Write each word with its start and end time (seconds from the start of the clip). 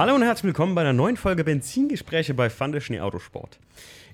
Hallo 0.00 0.14
und 0.14 0.22
herzlich 0.22 0.44
willkommen 0.44 0.74
bei 0.74 0.80
einer 0.80 0.94
neuen 0.94 1.18
Folge 1.18 1.44
Benzingespräche 1.44 2.32
bei 2.32 2.48
Fande 2.48 2.80
Schnee 2.80 3.00
Autosport. 3.00 3.60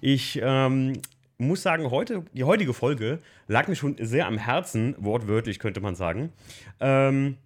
Ich 0.00 0.36
ähm, 0.42 0.94
muss 1.38 1.62
sagen, 1.62 1.92
heute, 1.92 2.24
die 2.32 2.42
heutige 2.42 2.74
Folge 2.74 3.20
lag 3.46 3.68
mir 3.68 3.76
schon 3.76 3.94
sehr 4.00 4.26
am 4.26 4.36
Herzen, 4.36 4.96
wortwörtlich 4.98 5.60
könnte 5.60 5.80
man 5.80 5.94
sagen. 5.94 6.32
Ähm, 6.80 7.36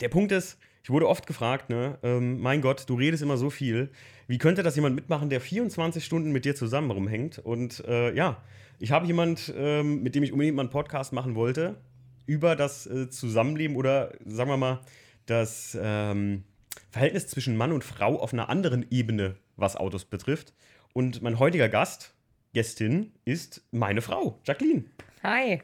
der 0.00 0.08
Punkt 0.08 0.32
ist, 0.32 0.58
ich 0.82 0.88
wurde 0.88 1.06
oft 1.06 1.26
gefragt, 1.26 1.68
ne, 1.68 1.98
ähm, 2.02 2.40
mein 2.40 2.62
Gott, 2.62 2.88
du 2.88 2.94
redest 2.94 3.22
immer 3.22 3.36
so 3.36 3.50
viel. 3.50 3.90
Wie 4.28 4.38
könnte 4.38 4.62
das 4.62 4.74
jemand 4.74 4.94
mitmachen, 4.94 5.28
der 5.28 5.42
24 5.42 6.02
Stunden 6.02 6.32
mit 6.32 6.46
dir 6.46 6.54
zusammen 6.54 6.90
rumhängt? 6.90 7.38
Und 7.38 7.84
äh, 7.86 8.14
ja, 8.14 8.38
ich 8.78 8.92
habe 8.92 9.06
jemand, 9.06 9.52
ähm, 9.54 10.02
mit 10.02 10.14
dem 10.14 10.22
ich 10.22 10.32
unbedingt 10.32 10.56
mal 10.56 10.62
einen 10.62 10.70
Podcast 10.70 11.12
machen 11.12 11.34
wollte, 11.34 11.76
über 12.24 12.56
das 12.56 12.86
äh, 12.86 13.10
Zusammenleben 13.10 13.76
oder 13.76 14.14
sagen 14.24 14.48
wir 14.48 14.56
mal, 14.56 14.80
das 15.26 15.76
ähm, 15.78 16.44
Verhältnis 16.90 17.26
zwischen 17.28 17.56
Mann 17.56 17.72
und 17.72 17.84
Frau 17.84 18.18
auf 18.20 18.32
einer 18.32 18.48
anderen 18.48 18.86
Ebene, 18.90 19.36
was 19.56 19.76
Autos 19.76 20.04
betrifft. 20.04 20.54
Und 20.94 21.22
mein 21.22 21.38
heutiger 21.38 21.68
Gast, 21.68 22.14
Gästin, 22.54 23.12
ist 23.24 23.62
meine 23.70 24.00
Frau, 24.00 24.40
Jacqueline. 24.44 24.84
Hi. 25.22 25.60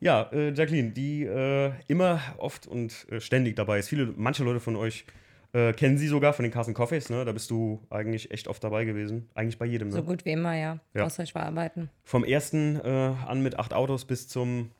Ja, 0.00 0.28
äh, 0.32 0.52
Jacqueline, 0.52 0.90
die 0.90 1.24
äh, 1.24 1.72
immer 1.88 2.20
oft 2.38 2.66
und 2.66 3.06
äh, 3.10 3.20
ständig 3.20 3.56
dabei 3.56 3.78
ist. 3.78 3.88
Viele, 3.88 4.12
manche 4.16 4.44
Leute 4.44 4.60
von 4.60 4.76
euch 4.76 5.06
äh, 5.52 5.72
kennen 5.72 5.96
sie 5.96 6.08
sogar 6.08 6.34
von 6.34 6.42
den 6.42 6.52
Carson 6.52 6.74
Coffees, 6.74 7.08
ne? 7.08 7.24
Da 7.24 7.32
bist 7.32 7.50
du 7.50 7.82
eigentlich 7.88 8.30
echt 8.30 8.46
oft 8.46 8.62
dabei 8.62 8.84
gewesen. 8.84 9.30
Eigentlich 9.34 9.58
bei 9.58 9.64
jedem, 9.64 9.88
ne? 9.88 9.94
So 9.94 10.02
gut 10.02 10.26
wie 10.26 10.32
immer, 10.32 10.54
ja. 10.54 10.80
Ja. 10.92 11.04
Außer 11.04 11.22
ich 11.22 11.34
war 11.34 11.44
arbeiten. 11.46 11.88
Vom 12.04 12.24
ersten 12.24 12.78
äh, 12.84 13.14
an 13.26 13.42
mit 13.42 13.58
acht 13.58 13.72
Autos 13.72 14.04
bis 14.04 14.28
zum 14.28 14.70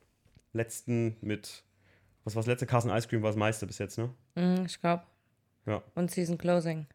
letzten 0.52 1.16
mit, 1.23 1.65
was 2.24 2.34
war 2.34 2.40
das 2.40 2.48
letzte? 2.48 2.66
Carson 2.66 2.90
Ice 2.90 3.09
Cream 3.09 3.23
war 3.23 3.30
das 3.30 3.38
meiste 3.38 3.66
bis 3.66 3.78
jetzt, 3.78 3.96
ne? 3.96 4.10
Mhm, 4.34 4.66
ich 4.66 4.78
glaube. 4.78 5.02
Ja. 5.66 5.82
Und 5.95 6.10
Season 6.10 6.38
Closing. 6.38 6.86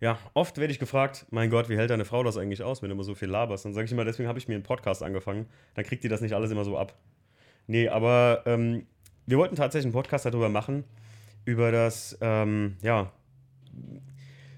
Ja, 0.00 0.18
oft 0.34 0.58
werde 0.58 0.72
ich 0.72 0.80
gefragt, 0.80 1.26
mein 1.30 1.48
Gott, 1.48 1.68
wie 1.68 1.76
hält 1.76 1.90
deine 1.90 2.04
Frau 2.04 2.24
das 2.24 2.36
eigentlich 2.36 2.62
aus, 2.62 2.82
wenn 2.82 2.88
du 2.88 2.94
immer 2.94 3.04
so 3.04 3.14
viel 3.14 3.28
laberst? 3.28 3.64
Dann 3.64 3.72
sage 3.72 3.84
ich 3.84 3.92
immer, 3.92 4.04
deswegen 4.04 4.28
habe 4.28 4.38
ich 4.38 4.48
mir 4.48 4.54
einen 4.54 4.64
Podcast 4.64 5.02
angefangen. 5.02 5.46
Dann 5.74 5.84
kriegt 5.84 6.02
die 6.02 6.08
das 6.08 6.20
nicht 6.20 6.32
alles 6.32 6.50
immer 6.50 6.64
so 6.64 6.76
ab. 6.76 6.96
Nee, 7.68 7.88
aber 7.88 8.42
ähm, 8.46 8.86
wir 9.26 9.38
wollten 9.38 9.54
tatsächlich 9.54 9.86
einen 9.86 9.92
Podcast 9.92 10.24
darüber 10.26 10.48
machen, 10.48 10.82
über 11.44 11.70
das, 11.70 12.18
ähm, 12.20 12.76
ja, 12.82 13.12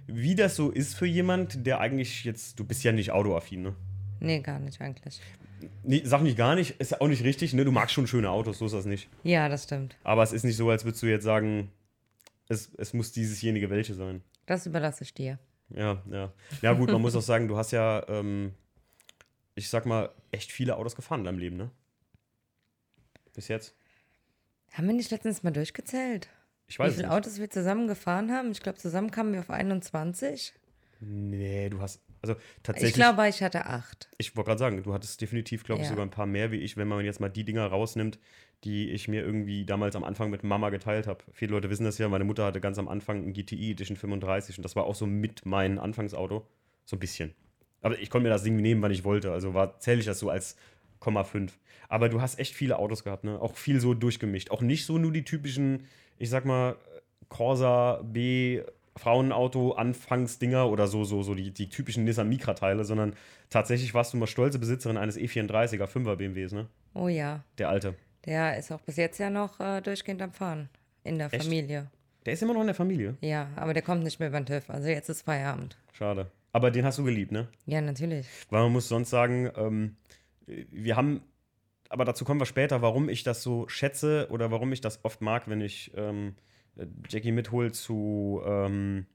wie 0.06 0.34
das 0.34 0.56
so 0.56 0.70
ist 0.70 0.94
für 0.94 1.06
jemand, 1.06 1.66
der 1.66 1.80
eigentlich 1.80 2.24
jetzt, 2.24 2.58
du 2.58 2.64
bist 2.64 2.82
ja 2.82 2.92
nicht 2.92 3.10
autoaffin, 3.10 3.62
ne? 3.62 3.74
Nee, 4.20 4.40
gar 4.40 4.58
nicht 4.58 4.80
eigentlich. 4.80 5.20
Nee, 5.82 6.02
sag 6.04 6.22
nicht 6.22 6.36
gar 6.36 6.54
nicht, 6.54 6.80
ist 6.80 7.00
auch 7.00 7.08
nicht 7.08 7.24
richtig, 7.24 7.52
ne? 7.52 7.64
Du 7.64 7.72
magst 7.72 7.94
schon 7.94 8.06
schöne 8.06 8.30
Autos, 8.30 8.58
so 8.58 8.66
ist 8.66 8.72
das 8.72 8.86
nicht. 8.86 9.08
Ja, 9.22 9.48
das 9.48 9.64
stimmt. 9.64 9.96
Aber 10.04 10.22
es 10.22 10.32
ist 10.32 10.44
nicht 10.44 10.56
so, 10.56 10.70
als 10.70 10.84
würdest 10.84 11.02
du 11.02 11.06
jetzt 11.06 11.24
sagen, 11.24 11.70
es, 12.48 12.72
es 12.76 12.92
muss 12.92 13.12
diesesjenige 13.12 13.70
welche 13.70 13.94
sein. 13.94 14.22
Das 14.46 14.66
überlasse 14.66 15.04
ich 15.04 15.14
dir. 15.14 15.38
Ja, 15.70 16.02
ja. 16.10 16.32
Ja, 16.62 16.72
gut, 16.74 16.90
man 16.90 17.00
muss 17.00 17.16
auch 17.16 17.22
sagen, 17.22 17.48
du 17.48 17.56
hast 17.56 17.70
ja, 17.70 18.06
ähm, 18.08 18.52
ich 19.54 19.68
sag 19.68 19.86
mal, 19.86 20.10
echt 20.30 20.52
viele 20.52 20.76
Autos 20.76 20.94
gefahren 20.94 21.20
in 21.20 21.24
deinem 21.24 21.38
Leben, 21.38 21.56
ne? 21.56 21.70
Bis 23.34 23.48
jetzt. 23.48 23.74
Haben 24.72 24.86
wir 24.86 24.94
nicht 24.94 25.10
letztens 25.10 25.42
mal 25.42 25.52
durchgezählt? 25.52 26.28
Ich 26.66 26.76
Wie 26.76 26.80
weiß 26.80 26.90
es 26.92 26.96
viele 26.96 27.08
nicht. 27.08 27.16
Autos 27.16 27.38
wir 27.38 27.50
zusammen 27.50 27.88
gefahren 27.88 28.30
haben? 28.32 28.50
Ich 28.52 28.60
glaube, 28.60 28.78
zusammen 28.78 29.10
kamen 29.10 29.32
wir 29.32 29.40
auf 29.40 29.50
21. 29.50 30.52
Nee, 31.00 31.68
du 31.70 31.80
hast, 31.80 32.00
also 32.28 32.40
tatsächlich. 32.62 32.90
Ich 32.90 32.94
glaube, 32.96 33.28
ich 33.28 33.42
hatte 33.42 33.66
acht. 33.66 34.08
Ich 34.18 34.36
wollte 34.36 34.48
gerade 34.48 34.58
sagen, 34.58 34.82
du 34.82 34.92
hattest 34.92 35.20
definitiv, 35.20 35.64
glaube 35.64 35.82
ich, 35.82 35.86
Ja. 35.86 35.90
sogar 35.90 36.06
ein 36.06 36.10
paar 36.10 36.26
mehr 36.26 36.50
wie 36.50 36.56
ich, 36.58 36.76
wenn 36.76 36.88
man 36.88 37.04
jetzt 37.04 37.20
mal 37.20 37.28
die 37.28 37.44
Dinger 37.44 37.66
rausnimmt, 37.66 38.18
die 38.64 38.90
ich 38.90 39.08
mir 39.08 39.22
irgendwie 39.22 39.64
damals 39.64 39.94
am 39.96 40.04
Anfang 40.04 40.30
mit 40.30 40.42
Mama 40.42 40.70
geteilt 40.70 41.06
habe. 41.06 41.22
Viele 41.32 41.52
Leute 41.52 41.68
wissen 41.70 41.84
das 41.84 41.98
ja, 41.98 42.08
meine 42.08 42.24
Mutter 42.24 42.44
hatte 42.46 42.60
ganz 42.60 42.78
am 42.78 42.88
Anfang 42.88 43.26
ein 43.26 43.32
GTI 43.32 43.72
Edition 43.72 43.96
35 43.96 44.58
und 44.58 44.62
das 44.62 44.74
war 44.74 44.84
auch 44.84 44.94
so 44.94 45.06
mit 45.06 45.44
mein 45.44 45.78
Anfangsauto. 45.78 46.46
So 46.86 46.96
ein 46.96 46.98
bisschen. 47.00 47.34
Aber 47.82 47.98
ich 47.98 48.08
konnte 48.08 48.24
mir 48.24 48.30
das 48.30 48.42
Ding 48.42 48.56
nehmen, 48.56 48.80
wann 48.80 48.90
ich 48.90 49.04
wollte. 49.04 49.32
Also 49.32 49.52
war 49.52 49.78
zähle 49.78 50.00
ich 50.00 50.06
das 50.06 50.18
so 50.18 50.30
als 50.30 50.56
0,5. 51.00 51.50
Aber 51.88 52.08
du 52.08 52.22
hast 52.22 52.38
echt 52.38 52.54
viele 52.54 52.78
Autos 52.78 53.04
gehabt, 53.04 53.24
ne? 53.24 53.38
Auch 53.40 53.54
viel 53.56 53.78
so 53.80 53.92
durchgemischt. 53.92 54.50
Auch 54.50 54.62
nicht 54.62 54.86
so 54.86 54.96
nur 54.96 55.12
die 55.12 55.24
typischen, 55.24 55.86
ich 56.18 56.30
sag 56.30 56.46
mal, 56.46 56.76
Corsa 57.28 58.00
B 58.02 58.62
Frauenauto 58.96 59.72
Anfangsdinger 59.72 60.68
oder 60.68 60.86
so 60.86 61.04
so 61.04 61.22
so 61.22 61.34
die, 61.34 61.50
die 61.50 61.68
typischen 61.68 62.04
Nissan 62.04 62.28
Micra 62.28 62.54
Teile, 62.54 62.84
sondern 62.84 63.14
tatsächlich 63.50 63.94
warst 63.94 64.12
du 64.12 64.16
mal 64.16 64.26
stolze 64.26 64.58
Besitzerin 64.58 64.96
eines 64.96 65.16
E34er 65.16 65.86
5er 65.86 66.16
BMWs, 66.16 66.52
ne? 66.52 66.68
Oh 66.94 67.08
ja. 67.08 67.42
Der 67.58 67.68
alte. 67.68 67.94
Der 68.24 68.56
ist 68.56 68.70
auch 68.72 68.80
bis 68.80 68.96
jetzt 68.96 69.18
ja 69.18 69.30
noch 69.30 69.60
äh, 69.60 69.80
durchgehend 69.80 70.22
am 70.22 70.32
Fahren. 70.32 70.68
In 71.02 71.18
der 71.18 71.32
Echt? 71.32 71.44
Familie. 71.44 71.90
Der 72.24 72.32
ist 72.32 72.42
immer 72.42 72.54
noch 72.54 72.62
in 72.62 72.68
der 72.68 72.74
Familie. 72.74 73.16
Ja, 73.20 73.48
aber 73.56 73.74
der 73.74 73.82
kommt 73.82 74.02
nicht 74.02 74.18
mehr 74.18 74.28
über 74.28 74.40
den 74.40 74.46
TÜV. 74.46 74.70
Also 74.70 74.88
jetzt 74.88 75.08
ist 75.10 75.22
Feierabend. 75.22 75.76
Schade. 75.92 76.30
Aber 76.52 76.70
den 76.70 76.84
hast 76.84 76.98
du 76.98 77.04
geliebt, 77.04 77.32
ne? 77.32 77.48
Ja, 77.66 77.80
natürlich. 77.80 78.26
Weil 78.48 78.62
man 78.62 78.72
muss 78.72 78.88
sonst 78.88 79.10
sagen, 79.10 79.50
ähm, 79.56 79.96
wir 80.46 80.96
haben, 80.96 81.22
aber 81.88 82.04
dazu 82.04 82.24
kommen 82.24 82.40
wir 82.40 82.46
später, 82.46 82.80
warum 82.80 83.08
ich 83.08 83.24
das 83.24 83.42
so 83.42 83.68
schätze 83.68 84.28
oder 84.30 84.50
warum 84.50 84.72
ich 84.72 84.80
das 84.80 85.04
oft 85.04 85.20
mag, 85.20 85.48
wenn 85.48 85.60
ich 85.60 85.92
ähm, 85.96 86.34
Jackie 87.08 87.32
mithol 87.32 87.72
zu 87.72 88.42
ähm, 88.44 89.06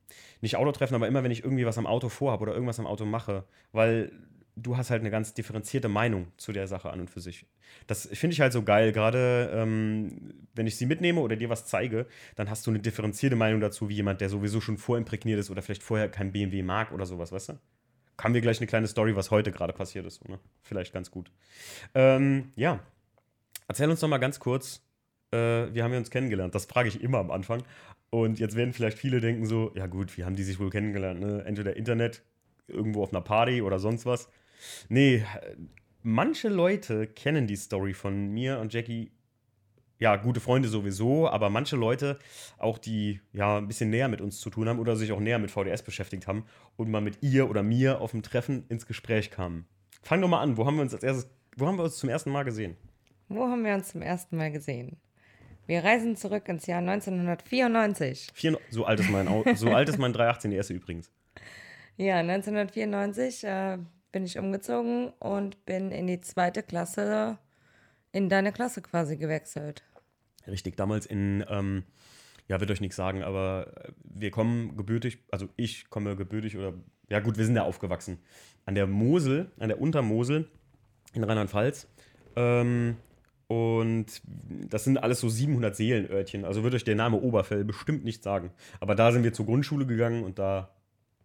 nicht 0.42 0.56
Autotreffen, 0.56 0.96
aber 0.96 1.08
immer 1.08 1.24
wenn 1.24 1.32
ich 1.32 1.44
irgendwie 1.44 1.66
was 1.66 1.78
am 1.78 1.88
Auto 1.88 2.10
vorhabe 2.10 2.44
oder 2.44 2.54
irgendwas 2.54 2.80
am 2.80 2.88
Auto 2.88 3.06
mache, 3.06 3.44
weil 3.72 4.12
du 4.56 4.78
hast 4.78 4.90
halt 4.90 5.02
eine 5.02 5.12
ganz 5.12 5.34
differenzierte 5.34 5.90
Meinung 5.90 6.28
zu 6.38 6.52
der 6.52 6.68
Sache 6.68 6.90
an 6.90 7.02
und 7.02 7.10
für 7.10 7.22
sich. 7.22 7.46
Das 7.88 8.08
finde 8.08 8.34
ich 8.34 8.42
halt 8.42 8.54
so 8.54 8.64
geil, 8.64 8.92
gerade 8.92 9.52
ähm, 9.54 10.34
wenn 10.54 10.68
ich 10.68 10.78
sie 10.78 10.86
mitnehme 10.86 11.22
oder 11.22 11.36
dir 11.36 11.50
was 11.50 11.66
zeige, 11.66 12.08
dann 12.36 12.50
hast 12.50 12.66
du 12.66 12.72
eine 12.72 12.80
differenzierte 12.80 13.36
Meinung 13.36 13.62
dazu, 13.62 13.90
wie 13.90 13.96
jemand, 13.96 14.22
der 14.22 14.30
sowieso 14.30 14.62
schon 14.62 14.78
vorimprägniert 14.78 15.40
ist 15.40 15.50
oder 15.50 15.62
vielleicht 15.62 15.84
vorher 15.84 16.10
kein 16.10 16.32
BMW 16.32 16.64
mag 16.64 16.92
oder 16.92 17.06
sowas, 17.06 17.32
weißt 17.32 17.50
du? 17.50 17.60
Haben 18.20 18.34
wir 18.34 18.42
gleich 18.42 18.60
eine 18.60 18.68
kleine 18.68 18.88
Story, 18.88 19.16
was 19.16 19.32
heute 19.32 19.52
gerade 19.52 19.72
passiert 19.72 20.06
ist, 20.06 20.16
so, 20.16 20.30
ne? 20.30 20.40
Vielleicht 20.62 20.94
ganz 20.94 21.10
gut. 21.10 21.32
Ähm, 21.94 22.52
ja, 22.56 22.82
erzähl 23.68 23.90
uns 23.90 24.02
doch 24.02 24.10
mal 24.10 24.18
ganz 24.18 24.40
kurz, 24.40 24.82
äh, 25.32 25.74
wie 25.74 25.84
haben 25.84 25.92
wir 25.92 26.00
uns 26.00 26.10
kennengelernt? 26.10 26.56
Das 26.56 26.66
frage 26.66 26.90
ich 26.90 27.02
immer 27.02 27.20
am 27.20 27.32
Anfang. 27.32 27.64
Und 28.10 28.40
jetzt 28.40 28.56
werden 28.56 28.74
vielleicht 28.74 28.98
viele 28.98 29.22
denken 29.22 29.46
so, 29.46 29.72
ja 29.76 29.88
gut, 29.88 30.18
wie 30.18 30.24
haben 30.24 30.36
die 30.36 30.44
sich 30.44 30.60
wohl 30.60 30.70
kennengelernt? 30.70 31.20
Ne? 31.20 31.44
Entweder 31.46 31.76
Internet, 31.76 32.24
irgendwo 32.68 33.04
auf 33.04 33.14
einer 33.14 33.22
Party 33.22 33.62
oder 33.62 33.80
sonst 33.80 34.06
was. 34.06 34.30
Nee, 34.90 35.24
manche 36.02 36.50
Leute 36.50 37.08
kennen 37.08 37.48
die 37.48 37.56
Story 37.56 37.94
von 37.94 38.30
mir 38.30 38.60
und 38.60 38.74
Jackie. 38.74 39.12
Ja, 40.00 40.16
gute 40.16 40.40
Freunde 40.40 40.70
sowieso, 40.70 41.28
aber 41.28 41.50
manche 41.50 41.76
Leute, 41.76 42.20
auch 42.58 42.78
die 42.78 43.20
ja 43.34 43.58
ein 43.58 43.68
bisschen 43.68 43.90
näher 43.90 44.08
mit 44.08 44.22
uns 44.22 44.40
zu 44.40 44.50
tun 44.50 44.70
haben 44.70 44.80
oder 44.80 44.96
sich 44.96 45.12
auch 45.12 45.20
näher 45.20 45.40
mit 45.40 45.52
VDS 45.52 45.84
beschäftigt 45.84 46.26
haben 46.26 46.46
und 46.78 46.90
mal 46.90 47.02
mit 47.02 47.22
ihr 47.22 47.50
oder 47.50 47.64
mir 47.64 48.00
auf 48.00 48.12
dem 48.12 48.24
Treffen 48.24 48.64
ins 48.70 48.86
Gespräch 48.86 49.30
kamen. 49.30 49.66
Fang 50.02 50.22
doch 50.22 50.30
mal 50.30 50.40
an, 50.40 50.56
wo 50.56 50.66
haben 50.66 50.76
wir 50.76 50.84
uns 50.84 50.94
als 50.94 51.04
erstes, 51.04 51.30
wo 51.58 51.68
haben 51.68 51.76
wir 51.76 51.84
uns 51.84 51.98
zum 51.98 52.08
ersten 52.08 52.32
Mal 52.32 52.44
gesehen? 52.44 52.78
Wo 53.28 53.42
haben 53.42 53.66
wir 53.66 53.74
uns 53.74 53.90
zum 53.90 54.02
ersten 54.02 54.38
Mal 54.38 54.54
gesehen? 54.54 54.98
Wir 55.70 55.84
reisen 55.84 56.16
zurück 56.16 56.50
ins 56.50 56.66
Jahr 56.66 56.80
1994. 56.80 58.30
Vier, 58.34 58.60
so 58.72 58.86
alt 58.86 59.02
ist 59.02 59.12
mein 59.12 59.28
so 59.56 59.70
alt 59.76 59.88
ist 59.88 60.00
mein 60.00 60.14
318 60.14 60.50
die 60.50 60.58
erste 60.58 60.74
übrigens. 60.74 61.12
Ja, 61.96 62.16
1994 62.18 63.44
äh, 63.44 63.78
bin 64.12 64.26
ich 64.26 64.40
umgezogen 64.40 65.10
und 65.20 65.64
bin 65.68 65.92
in 65.92 66.08
die 66.08 66.22
zweite 66.22 66.64
Klasse, 66.64 67.38
in 68.12 68.30
deine 68.30 68.52
Klasse 68.52 68.82
quasi 68.82 69.18
gewechselt. 69.18 69.84
Richtig, 70.48 70.76
damals 70.76 71.06
in, 71.06 71.46
ähm, 71.48 71.84
ja, 72.48 72.60
wird 72.60 72.72
euch 72.72 72.82
nichts 72.82 72.96
sagen, 72.96 73.22
aber 73.22 73.72
äh, 73.86 73.92
wir 74.04 74.32
kommen 74.32 74.76
gebürtig, 74.76 75.20
also 75.30 75.50
ich 75.56 75.92
komme 75.92 76.16
gebürtig 76.16 76.58
oder, 76.58 76.74
ja 77.10 77.20
gut, 77.20 77.38
wir 77.38 77.46
sind 77.46 77.56
ja 77.56 77.62
aufgewachsen. 77.62 78.18
An 78.66 78.74
der 78.74 78.88
Mosel, 78.88 79.52
an 79.60 79.70
der 79.70 79.80
Untermosel 79.80 80.50
in 81.14 81.24
Rheinland-Pfalz. 81.24 81.88
Ähm, 82.36 82.98
und 83.50 84.06
das 84.70 84.84
sind 84.84 85.00
alles 85.00 85.22
so 85.22 85.28
700 85.28 85.76
Seelenörtchen. 85.76 86.46
Also 86.46 86.64
wird 86.64 86.76
euch 86.76 86.84
der 86.84 86.94
Name 86.94 87.18
Oberfell 87.18 87.64
bestimmt 87.64 88.06
nicht 88.06 88.22
sagen. 88.22 88.52
Aber 88.80 88.94
da 88.94 89.12
sind 89.12 89.24
wir 89.24 89.34
zur 89.34 89.48
Grundschule 89.48 89.88
gegangen 89.88 90.24
und 90.24 90.38
da, 90.38 90.70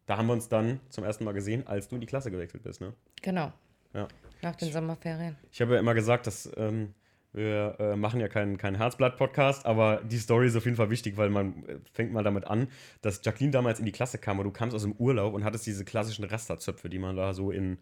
da 0.07 0.17
haben 0.17 0.29
wir 0.29 0.33
uns 0.33 0.49
dann 0.49 0.81
zum 0.89 1.05
ersten 1.05 1.25
Mal 1.25 1.33
gesehen, 1.33 1.67
als 1.67 1.89
du 1.89 1.97
in 1.97 2.01
die 2.01 2.07
Klasse 2.07 2.31
gewechselt 2.31 2.63
bist, 2.63 2.81
ne? 2.81 2.95
Genau. 3.21 3.53
Ja. 3.93 4.09
Nach 4.41 4.57
den 4.57 4.73
Sommerferien. 4.73 5.37
Ich 5.53 5.61
habe 5.61 5.75
ja 5.75 5.81
immer 5.81 5.93
gesagt, 5.93 6.27
dass 6.27 6.51
ähm, 6.57 6.95
wir 7.35 7.77
äh, 7.79 7.95
machen 7.95 8.21
ja 8.21 8.29
keinen 8.29 8.57
kein 8.57 8.75
Herzblatt-Podcast, 8.75 9.67
aber 9.67 10.01
die 10.03 10.17
Story 10.17 10.47
ist 10.47 10.57
auf 10.57 10.65
jeden 10.65 10.79
Fall 10.79 10.89
wichtig, 10.89 11.19
weil 11.19 11.29
man 11.29 11.63
äh, 11.67 11.79
fängt 11.93 12.11
mal 12.11 12.25
damit 12.25 12.47
an, 12.47 12.69
dass 13.03 13.21
Jacqueline 13.23 13.53
damals 13.53 13.81
in 13.81 13.85
die 13.85 13.93
Klasse 13.93 14.17
kam 14.17 14.39
und 14.39 14.47
du 14.47 14.51
kamst 14.51 14.75
aus 14.75 14.83
dem 14.83 14.93
Urlaub 14.93 15.35
und 15.35 15.45
hattest 15.45 15.67
diese 15.67 15.85
klassischen 15.85 16.25
Rasterzöpfe, 16.25 16.89
die 16.89 16.99
man 16.99 17.17
da 17.17 17.35
so 17.35 17.51
in, 17.51 17.77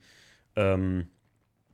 ähm, 0.57 1.07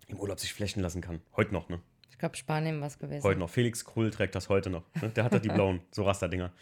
im 0.08 0.20
Urlaub 0.20 0.38
sich 0.38 0.52
flechten 0.52 0.80
lassen 0.80 1.00
kann. 1.00 1.20
Heute 1.34 1.54
noch, 1.54 1.70
ne? 1.70 1.80
Ich 2.10 2.18
glaube, 2.18 2.36
Spanien 2.36 2.80
war 2.80 2.88
es 2.88 2.98
gewesen. 2.98 3.22
Heute 3.22 3.38
noch. 3.38 3.50
Felix 3.50 3.84
Krull 3.84 4.10
trägt 4.10 4.34
das 4.34 4.48
heute 4.48 4.70
noch. 4.70 4.82
Ne? 5.00 5.10
Der 5.10 5.24
hat 5.24 5.32
da 5.32 5.38
die 5.38 5.48
blauen, 5.48 5.80
so 5.92 6.02
Rasterdinger. 6.04 6.52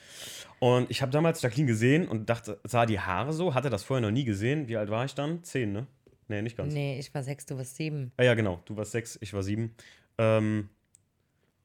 Und 0.58 0.90
ich 0.90 1.02
habe 1.02 1.12
damals 1.12 1.40
Jacqueline 1.40 1.66
gesehen 1.66 2.08
und 2.08 2.28
dachte, 2.28 2.60
sah 2.64 2.84
die 2.86 3.00
Haare 3.00 3.32
so, 3.32 3.54
hatte 3.54 3.70
das 3.70 3.82
vorher 3.84 4.02
noch 4.02 4.12
nie 4.12 4.24
gesehen. 4.24 4.68
Wie 4.68 4.76
alt 4.76 4.90
war 4.90 5.04
ich 5.04 5.14
dann? 5.14 5.42
Zehn, 5.44 5.72
ne? 5.72 5.86
Nee, 6.28 6.42
nicht 6.42 6.56
ganz. 6.56 6.74
Nee, 6.74 6.98
ich 6.98 7.14
war 7.14 7.22
sechs, 7.22 7.46
du 7.46 7.56
warst 7.56 7.76
sieben. 7.76 8.12
Ah, 8.16 8.24
ja, 8.24 8.34
genau. 8.34 8.60
Du 8.64 8.76
warst 8.76 8.92
sechs, 8.92 9.18
ich 9.20 9.32
war 9.32 9.42
sieben. 9.42 9.74
Ähm, 10.18 10.68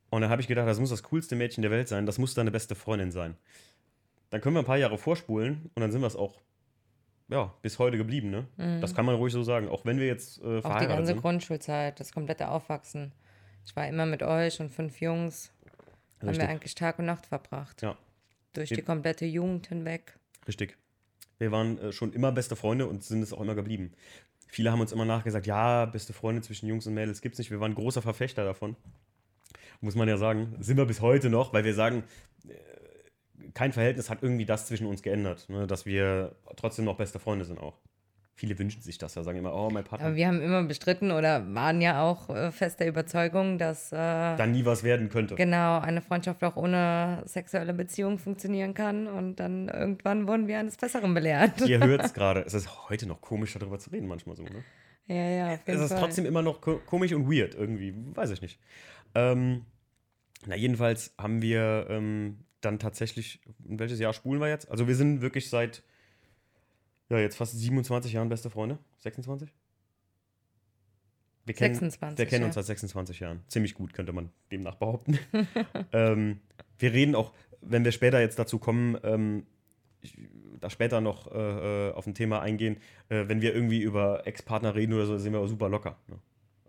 und 0.10 0.22
dann 0.22 0.30
habe 0.30 0.42
ich 0.42 0.48
gedacht, 0.48 0.68
das 0.68 0.80
muss 0.80 0.90
das 0.90 1.04
coolste 1.04 1.36
Mädchen 1.36 1.62
der 1.62 1.72
Welt 1.72 1.88
sein. 1.88 2.06
Das 2.06 2.18
muss 2.18 2.34
deine 2.34 2.52
beste 2.52 2.76
Freundin 2.76 3.12
sein. 3.12 3.36
dann 4.30 4.40
können 4.40 4.56
wir 4.56 4.62
ein 4.62 4.66
paar 4.66 4.78
Jahre 4.78 4.98
vorspulen 4.98 5.70
und 5.74 5.82
dann 5.82 5.92
sind 5.92 6.02
wir 6.02 6.08
es 6.08 6.16
auch 6.16 6.40
ja, 7.32 7.54
bis 7.62 7.80
heute 7.80 7.98
geblieben, 7.98 8.30
ne? 8.30 8.46
Mhm. 8.58 8.82
Das 8.82 8.94
kann 8.94 9.06
man 9.06 9.16
ruhig 9.16 9.32
so 9.32 9.42
sagen, 9.42 9.70
auch 9.70 9.86
wenn 9.86 9.98
wir 10.00 10.06
jetzt 10.06 10.40
äh, 10.40 10.42
Auch 10.42 10.56
die 10.56 10.62
verheiratet 10.62 10.90
ganze 10.90 11.06
sind. 11.14 11.22
Grundschulzeit, 11.22 12.00
das 12.00 12.12
komplette 12.12 12.50
Aufwachsen. 12.50 13.14
Ich 13.66 13.76
war 13.76 13.88
immer 13.88 14.06
mit 14.06 14.24
euch 14.24 14.60
und 14.60 14.70
fünf 14.70 15.00
Jungs. 15.00 15.52
Haben 16.20 16.30
Richtig. 16.30 16.48
wir 16.48 16.50
eigentlich 16.50 16.76
Tag 16.76 17.00
und 17.00 17.06
Nacht 17.06 17.26
verbracht. 17.26 17.82
Ja. 17.82 17.98
Durch 18.54 18.70
die 18.70 18.82
komplette 18.82 19.26
Jugend 19.26 19.68
hinweg. 19.68 20.18
Richtig. 20.48 20.78
Wir 21.38 21.52
waren 21.52 21.78
äh, 21.80 21.92
schon 21.92 22.14
immer 22.14 22.32
beste 22.32 22.56
Freunde 22.56 22.86
und 22.86 23.04
sind 23.04 23.22
es 23.22 23.34
auch 23.34 23.42
immer 23.42 23.56
geblieben. 23.56 23.94
Viele 24.48 24.72
haben 24.72 24.82
uns 24.82 24.92
immer 24.92 25.06
nachgesagt, 25.06 25.48
ja, 25.48 25.86
beste 25.86 26.14
Freunde 26.14 26.42
zwischen 26.42 26.68
Jungs 26.68 26.86
und 26.86 26.94
Mädels 26.94 27.22
gibt's 27.22 27.40
nicht. 27.40 27.52
Wir 27.52 27.60
waren 27.60 27.74
großer 27.74 28.02
Verfechter 28.02 28.44
davon. 28.44 28.76
Muss 29.80 29.96
man 29.96 30.08
ja 30.08 30.18
sagen. 30.18 30.56
Sind 30.60 30.78
wir 30.78 30.86
bis 30.86 31.02
heute 31.02 31.30
noch, 31.30 31.54
weil 31.54 31.64
wir 31.64 31.74
sagen, 31.74 32.04
äh, 32.48 32.54
kein 33.54 33.72
Verhältnis 33.72 34.10
hat 34.10 34.22
irgendwie 34.22 34.46
das 34.46 34.68
zwischen 34.68 34.86
uns 34.86 35.02
geändert, 35.02 35.50
ne, 35.50 35.68
dass 35.68 35.86
wir 35.86 36.36
trotzdem 36.58 36.86
noch 36.86 36.98
beste 36.98 37.20
Freunde 37.20 37.46
sind 37.46 37.60
auch. 37.60 37.80
Viele 38.42 38.58
wünschen 38.58 38.82
sich 38.82 38.98
das 38.98 39.14
ja, 39.14 39.22
sagen 39.22 39.38
immer, 39.38 39.54
oh, 39.54 39.70
mein 39.70 39.84
Partner. 39.84 40.08
Aber 40.08 40.16
wir 40.16 40.28
haben 40.28 40.42
immer 40.42 40.64
bestritten 40.64 41.12
oder 41.12 41.54
waren 41.54 41.80
ja 41.80 42.02
auch 42.02 42.28
äh, 42.32 42.52
fest 42.52 42.80
der 42.80 42.88
Überzeugung, 42.88 43.60
dass 43.60 43.92
äh, 43.92 43.96
dann 43.96 44.52
nie 44.52 44.66
was 44.66 44.82
werden 44.84 45.10
könnte. 45.10 45.36
genau 45.36 45.78
eine 45.80 46.02
Freundschaft 46.02 46.44
auch 46.44 46.56
ohne 46.56 47.22
sexuelle 47.28 47.72
Beziehung 47.72 48.18
funktionieren 48.18 48.74
kann. 48.74 49.06
Und 49.06 49.36
dann 49.36 49.70
irgendwann 49.70 50.28
wurden 50.28 50.48
wir 50.48 50.58
eines 50.58 50.76
Besseren 50.76 51.14
belehrt. 51.14 51.62
Ihr 51.68 51.80
hört 51.86 52.04
es 52.04 52.16
gerade. 52.16 52.42
Es 52.42 52.56
ist 52.56 52.90
heute 52.90 53.06
noch 53.06 53.22
komisch, 53.22 53.54
darüber 53.54 53.78
zu 53.78 53.92
reden, 53.92 54.08
manchmal 54.08 54.36
so. 54.36 54.42
Ne? 54.42 54.64
Ja, 55.06 55.16
ja, 55.30 55.46
auf 55.54 55.60
Es 55.60 55.68
jeden 55.68 55.84
ist 55.84 55.90
Fall. 55.92 56.00
trotzdem 56.00 56.26
immer 56.26 56.42
noch 56.42 56.62
ko 56.62 56.82
komisch 56.84 57.14
und 57.14 57.32
weird 57.32 57.54
irgendwie. 57.54 57.94
Weiß 57.96 58.32
ich 58.32 58.42
nicht. 58.42 58.60
Ähm, 59.14 59.68
na, 60.48 60.56
jedenfalls 60.56 61.14
haben 61.20 61.44
wir 61.44 61.86
ähm, 61.92 62.40
dann 62.62 62.80
tatsächlich, 62.80 63.40
in 63.70 63.78
welches 63.78 64.00
Jahr 64.00 64.14
spulen 64.14 64.42
wir 64.42 64.50
jetzt? 64.50 64.72
Also 64.72 64.88
wir 64.88 64.96
sind 64.96 65.22
wirklich 65.22 65.48
seit, 65.48 65.84
ja, 67.12 67.20
jetzt 67.20 67.36
fast 67.36 67.58
27 67.60 68.14
Jahren 68.14 68.30
beste 68.30 68.50
Freunde. 68.50 68.78
26? 69.00 69.54
Wir 71.46 71.56
kennen, 71.56 71.74
26, 71.74 72.18
wir 72.18 72.26
kennen 72.26 72.44
ja. 72.44 72.46
uns 72.48 72.56
seit 72.56 72.66
26 72.66 73.20
Jahren. 73.20 73.44
Ziemlich 73.48 73.74
gut, 73.74 73.94
könnte 73.94 74.14
man 74.14 74.30
demnach 74.52 74.76
behaupten. 74.76 75.20
ähm, 75.92 76.40
wir 76.78 76.94
reden 76.94 77.16
auch, 77.16 77.34
wenn 77.62 77.84
wir 77.84 77.92
später 77.92 78.22
jetzt 78.22 78.40
dazu 78.40 78.60
kommen, 78.60 78.98
ähm, 79.04 79.46
ich, 80.02 80.18
da 80.60 80.70
später 80.70 81.02
noch 81.02 81.32
äh, 81.32 81.90
äh, 81.90 81.94
auf 81.94 82.08
ein 82.08 82.14
Thema 82.14 82.42
eingehen, 82.42 82.78
äh, 83.10 83.28
wenn 83.28 83.42
wir 83.42 83.54
irgendwie 83.54 83.82
über 83.82 84.26
Ex-Partner 84.26 84.76
reden 84.76 84.94
oder 84.94 85.06
so, 85.06 85.18
sind 85.18 85.34
wir 85.34 85.40
auch 85.40 85.48
super 85.48 85.68
locker. 85.68 85.98
Ne? 86.08 86.18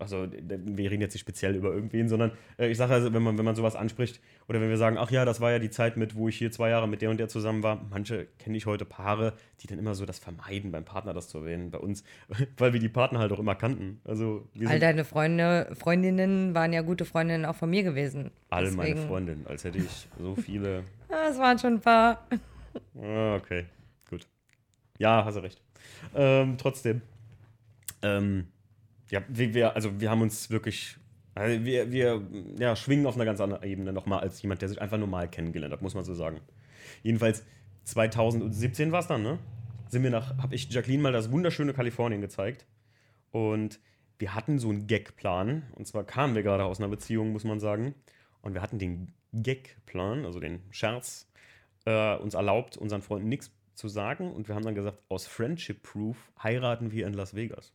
Also 0.03 0.29
wir 0.31 0.91
reden 0.91 1.01
jetzt 1.01 1.15
nicht 1.15 1.23
speziell 1.23 1.55
über 1.57 1.73
irgendwen, 1.73 2.09
sondern 2.09 2.33
äh, 2.59 2.69
ich 2.69 2.77
sage 2.77 2.93
also, 2.93 3.13
wenn 3.15 3.23
man, 3.23 3.39
wenn 3.39 3.45
man 3.45 3.55
sowas 3.57 3.75
anspricht 3.77 4.21
oder 4.49 4.61
wenn 4.61 4.69
wir 4.69 4.77
sagen, 4.77 4.99
ach 4.99 5.11
ja, 5.11 5.25
das 5.25 5.41
war 5.41 5.51
ja 5.51 5.59
die 5.59 5.71
Zeit 5.71 5.97
mit, 5.97 6.15
wo 6.15 6.29
ich 6.29 6.37
hier 6.37 6.51
zwei 6.51 6.69
Jahre 6.71 6.87
mit 6.89 7.01
der 7.03 7.11
und 7.11 7.19
der 7.19 7.29
zusammen 7.29 7.63
war. 7.63 7.85
Manche 7.91 8.27
kenne 8.39 8.57
ich 8.57 8.67
heute 8.67 8.85
Paare, 8.85 9.33
die 9.61 9.67
dann 9.67 9.79
immer 9.79 9.95
so 9.95 10.05
das 10.05 10.19
vermeiden, 10.19 10.71
beim 10.73 10.85
Partner 10.85 11.15
das 11.15 11.29
zu 11.29 11.39
erwähnen. 11.39 11.71
Bei 11.71 11.79
uns, 11.79 12.05
weil 12.59 12.73
wir 12.73 12.81
die 12.81 12.89
Partner 12.89 13.19
halt 13.21 13.33
auch 13.33 13.39
immer 13.39 13.55
kannten. 13.55 14.01
Also 14.05 14.49
All 14.67 14.79
deine 14.79 15.05
Freunde, 15.05 15.71
Freundinnen 15.79 16.55
waren 16.55 16.73
ja 16.73 16.83
gute 16.83 17.05
Freundinnen 17.05 17.45
auch 17.45 17.57
von 17.57 17.71
mir 17.71 17.83
gewesen. 17.83 18.31
meine 18.51 18.67
Deswegen- 18.71 19.07
Freundinnen, 19.07 19.47
als 19.47 19.65
hätte 19.65 19.79
ich 19.79 20.09
so 20.19 20.35
viele. 20.37 20.85
Ah, 21.09 21.29
Es 21.31 21.39
waren 21.39 21.59
schon 21.59 21.75
ein 21.75 21.81
paar. 21.81 22.27
Ah, 23.01 23.37
okay, 23.37 23.67
gut. 24.11 24.27
Ja, 24.99 25.25
hast 25.25 25.37
du 25.37 25.41
recht. 25.43 25.61
Ähm, 26.15 26.57
trotzdem. 26.59 27.03
Ähm, 28.03 28.47
ja, 29.13 29.23
wir, 29.29 29.77
also 29.77 30.01
wir 30.01 30.11
haben 30.11 30.23
uns 30.23 30.51
wirklich. 30.51 30.97
Also 31.35 31.65
wir, 31.65 31.93
wir 31.93 32.23
ja, 32.59 32.77
schwingen 32.77 33.07
auf 33.07 33.15
einer 33.15 33.25
ganz 33.25 33.41
anderen 33.41 33.63
Ebene 33.63 33.93
nochmal 33.93 34.21
als 34.21 34.43
jemand, 34.43 34.61
der 34.61 34.69
sich 34.69 34.81
einfach 34.83 34.99
normal 34.99 35.29
kennengelernt 35.29 35.73
hat, 35.73 35.83
muss 35.83 35.95
man 35.95 36.05
so 36.05 36.15
sagen. 36.15 36.41
Jedenfalls 37.03 37.45
2017 37.85 38.93
war 38.93 39.01
es 39.01 39.07
dann, 39.07 39.23
ne? 39.23 39.39
Sind 39.89 40.03
wir 40.03 40.11
nach, 40.11 40.37
habe 40.39 40.55
ich 40.55 40.71
Jacqueline 40.71 41.03
mal 41.03 41.13
das 41.13 41.31
wunderschöne 41.31 41.75
Kalifornien 41.75 42.21
gezeigt. 42.21 42.67
Und 43.31 43.81
wir 44.19 44.35
hatten 44.35 44.59
so 44.59 44.71
einen 44.71 44.87
Gag-Plan. 44.87 45.65
Und 45.75 45.87
zwar 45.87 46.05
kamen 46.05 46.35
wir 46.35 46.43
gerade 46.43 46.65
aus 46.65 46.81
einer 46.81 46.89
Beziehung, 46.89 47.33
muss 47.33 47.45
man 47.45 47.61
sagen. 47.61 47.95
Und 48.41 48.55
wir 48.55 48.63
hatten 48.63 48.79
den 48.79 49.15
Gag-Plan, 49.33 50.25
also 50.25 50.41
den 50.41 50.61
Scherz, 50.71 51.31
äh, 51.85 52.17
uns 52.17 52.35
erlaubt, 52.35 52.77
unseren 52.77 53.03
Freunden 53.03 53.29
nichts 53.29 53.51
zu 53.75 53.89
sagen. 53.89 54.33
Und 54.33 54.49
wir 54.49 54.55
haben 54.55 54.65
dann 54.65 54.75
gesagt, 54.75 54.99
aus 55.09 55.27
Friendship 55.27 55.83
Proof 55.83 56.33
heiraten 56.43 56.93
wir 56.93 57.07
in 57.07 57.15
Las 57.15 57.35
Vegas. 57.35 57.75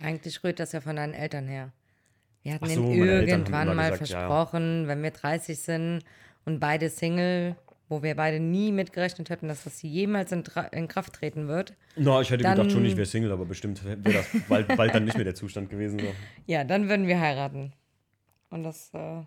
Eigentlich 0.00 0.42
rührt 0.44 0.60
das 0.60 0.72
ja 0.72 0.80
von 0.80 0.96
deinen 0.96 1.14
Eltern 1.14 1.46
her. 1.46 1.72
Wir 2.42 2.54
hatten 2.54 2.66
so, 2.68 2.82
haben 2.82 2.92
irgendwann 2.92 3.74
mal 3.74 3.90
gesagt, 3.90 4.10
ja. 4.10 4.28
versprochen, 4.28 4.86
wenn 4.86 5.02
wir 5.02 5.10
30 5.10 5.58
sind 5.58 6.02
und 6.44 6.60
beide 6.60 6.90
Single, 6.90 7.56
wo 7.88 8.02
wir 8.02 8.14
beide 8.14 8.38
nie 8.38 8.70
mitgerechnet 8.70 9.30
hätten, 9.30 9.48
dass 9.48 9.64
das 9.64 9.80
jemals 9.82 10.30
in, 10.32 10.44
in 10.72 10.88
Kraft 10.88 11.14
treten 11.14 11.48
wird. 11.48 11.74
Na, 11.96 12.20
ich 12.20 12.30
hätte 12.30 12.42
Dann- 12.42 12.56
gedacht, 12.56 12.72
schon 12.72 12.84
ich 12.84 12.96
wäre 12.96 13.06
Single, 13.06 13.32
aber 13.32 13.46
bestimmt 13.46 13.82
wäre 13.84 13.96
das 13.96 14.26
bald, 14.48 14.68
bald 14.76 14.94
dann 14.94 15.04
nicht 15.04 15.16
mehr 15.16 15.24
der 15.24 15.34
Zustand 15.34 15.70
gewesen. 15.70 15.98
So. 15.98 16.06
Ja, 16.46 16.64
dann 16.64 16.88
würden 16.88 17.06
wir 17.06 17.18
heiraten. 17.18 17.72
Und 18.50 18.62
das, 18.62 18.90
äh, 18.92 19.22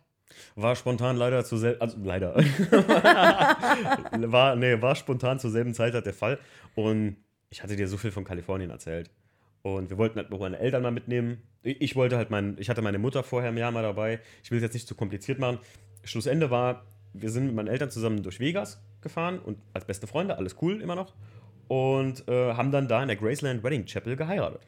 War 0.56 0.76
spontan 0.76 1.18
leider 1.18 1.44
zur 1.44 1.58
selben, 1.58 1.82
also 1.82 1.98
leider. 2.04 2.36
war, 4.12 4.56
nee, 4.56 4.80
war 4.82 4.96
spontan 4.96 5.40
zur 5.40 5.50
selben 5.50 5.74
Zeit 5.74 5.94
halt 5.94 6.06
der 6.06 6.14
Fall. 6.14 6.38
Und 6.76 7.18
ich 7.50 7.64
hatte 7.64 7.76
dir 7.76 7.88
so 7.88 7.98
viel 7.98 8.12
von 8.12 8.24
Kalifornien 8.24 8.70
erzählt. 8.70 9.10
Und 9.62 9.90
wir 9.90 9.98
wollten 9.98 10.18
halt 10.18 10.30
noch 10.30 10.40
meine 10.40 10.60
Eltern 10.60 10.84
mal 10.84 10.92
mitnehmen. 10.92 11.42
Ich 11.64 11.96
wollte 11.96 12.18
halt 12.18 12.30
mein, 12.30 12.56
ich 12.60 12.70
hatte 12.70 12.82
meine 12.82 13.00
Mutter 13.00 13.24
vorher 13.24 13.50
im 13.50 13.58
Jahr 13.58 13.72
mal 13.72 13.84
dabei. 13.84 14.20
Ich 14.44 14.52
will 14.52 14.58
es 14.58 14.64
jetzt 14.64 14.74
nicht 14.74 14.88
zu 14.88 14.96
kompliziert 14.96 15.40
machen. 15.40 15.60
Schlussende 16.04 16.50
war, 16.50 16.86
wir 17.14 17.30
sind 17.30 17.48
mit 17.48 17.56
meinen 17.56 17.68
Eltern 17.68 17.92
zusammen 17.92 18.24
durch 18.24 18.40
Vegas 18.40 18.82
gefahren 19.02 19.40
und 19.40 19.58
als 19.74 19.86
beste 19.86 20.08
Freunde, 20.08 20.38
alles 20.38 20.56
cool 20.62 20.82
immer 20.82 20.96
noch. 20.96 21.14
Und 21.68 22.28
äh, 22.30 22.54
haben 22.54 22.72
dann 22.72 22.88
da 22.88 23.02
in 23.02 23.10
der 23.10 23.18
Graceland 23.18 23.64
Wedding 23.64 23.86
Chapel 23.86 24.16
geheiratet. 24.16 24.62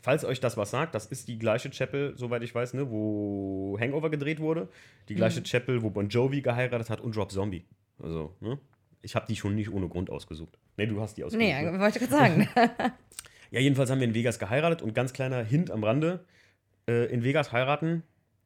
Falls 0.00 0.24
euch 0.24 0.38
das 0.38 0.56
was 0.56 0.70
sagt, 0.70 0.94
das 0.94 1.06
ist 1.06 1.28
die 1.28 1.38
gleiche 1.38 1.70
Chapel, 1.70 2.12
soweit 2.16 2.42
ich 2.42 2.54
weiß, 2.54 2.74
ne, 2.74 2.90
wo 2.90 3.76
Hangover 3.80 4.10
gedreht 4.10 4.38
wurde. 4.38 4.68
Die 5.08 5.14
gleiche 5.14 5.42
Chapel, 5.42 5.82
wo 5.82 5.90
Bon 5.90 6.08
Jovi 6.08 6.42
geheiratet 6.42 6.90
hat 6.90 7.00
und 7.00 7.16
Rob 7.16 7.32
Zombie. 7.32 7.64
Also, 8.00 8.36
ne? 8.40 8.58
Ich 9.02 9.16
habe 9.16 9.26
die 9.26 9.36
schon 9.36 9.54
nicht 9.54 9.72
ohne 9.72 9.88
Grund 9.88 10.10
ausgesucht. 10.10 10.58
Ne, 10.76 10.86
du 10.86 11.00
hast 11.00 11.16
die 11.16 11.24
ausgesucht. 11.24 11.44
nee, 11.44 11.60
ne? 11.60 11.80
wollte 11.80 11.98
ich 11.98 12.08
gerade 12.08 12.12
sagen. 12.12 12.48
Ja, 13.56 13.62
jedenfalls 13.62 13.88
haben 13.88 14.00
wir 14.00 14.06
in 14.06 14.12
Vegas 14.12 14.38
geheiratet 14.38 14.82
und 14.82 14.94
ganz 14.94 15.14
kleiner 15.14 15.42
Hint 15.42 15.70
am 15.70 15.82
Rande: 15.82 16.22
äh, 16.86 17.06
In 17.06 17.24
Vegas 17.24 17.52
heiraten 17.52 18.02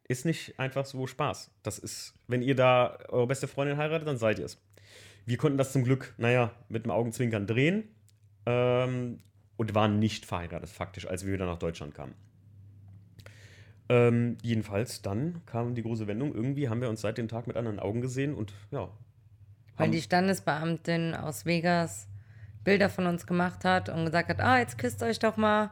ist 0.06 0.24
nicht 0.24 0.60
einfach 0.60 0.86
so 0.86 1.08
Spaß. 1.08 1.50
Das 1.64 1.80
ist, 1.80 2.14
wenn 2.28 2.42
ihr 2.42 2.54
da 2.54 2.96
eure 3.08 3.26
beste 3.26 3.48
Freundin 3.48 3.76
heiratet, 3.76 4.06
dann 4.06 4.18
seid 4.18 4.38
ihr 4.38 4.44
es. 4.44 4.62
Wir 5.26 5.36
konnten 5.36 5.58
das 5.58 5.72
zum 5.72 5.82
Glück, 5.82 6.14
naja, 6.16 6.52
mit 6.68 6.84
dem 6.84 6.92
Augenzwinkern 6.92 7.48
drehen 7.48 7.88
ähm, 8.46 9.18
und 9.56 9.74
waren 9.74 9.98
nicht 9.98 10.26
verheiratet, 10.26 10.68
faktisch, 10.68 11.08
als 11.08 11.26
wir 11.26 11.32
wieder 11.32 11.46
nach 11.46 11.58
Deutschland 11.58 11.92
kamen. 11.92 12.14
Ähm, 13.88 14.38
jedenfalls, 14.42 15.02
dann 15.02 15.42
kam 15.44 15.74
die 15.74 15.82
große 15.82 16.06
Wendung. 16.06 16.32
Irgendwie 16.36 16.68
haben 16.68 16.80
wir 16.80 16.88
uns 16.88 17.00
seit 17.00 17.18
dem 17.18 17.26
Tag 17.26 17.48
mit 17.48 17.56
anderen 17.56 17.80
Augen 17.80 18.00
gesehen 18.00 18.32
und 18.36 18.52
ja. 18.70 18.88
Weil 19.76 19.90
die 19.90 20.02
Standesbeamtin 20.02 21.16
aus 21.16 21.46
Vegas 21.46 22.06
Bilder 22.64 22.88
von 22.90 23.06
uns 23.06 23.26
gemacht 23.26 23.64
hat 23.64 23.88
und 23.88 24.04
gesagt 24.06 24.28
hat, 24.28 24.40
ah, 24.40 24.58
jetzt 24.58 24.78
küsst 24.78 25.02
euch 25.02 25.18
doch 25.18 25.36
mal. 25.36 25.70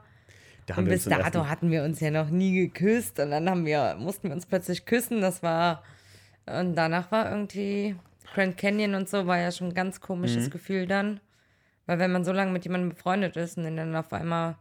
da 0.66 0.76
Und 0.76 0.86
bis 0.86 1.04
dato 1.04 1.20
ersten- 1.22 1.48
hatten 1.50 1.70
wir 1.70 1.82
uns 1.84 2.00
ja 2.00 2.10
noch 2.10 2.28
nie 2.30 2.54
geküsst 2.54 3.18
und 3.20 3.30
dann 3.30 3.48
haben 3.48 3.64
wir, 3.66 3.96
mussten 3.98 4.28
wir 4.28 4.34
uns 4.34 4.46
plötzlich 4.46 4.84
küssen. 4.86 5.20
Das 5.20 5.42
war, 5.42 5.82
und 6.46 6.74
danach 6.76 7.10
war 7.12 7.30
irgendwie 7.30 7.96
Grand 8.34 8.56
Canyon 8.58 8.94
und 8.94 9.08
so, 9.08 9.26
war 9.26 9.38
ja 9.38 9.50
schon 9.52 9.68
ein 9.68 9.74
ganz 9.74 10.00
komisches 10.00 10.46
Mhm. 10.46 10.50
Gefühl 10.50 10.86
dann. 10.86 11.20
Weil 11.86 11.98
wenn 11.98 12.12
man 12.12 12.24
so 12.24 12.32
lange 12.32 12.52
mit 12.52 12.64
jemandem 12.64 12.90
befreundet 12.90 13.36
ist 13.36 13.56
und 13.56 13.64
den 13.64 13.76
dann 13.76 13.96
auf 13.96 14.12
einmal 14.12 14.56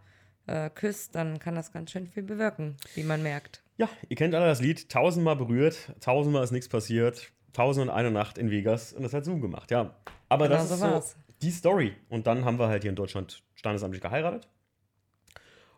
äh, 0.48 0.70
küsst, 0.70 1.14
dann 1.16 1.40
kann 1.40 1.56
das 1.56 1.74
ganz 1.74 1.92
schön 1.92 2.08
viel 2.08 2.24
bewirken, 2.24 2.78
wie 2.96 3.04
man 3.04 3.22
merkt. 3.22 3.62
Ja, 3.76 3.90
ihr 4.08 4.16
kennt 4.16 4.34
alle 4.34 4.46
das 4.46 4.62
Lied, 4.62 4.88
tausendmal 4.90 5.36
berührt, 5.36 5.92
tausendmal 6.00 6.42
ist 6.46 6.52
nichts 6.52 6.70
passiert, 6.70 7.34
tausend 7.52 7.90
und 7.90 7.94
eine 7.94 8.12
Nacht 8.12 8.38
in 8.38 8.50
Vegas 8.50 8.94
und 8.94 9.04
das 9.04 9.14
hat 9.14 9.26
Zoom 9.26 9.42
gemacht, 9.42 9.72
ja. 9.72 9.94
Aber 10.30 10.48
Genau 10.48 10.58
das 10.60 10.70
so 10.70 10.76
ist 10.76 10.82
war's. 10.82 11.18
Die 11.42 11.52
Story. 11.52 11.96
Und 12.10 12.28
dann 12.28 12.46
haben 12.46 12.60
wir 12.60 12.68
halt 12.68 12.84
hier 12.84 12.90
in 12.90 12.96
Deutschland 12.96 13.44
standesamtlich 13.56 14.02
geheiratet. 14.02 14.48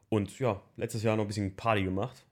Und 0.10 0.40
ja, 0.40 0.62
letztes 0.76 1.04
Jahr 1.04 1.16
noch 1.16 1.26
ein 1.26 1.28
bisschen 1.28 1.56
Party 1.56 1.84
gemacht. 1.84 2.26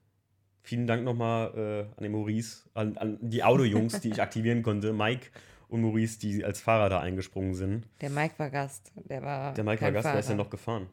Vielen 0.62 0.86
Dank 0.86 1.04
nochmal 1.04 1.54
äh, 1.56 1.96
an 1.96 2.02
den 2.02 2.12
Maurice, 2.12 2.68
an, 2.74 2.96
an 2.98 3.18
die 3.22 3.42
Audio-Jungs, 3.42 4.00
die 4.00 4.10
ich 4.10 4.20
aktivieren 4.20 4.62
konnte, 4.62 4.92
Mike 4.92 5.28
und 5.68 5.82
Maurice, 5.82 6.18
die 6.18 6.44
als 6.44 6.60
Fahrer 6.60 6.88
da 6.88 7.00
eingesprungen 7.00 7.54
sind. 7.54 7.86
Der 8.00 8.10
Mike 8.10 8.34
war 8.38 8.50
Gast. 8.50 8.92
Der 8.96 9.22
war. 9.22 9.54
Der 9.54 9.64
Mike 9.64 9.80
war 9.80 9.92
Gast, 9.92 10.04
wer 10.06 10.18
ist 10.18 10.28
denn 10.28 10.36
Fahrer. 10.36 10.44
noch 10.44 10.50
gefahren? 10.50 10.86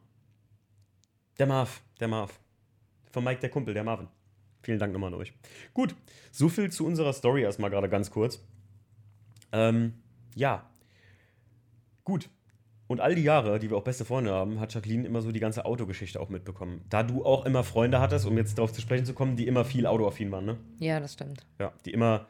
Der 1.38 1.46
Marv, 1.46 1.82
der 2.00 2.08
Marv. 2.08 2.40
Von 3.12 3.24
Mike 3.24 3.40
der 3.40 3.50
Kumpel, 3.50 3.74
der 3.74 3.84
Marvin. 3.84 4.08
Vielen 4.62 4.78
Dank 4.78 4.92
nochmal 4.92 5.12
an 5.12 5.20
euch. 5.20 5.32
Gut, 5.74 5.94
so 6.32 6.48
viel 6.48 6.70
zu 6.70 6.86
unserer 6.86 7.12
Story 7.12 7.42
erstmal 7.42 7.70
gerade 7.70 7.88
ganz 7.88 8.10
kurz. 8.10 8.40
Ähm, 9.52 9.94
ja. 10.34 10.68
Gut. 12.06 12.30
Und 12.86 13.00
all 13.00 13.14
die 13.14 13.22
Jahre, 13.22 13.58
die 13.58 13.68
wir 13.68 13.76
auch 13.76 13.84
beste 13.84 14.04
Freunde 14.04 14.32
haben, 14.32 14.60
hat 14.60 14.72
Jacqueline 14.72 15.06
immer 15.06 15.20
so 15.20 15.32
die 15.32 15.40
ganze 15.40 15.64
Autogeschichte 15.66 16.20
auch 16.20 16.30
mitbekommen. 16.30 16.82
Da 16.88 17.02
du 17.02 17.24
auch 17.24 17.44
immer 17.44 17.64
Freunde 17.64 18.00
hattest, 18.00 18.26
um 18.26 18.38
jetzt 18.38 18.56
darauf 18.56 18.72
zu 18.72 18.80
sprechen 18.80 19.04
zu 19.04 19.12
kommen, 19.12 19.36
die 19.36 19.46
immer 19.46 19.64
viel 19.64 19.86
autoaffin 19.86 20.30
waren, 20.30 20.46
ne? 20.46 20.56
Ja, 20.78 21.00
das 21.00 21.14
stimmt. 21.14 21.44
Ja, 21.58 21.72
die 21.84 21.90
immer, 21.90 22.26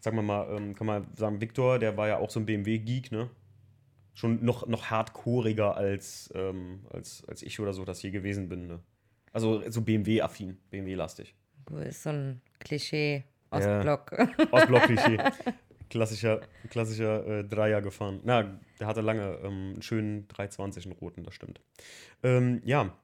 sagen 0.00 0.16
wir 0.16 0.22
mal, 0.22 0.54
ähm, 0.54 0.74
kann 0.74 0.86
man 0.86 1.06
sagen, 1.14 1.40
Victor, 1.40 1.78
der 1.78 1.96
war 1.96 2.08
ja 2.08 2.18
auch 2.18 2.28
so 2.28 2.40
ein 2.40 2.46
BMW-Geek, 2.46 3.12
ne? 3.12 3.30
schon 4.18 4.44
noch, 4.44 4.66
noch 4.66 4.86
hardcoreiger 4.86 5.76
als, 5.76 6.30
ähm, 6.34 6.80
als, 6.90 7.24
als 7.28 7.42
ich 7.42 7.60
oder 7.60 7.72
so 7.72 7.84
das 7.84 8.02
je 8.02 8.10
gewesen 8.10 8.48
bin. 8.48 8.66
Ne? 8.66 8.80
Also 9.32 9.62
so 9.70 9.82
BMW-affin, 9.82 10.58
BMW-lastig. 10.70 11.36
Du 11.66 11.76
bist 11.76 12.02
so 12.02 12.10
ein 12.10 12.40
Klischee. 12.58 13.22
Ostblock. 13.50 14.12
Ja, 14.12 14.28
Ostblock-Klischee. 14.50 15.18
klassischer, 15.90 16.40
klassischer 16.70 17.26
äh, 17.26 17.44
Dreier 17.44 17.82
gefahren. 17.82 18.20
Na, 18.24 18.58
der 18.80 18.86
hatte 18.86 19.00
lange 19.00 19.38
ähm, 19.42 19.72
einen 19.74 19.82
schönen 19.82 20.28
320, 20.28 20.86
einen 20.86 20.92
roten, 20.92 21.24
das 21.24 21.34
stimmt. 21.34 21.60
Ähm, 22.22 22.60
ja, 22.64 22.94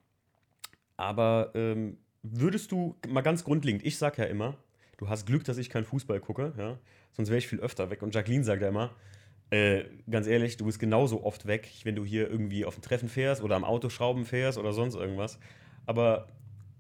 aber 0.97 1.51
ähm, 1.55 1.99
würdest 2.23 2.73
du, 2.73 2.97
mal 3.09 3.23
ganz 3.23 3.45
grundlegend, 3.45 3.85
ich 3.85 3.99
sag 3.99 4.19
ja 4.19 4.25
immer, 4.25 4.57
du 4.99 5.09
hast 5.09 5.27
Glück, 5.27 5.45
dass 5.45 5.59
ich 5.59 5.71
keinen 5.71 5.85
Fußball 5.85 6.21
gucke, 6.21 6.53
ja, 6.57 6.79
sonst 7.13 7.29
wäre 7.29 7.39
ich 7.39 7.49
viel 7.49 7.61
öfter 7.61 7.91
weg. 7.91 8.03
Und 8.03 8.15
Jacqueline 8.15 8.45
sagt 8.45 8.63
ja 8.63 8.69
immer, 8.69 8.91
äh, 9.51 9.85
ganz 10.11 10.27
ehrlich, 10.27 10.57
du 10.57 10.65
bist 10.65 10.79
genauso 10.79 11.23
oft 11.25 11.47
weg, 11.47 11.71
wenn 11.85 11.95
du 11.95 12.05
hier 12.05 12.31
irgendwie 12.31 12.65
auf 12.65 12.79
ein 12.79 12.83
Treffen 12.83 13.09
fährst 13.09 13.43
oder 13.43 13.57
am 13.57 13.65
Auto 13.65 13.89
schrauben 13.89 14.25
fährst 14.25 14.59
oder 14.59 14.73
sonst 14.73 14.95
irgendwas. 14.95 15.39
Aber 15.87 16.29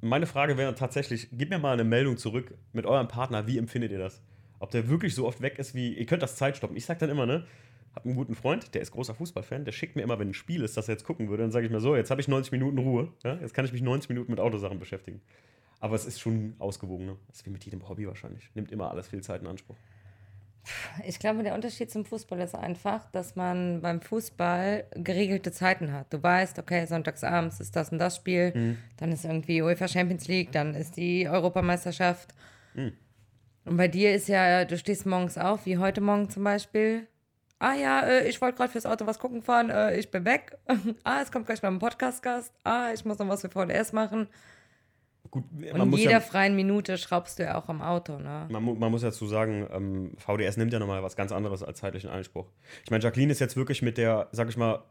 meine 0.00 0.26
Frage 0.26 0.56
wäre 0.56 0.74
tatsächlich, 0.74 1.28
gib 1.32 1.50
mir 1.50 1.58
mal 1.58 1.72
eine 1.72 1.84
Meldung 1.84 2.16
zurück 2.16 2.54
mit 2.72 2.86
eurem 2.86 3.08
Partner, 3.08 3.46
wie 3.46 3.58
empfindet 3.58 3.92
ihr 3.92 3.98
das? 3.98 4.22
Ob 4.58 4.70
der 4.70 4.88
wirklich 4.88 5.14
so 5.14 5.26
oft 5.26 5.40
weg 5.40 5.58
ist 5.58 5.74
wie, 5.74 5.94
ihr 5.94 6.06
könnt 6.06 6.22
das 6.22 6.36
Zeit 6.36 6.56
stoppen. 6.56 6.76
Ich 6.76 6.86
sag 6.86 6.98
dann 6.98 7.10
immer, 7.10 7.26
ne, 7.26 7.46
hab 7.94 8.04
einen 8.04 8.14
guten 8.14 8.34
Freund, 8.34 8.74
der 8.74 8.82
ist 8.82 8.90
großer 8.90 9.14
Fußballfan, 9.14 9.64
der 9.64 9.72
schickt 9.72 9.94
mir 9.96 10.02
immer, 10.02 10.18
wenn 10.18 10.28
ein 10.28 10.34
Spiel 10.34 10.62
ist, 10.62 10.76
dass 10.76 10.88
er 10.88 10.94
jetzt 10.94 11.04
gucken 11.04 11.28
würde, 11.28 11.42
dann 11.42 11.52
sage 11.52 11.66
ich 11.66 11.72
mir 11.72 11.80
so, 11.80 11.94
jetzt 11.94 12.10
habe 12.10 12.20
ich 12.20 12.28
90 12.28 12.52
Minuten 12.52 12.78
Ruhe, 12.78 13.12
ja? 13.22 13.34
jetzt 13.40 13.54
kann 13.54 13.64
ich 13.64 13.72
mich 13.72 13.82
90 13.82 14.08
Minuten 14.08 14.30
mit 14.30 14.40
Autosachen 14.40 14.78
beschäftigen. 14.78 15.20
Aber 15.80 15.94
es 15.96 16.06
ist 16.06 16.20
schon 16.20 16.54
ausgewogen, 16.58 17.06
ne? 17.06 17.16
Das 17.28 17.40
ist 17.40 17.46
wie 17.46 17.50
mit 17.50 17.64
jedem 17.64 17.86
Hobby 17.88 18.06
wahrscheinlich. 18.06 18.50
Nimmt 18.54 18.72
immer 18.72 18.90
alles 18.90 19.08
viel 19.08 19.22
Zeit 19.22 19.42
in 19.42 19.48
Anspruch. 19.48 19.76
Ich 21.06 21.18
glaube, 21.18 21.42
der 21.42 21.54
Unterschied 21.54 21.90
zum 21.90 22.06
Fußball 22.06 22.40
ist 22.40 22.54
einfach, 22.54 23.10
dass 23.10 23.36
man 23.36 23.82
beim 23.82 24.00
Fußball 24.00 24.86
geregelte 24.94 25.52
Zeiten 25.52 25.92
hat. 25.92 26.12
Du 26.12 26.22
weißt, 26.22 26.58
okay, 26.58 26.86
sonntagsabends 26.86 27.60
ist 27.60 27.76
das 27.76 27.90
und 27.90 27.98
das 27.98 28.16
Spiel, 28.16 28.52
mhm. 28.54 28.78
dann 28.96 29.12
ist 29.12 29.26
irgendwie 29.26 29.60
UEFA 29.60 29.88
Champions 29.88 30.26
League, 30.26 30.52
dann 30.52 30.74
ist 30.74 30.96
die 30.96 31.28
Europameisterschaft. 31.28 32.34
Mhm. 32.72 32.92
Und 33.64 33.76
bei 33.76 33.88
dir 33.88 34.14
ist 34.14 34.28
ja, 34.28 34.64
du 34.64 34.76
stehst 34.76 35.06
morgens 35.06 35.38
auf, 35.38 35.66
wie 35.66 35.78
heute 35.78 36.00
Morgen 36.00 36.28
zum 36.28 36.44
Beispiel. 36.44 37.06
Ah 37.58 37.74
ja, 37.74 38.00
äh, 38.00 38.28
ich 38.28 38.40
wollte 38.40 38.58
gerade 38.58 38.70
fürs 38.70 38.84
Auto 38.84 39.06
was 39.06 39.18
gucken 39.18 39.42
fahren, 39.42 39.70
äh, 39.70 39.98
ich 39.98 40.10
bin 40.10 40.24
weg. 40.24 40.58
ah, 41.04 41.20
es 41.22 41.32
kommt 41.32 41.46
gleich 41.46 41.62
beim 41.62 41.78
Podcast-Gast. 41.78 42.52
Ah, 42.64 42.90
ich 42.92 43.04
muss 43.04 43.18
noch 43.18 43.28
was 43.28 43.40
für 43.40 43.48
VDS 43.48 43.92
machen. 43.92 44.28
Gut, 45.30 45.44
und 45.50 45.80
in 45.80 45.92
jeder 45.94 46.10
ja, 46.10 46.20
freien 46.20 46.54
Minute 46.54 46.98
schraubst 46.98 47.38
du 47.38 47.44
ja 47.44 47.56
auch 47.56 47.68
am 47.68 47.80
Auto, 47.80 48.18
ne? 48.18 48.46
Man, 48.50 48.78
man 48.78 48.90
muss 48.90 49.00
dazu 49.00 49.26
sagen, 49.26 49.66
ähm, 49.72 50.12
VDS 50.18 50.58
nimmt 50.58 50.72
ja 50.72 50.78
nochmal 50.78 51.02
was 51.02 51.16
ganz 51.16 51.32
anderes 51.32 51.62
als 51.62 51.78
zeitlichen 51.78 52.10
Einspruch. 52.10 52.50
Ich 52.84 52.90
meine, 52.90 53.02
Jacqueline 53.02 53.32
ist 53.32 53.40
jetzt 53.40 53.56
wirklich 53.56 53.82
mit 53.82 53.96
der, 53.96 54.28
sag 54.32 54.48
ich 54.48 54.56
mal, 54.56 54.84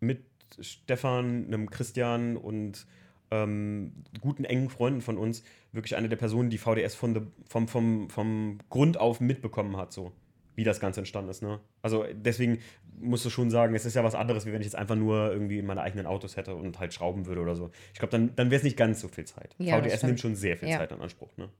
mit 0.00 0.22
Stefan, 0.60 1.46
einem 1.46 1.70
Christian 1.70 2.36
und 2.36 2.86
ähm, 3.30 3.92
guten, 4.20 4.44
engen 4.44 4.70
Freunden 4.70 5.00
von 5.00 5.18
uns 5.18 5.42
wirklich 5.72 5.96
eine 5.96 6.08
der 6.08 6.16
Personen, 6.16 6.50
die 6.50 6.58
VDS 6.58 6.94
von 6.94 7.14
de, 7.14 7.22
vom, 7.48 7.68
vom, 7.68 8.10
vom 8.10 8.58
Grund 8.70 8.98
auf 8.98 9.20
mitbekommen 9.20 9.76
hat, 9.76 9.92
so 9.92 10.12
wie 10.54 10.64
das 10.64 10.80
Ganze 10.80 11.00
entstanden 11.00 11.30
ist. 11.30 11.42
Ne? 11.42 11.60
Also 11.82 12.04
deswegen 12.12 12.58
musst 12.98 13.24
du 13.24 13.30
schon 13.30 13.50
sagen, 13.50 13.74
es 13.74 13.84
ist 13.84 13.94
ja 13.94 14.02
was 14.02 14.14
anderes, 14.14 14.46
wie 14.46 14.52
wenn 14.52 14.60
ich 14.60 14.66
jetzt 14.66 14.76
einfach 14.76 14.96
nur 14.96 15.30
irgendwie 15.30 15.60
meine 15.60 15.82
eigenen 15.82 16.06
Autos 16.06 16.36
hätte 16.36 16.54
und 16.54 16.78
halt 16.78 16.94
schrauben 16.94 17.26
würde 17.26 17.42
oder 17.42 17.54
so. 17.54 17.70
Ich 17.92 17.98
glaube, 17.98 18.10
dann, 18.10 18.34
dann 18.36 18.50
wäre 18.50 18.58
es 18.58 18.64
nicht 18.64 18.76
ganz 18.76 19.00
so 19.00 19.08
viel 19.08 19.26
Zeit. 19.26 19.54
Ja, 19.58 19.78
VDS 19.78 20.02
nimmt 20.02 20.18
schon 20.18 20.34
sehr 20.34 20.56
viel 20.56 20.70
ja. 20.70 20.78
Zeit 20.78 20.92
in 20.92 21.00
Anspruch. 21.00 21.36
Ne? 21.36 21.50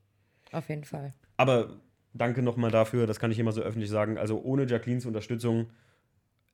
Auf 0.51 0.67
jeden 0.67 0.83
Fall. 0.83 1.13
Aber 1.37 1.79
danke 2.13 2.41
nochmal 2.41 2.71
dafür, 2.71 3.05
das 3.05 3.19
kann 3.19 3.31
ich 3.31 3.37
immer 3.37 3.51
so 3.51 3.61
öffentlich 3.61 3.91
sagen. 3.91 4.17
Also 4.17 4.41
ohne 4.41 4.65
Jacquelines 4.65 5.05
Unterstützung 5.05 5.67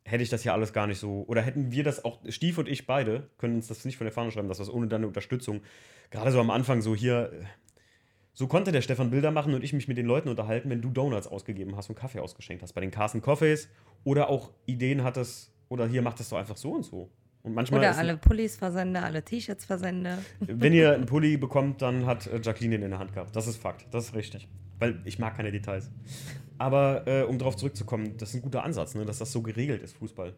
hätte 0.05 0.23
ich 0.23 0.29
das 0.29 0.43
ja 0.43 0.53
alles 0.53 0.73
gar 0.73 0.87
nicht 0.87 0.99
so, 0.99 1.23
oder 1.27 1.41
hätten 1.41 1.71
wir 1.71 1.83
das 1.83 2.03
auch, 2.03 2.19
Stief 2.29 2.57
und 2.57 2.67
ich 2.67 2.85
beide, 2.85 3.29
können 3.37 3.55
uns 3.55 3.67
das 3.67 3.85
nicht 3.85 3.97
von 3.97 4.05
der 4.05 4.11
Fahne 4.11 4.31
schreiben, 4.31 4.47
dass 4.47 4.57
das 4.57 4.69
ohne 4.69 4.87
deine 4.87 5.07
Unterstützung, 5.07 5.61
gerade 6.11 6.31
so 6.31 6.39
am 6.39 6.49
Anfang 6.49 6.81
so 6.81 6.95
hier, 6.95 7.31
so 8.33 8.47
konnte 8.47 8.71
der 8.71 8.81
Stefan 8.81 9.11
Bilder 9.11 9.31
machen 9.31 9.53
und 9.53 9.63
ich 9.63 9.73
mich 9.73 9.87
mit 9.87 9.97
den 9.97 10.05
Leuten 10.05 10.29
unterhalten, 10.29 10.69
wenn 10.69 10.81
du 10.81 10.89
Donuts 10.89 11.27
ausgegeben 11.27 11.75
hast 11.75 11.89
und 11.89 11.95
Kaffee 11.95 12.19
ausgeschenkt 12.19 12.63
hast. 12.63 12.73
Bei 12.73 12.81
den 12.81 12.91
Carsten 12.91 13.21
Coffees 13.21 13.69
oder 14.03 14.29
auch 14.29 14.51
Ideen 14.65 15.03
hattest, 15.03 15.51
oder 15.69 15.87
hier 15.87 16.01
macht 16.01 16.19
das 16.19 16.29
doch 16.29 16.37
einfach 16.37 16.57
so 16.57 16.71
und 16.71 16.83
so. 16.83 17.09
Und 17.43 17.53
manchmal 17.53 17.81
oder 17.81 17.97
alle 17.97 18.17
Pullis 18.17 18.55
versende, 18.55 19.01
alle 19.01 19.21
T-Shirts 19.21 19.65
versende. 19.65 20.17
Wenn 20.39 20.73
ihr 20.73 20.93
einen 20.95 21.05
Pulli 21.05 21.37
bekommt, 21.37 21.81
dann 21.81 22.05
hat 22.05 22.25
äh, 22.27 22.39
Jacqueline 22.41 22.77
den 22.77 22.83
in 22.83 22.89
der 22.91 22.99
Hand 22.99 23.13
gehabt. 23.13 23.35
Das 23.35 23.47
ist 23.47 23.57
Fakt. 23.57 23.85
Das 23.91 24.05
ist 24.05 24.15
richtig. 24.15 24.47
Weil 24.79 25.01
ich 25.05 25.19
mag 25.19 25.35
keine 25.35 25.51
Details. 25.51 25.91
Aber 26.57 27.07
äh, 27.07 27.23
um 27.23 27.37
darauf 27.37 27.55
zurückzukommen, 27.55 28.17
das 28.17 28.29
ist 28.29 28.35
ein 28.35 28.41
guter 28.41 28.63
Ansatz, 28.63 28.95
ne? 28.95 29.05
dass 29.05 29.19
das 29.19 29.31
so 29.31 29.41
geregelt 29.41 29.81
ist, 29.81 29.97
Fußball. 29.97 30.33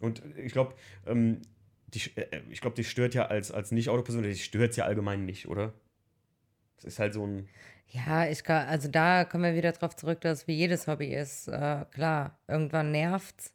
Und 0.00 0.22
ich 0.36 0.52
glaube, 0.52 0.74
ähm, 1.06 1.42
die, 1.88 2.00
äh, 2.16 2.42
ich 2.50 2.60
glaube, 2.60 2.76
die 2.76 2.84
stört 2.84 3.14
ja 3.14 3.26
als, 3.26 3.52
als 3.52 3.70
Nicht-Autoperson, 3.70 4.22
die 4.22 4.34
stört 4.34 4.70
es 4.70 4.76
ja 4.76 4.84
allgemein 4.84 5.24
nicht, 5.24 5.48
oder? 5.48 5.72
Es 6.78 6.84
ist 6.84 6.98
halt 6.98 7.14
so 7.14 7.26
ein. 7.26 7.48
Ja, 7.88 8.26
ich 8.26 8.44
kann, 8.44 8.68
also 8.68 8.88
da 8.88 9.24
kommen 9.24 9.44
wir 9.44 9.54
wieder 9.54 9.72
drauf 9.72 9.96
zurück, 9.96 10.20
dass 10.20 10.46
wie 10.46 10.54
jedes 10.54 10.86
Hobby 10.86 11.12
ist. 11.12 11.48
Äh, 11.48 11.84
klar, 11.90 12.38
irgendwann 12.48 12.92
nervt's. 12.92 13.52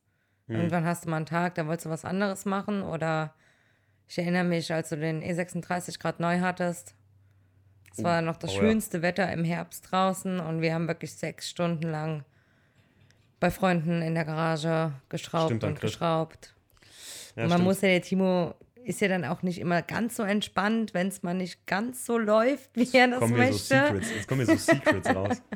Hm. 0.47 0.55
Irgendwann 0.57 0.85
hast 0.85 1.05
du 1.05 1.09
mal 1.09 1.17
einen 1.17 1.25
Tag, 1.25 1.55
da 1.55 1.65
wolltest 1.67 1.85
du 1.85 1.89
was 1.89 2.05
anderes 2.05 2.45
machen. 2.45 2.83
Oder 2.83 3.33
ich 4.07 4.17
erinnere 4.17 4.43
mich, 4.43 4.71
als 4.71 4.89
du 4.89 4.97
den 4.97 5.23
E36 5.23 5.99
Grad 5.99 6.19
neu 6.19 6.39
hattest. 6.39 6.95
Es 7.95 8.01
oh. 8.01 8.03
war 8.03 8.21
noch 8.21 8.35
das 8.35 8.51
oh, 8.51 8.59
schönste 8.59 8.97
ja. 8.97 9.03
Wetter 9.03 9.31
im 9.31 9.43
Herbst 9.45 9.89
draußen 9.89 10.39
und 10.39 10.61
wir 10.61 10.73
haben 10.73 10.87
wirklich 10.87 11.13
sechs 11.13 11.49
Stunden 11.49 11.89
lang 11.89 12.25
bei 13.39 13.49
Freunden 13.49 14.01
in 14.01 14.15
der 14.15 14.25
Garage 14.25 14.91
geschraubt 15.07 15.47
Stimmt, 15.47 15.63
und 15.63 15.81
geschraubt. 15.81 16.53
Ja, 17.35 17.43
und 17.43 17.49
man 17.49 17.57
stimmt. 17.57 17.63
muss 17.63 17.81
ja, 17.81 17.89
der 17.89 18.01
Timo 18.01 18.55
ist 18.83 19.01
ja 19.01 19.07
dann 19.07 19.23
auch 19.23 19.43
nicht 19.43 19.59
immer 19.59 19.81
ganz 19.81 20.17
so 20.17 20.23
entspannt, 20.23 20.93
wenn 20.93 21.07
es 21.07 21.23
mal 21.23 21.33
nicht 21.33 21.65
ganz 21.65 22.05
so 22.05 22.17
läuft, 22.17 22.69
wie 22.75 22.87
er 22.97 23.07
das 23.07 23.19
kommen 23.19 23.37
möchte. 23.37 23.57
So 23.57 23.75
Secrets, 23.75 24.09
jetzt 24.11 24.27
kommen 24.27 24.45
mir 24.45 24.45
so 24.45 24.55
Secrets 24.57 25.15
raus. 25.15 25.41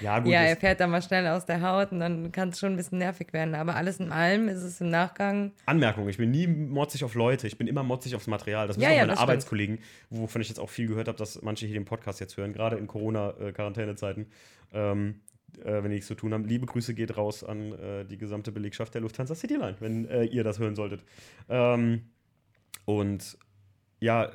Ja, 0.00 0.20
gut, 0.20 0.32
ja, 0.32 0.42
er 0.42 0.56
fährt 0.56 0.80
dann 0.80 0.90
mal 0.90 1.02
schnell 1.02 1.26
aus 1.26 1.46
der 1.46 1.60
Haut 1.60 1.92
und 1.92 2.00
dann 2.00 2.30
kann 2.32 2.50
es 2.50 2.58
schon 2.58 2.72
ein 2.72 2.76
bisschen 2.76 2.98
nervig 2.98 3.32
werden. 3.32 3.54
Aber 3.54 3.76
alles 3.76 4.00
in 4.00 4.12
allem 4.12 4.48
ist 4.48 4.62
es 4.62 4.80
im 4.80 4.90
Nachgang. 4.90 5.52
Anmerkung: 5.66 6.08
Ich 6.08 6.16
bin 6.16 6.30
nie 6.30 6.46
motzig 6.46 7.04
auf 7.04 7.14
Leute, 7.14 7.46
ich 7.46 7.58
bin 7.58 7.66
immer 7.66 7.82
motzig 7.82 8.14
aufs 8.14 8.26
Material. 8.26 8.68
Das 8.68 8.76
müssen 8.76 8.90
ja, 8.90 9.02
auch 9.02 9.06
meine 9.06 9.18
Arbeitskollegen, 9.18 9.78
wovon 10.10 10.40
ich 10.40 10.48
jetzt 10.48 10.58
auch 10.58 10.70
viel 10.70 10.86
gehört 10.86 11.08
habe, 11.08 11.18
dass 11.18 11.42
manche 11.42 11.66
hier 11.66 11.74
den 11.74 11.84
Podcast 11.84 12.20
jetzt 12.20 12.36
hören, 12.36 12.52
gerade 12.52 12.76
in 12.76 12.86
Corona-Quarantänezeiten. 12.86 14.26
Ähm, 14.72 15.20
äh, 15.62 15.82
wenn 15.82 15.92
ich 15.92 16.04
zu 16.04 16.14
tun 16.14 16.32
habe. 16.32 16.44
Liebe 16.46 16.66
Grüße 16.66 16.94
geht 16.94 17.16
raus 17.16 17.44
an 17.44 17.72
äh, 17.72 18.04
die 18.04 18.18
gesamte 18.18 18.52
Belegschaft 18.52 18.94
der 18.94 19.02
Lufthansa 19.02 19.34
Cityline, 19.34 19.76
wenn 19.80 20.06
äh, 20.08 20.24
ihr 20.24 20.42
das 20.42 20.58
hören 20.58 20.74
solltet. 20.74 21.04
Ähm, 21.48 22.10
und 22.84 23.38
ja, 24.00 24.24
äh, 24.24 24.32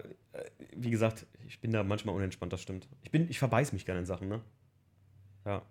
wie 0.75 0.89
gesagt, 0.89 1.25
ich 1.47 1.59
bin 1.59 1.71
da 1.71 1.83
manchmal 1.83 2.15
unentspannt, 2.15 2.53
das 2.53 2.61
stimmt. 2.61 2.87
Ich, 3.01 3.11
bin, 3.11 3.29
ich 3.29 3.39
verbeiß 3.39 3.73
mich 3.73 3.85
gerne 3.85 3.99
in 3.99 4.05
Sachen, 4.05 4.29
ne? 4.29 4.41
Ja. 5.45 5.61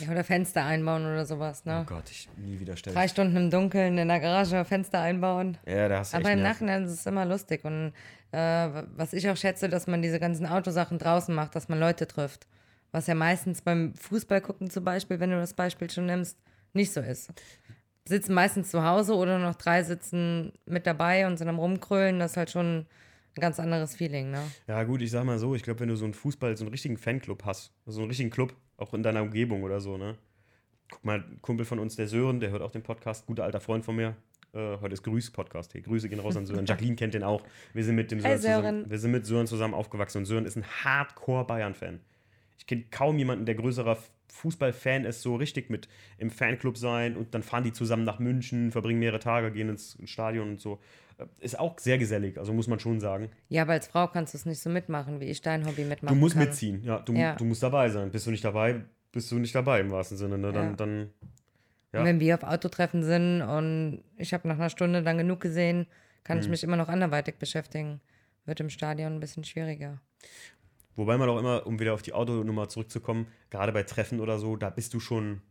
Ja, 0.00 0.10
oder 0.10 0.24
Fenster 0.24 0.64
einbauen 0.64 1.06
oder 1.06 1.24
sowas, 1.26 1.64
ne? 1.64 1.82
Oh 1.82 1.88
Gott, 1.88 2.10
ich 2.10 2.28
nie 2.36 2.58
wieder 2.58 2.76
stellen. 2.76 2.96
Drei 2.96 3.06
Stunden 3.06 3.36
im 3.36 3.50
Dunkeln 3.50 3.98
in 3.98 4.08
der 4.08 4.18
Garage 4.18 4.64
Fenster 4.64 5.00
einbauen. 5.00 5.58
Ja, 5.64 5.88
da 5.88 5.98
hast 5.98 6.12
du 6.12 6.16
Aber 6.16 6.32
im 6.32 6.42
Nachhinein 6.42 6.84
ist 6.84 6.90
es 6.90 7.06
immer 7.06 7.24
lustig. 7.24 7.64
Und 7.64 7.92
äh, 8.32 8.68
was 8.96 9.12
ich 9.12 9.30
auch 9.30 9.36
schätze, 9.36 9.68
dass 9.68 9.86
man 9.86 10.02
diese 10.02 10.18
ganzen 10.18 10.44
Autosachen 10.44 10.98
draußen 10.98 11.32
macht, 11.32 11.54
dass 11.54 11.68
man 11.68 11.78
Leute 11.78 12.08
trifft. 12.08 12.48
Was 12.90 13.06
ja 13.06 13.14
meistens 13.14 13.62
beim 13.62 13.94
Fußball 13.94 14.40
gucken 14.40 14.70
zum 14.70 14.82
Beispiel, 14.82 15.20
wenn 15.20 15.30
du 15.30 15.36
das 15.36 15.54
Beispiel 15.54 15.88
schon 15.88 16.06
nimmst, 16.06 16.36
nicht 16.72 16.92
so 16.92 17.00
ist 17.00 17.30
sitzen 18.06 18.34
meistens 18.34 18.70
zu 18.70 18.84
Hause 18.84 19.14
oder 19.14 19.38
noch 19.38 19.56
drei 19.56 19.82
sitzen 19.82 20.52
mit 20.64 20.86
dabei 20.86 21.26
und 21.26 21.36
sind 21.36 21.48
am 21.48 21.58
Rumkrölen. 21.58 22.18
Das 22.18 22.32
ist 22.32 22.36
halt 22.36 22.50
schon 22.50 22.86
ein 23.36 23.40
ganz 23.40 23.60
anderes 23.60 23.94
Feeling, 23.94 24.30
ne? 24.30 24.42
Ja, 24.66 24.82
gut, 24.84 25.02
ich 25.02 25.10
sag 25.10 25.24
mal 25.24 25.38
so, 25.38 25.54
ich 25.54 25.62
glaube, 25.62 25.80
wenn 25.80 25.88
du 25.88 25.96
so 25.96 26.04
einen 26.04 26.14
Fußball, 26.14 26.56
so 26.56 26.64
einen 26.64 26.70
richtigen 26.70 26.96
Fanclub 26.96 27.44
hast, 27.44 27.72
so 27.84 28.00
einen 28.00 28.08
richtigen 28.08 28.30
Club, 28.30 28.54
auch 28.78 28.94
in 28.94 29.02
deiner 29.02 29.22
Umgebung 29.22 29.62
oder 29.62 29.80
so, 29.80 29.98
ne? 29.98 30.16
Guck 30.90 31.04
mal, 31.04 31.18
ein 31.18 31.38
Kumpel 31.42 31.66
von 31.66 31.78
uns, 31.78 31.96
der 31.96 32.08
Sören, 32.08 32.40
der 32.40 32.50
hört 32.50 32.62
auch 32.62 32.70
den 32.70 32.82
Podcast, 32.82 33.26
guter 33.26 33.44
alter 33.44 33.60
Freund 33.60 33.84
von 33.84 33.96
mir. 33.96 34.16
Äh, 34.54 34.78
heute 34.80 34.94
ist 34.94 35.02
Grüß-Podcast. 35.02 35.74
Hey, 35.74 35.82
Grüße 35.82 36.08
gehen 36.08 36.20
raus 36.20 36.36
an 36.36 36.46
Sören. 36.46 36.64
Jacqueline 36.66 36.96
kennt 36.96 37.12
den 37.12 37.24
auch. 37.24 37.42
Wir 37.74 37.84
sind 37.84 37.96
mit 37.96 38.10
dem 38.10 38.20
Sören, 38.20 38.32
hey, 38.32 38.40
Sören. 38.40 38.62
Zusammen, 38.62 38.90
wir 38.90 38.98
sind 38.98 39.10
mit 39.10 39.26
Sören 39.26 39.46
zusammen 39.46 39.74
aufgewachsen 39.74 40.18
und 40.18 40.24
Sören 40.24 40.46
ist 40.46 40.56
ein 40.56 40.64
Hardcore-Bayern-Fan. 40.64 42.00
Ich 42.58 42.66
kenne 42.66 42.84
kaum 42.90 43.18
jemanden, 43.18 43.46
der 43.46 43.54
größerer 43.54 43.98
Fußballfan 44.28 45.04
ist, 45.04 45.22
so 45.22 45.36
richtig 45.36 45.70
mit 45.70 45.88
im 46.18 46.30
Fanclub 46.30 46.76
sein 46.76 47.16
und 47.16 47.34
dann 47.34 47.42
fahren 47.42 47.64
die 47.64 47.72
zusammen 47.72 48.04
nach 48.04 48.18
München, 48.18 48.70
verbringen 48.70 48.98
mehrere 48.98 49.20
Tage, 49.20 49.50
gehen 49.50 49.68
ins 49.68 49.98
Stadion 50.04 50.50
und 50.50 50.60
so. 50.60 50.78
Äh, 51.18 51.26
ist 51.40 51.58
auch 51.58 51.78
sehr 51.78 51.98
gesellig, 51.98 52.38
also 52.38 52.52
muss 52.52 52.68
man 52.68 52.78
schon 52.78 53.00
sagen. 53.00 53.30
Ja, 53.48 53.62
aber 53.62 53.72
als 53.72 53.88
Frau 53.88 54.06
kannst 54.08 54.34
du 54.34 54.38
es 54.38 54.46
nicht 54.46 54.60
so 54.60 54.70
mitmachen, 54.70 55.20
wie 55.20 55.26
ich 55.26 55.40
dein 55.40 55.66
Hobby 55.66 55.84
mitmachen 55.84 56.14
Du 56.14 56.20
musst 56.20 56.34
kann. 56.34 56.44
mitziehen, 56.44 56.82
ja 56.82 56.98
du, 56.98 57.14
ja. 57.14 57.34
du 57.34 57.44
musst 57.44 57.62
dabei 57.62 57.88
sein. 57.88 58.10
Bist 58.10 58.26
du 58.26 58.30
nicht 58.30 58.44
dabei, 58.44 58.82
bist 59.12 59.30
du 59.32 59.38
nicht 59.38 59.54
dabei 59.54 59.80
im 59.80 59.90
wahrsten 59.90 60.18
Sinne. 60.18 60.38
Ne? 60.38 60.52
Dann, 60.52 60.70
ja. 60.70 60.76
dann 60.76 61.10
ja. 61.92 62.04
wenn 62.04 62.20
wir 62.20 62.34
auf 62.34 62.42
Autotreffen 62.42 63.02
sind 63.02 63.42
und 63.42 64.02
ich 64.16 64.34
habe 64.34 64.46
nach 64.48 64.56
einer 64.56 64.70
Stunde 64.70 65.02
dann 65.02 65.18
genug 65.18 65.40
gesehen, 65.40 65.86
kann 66.24 66.38
mhm. 66.38 66.44
ich 66.44 66.48
mich 66.50 66.64
immer 66.64 66.76
noch 66.76 66.88
anderweitig 66.88 67.36
beschäftigen. 67.36 68.00
Wird 68.44 68.60
im 68.60 68.70
Stadion 68.70 69.14
ein 69.14 69.20
bisschen 69.20 69.44
schwieriger. 69.44 70.00
Wobei 70.96 71.16
man 71.18 71.28
auch 71.28 71.38
immer, 71.38 71.66
um 71.66 71.78
wieder 71.78 71.94
auf 71.94 72.02
die 72.02 72.14
Autonummer 72.14 72.68
zurückzukommen, 72.68 73.26
gerade 73.50 73.72
bei 73.72 73.82
Treffen 73.84 74.20
oder 74.20 74.38
so, 74.38 74.56
da 74.56 74.70
bist 74.70 74.92
du 74.94 75.00
schon, 75.00 75.42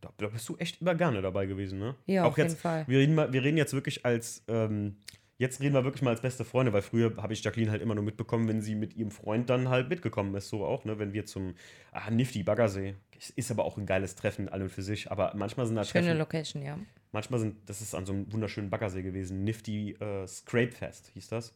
Da, 0.00 0.28
bist 0.28 0.48
du 0.48 0.56
echt 0.56 0.80
immer 0.80 0.94
gerne 0.94 1.22
dabei 1.22 1.46
gewesen, 1.46 1.78
ne? 1.78 1.94
Ja, 2.06 2.24
Auch 2.24 2.28
auf 2.30 2.38
jetzt, 2.38 2.52
jeden 2.52 2.60
Fall. 2.60 2.84
Wir 2.88 2.98
reden, 2.98 3.14
mal, 3.14 3.32
wir 3.32 3.42
reden 3.42 3.56
jetzt 3.56 3.72
wirklich 3.72 4.04
als, 4.04 4.42
ähm, 4.48 4.96
jetzt 5.38 5.60
reden 5.60 5.74
wir 5.74 5.84
wirklich 5.84 6.02
mal 6.02 6.10
als 6.10 6.20
beste 6.20 6.44
Freunde, 6.44 6.72
weil 6.72 6.82
früher 6.82 7.16
habe 7.16 7.32
ich 7.32 7.42
Jacqueline 7.42 7.70
halt 7.70 7.80
immer 7.82 7.94
nur 7.94 8.04
mitbekommen, 8.04 8.46
wenn 8.48 8.60
sie 8.60 8.74
mit 8.74 8.94
ihrem 8.96 9.10
Freund 9.10 9.48
dann 9.48 9.68
halt 9.68 9.88
mitgekommen 9.88 10.34
ist, 10.34 10.48
so 10.48 10.64
auch, 10.64 10.84
ne? 10.84 10.98
Wenn 10.98 11.12
wir 11.12 11.24
zum, 11.26 11.54
ah, 11.92 12.10
Nifty, 12.10 12.42
Baggersee. 12.42 12.94
Ist 13.36 13.50
aber 13.50 13.64
auch 13.64 13.78
ein 13.78 13.86
geiles 13.86 14.14
Treffen, 14.16 14.48
an 14.48 14.62
und 14.62 14.70
für 14.70 14.82
sich. 14.82 15.10
Aber 15.10 15.32
manchmal 15.36 15.66
sind 15.66 15.76
da 15.76 15.84
Schöne 15.84 16.04
Treffen, 16.06 16.18
Location, 16.18 16.62
ja. 16.62 16.78
manchmal 17.12 17.40
sind, 17.40 17.56
das 17.66 17.80
ist 17.80 17.94
an 17.94 18.04
so 18.04 18.12
einem 18.12 18.30
wunderschönen 18.32 18.68
Baggersee 18.70 19.02
gewesen, 19.02 19.44
Nifty 19.44 19.92
äh, 19.92 20.26
Scrape 20.26 20.72
Fest 20.72 21.10
hieß 21.14 21.28
das. 21.28 21.54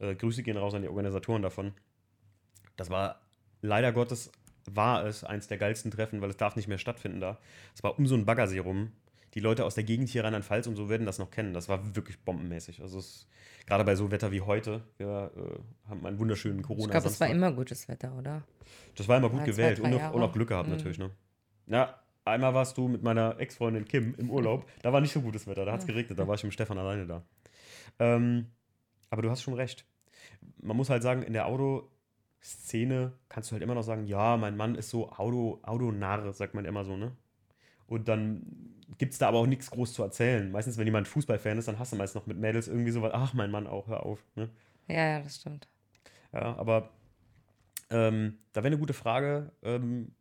Äh, 0.00 0.14
Grüße 0.16 0.42
gehen 0.42 0.56
raus 0.58 0.74
an 0.74 0.82
die 0.82 0.88
Organisatoren 0.88 1.42
davon. 1.42 1.72
Das 2.80 2.88
war 2.88 3.20
leider 3.60 3.92
Gottes 3.92 4.32
war 4.64 5.04
es 5.04 5.22
eins 5.22 5.48
der 5.48 5.58
geilsten 5.58 5.90
Treffen, 5.90 6.22
weil 6.22 6.30
es 6.30 6.38
darf 6.38 6.56
nicht 6.56 6.66
mehr 6.66 6.78
stattfinden 6.78 7.20
da. 7.20 7.38
Es 7.74 7.82
war 7.82 7.98
um 7.98 8.06
so 8.06 8.14
einen 8.14 8.24
Baggersee 8.24 8.60
rum. 8.60 8.92
Die 9.34 9.40
Leute 9.40 9.66
aus 9.66 9.74
der 9.74 9.84
Gegend 9.84 10.08
hier 10.08 10.24
Rheinland-Pfalz 10.24 10.66
und 10.66 10.76
so 10.76 10.88
werden 10.88 11.04
das 11.04 11.18
noch 11.18 11.30
kennen. 11.30 11.52
Das 11.52 11.68
war 11.68 11.94
wirklich 11.94 12.18
bombenmäßig. 12.24 12.80
Also 12.80 12.98
es, 12.98 13.26
gerade 13.66 13.84
bei 13.84 13.96
so 13.96 14.10
Wetter 14.10 14.32
wie 14.32 14.40
heute, 14.40 14.82
wir 14.96 15.30
äh, 15.36 15.90
haben 15.90 16.06
einen 16.06 16.18
wunderschönen 16.18 16.62
corona 16.62 16.84
Ich 16.86 16.90
glaube, 16.90 17.08
es 17.08 17.20
war 17.20 17.28
immer 17.28 17.52
gutes 17.52 17.86
Wetter, 17.86 18.16
oder? 18.16 18.44
Das 18.96 19.06
war 19.08 19.18
immer 19.18 19.28
gut 19.28 19.40
zwei, 19.40 19.46
gewählt 19.46 19.80
und, 19.80 19.92
auch, 19.92 20.14
und 20.14 20.22
auch 20.22 20.32
Glück 20.32 20.48
gehabt 20.48 20.70
Mhm. 20.70 20.76
natürlich, 20.76 20.98
ne? 20.98 21.10
Ja, 21.66 22.00
einmal 22.24 22.54
warst 22.54 22.78
du 22.78 22.88
mit 22.88 23.02
meiner 23.02 23.38
Ex-Freundin 23.38 23.84
Kim 23.84 24.14
im 24.16 24.30
Urlaub. 24.30 24.66
Da 24.80 24.90
war 24.90 25.02
nicht 25.02 25.12
so 25.12 25.20
gutes 25.20 25.46
Wetter, 25.46 25.66
da 25.66 25.72
hat 25.72 25.80
es 25.80 25.86
geregnet, 25.86 26.18
da 26.18 26.26
war 26.26 26.34
ich 26.34 26.44
mit 26.44 26.54
Stefan 26.54 26.78
alleine 26.78 27.06
da. 27.06 27.22
Ähm, 27.98 28.46
aber 29.10 29.20
du 29.20 29.30
hast 29.30 29.42
schon 29.42 29.52
recht. 29.52 29.84
Man 30.62 30.78
muss 30.78 30.88
halt 30.88 31.02
sagen, 31.02 31.22
in 31.22 31.34
der 31.34 31.44
Autoszene 32.40 33.12
kannst 33.28 33.50
du 33.50 33.52
halt 33.52 33.62
immer 33.62 33.74
noch 33.74 33.82
sagen, 33.82 34.06
ja, 34.06 34.36
mein 34.36 34.56
Mann 34.56 34.74
ist 34.74 34.90
so 34.90 35.10
Auto, 35.12 35.60
Autonarr, 35.62 36.32
sagt 36.32 36.54
man 36.54 36.64
immer 36.64 36.84
so, 36.84 36.96
ne? 36.96 37.12
Und 37.86 38.08
dann 38.08 38.42
gibt 38.98 39.12
es 39.12 39.18
da 39.18 39.28
aber 39.28 39.38
auch 39.38 39.46
nichts 39.46 39.70
groß 39.70 39.92
zu 39.92 40.02
erzählen. 40.02 40.50
Meistens, 40.50 40.78
wenn 40.78 40.86
jemand 40.86 41.08
Fußballfan 41.08 41.58
ist, 41.58 41.68
dann 41.68 41.78
hast 41.78 41.92
du 41.92 41.96
meist 41.96 42.14
noch 42.14 42.26
mit 42.26 42.38
Mädels 42.38 42.68
irgendwie 42.68 42.92
so 42.92 43.02
was, 43.02 43.12
ach, 43.12 43.34
mein 43.34 43.50
Mann 43.50 43.66
auch, 43.66 43.88
hör 43.88 44.06
auf, 44.06 44.24
ne? 44.36 44.48
Ja, 44.88 45.18
ja, 45.18 45.20
das 45.20 45.36
stimmt. 45.36 45.68
Ja, 46.32 46.56
aber 46.56 46.90
ähm, 47.90 48.38
da 48.52 48.62
wäre 48.62 48.68
eine 48.68 48.78
gute 48.78 48.94
Frage. 48.94 49.52
Ähm, 49.62 50.12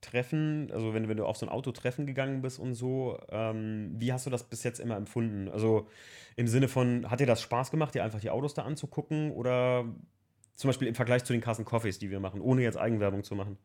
Treffen, 0.00 0.70
also 0.72 0.94
wenn, 0.94 1.08
wenn 1.08 1.18
du 1.18 1.26
auf 1.26 1.36
so 1.36 1.44
ein 1.44 1.52
Autotreffen 1.52 2.06
gegangen 2.06 2.40
bist 2.40 2.58
und 2.58 2.72
so, 2.72 3.18
ähm, 3.28 3.92
wie 3.98 4.12
hast 4.12 4.24
du 4.24 4.30
das 4.30 4.44
bis 4.44 4.62
jetzt 4.62 4.80
immer 4.80 4.96
empfunden? 4.96 5.48
Also 5.50 5.88
im 6.36 6.48
Sinne 6.48 6.68
von, 6.68 7.10
hat 7.10 7.20
dir 7.20 7.26
das 7.26 7.42
Spaß 7.42 7.70
gemacht, 7.70 7.94
dir 7.94 8.04
einfach 8.04 8.20
die 8.20 8.30
Autos 8.30 8.54
da 8.54 8.62
anzugucken 8.62 9.30
oder 9.32 9.84
zum 10.60 10.68
Beispiel 10.68 10.88
im 10.88 10.94
Vergleich 10.94 11.24
zu 11.24 11.32
den 11.32 11.40
Carson 11.40 11.64
Coffees, 11.64 11.98
die 11.98 12.10
wir 12.10 12.20
machen, 12.20 12.42
ohne 12.42 12.60
jetzt 12.60 12.76
Eigenwerbung 12.76 13.24
zu 13.24 13.34
machen? 13.34 13.56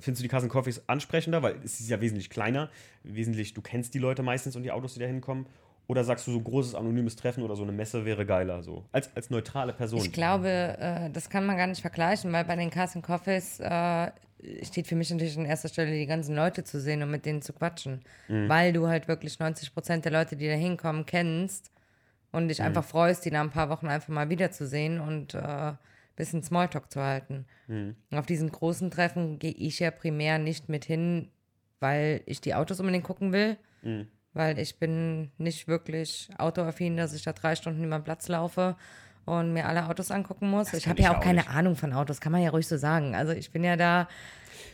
Findest 0.00 0.20
du 0.20 0.22
die 0.24 0.28
Carson 0.28 0.48
Coffees 0.48 0.88
ansprechender, 0.88 1.40
weil 1.42 1.54
es 1.64 1.78
ist 1.78 1.88
ja 1.88 2.00
wesentlich 2.00 2.30
kleiner, 2.30 2.68
wesentlich, 3.04 3.54
du 3.54 3.62
kennst 3.62 3.94
die 3.94 4.00
Leute 4.00 4.24
meistens 4.24 4.56
und 4.56 4.64
die 4.64 4.72
Autos, 4.72 4.94
die 4.94 5.00
da 5.00 5.06
hinkommen? 5.06 5.46
Oder 5.86 6.02
sagst 6.02 6.26
du, 6.26 6.32
so 6.32 6.38
ein 6.38 6.44
großes 6.44 6.74
anonymes 6.74 7.14
Treffen 7.14 7.44
oder 7.44 7.54
so 7.54 7.62
eine 7.62 7.70
Messe 7.70 8.04
wäre 8.04 8.26
geiler, 8.26 8.64
so 8.64 8.84
als, 8.90 9.14
als 9.14 9.30
neutrale 9.30 9.72
Person? 9.72 10.00
Ich 10.00 10.12
glaube, 10.12 10.48
äh, 10.48 11.10
das 11.10 11.30
kann 11.30 11.46
man 11.46 11.56
gar 11.56 11.68
nicht 11.68 11.80
vergleichen, 11.80 12.32
weil 12.32 12.44
bei 12.44 12.56
den 12.56 12.70
Carson 12.70 13.02
Coffees 13.02 13.60
äh, 13.60 14.10
steht 14.64 14.88
für 14.88 14.96
mich 14.96 15.10
natürlich 15.10 15.38
an 15.38 15.44
erster 15.44 15.68
Stelle, 15.68 15.92
die 15.92 16.06
ganzen 16.06 16.34
Leute 16.34 16.64
zu 16.64 16.80
sehen 16.80 17.04
und 17.04 17.10
mit 17.12 17.24
denen 17.24 17.40
zu 17.40 17.52
quatschen. 17.52 18.00
Weil 18.48 18.72
du 18.72 18.88
halt 18.88 19.06
wirklich 19.06 19.38
90 19.38 19.72
Prozent 19.74 20.04
der 20.04 20.12
Leute, 20.12 20.34
die 20.36 20.48
da 20.48 20.54
hinkommen, 20.54 21.06
kennst 21.06 21.70
und 22.32 22.48
dich 22.48 22.62
einfach 22.62 22.84
freust, 22.84 23.24
die 23.24 23.30
nach 23.30 23.42
ein 23.42 23.50
paar 23.50 23.68
Wochen 23.68 23.86
einfach 23.86 24.08
mal 24.08 24.28
wiederzusehen 24.28 25.00
und 25.00 25.34
äh, 25.34 25.72
bisschen 26.16 26.42
Smalltalk 26.42 26.90
zu 26.90 27.00
halten. 27.00 27.46
Und 27.68 27.96
auf 28.18 28.26
diesen 28.26 28.50
großen 28.50 28.90
Treffen 28.90 29.38
gehe 29.38 29.52
ich 29.52 29.78
ja 29.78 29.90
primär 29.90 30.38
nicht 30.38 30.68
mit 30.68 30.84
hin, 30.84 31.30
weil 31.78 32.20
ich 32.26 32.40
die 32.40 32.54
Autos 32.54 32.80
unbedingt 32.80 33.04
gucken 33.04 33.32
will. 33.32 33.56
Mhm. 33.82 34.08
Weil 34.32 34.58
ich 34.58 34.78
bin 34.78 35.30
nicht 35.38 35.66
wirklich 35.66 36.28
autoaffin, 36.38 36.96
dass 36.96 37.14
ich 37.14 37.22
da 37.22 37.32
drei 37.32 37.54
Stunden 37.56 37.82
über 37.84 37.98
den 37.98 38.04
Platz 38.04 38.28
laufe 38.28 38.76
und 39.24 39.52
mir 39.52 39.66
alle 39.66 39.86
Autos 39.88 40.10
angucken 40.10 40.50
muss. 40.50 40.72
ich 40.72 40.84
kann 40.84 40.90
habe 40.92 41.02
ja 41.02 41.10
ich 41.10 41.14
auch 41.14 41.18
auch 41.20 41.24
keine 41.24 41.38
nicht. 41.40 41.50
Ahnung 41.50 41.74
von 41.76 41.92
Autos, 41.92 42.20
kann 42.20 42.32
man 42.32 42.42
ja 42.42 42.50
ruhig 42.50 42.66
so 42.68 42.76
sagen. 42.76 43.14
Also 43.14 43.32
ich 43.32 43.50
bin 43.50 43.64
ja 43.64 43.76
da, 43.76 44.08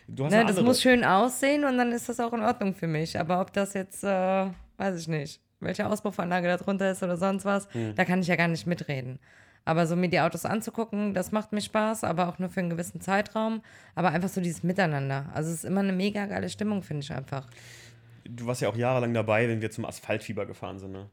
ne, 0.08 0.44
das 0.46 0.60
muss 0.60 0.82
schön 0.82 1.04
aussehen 1.04 1.64
und 1.64 1.78
dann 1.78 1.92
ist 1.92 2.08
das 2.08 2.20
auch 2.20 2.32
in 2.32 2.42
Ordnung 2.42 2.74
für 2.74 2.86
mich. 2.86 3.18
Aber 3.18 3.40
ob 3.40 3.52
das 3.52 3.72
jetzt, 3.74 4.04
äh, 4.04 4.46
weiß 4.76 4.98
ich 5.00 5.08
nicht, 5.08 5.40
welche 5.60 5.86
Auspuffanlage 5.86 6.48
da 6.48 6.56
drunter 6.58 6.90
ist 6.90 7.02
oder 7.02 7.16
sonst 7.16 7.44
was, 7.44 7.72
Hm. 7.72 7.94
da 7.94 8.04
kann 8.04 8.20
ich 8.20 8.26
ja 8.28 8.36
gar 8.36 8.48
nicht 8.48 8.66
mitreden. 8.66 9.18
Aber 9.66 9.86
so 9.88 9.96
mir 9.96 10.08
die 10.08 10.20
Autos 10.20 10.46
anzugucken, 10.46 11.12
das 11.12 11.32
macht 11.32 11.52
mir 11.52 11.60
Spaß, 11.60 12.04
aber 12.04 12.28
auch 12.28 12.38
nur 12.38 12.48
für 12.48 12.60
einen 12.60 12.70
gewissen 12.70 13.00
Zeitraum. 13.00 13.62
Aber 13.96 14.10
einfach 14.10 14.28
so 14.28 14.40
dieses 14.40 14.62
Miteinander. 14.62 15.26
Also 15.34 15.50
es 15.50 15.56
ist 15.56 15.64
immer 15.64 15.80
eine 15.80 15.92
mega 15.92 16.24
geile 16.26 16.48
Stimmung, 16.48 16.82
finde 16.82 17.02
ich 17.02 17.12
einfach. 17.12 17.48
Du 18.24 18.46
warst 18.46 18.62
ja 18.62 18.68
auch 18.68 18.76
jahrelang 18.76 19.12
dabei, 19.12 19.48
wenn 19.48 19.60
wir 19.60 19.70
zum 19.72 19.84
Asphaltfieber 19.84 20.46
gefahren 20.46 20.78
sind, 20.78 20.92
ne? 20.92 21.10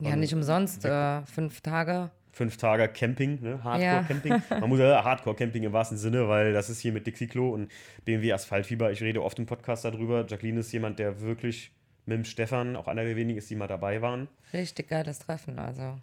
Ja, 0.00 0.12
Und 0.12 0.20
nicht 0.20 0.34
umsonst. 0.34 0.84
Äh, 0.84 1.22
fünf 1.22 1.62
Tage. 1.62 2.10
Fünf 2.32 2.58
Tage 2.58 2.88
Camping, 2.88 3.40
ne? 3.40 3.60
Ja. 3.62 3.64
Hardcore-Camping. 3.64 4.42
Man 4.60 4.68
muss 4.68 4.80
ja 4.80 5.02
Hardcore-Camping 5.04 5.62
im 5.62 5.72
wahrsten 5.72 5.96
Sinne, 5.96 6.28
weil 6.28 6.52
das 6.52 6.68
ist 6.68 6.80
hier 6.80 6.92
mit 6.92 7.06
Dixie 7.06 7.26
Klo 7.26 7.50
und 7.50 7.70
BMW 8.04 8.32
Asphaltfieber. 8.34 8.92
Ich 8.92 9.00
rede 9.02 9.22
oft 9.22 9.38
im 9.38 9.46
Podcast 9.46 9.84
darüber. 9.84 10.26
Jacqueline 10.28 10.60
ist 10.60 10.72
jemand, 10.72 10.98
der 10.98 11.20
wirklich 11.20 11.72
mit 12.04 12.18
dem 12.18 12.24
Stefan, 12.24 12.76
auch 12.76 12.86
einer 12.86 13.04
der 13.04 13.16
wenigen 13.16 13.38
ist, 13.38 13.48
die 13.48 13.56
mal 13.56 13.66
dabei 13.68 14.02
waren. 14.02 14.28
Richtig 14.52 14.88
geiles 14.88 15.20
Treffen, 15.20 15.58
also. 15.58 15.96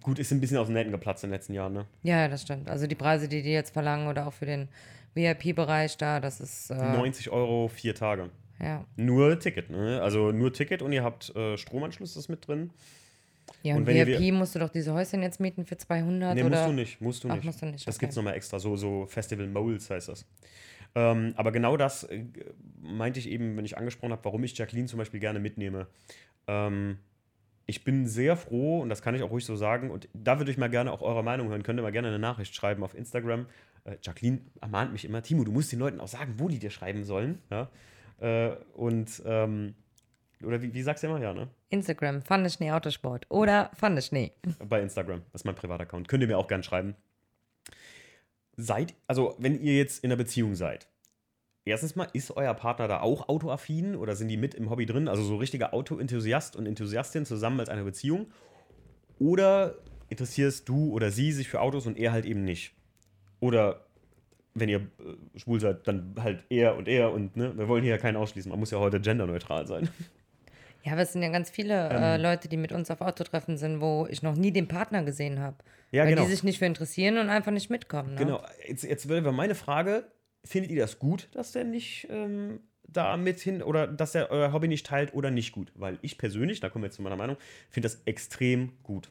Gut, 0.00 0.18
ist 0.18 0.30
ein 0.32 0.40
bisschen 0.40 0.58
aus 0.58 0.66
den 0.66 0.74
Nähten 0.74 0.90
geplatzt 0.92 1.24
in 1.24 1.30
den 1.30 1.34
letzten 1.34 1.54
Jahren, 1.54 1.72
ne? 1.72 1.86
Ja, 2.02 2.28
das 2.28 2.42
stimmt. 2.42 2.68
Also 2.68 2.86
die 2.86 2.94
Preise, 2.94 3.28
die 3.28 3.42
die 3.42 3.50
jetzt 3.52 3.72
verlangen 3.72 4.08
oder 4.08 4.26
auch 4.26 4.32
für 4.32 4.46
den 4.46 4.68
VIP-Bereich 5.14 5.96
da, 5.96 6.20
das 6.20 6.40
ist, 6.40 6.70
äh, 6.70 6.74
90 6.74 7.30
Euro, 7.30 7.68
vier 7.68 7.94
Tage. 7.94 8.30
ja. 8.60 8.84
Nur 8.96 9.38
Ticket, 9.38 9.70
ne? 9.70 10.00
Also 10.02 10.32
nur 10.32 10.52
Ticket 10.52 10.82
und 10.82 10.92
ihr 10.92 11.02
habt 11.04 11.34
äh, 11.36 11.56
Stromanschluss 11.56 12.16
ist 12.16 12.28
mit 12.28 12.46
drin. 12.46 12.70
Ja, 13.62 13.76
Und 13.76 13.88
und, 13.88 13.94
ihr 13.94 14.06
VIP 14.06 14.18
wir- 14.20 14.32
musst 14.32 14.54
du 14.54 14.58
doch 14.58 14.68
diese 14.70 14.92
Häuschen 14.92 15.22
jetzt 15.22 15.38
mieten 15.40 15.64
für 15.64 15.76
200 15.76 16.34
Nee, 16.34 16.42
oder? 16.42 16.50
musst 16.50 16.68
du 16.68 16.72
nicht, 16.72 17.00
musst 17.00 17.24
du 17.24 17.28
Ach, 17.30 17.34
nicht. 17.36 17.44
musst 17.44 17.62
du 17.62 17.66
nicht, 17.66 17.86
Das 17.86 17.96
okay. 17.96 18.06
gibt's 18.06 18.16
nochmal 18.16 18.34
extra, 18.34 18.58
so, 18.58 18.76
so 18.76 19.06
Festival 19.06 19.46
Moles 19.46 19.88
heißt 19.88 20.08
das. 20.08 20.26
Ähm, 20.94 21.32
aber 21.36 21.52
genau 21.52 21.76
das 21.76 22.04
äh, 22.04 22.24
meinte 22.82 23.20
ich 23.20 23.28
eben, 23.28 23.56
wenn 23.56 23.64
ich 23.64 23.76
angesprochen 23.78 24.12
habe, 24.12 24.24
warum 24.24 24.42
ich 24.44 24.56
Jacqueline 24.58 24.88
zum 24.88 24.98
Beispiel 24.98 25.20
gerne 25.20 25.38
mitnehme. 25.38 25.86
Ähm, 26.48 26.98
ich 27.66 27.82
bin 27.82 28.06
sehr 28.06 28.36
froh, 28.36 28.80
und 28.80 28.88
das 28.88 29.02
kann 29.02 29.14
ich 29.14 29.22
auch 29.22 29.30
ruhig 29.30 29.44
so 29.44 29.56
sagen, 29.56 29.90
und 29.90 30.08
da 30.14 30.38
würde 30.38 30.50
ich 30.50 30.56
mal 30.56 30.70
gerne 30.70 30.92
auch 30.92 31.02
eure 31.02 31.24
Meinung 31.24 31.48
hören. 31.48 31.64
Könnt 31.64 31.78
ihr 31.78 31.82
mal 31.82 31.92
gerne 31.92 32.08
eine 32.08 32.18
Nachricht 32.18 32.54
schreiben 32.54 32.84
auf 32.84 32.94
Instagram. 32.94 33.46
Äh, 33.84 33.96
Jacqueline 34.02 34.40
ermahnt 34.60 34.92
mich 34.92 35.04
immer, 35.04 35.22
Timo, 35.22 35.42
du 35.44 35.50
musst 35.50 35.72
den 35.72 35.80
Leuten 35.80 36.00
auch 36.00 36.08
sagen, 36.08 36.34
wo 36.38 36.48
die 36.48 36.60
dir 36.60 36.70
schreiben 36.70 37.04
sollen. 37.04 37.42
Ja? 37.50 37.68
Äh, 38.20 38.56
und, 38.74 39.20
ähm, 39.26 39.74
oder 40.44 40.62
wie, 40.62 40.72
wie 40.72 40.82
sagst 40.82 41.02
du 41.02 41.08
immer? 41.08 41.20
Ja, 41.20 41.34
ne? 41.34 41.48
Instagram, 41.70 42.22
Pfandeschnee 42.22 42.70
Autosport 42.70 43.26
oder 43.30 43.70
Pfandeschnee. 43.74 44.32
Bei 44.68 44.80
Instagram. 44.80 45.22
Das 45.32 45.40
ist 45.40 45.44
mein 45.44 45.56
Privataccount. 45.56 46.06
Könnt 46.06 46.22
ihr 46.22 46.28
mir 46.28 46.38
auch 46.38 46.48
gern 46.48 46.62
schreiben. 46.62 46.94
Seid, 48.56 48.94
also 49.06 49.34
wenn 49.38 49.60
ihr 49.60 49.76
jetzt 49.76 50.04
in 50.04 50.10
einer 50.10 50.16
Beziehung 50.16 50.54
seid, 50.54 50.88
erstens 51.66 51.96
mal, 51.96 52.08
ist 52.12 52.30
euer 52.30 52.54
Partner 52.54 52.88
da 52.88 53.00
auch 53.00 53.28
autoaffin 53.28 53.96
oder 53.96 54.16
sind 54.16 54.28
die 54.28 54.36
mit 54.36 54.54
im 54.54 54.70
Hobby 54.70 54.86
drin? 54.86 55.08
Also 55.08 55.22
so 55.22 55.36
richtiger 55.36 55.74
Autoenthusiast 55.74 56.56
und 56.56 56.66
Enthusiastin 56.66 57.26
zusammen 57.26 57.60
als 57.60 57.68
eine 57.68 57.84
Beziehung? 57.84 58.26
Oder 59.18 59.74
interessierst 60.08 60.68
du 60.68 60.92
oder 60.92 61.10
sie 61.10 61.32
sich 61.32 61.48
für 61.48 61.60
Autos 61.60 61.86
und 61.86 61.98
er 61.98 62.12
halt 62.12 62.24
eben 62.24 62.44
nicht? 62.44 62.72
Oder 63.40 63.86
wenn 64.54 64.68
ihr 64.68 64.78
äh, 64.78 65.38
schwul 65.38 65.60
seid, 65.60 65.86
dann 65.86 66.14
halt 66.18 66.44
er 66.48 66.76
und 66.76 66.88
er 66.88 67.12
und 67.12 67.36
ne, 67.36 67.56
wir 67.56 67.68
wollen 67.68 67.82
hier 67.82 67.92
ja 67.92 67.98
keinen 67.98 68.16
ausschließen. 68.16 68.48
Man 68.48 68.58
muss 68.58 68.70
ja 68.70 68.78
heute 68.78 69.00
genderneutral 69.00 69.66
sein. 69.66 69.88
Ja, 70.86 70.92
aber 70.92 71.02
es 71.02 71.12
sind 71.12 71.22
ja 71.24 71.30
ganz 71.30 71.50
viele 71.50 71.88
Ähm. 71.90 72.00
äh, 72.00 72.16
Leute, 72.16 72.46
die 72.46 72.56
mit 72.56 72.70
uns 72.70 72.92
auf 72.92 73.00
Autotreffen 73.00 73.56
sind, 73.56 73.80
wo 73.80 74.06
ich 74.08 74.22
noch 74.22 74.36
nie 74.36 74.52
den 74.52 74.68
Partner 74.68 75.02
gesehen 75.02 75.40
habe. 75.40 75.56
Ja, 75.90 76.04
weil 76.04 76.10
genau. 76.10 76.22
die 76.22 76.30
sich 76.30 76.44
nicht 76.44 76.60
für 76.60 76.66
interessieren 76.66 77.18
und 77.18 77.28
einfach 77.28 77.50
nicht 77.50 77.70
mitkommen. 77.70 78.14
Ne? 78.14 78.20
Genau, 78.20 78.40
jetzt, 78.68 78.84
jetzt 78.84 79.08
wäre 79.08 79.32
meine 79.32 79.56
Frage: 79.56 80.04
Findet 80.46 80.70
ihr 80.70 80.80
das 80.80 80.98
gut, 80.98 81.28
dass 81.32 81.52
der 81.52 81.64
nicht 81.64 82.06
ähm, 82.10 82.60
da 82.88 83.16
mit 83.16 83.40
hin 83.40 83.62
oder 83.62 83.86
dass 83.86 84.12
der 84.12 84.30
euer 84.30 84.52
Hobby 84.52 84.68
nicht 84.68 84.86
teilt 84.86 85.12
oder 85.14 85.30
nicht 85.30 85.52
gut? 85.52 85.72
Weil 85.74 85.98
ich 86.02 86.18
persönlich, 86.18 86.60
da 86.60 86.68
kommen 86.68 86.84
wir 86.84 86.86
jetzt 86.86 86.96
zu 86.96 87.02
meiner 87.02 87.16
Meinung, 87.16 87.36
finde 87.70 87.88
das 87.88 88.00
extrem 88.04 88.72
gut. 88.82 89.10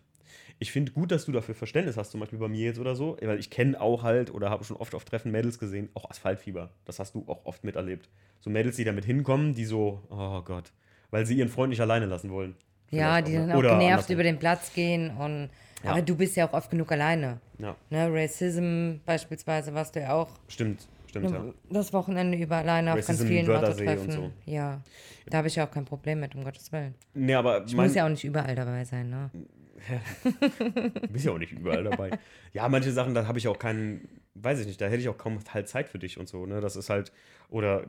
Ich 0.57 0.71
finde 0.71 0.93
gut, 0.93 1.11
dass 1.11 1.25
du 1.25 1.31
dafür 1.33 1.53
Verständnis 1.53 1.97
hast, 1.97 2.11
zum 2.11 2.21
Beispiel 2.21 2.39
bei 2.39 2.47
mir 2.47 2.65
jetzt 2.65 2.79
oder 2.79 2.95
so, 2.95 3.17
weil 3.21 3.39
ich 3.39 3.49
kenne 3.49 3.79
auch 3.79 4.03
halt 4.03 4.33
oder 4.33 4.49
habe 4.49 4.63
schon 4.63 4.77
oft 4.77 4.95
auf 4.95 5.03
Treffen 5.03 5.31
Mädels 5.31 5.59
gesehen, 5.59 5.89
auch 5.93 6.09
Asphaltfieber. 6.09 6.69
Das 6.85 6.99
hast 6.99 7.13
du 7.15 7.25
auch 7.27 7.45
oft 7.45 7.63
miterlebt. 7.65 8.09
So 8.39 8.49
Mädels, 8.49 8.77
die 8.77 8.85
damit 8.85 9.03
hinkommen, 9.03 9.53
die 9.53 9.65
so, 9.65 10.01
oh 10.09 10.41
Gott, 10.41 10.71
weil 11.11 11.25
sie 11.25 11.35
ihren 11.35 11.49
Freund 11.49 11.71
nicht 11.71 11.81
alleine 11.81 12.05
lassen 12.05 12.31
wollen. 12.31 12.55
Ja, 12.91 13.21
die 13.21 13.33
dann 13.33 13.47
ne? 13.47 13.53
auch 13.55 13.59
Oder 13.59 13.71
genervt 13.71 13.91
andersrum. 13.91 14.13
über 14.13 14.23
den 14.23 14.39
Platz 14.39 14.71
gehen 14.73 15.09
und 15.17 15.49
Ja. 15.83 15.91
aber 15.91 16.01
du 16.01 16.15
bist 16.15 16.37
ja 16.37 16.47
auch 16.47 16.53
oft 16.53 16.71
genug 16.71 16.89
alleine. 16.91 17.41
Ja, 17.59 17.75
Ne? 17.89 18.07
Racism 18.11 18.97
beispielsweise 19.05 19.73
warst 19.73 19.95
du 19.95 20.01
ja 20.01 20.13
auch 20.13 20.29
stimmt, 20.47 20.87
stimmt, 21.19 21.31
ja. 21.31 21.53
das 21.69 21.93
Wochenende 21.93 22.37
über 22.37 22.57
alleine 22.57 22.93
auf 22.93 23.05
ganz 23.05 23.23
vielen 23.23 23.47
Wörthersee 23.47 23.87
Autotreffen. 23.87 24.23
und 24.23 24.33
Ja, 24.45 24.81
da 25.27 25.37
habe 25.39 25.47
ich 25.47 25.55
ja 25.55 25.65
auch 25.65 25.71
kein 25.71 25.85
Problem 25.85 26.19
mit, 26.19 26.35
um 26.35 26.43
Gottes 26.43 26.71
Willen. 26.71 26.95
Nee, 27.13 27.33
aber 27.33 27.65
Ich 27.65 27.75
muss 27.75 27.95
ja 27.95 28.05
auch 28.05 28.09
nicht 28.09 28.23
überall 28.23 28.55
dabei 28.55 28.83
sein, 28.85 29.09
ne? 29.09 29.31
Du 29.33 31.07
bist 31.09 31.25
ja 31.25 31.31
auch 31.31 31.37
nicht 31.37 31.51
überall 31.51 31.83
dabei. 31.83 32.11
Ja, 32.53 32.67
manche 32.69 32.91
Sachen, 32.91 33.13
da 33.13 33.27
habe 33.27 33.37
ich 33.37 33.47
auch 33.47 33.59
keinen, 33.59 34.07
weiß 34.35 34.59
ich 34.59 34.67
nicht, 34.67 34.79
da 34.81 34.85
hätte 34.85 34.97
ich 34.97 35.09
auch 35.09 35.17
kaum 35.17 35.39
halt 35.53 35.67
Zeit 35.67 35.89
für 35.89 35.99
dich 35.99 36.17
und 36.17 36.27
so, 36.27 36.45
ne? 36.45 36.61
Das 36.61 36.75
ist 36.75 36.89
halt, 36.89 37.11
oder 37.49 37.85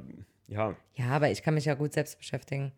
ja, 0.48 0.76
Ja, 0.94 1.08
aber 1.08 1.30
ich 1.30 1.42
kann 1.42 1.54
mich 1.54 1.64
ja 1.64 1.74
gut 1.74 1.92
selbst 1.92 2.18
beschäftigen. 2.18 2.72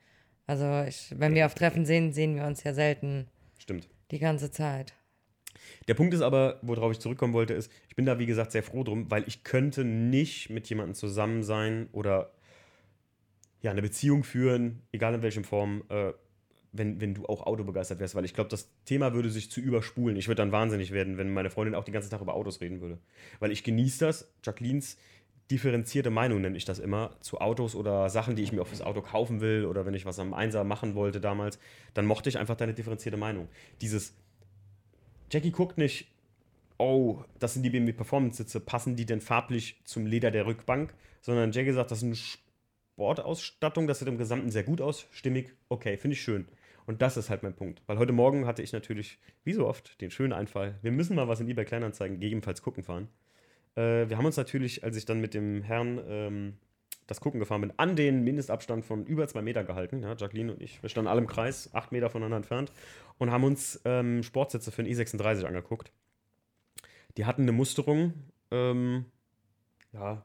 Also 0.47 0.83
ich, 0.89 1.15
wenn 1.19 1.35
wir 1.35 1.47
auf 1.47 1.55
Treffen 1.55 1.85
sehen, 1.85 2.13
sehen 2.13 2.37
wir 2.37 2.45
uns 2.45 2.65
ja 2.65 2.73
selten 2.73 3.29
stimmt. 3.59 3.89
die 4.11 4.19
ganze 4.19 4.51
Zeit. 4.51 4.95
Der 5.87 5.95
Punkt 5.95 6.15
ist 6.15 6.23
aber, 6.23 6.59
worauf 6.63 6.93
ich 6.93 6.99
zurückkommen 6.99 7.33
wollte, 7.33 7.55
ist, 7.55 7.71
ich 7.89 7.97
bin 7.97 8.07
da 8.07 8.19
wie 8.19 8.27
gesagt 8.27 8.53
sehr 8.53 8.63
froh 8.63 8.85
drum, 8.85 9.11
weil 9.11 9.25
ich 9.27 9.45
könnte 9.45 9.85
nicht 9.85 10.51
mit 10.51 10.69
jemandem 10.69 10.95
zusammen 10.95 11.43
sein 11.43 11.89
oder 11.93 12.33
ja, 13.61 13.71
eine 13.71 13.83
Beziehung 13.83 14.25
führen, 14.25 14.83
egal 14.93 15.15
in 15.15 15.23
welcher 15.23 15.43
Form, 15.43 15.83
äh, 15.89 16.13
wenn, 16.73 17.01
wenn 17.01 17.15
du 17.15 17.27
auch 17.27 17.47
autobegeistert 17.47 17.99
wärst, 17.99 18.15
weil 18.15 18.25
ich 18.25 18.35
glaube, 18.35 18.51
das 18.51 18.71
Thema 18.85 19.15
würde 19.15 19.31
sich 19.31 19.51
zu 19.51 19.61
überspulen. 19.61 20.17
Ich 20.17 20.29
würde 20.29 20.43
dann 20.43 20.53
wahnsinnig 20.53 20.93
werden, 20.93 21.17
wenn 21.17 21.33
meine 21.33 21.51
Freundin 21.51 21.75
auch 21.75 21.85
den 21.85 21.95
ganzen 21.95 22.11
Tag 22.11 22.21
über 22.21 22.35
Autos 22.35 22.61
reden 22.61 22.81
würde. 22.81 22.99
Weil 23.41 23.51
ich 23.51 23.65
genieße 23.65 24.05
das, 24.05 24.31
Jacquelines 24.45 24.97
differenzierte 25.51 26.11
Meinung 26.11 26.43
nenne 26.43 26.57
ich 26.57 26.65
das 26.65 26.79
immer, 26.79 27.17
zu 27.21 27.41
Autos 27.41 27.75
oder 27.75 28.11
Sachen, 28.11 28.37
die 28.37 28.43
ich 28.43 28.53
mir 28.53 28.61
auf 28.61 28.71
das 28.71 28.83
Auto 28.83 29.01
kaufen 29.01 29.41
will 29.41 29.65
oder 29.65 29.87
wenn 29.87 29.95
ich 29.95 30.05
was 30.05 30.19
am 30.19 30.35
Einser 30.35 30.63
machen 30.65 30.95
wollte 30.95 31.21
damals, 31.21 31.59
dann 31.95 32.07
mochte 32.07 32.29
ich 32.29 32.39
einfach 32.39 32.57
deine 32.57 32.75
differenzierte 32.75 33.17
Meinung. 33.17 33.49
Dieses, 33.81 34.15
Jackie 35.31 35.51
guckt 35.51 35.79
nicht, 35.79 36.09
oh, 36.79 37.23
das 37.39 37.55
sind 37.55 37.63
die 37.63 37.71
BMW 37.71 37.93
Performance 37.93 38.37
Sitze, 38.39 38.61
passen 38.61 38.97
die 38.97 39.07
denn 39.07 39.21
farblich 39.21 39.81
zum 39.85 40.07
Leder 40.07 40.31
der 40.31 40.47
Rückbank, 40.47 40.95
sondern 41.21 41.53
Jackie 41.53 41.73
sagt, 41.73 41.91
das 41.91 41.99
ist 41.99 42.05
eine 42.05 42.17
Sportausstattung, 42.97 43.87
das 43.87 43.99
sieht 43.99 44.09
im 44.09 44.19
Gesamten 44.19 44.51
sehr 44.51 44.65
gut 44.65 44.81
aus, 44.81 45.07
stimmig, 45.11 45.55
okay, 45.69 45.97
finde 45.97 46.15
ich 46.15 46.23
schön. 46.23 46.47
Und 46.87 47.03
das 47.03 47.19
ist 47.19 47.29
halt 47.29 47.43
mein 47.43 47.55
Punkt. 47.55 47.83
Weil 47.87 47.99
heute 47.99 48.15
Morgen 48.15 48.47
hatte 48.47 48.63
ich 48.63 48.73
natürlich, 48.73 49.19
wie 49.45 49.53
so 49.53 49.67
oft, 49.67 50.01
den 50.01 50.11
schönen 50.11 50.33
Einfall. 50.33 50.79
Wir 50.81 50.91
müssen 50.91 51.17
mal 51.17 51.29
was 51.29 51.41
in 51.41 51.49
eBay 51.49 51.67
Kleinanzeigen 51.67 52.19
gegebenenfalls 52.19 52.63
gucken 52.63 52.83
fahren. 52.83 53.09
Äh, 53.75 54.09
wir 54.09 54.17
haben 54.17 54.25
uns 54.25 54.39
natürlich, 54.39 54.85
als 54.85 54.97
ich 54.97 55.05
dann 55.05 55.21
mit 55.21 55.35
dem 55.35 55.63
Herrn 55.63 56.01
ähm, 56.09 56.57
das 57.09 57.21
Gucken 57.21 57.41
gefahren 57.41 57.63
bin, 57.63 57.73
an 57.79 57.97
den 57.97 58.23
Mindestabstand 58.23 58.85
von 58.85 59.05
über 59.07 59.27
zwei 59.27 59.43
Meter 59.43 59.65
gehalten. 59.65 60.03
Ja, 60.03 60.15
Jacqueline 60.15 60.53
und 60.53 60.63
ich, 60.63 60.81
wir 60.83 60.89
standen 60.89 61.09
alle 61.09 61.21
im 61.21 61.27
Kreis, 61.27 61.71
acht 61.75 61.91
Meter 61.91 62.11
voneinander 62.11 62.37
entfernt 62.37 62.71
und 63.19 63.33
haben 63.33 63.45
uns 63.45 63.81
ähm, 63.85 64.23
Sportsitze 64.23 64.71
für 64.71 64.85
den 64.85 64.95
E36 64.95 65.45
angeguckt. 65.45 65.91
Die 67.17 67.25
hatten 67.25 67.43
eine 67.43 67.53
Musterung, 67.53 68.13
ähm, 68.51 69.07
ja, 69.93 70.25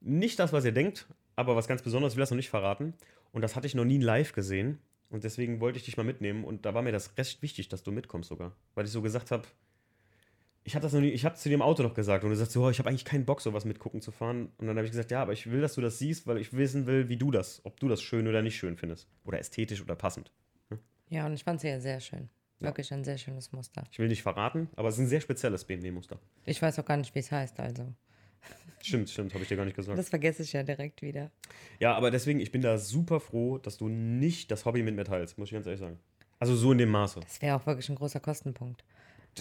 nicht 0.00 0.38
das, 0.38 0.52
was 0.52 0.64
ihr 0.64 0.72
denkt, 0.72 1.06
aber 1.36 1.56
was 1.56 1.68
ganz 1.68 1.82
Besonderes, 1.82 2.14
ich 2.14 2.16
will 2.16 2.22
das 2.22 2.30
noch 2.30 2.36
nicht 2.36 2.50
verraten. 2.50 2.94
Und 3.32 3.42
das 3.42 3.54
hatte 3.54 3.66
ich 3.66 3.74
noch 3.74 3.84
nie 3.84 3.98
live 3.98 4.32
gesehen. 4.32 4.78
Und 5.10 5.24
deswegen 5.24 5.60
wollte 5.60 5.78
ich 5.78 5.84
dich 5.84 5.96
mal 5.96 6.04
mitnehmen. 6.04 6.44
Und 6.44 6.64
da 6.64 6.72
war 6.74 6.82
mir 6.82 6.92
das 6.92 7.18
recht 7.18 7.42
wichtig, 7.42 7.68
dass 7.68 7.82
du 7.82 7.92
mitkommst 7.92 8.28
sogar. 8.28 8.56
Weil 8.74 8.86
ich 8.86 8.90
so 8.90 9.02
gesagt 9.02 9.30
habe, 9.30 9.44
ich 10.66 10.74
habe 10.74 10.82
das 10.82 10.92
noch 10.92 11.00
nie, 11.00 11.10
ich 11.10 11.24
habe 11.24 11.36
zu 11.36 11.48
dem 11.48 11.62
Auto 11.62 11.84
noch 11.84 11.94
gesagt 11.94 12.24
und 12.24 12.30
du 12.30 12.36
sagst 12.36 12.50
so, 12.50 12.64
oh, 12.64 12.70
ich 12.70 12.80
habe 12.80 12.88
eigentlich 12.88 13.04
keinen 13.04 13.24
Bock, 13.24 13.40
sowas 13.40 13.64
mitgucken 13.64 14.02
zu 14.02 14.10
fahren. 14.10 14.50
Und 14.58 14.66
dann 14.66 14.76
habe 14.76 14.84
ich 14.84 14.90
gesagt, 14.90 15.12
ja, 15.12 15.22
aber 15.22 15.32
ich 15.32 15.48
will, 15.48 15.60
dass 15.60 15.74
du 15.74 15.80
das 15.80 16.00
siehst, 16.00 16.26
weil 16.26 16.38
ich 16.38 16.52
wissen 16.54 16.86
will, 16.86 17.08
wie 17.08 17.16
du 17.16 17.30
das, 17.30 17.60
ob 17.64 17.78
du 17.78 17.88
das 17.88 18.02
schön 18.02 18.26
oder 18.26 18.42
nicht 18.42 18.56
schön 18.56 18.76
findest. 18.76 19.06
Oder 19.24 19.38
ästhetisch 19.38 19.80
oder 19.80 19.94
passend. 19.94 20.32
Ja, 21.08 21.24
und 21.26 21.34
ich 21.34 21.44
fand 21.44 21.60
sie 21.60 21.68
ja 21.68 21.78
sehr 21.78 22.00
schön. 22.00 22.28
Wirklich 22.58 22.92
ein 22.92 23.04
sehr 23.04 23.16
schönes 23.16 23.52
Muster. 23.52 23.84
Ich 23.92 24.00
will 24.00 24.08
nicht 24.08 24.24
verraten, 24.24 24.68
aber 24.74 24.88
es 24.88 24.96
ist 24.96 25.02
ein 25.02 25.06
sehr 25.06 25.20
spezielles 25.20 25.64
BMW-Muster. 25.64 26.18
Ich 26.46 26.60
weiß 26.60 26.80
auch 26.80 26.84
gar 26.84 26.96
nicht, 26.96 27.14
wie 27.14 27.20
es 27.20 27.30
heißt, 27.30 27.60
also. 27.60 27.92
Stimmt, 28.82 29.08
stimmt, 29.08 29.34
habe 29.34 29.44
ich 29.44 29.48
dir 29.48 29.56
gar 29.56 29.66
nicht 29.66 29.76
gesagt. 29.76 29.96
Das 29.96 30.08
vergesse 30.08 30.42
ich 30.42 30.52
ja 30.52 30.64
direkt 30.64 31.00
wieder. 31.00 31.30
Ja, 31.78 31.94
aber 31.94 32.10
deswegen, 32.10 32.40
ich 32.40 32.50
bin 32.50 32.62
da 32.62 32.76
super 32.78 33.20
froh, 33.20 33.58
dass 33.58 33.76
du 33.76 33.88
nicht 33.88 34.50
das 34.50 34.64
Hobby 34.64 34.82
mit 34.82 34.96
mir 34.96 35.04
teilst, 35.04 35.38
muss 35.38 35.48
ich 35.48 35.52
ganz 35.52 35.66
ehrlich 35.66 35.80
sagen. 35.80 36.00
Also 36.40 36.56
so 36.56 36.72
in 36.72 36.78
dem 36.78 36.90
Maße. 36.90 37.20
Das 37.20 37.40
wäre 37.40 37.56
auch 37.56 37.66
wirklich 37.66 37.88
ein 37.88 37.94
großer 37.94 38.20
Kostenpunkt. 38.20 38.84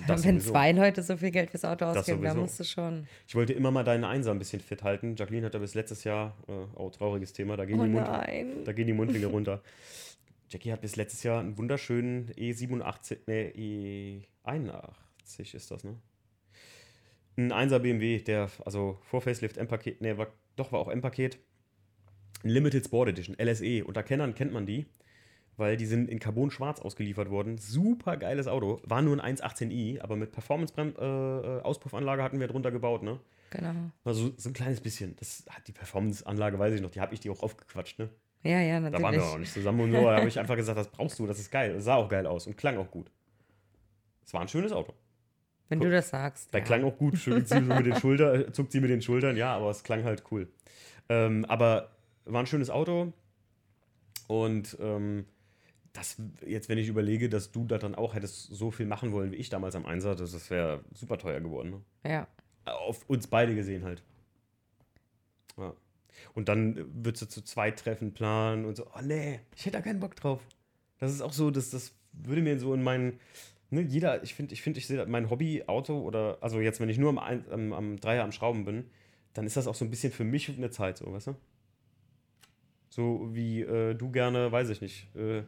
Das 0.07 0.25
Wenn 0.25 0.39
sowieso. 0.39 0.51
zwei 0.51 0.71
Leute 0.73 1.01
so 1.01 1.15
viel 1.15 1.31
Geld 1.31 1.51
fürs 1.51 1.63
Auto 1.63 1.85
ausgeben, 1.85 2.21
dann 2.21 2.37
musst 2.37 2.59
du 2.59 2.65
schon. 2.65 3.07
Ich 3.27 3.35
wollte 3.35 3.53
immer 3.53 3.71
mal 3.71 3.83
deinen 3.83 4.03
Einser 4.03 4.31
ein 4.31 4.39
bisschen 4.39 4.61
fit 4.61 4.83
halten. 4.83 5.15
Jacqueline 5.15 5.45
hat 5.45 5.53
ja 5.53 5.59
bis 5.59 5.73
letztes 5.73 6.03
Jahr, 6.03 6.35
äh, 6.47 6.51
oh, 6.75 6.89
trauriges 6.89 7.31
Thema, 7.31 7.55
da 7.55 7.65
gehen, 7.65 7.79
Oh 7.79 7.83
die, 7.83 7.89
Mund, 7.89 8.07
da 8.07 8.73
gehen 8.73 8.87
die 8.87 8.93
Mundwinkel 8.93 9.29
runter. 9.29 9.61
Jackie 10.49 10.71
hat 10.71 10.81
bis 10.81 10.95
letztes 10.95 11.23
Jahr 11.23 11.39
einen 11.39 11.57
wunderschönen 11.57 12.29
E87, 12.33 13.19
ne, 13.27 13.51
E81 14.45 15.55
ist 15.55 15.71
das, 15.71 15.83
ne? 15.83 15.95
Ein 17.37 17.51
1er 17.51 17.79
BMW, 17.79 18.19
der, 18.19 18.49
also 18.63 18.99
vor 19.01 19.21
Facelift 19.21 19.57
M-Paket, 19.57 20.01
ne, 20.01 20.17
war, 20.17 20.27
doch 20.55 20.71
war 20.71 20.79
auch 20.79 20.89
M-Paket. 20.89 21.39
Limited 22.43 22.85
Sport 22.85 23.09
Edition, 23.09 23.35
LSE. 23.41 23.83
Unter 23.83 24.03
Kennern 24.03 24.35
kennt 24.35 24.53
man 24.53 24.65
die, 24.65 24.85
weil 25.57 25.77
die 25.77 25.85
sind 25.85 26.09
in 26.09 26.19
Carbon 26.19 26.51
schwarz 26.51 26.79
ausgeliefert 26.81 27.29
worden. 27.29 27.57
Super 27.57 28.17
geiles 28.17 28.47
Auto. 28.47 28.81
War 28.83 29.01
nur 29.01 29.21
ein 29.21 29.37
118i, 29.37 30.01
aber 30.01 30.15
mit 30.15 30.31
Performance-Auspuffanlage 30.31 32.23
hatten 32.23 32.39
wir 32.39 32.47
drunter 32.47 32.71
gebaut, 32.71 33.03
ne? 33.03 33.19
Genau. 33.51 33.73
Also 34.03 34.33
so 34.37 34.49
ein 34.49 34.53
kleines 34.53 34.81
bisschen. 34.81 35.15
Das 35.17 35.45
hat 35.49 35.67
die 35.67 35.71
Performance-Anlage, 35.71 36.59
weiß 36.59 36.73
ich 36.73 36.81
noch, 36.81 36.91
die 36.91 37.01
habe 37.01 37.13
ich 37.13 37.19
dir 37.19 37.31
auch 37.31 37.43
aufgequatscht, 37.43 37.99
ne? 37.99 38.09
Ja, 38.43 38.59
ja, 38.59 38.79
Da 38.79 38.91
waren 38.93 39.01
natürlich. 39.01 39.23
wir 39.23 39.33
auch 39.33 39.37
nicht 39.39 39.53
zusammen 39.53 39.79
und 39.81 39.91
so. 39.91 40.01
Da 40.01 40.17
habe 40.17 40.27
ich 40.27 40.37
einfach 40.37 40.55
gesagt, 40.55 40.77
das 40.77 40.89
brauchst 40.89 41.17
du, 41.17 41.25
das 41.25 41.39
ist 41.39 41.51
geil. 41.51 41.73
Das 41.73 41.85
sah 41.85 41.95
auch 41.95 42.09
geil 42.09 42.27
aus 42.27 42.45
und 42.45 42.57
klang 42.57 42.77
auch 42.77 42.91
gut. 42.91 43.09
Es 44.23 44.33
war 44.33 44.41
ein 44.41 44.47
schönes 44.47 44.71
Auto. 44.71 44.93
Wenn 45.67 45.79
du 45.79 45.89
das 45.89 46.09
sagst. 46.09 46.53
Da 46.53 46.59
ja. 46.59 46.63
klang 46.63 46.83
auch 46.83 46.95
gut, 46.95 47.17
schüttelt 47.17 47.47
sie 47.47 47.59
mit 47.59 47.85
den 47.85 47.95
Schultern, 47.95 48.53
zuckt 48.53 48.71
sie 48.71 48.79
mit 48.79 48.91
den 48.91 49.01
Schultern, 49.01 49.35
ja, 49.35 49.55
aber 49.55 49.71
es 49.71 49.83
klang 49.83 50.03
halt 50.03 50.23
cool. 50.31 50.47
Ähm, 51.09 51.45
aber 51.45 51.89
war 52.25 52.41
ein 52.41 52.47
schönes 52.47 52.69
Auto 52.69 53.13
und 54.27 54.77
ähm, 54.79 55.25
das, 55.95 56.21
jetzt, 56.45 56.67
wenn 56.69 56.77
ich 56.77 56.87
überlege, 56.87 57.29
dass 57.29 57.51
du 57.51 57.65
da 57.65 57.77
dann 57.77 57.95
auch 57.95 58.13
hättest 58.13 58.47
so 58.47 58.69
viel 58.69 58.85
machen 58.85 59.11
wollen 59.11 59.31
wie 59.31 59.37
ich 59.37 59.49
damals 59.49 59.75
am 59.75 59.85
Einsatz, 59.85 60.19
das, 60.19 60.33
das 60.33 60.49
wäre 60.49 60.83
super 60.93 61.17
teuer 61.17 61.39
geworden. 61.39 61.69
Ne? 62.03 62.11
Ja. 62.11 62.27
Auf 62.65 63.09
uns 63.09 63.27
beide 63.27 63.55
gesehen 63.55 63.83
halt. 63.83 64.03
Ja. 65.57 65.73
Und 66.33 66.49
dann 66.49 66.75
würdest 67.03 67.23
du 67.23 67.27
zu 67.27 67.41
zweit 67.43 67.79
treffen, 67.79 68.13
planen 68.13 68.65
und 68.65 68.75
so, 68.75 68.85
oh 68.87 69.01
nee, 69.03 69.39
ich 69.55 69.65
hätte 69.65 69.77
da 69.77 69.81
keinen 69.81 69.99
Bock 69.99 70.15
drauf. 70.15 70.41
Das 70.99 71.11
ist 71.13 71.21
auch 71.21 71.33
so, 71.33 71.49
das, 71.51 71.69
das 71.69 71.93
würde 72.11 72.41
mir 72.41 72.59
so 72.59 72.73
in 72.73 72.83
meinen, 72.83 73.19
ne, 73.69 73.81
jeder, 73.81 74.23
ich 74.23 74.33
finde, 74.33 74.53
ich 74.53 74.61
finde, 74.61 74.79
ich 74.79 74.87
sehe 74.87 75.05
mein 75.05 75.29
Hobby, 75.29 75.63
Auto 75.67 75.97
oder, 75.99 76.37
also 76.41 76.59
jetzt, 76.59 76.79
wenn 76.79 76.89
ich 76.89 76.97
nur 76.97 77.09
am, 77.09 77.19
Ein- 77.19 77.49
am, 77.51 77.73
am 77.73 77.99
Dreier 77.99 78.23
am 78.23 78.31
Schrauben 78.31 78.65
bin, 78.65 78.85
dann 79.33 79.45
ist 79.45 79.55
das 79.57 79.67
auch 79.67 79.75
so 79.75 79.85
ein 79.85 79.89
bisschen 79.91 80.11
für 80.11 80.23
mich 80.23 80.49
eine 80.49 80.71
Zeit, 80.71 80.97
so, 80.97 81.11
weißt 81.11 81.27
du? 81.27 81.35
So 82.89 83.29
wie 83.33 83.61
äh, 83.61 83.93
du 83.93 84.09
gerne, 84.11 84.51
weiß 84.51 84.69
ich 84.69 84.81
nicht, 84.81 85.13
äh, 85.15 85.43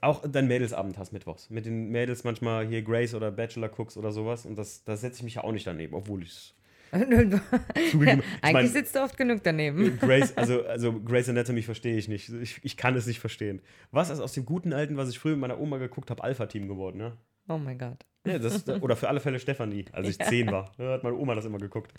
auch 0.00 0.22
dein 0.26 0.46
Mädelsabend 0.46 0.98
hast 0.98 1.12
mittwochs. 1.12 1.50
Mit 1.50 1.66
den 1.66 1.90
Mädels 1.90 2.24
manchmal 2.24 2.66
hier 2.66 2.82
Grace 2.82 3.14
oder 3.14 3.30
Bachelor 3.30 3.70
Cooks 3.76 3.96
oder 3.96 4.12
sowas. 4.12 4.46
Und 4.46 4.56
das, 4.56 4.84
da 4.84 4.96
setze 4.96 5.18
ich 5.18 5.22
mich 5.24 5.34
ja 5.34 5.44
auch 5.44 5.52
nicht 5.52 5.66
daneben, 5.66 5.94
obwohl 5.94 6.22
ich 6.24 6.30
es 6.30 6.54
Eigentlich 6.90 8.26
mein, 8.52 8.66
sitzt 8.68 8.94
du 8.94 9.02
oft 9.02 9.16
genug 9.16 9.42
daneben. 9.42 9.98
Grace, 9.98 10.36
also, 10.36 10.64
also 10.66 10.98
Grace 11.00 11.28
Anatomy 11.28 11.62
verstehe 11.62 11.96
ich 11.96 12.08
nicht. 12.08 12.30
Ich, 12.30 12.60
ich 12.62 12.76
kann 12.76 12.94
es 12.96 13.06
nicht 13.06 13.20
verstehen. 13.20 13.60
Was 13.90 14.10
ist 14.10 14.20
aus 14.20 14.32
dem 14.32 14.46
guten 14.46 14.72
alten, 14.72 14.96
was 14.96 15.10
ich 15.10 15.18
früher 15.18 15.32
mit 15.32 15.40
meiner 15.40 15.60
Oma 15.60 15.78
geguckt 15.78 16.10
habe, 16.10 16.22
Alpha-Team 16.22 16.68
geworden, 16.68 16.98
ne? 16.98 17.16
Oh 17.48 17.58
mein 17.58 17.78
Gott. 17.78 18.04
Ja, 18.26 18.38
das, 18.38 18.66
oder 18.68 18.96
für 18.96 19.08
alle 19.08 19.20
Fälle 19.20 19.38
Stefanie, 19.38 19.84
als 19.92 20.08
ich 20.08 20.18
zehn 20.24 20.50
war. 20.50 20.72
Da 20.78 20.92
hat 20.92 21.02
meine 21.02 21.16
Oma 21.16 21.34
das 21.34 21.44
immer 21.44 21.58
geguckt. 21.58 21.92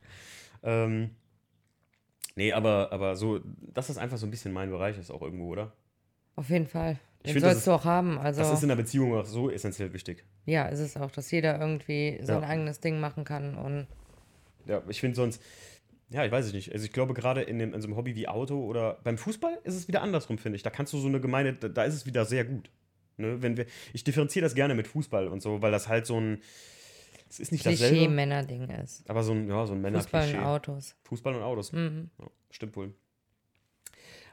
Ähm, 0.63 1.11
nee, 2.35 2.51
aber, 2.53 2.91
aber 2.91 3.15
so, 3.15 3.41
dass 3.73 3.87
das 3.87 3.97
einfach 3.97 4.17
so 4.17 4.25
ein 4.25 4.31
bisschen 4.31 4.53
mein 4.53 4.69
Bereich 4.69 4.97
ist 4.97 5.11
auch 5.11 5.21
irgendwo, 5.21 5.49
oder? 5.49 5.73
Auf 6.35 6.49
jeden 6.49 6.67
Fall. 6.67 6.99
Ich 7.23 7.33
Den 7.33 7.41
sollst 7.41 7.67
du 7.67 7.71
auch 7.71 7.83
haben. 7.85 8.17
Also, 8.17 8.41
Das 8.41 8.51
ist 8.53 8.63
in 8.63 8.69
der 8.69 8.75
Beziehung 8.77 9.13
auch 9.13 9.25
so 9.25 9.49
essentiell 9.51 9.91
wichtig. 9.93 10.23
ja, 10.45 10.67
ist 10.67 10.79
es 10.79 10.95
auch, 10.95 11.11
dass 11.11 11.29
jeder 11.31 11.59
irgendwie 11.59 12.17
sein 12.21 12.41
Ja. 12.41 12.47
eigenes 12.47 12.79
Ding 12.79 12.99
machen 12.99 13.23
kann. 13.25 13.55
Und 13.57 13.87
Ja, 14.65 14.81
ich 14.87 14.99
finde 15.01 15.15
sonst, 15.15 15.41
ja, 16.09 16.23
ich 16.25 16.31
weiß 16.31 16.45
es 16.45 16.53
nicht. 16.53 16.71
Also 16.71 16.85
ich 16.85 16.93
glaube 16.93 17.13
gerade 17.13 17.41
in, 17.41 17.59
dem, 17.59 17.73
in 17.73 17.81
so 17.81 17.87
einem 17.87 17.97
Hobby 17.97 18.15
wie 18.15 18.27
Auto 18.27 18.63
oder 18.65 18.99
beim 19.03 19.17
Fußball 19.17 19.59
ist 19.63 19.75
es 19.75 19.87
wieder 19.87 20.01
andersrum, 20.01 20.37
finde 20.37 20.55
ich. 20.55 20.63
Da 20.63 20.69
kannst 20.69 20.93
du 20.93 20.97
so 20.97 21.07
eine 21.07 21.19
Gemeinde, 21.19 21.53
da, 21.53 21.67
da 21.67 21.83
ist 21.83 21.93
es 21.93 22.05
wieder 22.05 22.23
sehr 22.25 22.45
gut. 22.45 22.69
Ne? 23.17 23.41
Wenn 23.41 23.57
wir, 23.57 23.65
ich 23.93 24.03
differenziere 24.05 24.43
das 24.43 24.55
gerne 24.55 24.73
mit 24.73 24.87
Fußball 24.87 25.27
und 25.27 25.41
so, 25.41 25.61
weil 25.61 25.71
das 25.71 25.87
halt 25.89 26.05
so 26.05 26.19
ein, 26.19 26.41
es 27.29 27.39
ist 27.41 27.51
nicht 27.51 27.65
dasselbe, 27.65 27.95
Klischee-Männer-Ding 27.95 28.69
ist. 28.69 29.07
aber 29.09 29.23
so 29.23 29.33
ein, 29.33 29.47
ja, 29.49 29.65
so 29.67 29.73
ein 29.73 29.81
Fußball 29.83 29.91
Männerklischee. 29.91 30.37
und 30.37 30.43
Autos. 30.45 30.95
Fußball 31.03 31.35
und 31.35 31.41
Autos. 31.43 31.73
Mhm. 31.73 32.09
Ja, 32.17 32.27
stimmt 32.49 32.75
wohl. 32.77 32.93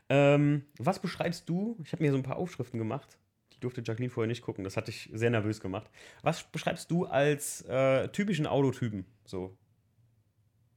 Ähm, 0.09 0.65
was 0.79 1.01
beschreibst 1.01 1.49
du? 1.49 1.77
Ich 1.83 1.93
habe 1.93 2.03
mir 2.03 2.13
so 2.13 2.17
ein 2.17 2.23
paar 2.23 2.37
Aufschriften 2.37 2.79
gemacht. 2.79 3.19
Die 3.53 3.61
durfte 3.61 3.83
Jacqueline 3.85 4.11
vorher 4.11 4.29
nicht 4.29 4.43
gucken. 4.43 4.65
Das 4.65 4.77
hat 4.77 4.89
dich 4.89 5.11
sehr 5.13 5.31
nervös 5.31 5.61
gemacht. 5.61 5.91
Was 6.23 6.45
beschreibst 6.45 6.91
du 6.91 7.07
als 7.07 7.63
äh, 7.63 8.09
typischen 8.09 8.47
Autotypen? 8.47 9.07
So. 9.25 9.57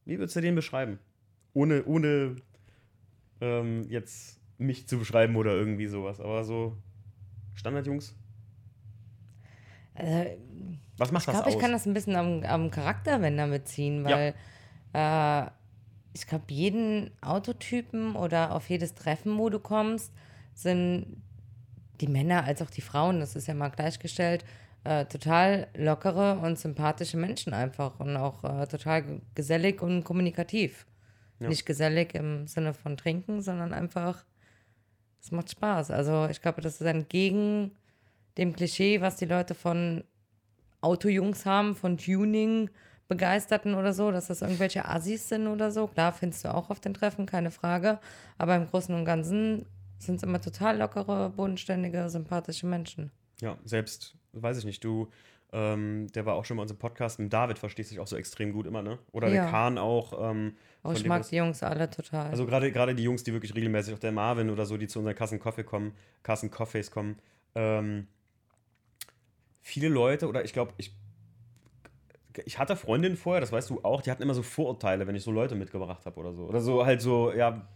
Wie 0.05 0.17
würdest 0.17 0.35
du 0.35 0.41
den 0.41 0.55
beschreiben? 0.55 0.99
Ohne, 1.53 1.83
ohne 1.85 2.37
ähm, 3.41 3.83
jetzt 3.89 4.39
mich 4.57 4.87
zu 4.87 4.97
beschreiben 4.97 5.35
oder 5.35 5.51
irgendwie 5.51 5.87
sowas. 5.87 6.19
Aber 6.19 6.43
so 6.43 6.77
Standardjungs. 7.55 8.15
Äh, 9.95 10.37
Was 10.97 11.11
macht 11.11 11.23
ich 11.23 11.25
das 11.25 11.35
glaube, 11.35 11.47
aus? 11.47 11.53
ich 11.53 11.59
kann 11.59 11.71
das 11.71 11.85
ein 11.85 11.93
bisschen 11.93 12.15
am, 12.15 12.43
am 12.43 12.71
Charakter, 12.71 13.21
wenn 13.21 13.37
damit 13.37 13.67
ziehen, 13.67 14.05
weil 14.05 14.33
äh, 14.93 15.51
ich 16.19 16.27
glaube, 16.27 16.45
jeden 16.49 17.11
Autotypen 17.21 18.15
oder 18.15 18.53
auf 18.53 18.69
jedes 18.69 18.93
Treffen, 18.95 19.37
wo 19.37 19.49
du 19.49 19.59
kommst, 19.59 20.11
sind 20.53 21.21
die 22.01 22.07
Männer 22.07 22.43
als 22.43 22.61
auch 22.61 22.69
die 22.69 22.81
Frauen, 22.81 23.19
das 23.19 23.35
ist 23.35 23.47
ja 23.47 23.53
mal 23.53 23.69
gleichgestellt, 23.69 24.45
äh, 24.83 25.05
total 25.05 25.67
lockere 25.75 26.39
und 26.39 26.57
sympathische 26.57 27.17
Menschen 27.17 27.53
einfach 27.53 27.99
und 27.99 28.15
auch 28.15 28.43
äh, 28.43 28.67
total 28.67 29.21
gesellig 29.35 29.81
und 29.81 30.03
kommunikativ. 30.03 30.85
Ja. 31.39 31.49
Nicht 31.49 31.65
gesellig 31.65 32.15
im 32.15 32.47
Sinne 32.47 32.73
von 32.73 32.97
trinken, 32.97 33.41
sondern 33.41 33.73
einfach, 33.73 34.25
es 35.21 35.31
macht 35.31 35.51
Spaß. 35.51 35.91
Also 35.91 36.27
ich 36.29 36.41
glaube, 36.41 36.61
das 36.61 36.81
ist 36.81 36.87
entgegen 36.87 37.71
dem 38.37 38.53
Klischee, 38.53 39.01
was 39.01 39.17
die 39.17 39.25
Leute 39.25 39.55
von 39.55 40.03
Autojungs 40.81 41.45
haben, 41.45 41.75
von 41.75 41.97
Tuning 41.97 42.69
Begeisterten 43.09 43.73
oder 43.75 43.91
so, 43.91 44.11
dass 44.11 44.27
das 44.27 44.41
irgendwelche 44.41 44.85
Assis 44.85 45.27
sind 45.27 45.47
oder 45.47 45.71
so. 45.71 45.87
Klar, 45.87 46.13
findest 46.13 46.45
du 46.45 46.53
auch 46.53 46.69
auf 46.69 46.79
den 46.79 46.93
Treffen, 46.93 47.25
keine 47.25 47.51
Frage. 47.51 47.99
Aber 48.37 48.55
im 48.55 48.67
Großen 48.67 48.95
und 48.95 49.03
Ganzen 49.03 49.65
sind 49.97 50.15
es 50.17 50.23
immer 50.23 50.39
total 50.39 50.77
lockere, 50.77 51.31
bodenständige, 51.35 52.09
sympathische 52.09 52.67
Menschen. 52.67 53.11
Ja, 53.41 53.57
selbst, 53.65 54.15
weiß 54.33 54.59
ich 54.59 54.65
nicht, 54.65 54.83
du, 54.83 55.09
ähm, 55.51 56.07
der 56.13 56.25
war 56.27 56.35
auch 56.35 56.45
schon 56.45 56.55
mal 56.57 56.61
in 56.61 56.65
unserem 56.65 56.79
Podcast, 56.79 57.19
mit 57.19 57.33
David 57.33 57.57
verstehst 57.57 57.89
dich 57.91 57.99
auch 57.99 58.05
so 58.07 58.15
extrem 58.15 58.53
gut 58.53 58.67
immer, 58.67 58.83
ne? 58.83 58.99
Oder 59.11 59.27
Ja. 59.29 59.41
der 59.43 59.51
Kahn 59.51 59.77
auch. 59.77 60.31
Ähm, 60.31 60.53
Oh, 60.83 60.91
ich 60.93 61.05
mag 61.05 61.27
die 61.27 61.35
Jungs 61.35 61.61
alle 61.63 61.89
total. 61.89 62.29
Also 62.29 62.45
gerade 62.45 62.71
gerade 62.71 62.95
die 62.95 63.03
Jungs, 63.03 63.23
die 63.23 63.33
wirklich 63.33 63.53
regelmäßig, 63.53 63.93
auch 63.95 63.99
der 63.99 64.11
Marvin 64.13 64.49
oder 64.49 64.65
so, 64.65 64.77
die 64.77 64.87
zu 64.87 64.99
unseren 64.99 65.15
Kassen 65.15 65.39
Coffee 65.39 65.63
kommen, 65.63 65.93
Kassen 66.23 66.51
Coffees 66.51 66.89
kommen. 66.91 67.17
Ähm, 67.55 68.07
viele 69.61 69.89
Leute, 69.89 70.27
oder 70.29 70.45
ich 70.45 70.53
glaube, 70.53 70.73
ich, 70.77 70.93
ich 72.45 72.59
hatte 72.59 72.75
Freundinnen 72.75 73.17
vorher, 73.17 73.41
das 73.41 73.51
weißt 73.51 73.69
du 73.69 73.81
auch, 73.83 74.01
die 74.01 74.11
hatten 74.11 74.21
immer 74.21 74.33
so 74.33 74.43
Vorurteile, 74.43 75.07
wenn 75.07 75.15
ich 75.15 75.23
so 75.23 75.31
Leute 75.31 75.55
mitgebracht 75.55 76.05
habe 76.05 76.19
oder 76.19 76.33
so. 76.33 76.43
Oder 76.45 76.61
so 76.61 76.85
halt 76.85 77.01
so, 77.01 77.33
ja, 77.33 77.67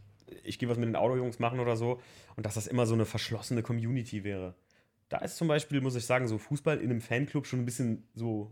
ich 0.43 0.59
gehe 0.59 0.69
was 0.69 0.77
mit 0.77 0.87
den 0.87 0.95
Autojungs 0.95 1.39
machen 1.39 1.59
oder 1.59 1.75
so. 1.75 1.99
Und 2.35 2.45
dass 2.45 2.55
das 2.55 2.67
immer 2.67 2.85
so 2.85 2.93
eine 2.93 3.05
verschlossene 3.05 3.63
Community 3.63 4.23
wäre. 4.23 4.55
Da 5.09 5.17
ist 5.19 5.37
zum 5.37 5.47
Beispiel, 5.47 5.81
muss 5.81 5.95
ich 5.95 6.05
sagen, 6.05 6.27
so 6.27 6.37
Fußball 6.37 6.79
in 6.79 6.89
einem 6.89 7.01
Fanclub 7.01 7.45
schon 7.45 7.59
ein 7.59 7.65
bisschen 7.65 8.07
so 8.15 8.51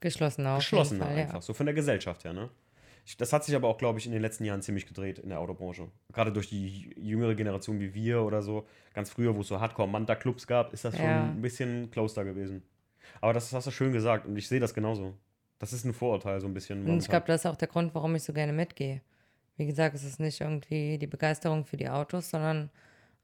geschlossen 0.00 0.46
auch. 0.46 0.58
geschlossener 0.58 1.06
Fall, 1.06 1.16
einfach, 1.16 1.42
so 1.42 1.54
von 1.54 1.66
der 1.66 1.74
Gesellschaft 1.74 2.24
her, 2.24 2.32
ne? 2.32 2.50
Das 3.18 3.32
hat 3.32 3.44
sich 3.44 3.54
aber 3.54 3.68
auch, 3.68 3.78
glaube 3.78 4.00
ich, 4.00 4.06
in 4.06 4.12
den 4.12 4.20
letzten 4.20 4.44
Jahren 4.44 4.62
ziemlich 4.62 4.84
gedreht 4.84 5.20
in 5.20 5.28
der 5.28 5.38
Autobranche. 5.38 5.88
Gerade 6.12 6.32
durch 6.32 6.48
die 6.48 6.92
jüngere 6.96 7.36
Generation 7.36 7.78
wie 7.78 7.94
wir 7.94 8.22
oder 8.22 8.42
so. 8.42 8.66
Ganz 8.94 9.10
früher, 9.10 9.36
wo 9.36 9.42
es 9.42 9.48
so 9.48 9.60
Hardcore-Manta-Clubs 9.60 10.48
gab, 10.48 10.72
ist 10.72 10.84
das 10.84 10.96
schon 10.96 11.04
Ja. 11.04 11.24
ein 11.26 11.40
bisschen 11.40 11.88
closer 11.92 12.24
gewesen. 12.24 12.64
Aber 13.20 13.32
das 13.32 13.52
hast 13.52 13.66
du 13.66 13.70
schön 13.70 13.92
gesagt 13.92 14.26
und 14.26 14.36
ich 14.36 14.48
sehe 14.48 14.60
das 14.60 14.74
genauso. 14.74 15.14
Das 15.58 15.72
ist 15.72 15.84
ein 15.84 15.94
Vorurteil, 15.94 16.40
so 16.40 16.46
ein 16.46 16.54
bisschen. 16.54 16.86
Und 16.88 16.98
ich 17.02 17.08
glaube, 17.08 17.26
das 17.26 17.42
ist 17.42 17.46
auch 17.46 17.56
der 17.56 17.68
Grund, 17.68 17.94
warum 17.94 18.14
ich 18.14 18.22
so 18.22 18.32
gerne 18.32 18.52
mitgehe. 18.52 19.00
Wie 19.56 19.66
gesagt, 19.66 19.94
es 19.94 20.04
ist 20.04 20.20
nicht 20.20 20.40
irgendwie 20.40 20.98
die 20.98 21.06
Begeisterung 21.06 21.64
für 21.64 21.78
die 21.78 21.88
Autos, 21.88 22.30
sondern 22.30 22.70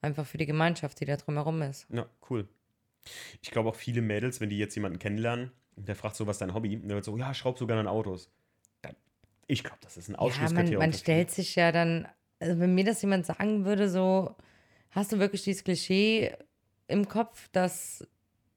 einfach 0.01 0.27
für 0.27 0.39
die 0.39 0.47
Gemeinschaft, 0.47 0.99
die 1.01 1.05
da 1.05 1.17
drumherum 1.17 1.61
ist. 1.63 1.87
Ja, 1.91 2.07
cool. 2.31 2.49
Ich 3.43 3.51
glaube 3.51 3.69
auch 3.69 3.75
viele 3.75 4.01
Mädels, 4.01 4.41
wenn 4.41 4.49
die 4.49 4.59
jetzt 4.59 4.75
jemanden 4.75 4.99
kennenlernen, 4.99 5.53
und 5.77 5.89
der 5.89 5.97
fragt 5.97 6.17
so, 6.17 6.27
was 6.27 6.37
ist 6.37 6.41
dein 6.41 6.55
Hobby? 6.55 6.77
Und 6.77 6.89
der 6.89 6.97
wird 6.97 7.05
so, 7.05 7.17
ja, 7.17 7.33
schraub 7.35 7.59
sogar 7.59 7.79
an 7.79 7.87
Autos. 7.87 8.31
Dann, 8.83 8.95
ich 9.47 9.65
glaube, 9.65 9.79
das 9.81 9.97
ist 9.97 10.09
ein 10.09 10.13
Ja, 10.13 10.19
Ausschlusskriterium. 10.19 10.79
man, 10.79 10.89
man 10.89 10.93
viele. 10.93 11.01
stellt 11.01 11.31
sich 11.31 11.57
ja 11.57 11.73
dann, 11.73 12.07
also 12.39 12.59
wenn 12.61 12.75
mir 12.75 12.85
das 12.85 13.01
jemand 13.03 13.27
sagen 13.27 13.65
würde, 13.65 13.89
so, 13.89 14.37
hast 14.91 15.13
du 15.13 15.19
wirklich 15.19 15.45
dieses 15.45 15.65
Klischee 15.65 16.35
im 16.89 17.09
Kopf, 17.09 17.49
dass 17.53 18.07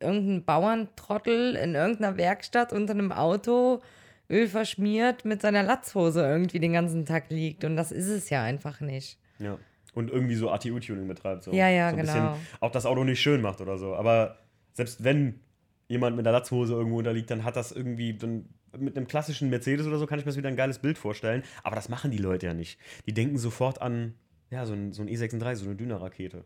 irgendein 0.05 0.45
Bauerntrottel 0.45 1.55
in 1.55 1.75
irgendeiner 1.75 2.17
Werkstatt 2.17 2.71
unter 2.71 2.93
einem 2.93 3.11
Auto 3.11 3.81
Öl 4.29 4.47
verschmiert 4.47 5.25
mit 5.25 5.41
seiner 5.41 5.63
Latzhose 5.63 6.21
irgendwie 6.21 6.59
den 6.59 6.73
ganzen 6.73 7.05
Tag 7.05 7.29
liegt. 7.29 7.63
Und 7.63 7.75
das 7.75 7.91
ist 7.91 8.07
es 8.07 8.29
ja 8.29 8.43
einfach 8.43 8.79
nicht. 8.81 9.19
Ja. 9.39 9.57
Und 9.93 10.09
irgendwie 10.11 10.35
so 10.35 10.49
ATU-Tuning 10.49 11.07
betreibt. 11.07 11.43
So. 11.43 11.51
Ja, 11.51 11.69
ja, 11.69 11.89
so 11.89 11.95
ein 11.95 12.01
genau. 12.01 12.31
Bisschen, 12.31 12.47
auch 12.59 12.71
das 12.71 12.85
Auto 12.85 13.03
nicht 13.03 13.21
schön 13.21 13.41
macht 13.41 13.61
oder 13.61 13.77
so. 13.77 13.95
Aber 13.95 14.39
selbst 14.73 15.03
wenn 15.03 15.39
jemand 15.87 16.15
mit 16.15 16.25
der 16.25 16.33
Latzhose 16.33 16.73
irgendwo 16.73 16.97
unterliegt, 16.97 17.29
dann 17.29 17.43
hat 17.43 17.55
das 17.55 17.71
irgendwie, 17.71 18.17
dann 18.17 18.49
mit 18.77 18.97
einem 18.97 19.07
klassischen 19.07 19.49
Mercedes 19.49 19.87
oder 19.87 19.97
so 19.97 20.07
kann 20.07 20.19
ich 20.19 20.25
mir 20.25 20.31
das 20.31 20.37
wieder 20.37 20.49
ein 20.49 20.55
geiles 20.55 20.79
Bild 20.79 20.97
vorstellen. 20.97 21.43
Aber 21.63 21.75
das 21.75 21.87
machen 21.87 22.11
die 22.11 22.17
Leute 22.17 22.47
ja 22.47 22.53
nicht. 22.53 22.79
Die 23.05 23.13
denken 23.13 23.37
sofort 23.37 23.81
an, 23.81 24.15
ja, 24.49 24.65
so 24.65 24.73
ein, 24.73 24.91
so 24.91 25.01
ein 25.01 25.07
E36, 25.07 25.55
so 25.55 25.65
eine 25.65 25.75
Düner-Rakete. 25.75 26.43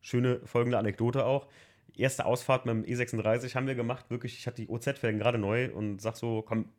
Schöne 0.00 0.40
folgende 0.44 0.78
Anekdote 0.78 1.24
auch. 1.24 1.46
Erste 1.94 2.26
Ausfahrt 2.26 2.66
mit 2.66 2.74
dem 2.74 2.84
E36 2.84 3.54
haben 3.54 3.66
wir 3.66 3.74
gemacht, 3.74 4.10
wirklich, 4.10 4.38
ich 4.38 4.46
hatte 4.46 4.62
die 4.62 4.68
OZ-Felgen 4.68 5.18
gerade 5.18 5.38
neu 5.38 5.72
und 5.72 6.00
sag 6.00 6.16
so, 6.16 6.42
komm, 6.42 6.70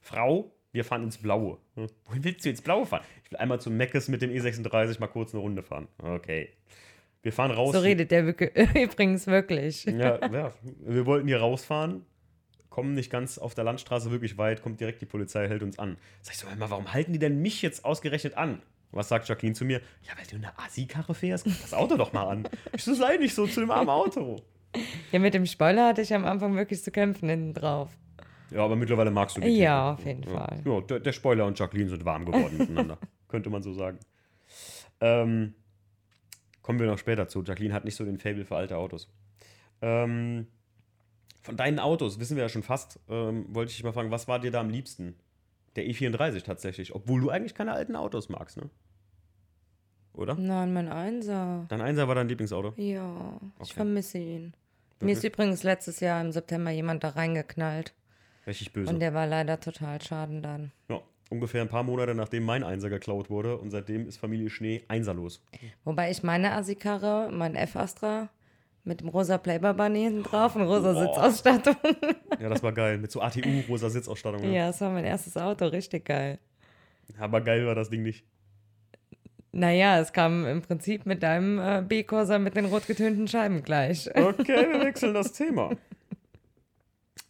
Frau, 0.00 0.52
wir 0.72 0.84
fahren 0.84 1.02
ins 1.02 1.18
Blaue. 1.18 1.58
Hm, 1.74 1.86
Wohin 2.04 2.24
willst 2.24 2.44
du 2.44 2.50
ins 2.50 2.62
Blaue 2.62 2.86
fahren? 2.86 3.02
Ich 3.24 3.30
will 3.30 3.38
einmal 3.38 3.60
zum 3.60 3.76
Meckes 3.76 4.08
mit 4.08 4.22
dem 4.22 4.30
E36 4.30 5.00
mal 5.00 5.08
kurz 5.08 5.32
eine 5.32 5.40
Runde 5.40 5.62
fahren. 5.62 5.88
Okay. 5.98 6.50
Wir 7.22 7.32
fahren 7.32 7.50
raus. 7.50 7.74
So 7.74 7.80
redet 7.80 8.10
der 8.10 8.22
übrigens 8.74 9.26
wirklich. 9.26 9.84
Ja, 9.84 10.26
ja, 10.32 10.52
wir 10.80 11.06
wollten 11.06 11.28
hier 11.28 11.40
rausfahren, 11.40 12.06
kommen 12.70 12.94
nicht 12.94 13.10
ganz 13.10 13.36
auf 13.36 13.54
der 13.54 13.64
Landstraße 13.64 14.10
wirklich 14.10 14.38
weit, 14.38 14.62
kommt 14.62 14.80
direkt 14.80 15.02
die 15.02 15.06
Polizei, 15.06 15.46
hält 15.48 15.62
uns 15.62 15.78
an. 15.78 15.98
Sag 16.22 16.34
ich 16.34 16.40
so, 16.40 16.48
hör 16.48 16.56
mal, 16.56 16.70
warum 16.70 16.92
halten 16.92 17.12
die 17.12 17.18
denn 17.18 17.42
mich 17.42 17.60
jetzt 17.62 17.84
ausgerechnet 17.84 18.36
an? 18.36 18.62
Was 18.92 19.08
sagt 19.08 19.28
Jacqueline 19.28 19.54
zu 19.54 19.64
mir? 19.64 19.80
Ja, 20.02 20.12
weil 20.18 20.26
du 20.26 20.36
eine 20.36 20.58
Assi-Karre 20.58 21.14
fährst, 21.14 21.44
guck 21.44 21.60
das 21.60 21.72
Auto 21.74 21.96
doch 21.96 22.12
mal 22.12 22.24
an. 22.28 22.48
Ich 22.72 22.82
so, 22.84 22.92
sei 22.94 23.16
nicht 23.18 23.34
so 23.34 23.46
zu 23.46 23.60
dem 23.60 23.70
armen 23.70 23.88
Auto. 23.88 24.36
Ja, 25.12 25.18
mit 25.18 25.34
dem 25.34 25.46
Spoiler 25.46 25.88
hatte 25.88 26.02
ich 26.02 26.12
am 26.14 26.24
Anfang 26.24 26.56
wirklich 26.56 26.82
zu 26.82 26.90
kämpfen 26.90 27.28
hinten 27.28 27.54
drauf. 27.54 27.90
Ja, 28.50 28.64
aber 28.64 28.74
mittlerweile 28.76 29.10
magst 29.12 29.36
du 29.36 29.40
die 29.40 29.48
Ja, 29.48 29.54
Tiere. 29.56 29.92
auf 29.94 30.04
jeden 30.04 30.22
ja. 30.24 30.30
Fall. 30.38 30.62
Ja, 30.64 30.80
der, 30.80 31.00
der 31.00 31.12
Spoiler 31.12 31.46
und 31.46 31.58
Jacqueline 31.58 31.88
sind 31.90 32.04
warm 32.04 32.24
geworden 32.24 32.56
miteinander. 32.58 32.98
Könnte 33.28 33.48
man 33.50 33.62
so 33.62 33.72
sagen. 33.72 33.98
Ähm, 35.00 35.54
kommen 36.62 36.80
wir 36.80 36.86
noch 36.88 36.98
später 36.98 37.28
zu. 37.28 37.42
Jacqueline 37.44 37.72
hat 37.74 37.84
nicht 37.84 37.94
so 37.94 38.04
den 38.04 38.18
Fable 38.18 38.44
für 38.44 38.56
alte 38.56 38.76
Autos. 38.76 39.08
Ähm, 39.82 40.48
von 41.42 41.56
deinen 41.56 41.78
Autos, 41.78 42.18
wissen 42.18 42.36
wir 42.36 42.42
ja 42.42 42.48
schon 42.48 42.62
fast, 42.64 42.98
ähm, 43.08 43.46
wollte 43.54 43.70
ich 43.70 43.76
dich 43.76 43.84
mal 43.84 43.92
fragen, 43.92 44.10
was 44.10 44.28
war 44.28 44.38
dir 44.40 44.50
da 44.50 44.60
am 44.60 44.68
liebsten? 44.68 45.14
Der 45.76 45.84
E34 45.84 46.42
tatsächlich, 46.44 46.94
obwohl 46.94 47.20
du 47.20 47.30
eigentlich 47.30 47.54
keine 47.54 47.72
alten 47.72 47.96
Autos 47.96 48.28
magst, 48.28 48.56
ne? 48.56 48.68
Oder? 50.14 50.34
Nein, 50.34 50.72
mein 50.72 50.88
Einser. 50.88 51.66
Dein 51.68 51.80
Einser 51.80 52.08
war 52.08 52.14
dein 52.16 52.28
Lieblingsauto? 52.28 52.74
Ja, 52.76 53.38
ich 53.56 53.60
Okay. 53.70 53.74
vermisse 53.74 54.18
ihn. 54.18 54.54
Mir 55.00 55.12
ist 55.12 55.24
übrigens 55.24 55.62
letztes 55.62 56.00
Jahr 56.00 56.20
im 56.20 56.32
September 56.32 56.70
jemand 56.70 57.04
da 57.04 57.10
reingeknallt. 57.10 57.94
Richtig 58.46 58.72
böse. 58.72 58.92
Und 58.92 59.00
der 59.00 59.14
war 59.14 59.26
leider 59.26 59.58
total 59.60 60.02
schaden 60.02 60.42
dann. 60.42 60.72
ja, 60.90 61.00
ungefähr 61.30 61.62
ein 61.62 61.68
paar 61.68 61.84
Monate 61.84 62.14
nachdem 62.14 62.44
mein 62.44 62.64
Einser 62.64 62.90
geklaut 62.90 63.30
wurde 63.30 63.56
und 63.56 63.70
seitdem 63.70 64.06
ist 64.08 64.18
Familie 64.18 64.50
Schnee 64.50 64.82
einserlos. 64.88 65.42
Wobei 65.84 66.10
ich 66.10 66.22
meine 66.22 66.52
Assi-Karre, 66.52 67.30
mein 67.32 67.54
F-Astra, 67.54 68.28
mit 68.84 69.00
dem 69.00 69.08
rosa 69.08 69.38
Playboy-Bunny 69.38 70.02
hinten 70.02 70.22
drauf 70.22 70.56
und 70.56 70.62
rosa 70.62 70.92
Boah. 70.92 71.06
Sitzausstattung. 71.06 71.76
Ja, 72.40 72.48
das 72.48 72.62
war 72.62 72.72
geil. 72.72 72.98
Mit 72.98 73.10
so 73.10 73.20
ATU, 73.20 73.60
rosa 73.68 73.90
Sitzausstattung. 73.90 74.40
Ne? 74.42 74.54
ja, 74.54 74.68
das 74.68 74.80
war 74.80 74.90
mein 74.90 75.04
erstes 75.04 75.36
Auto, 75.36 75.66
richtig 75.66 76.06
geil. 76.06 76.38
Aber 77.18 77.40
geil 77.40 77.66
war 77.66 77.74
das 77.74 77.90
Ding 77.90 78.02
nicht. 78.02 78.24
Naja, 79.52 79.98
es 80.00 80.12
kam 80.12 80.46
im 80.46 80.62
Prinzip 80.62 81.06
mit 81.06 81.22
deinem 81.22 81.58
äh, 81.58 81.82
B-Corsa 81.82 82.38
mit 82.38 82.56
den 82.56 82.66
rot 82.66 82.86
getönten 82.86 83.26
Scheiben 83.26 83.62
gleich. 83.62 84.08
Okay, 84.14 84.66
wir 84.72 84.80
wechseln 84.84 85.12
das 85.12 85.32
Thema. 85.32 85.70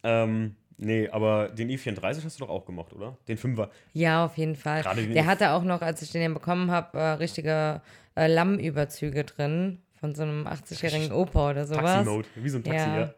ähm, 0.03 0.55
nee, 0.77 1.09
aber 1.09 1.49
den 1.49 1.69
i34 1.69 2.23
hast 2.23 2.39
du 2.39 2.45
doch 2.45 2.51
auch 2.51 2.65
gemocht, 2.65 2.93
oder? 2.93 3.17
Den 3.27 3.39
5er. 3.39 3.69
Ja, 3.93 4.23
auf 4.25 4.37
jeden 4.37 4.55
Fall. 4.55 4.83
Der 4.83 5.25
hatte 5.25 5.51
auch 5.51 5.63
noch, 5.63 5.81
als 5.81 6.03
ich 6.03 6.11
den 6.11 6.33
bekommen 6.35 6.69
habe, 6.69 6.97
äh, 6.97 7.11
richtige 7.13 7.81
äh, 8.15 8.27
Lammüberzüge 8.27 9.23
drin. 9.23 9.79
Von 10.01 10.13
so 10.15 10.23
einem 10.23 10.45
80-jährigen 10.47 11.11
Opa 11.13 11.51
oder 11.51 11.65
sowas. 11.65 11.83
Taxi-Mode. 11.85 12.27
Wie 12.35 12.49
so 12.49 12.57
ein 12.57 12.63
Taxi, 12.63 12.77
Ja. 12.89 12.99
ja. 12.99 13.13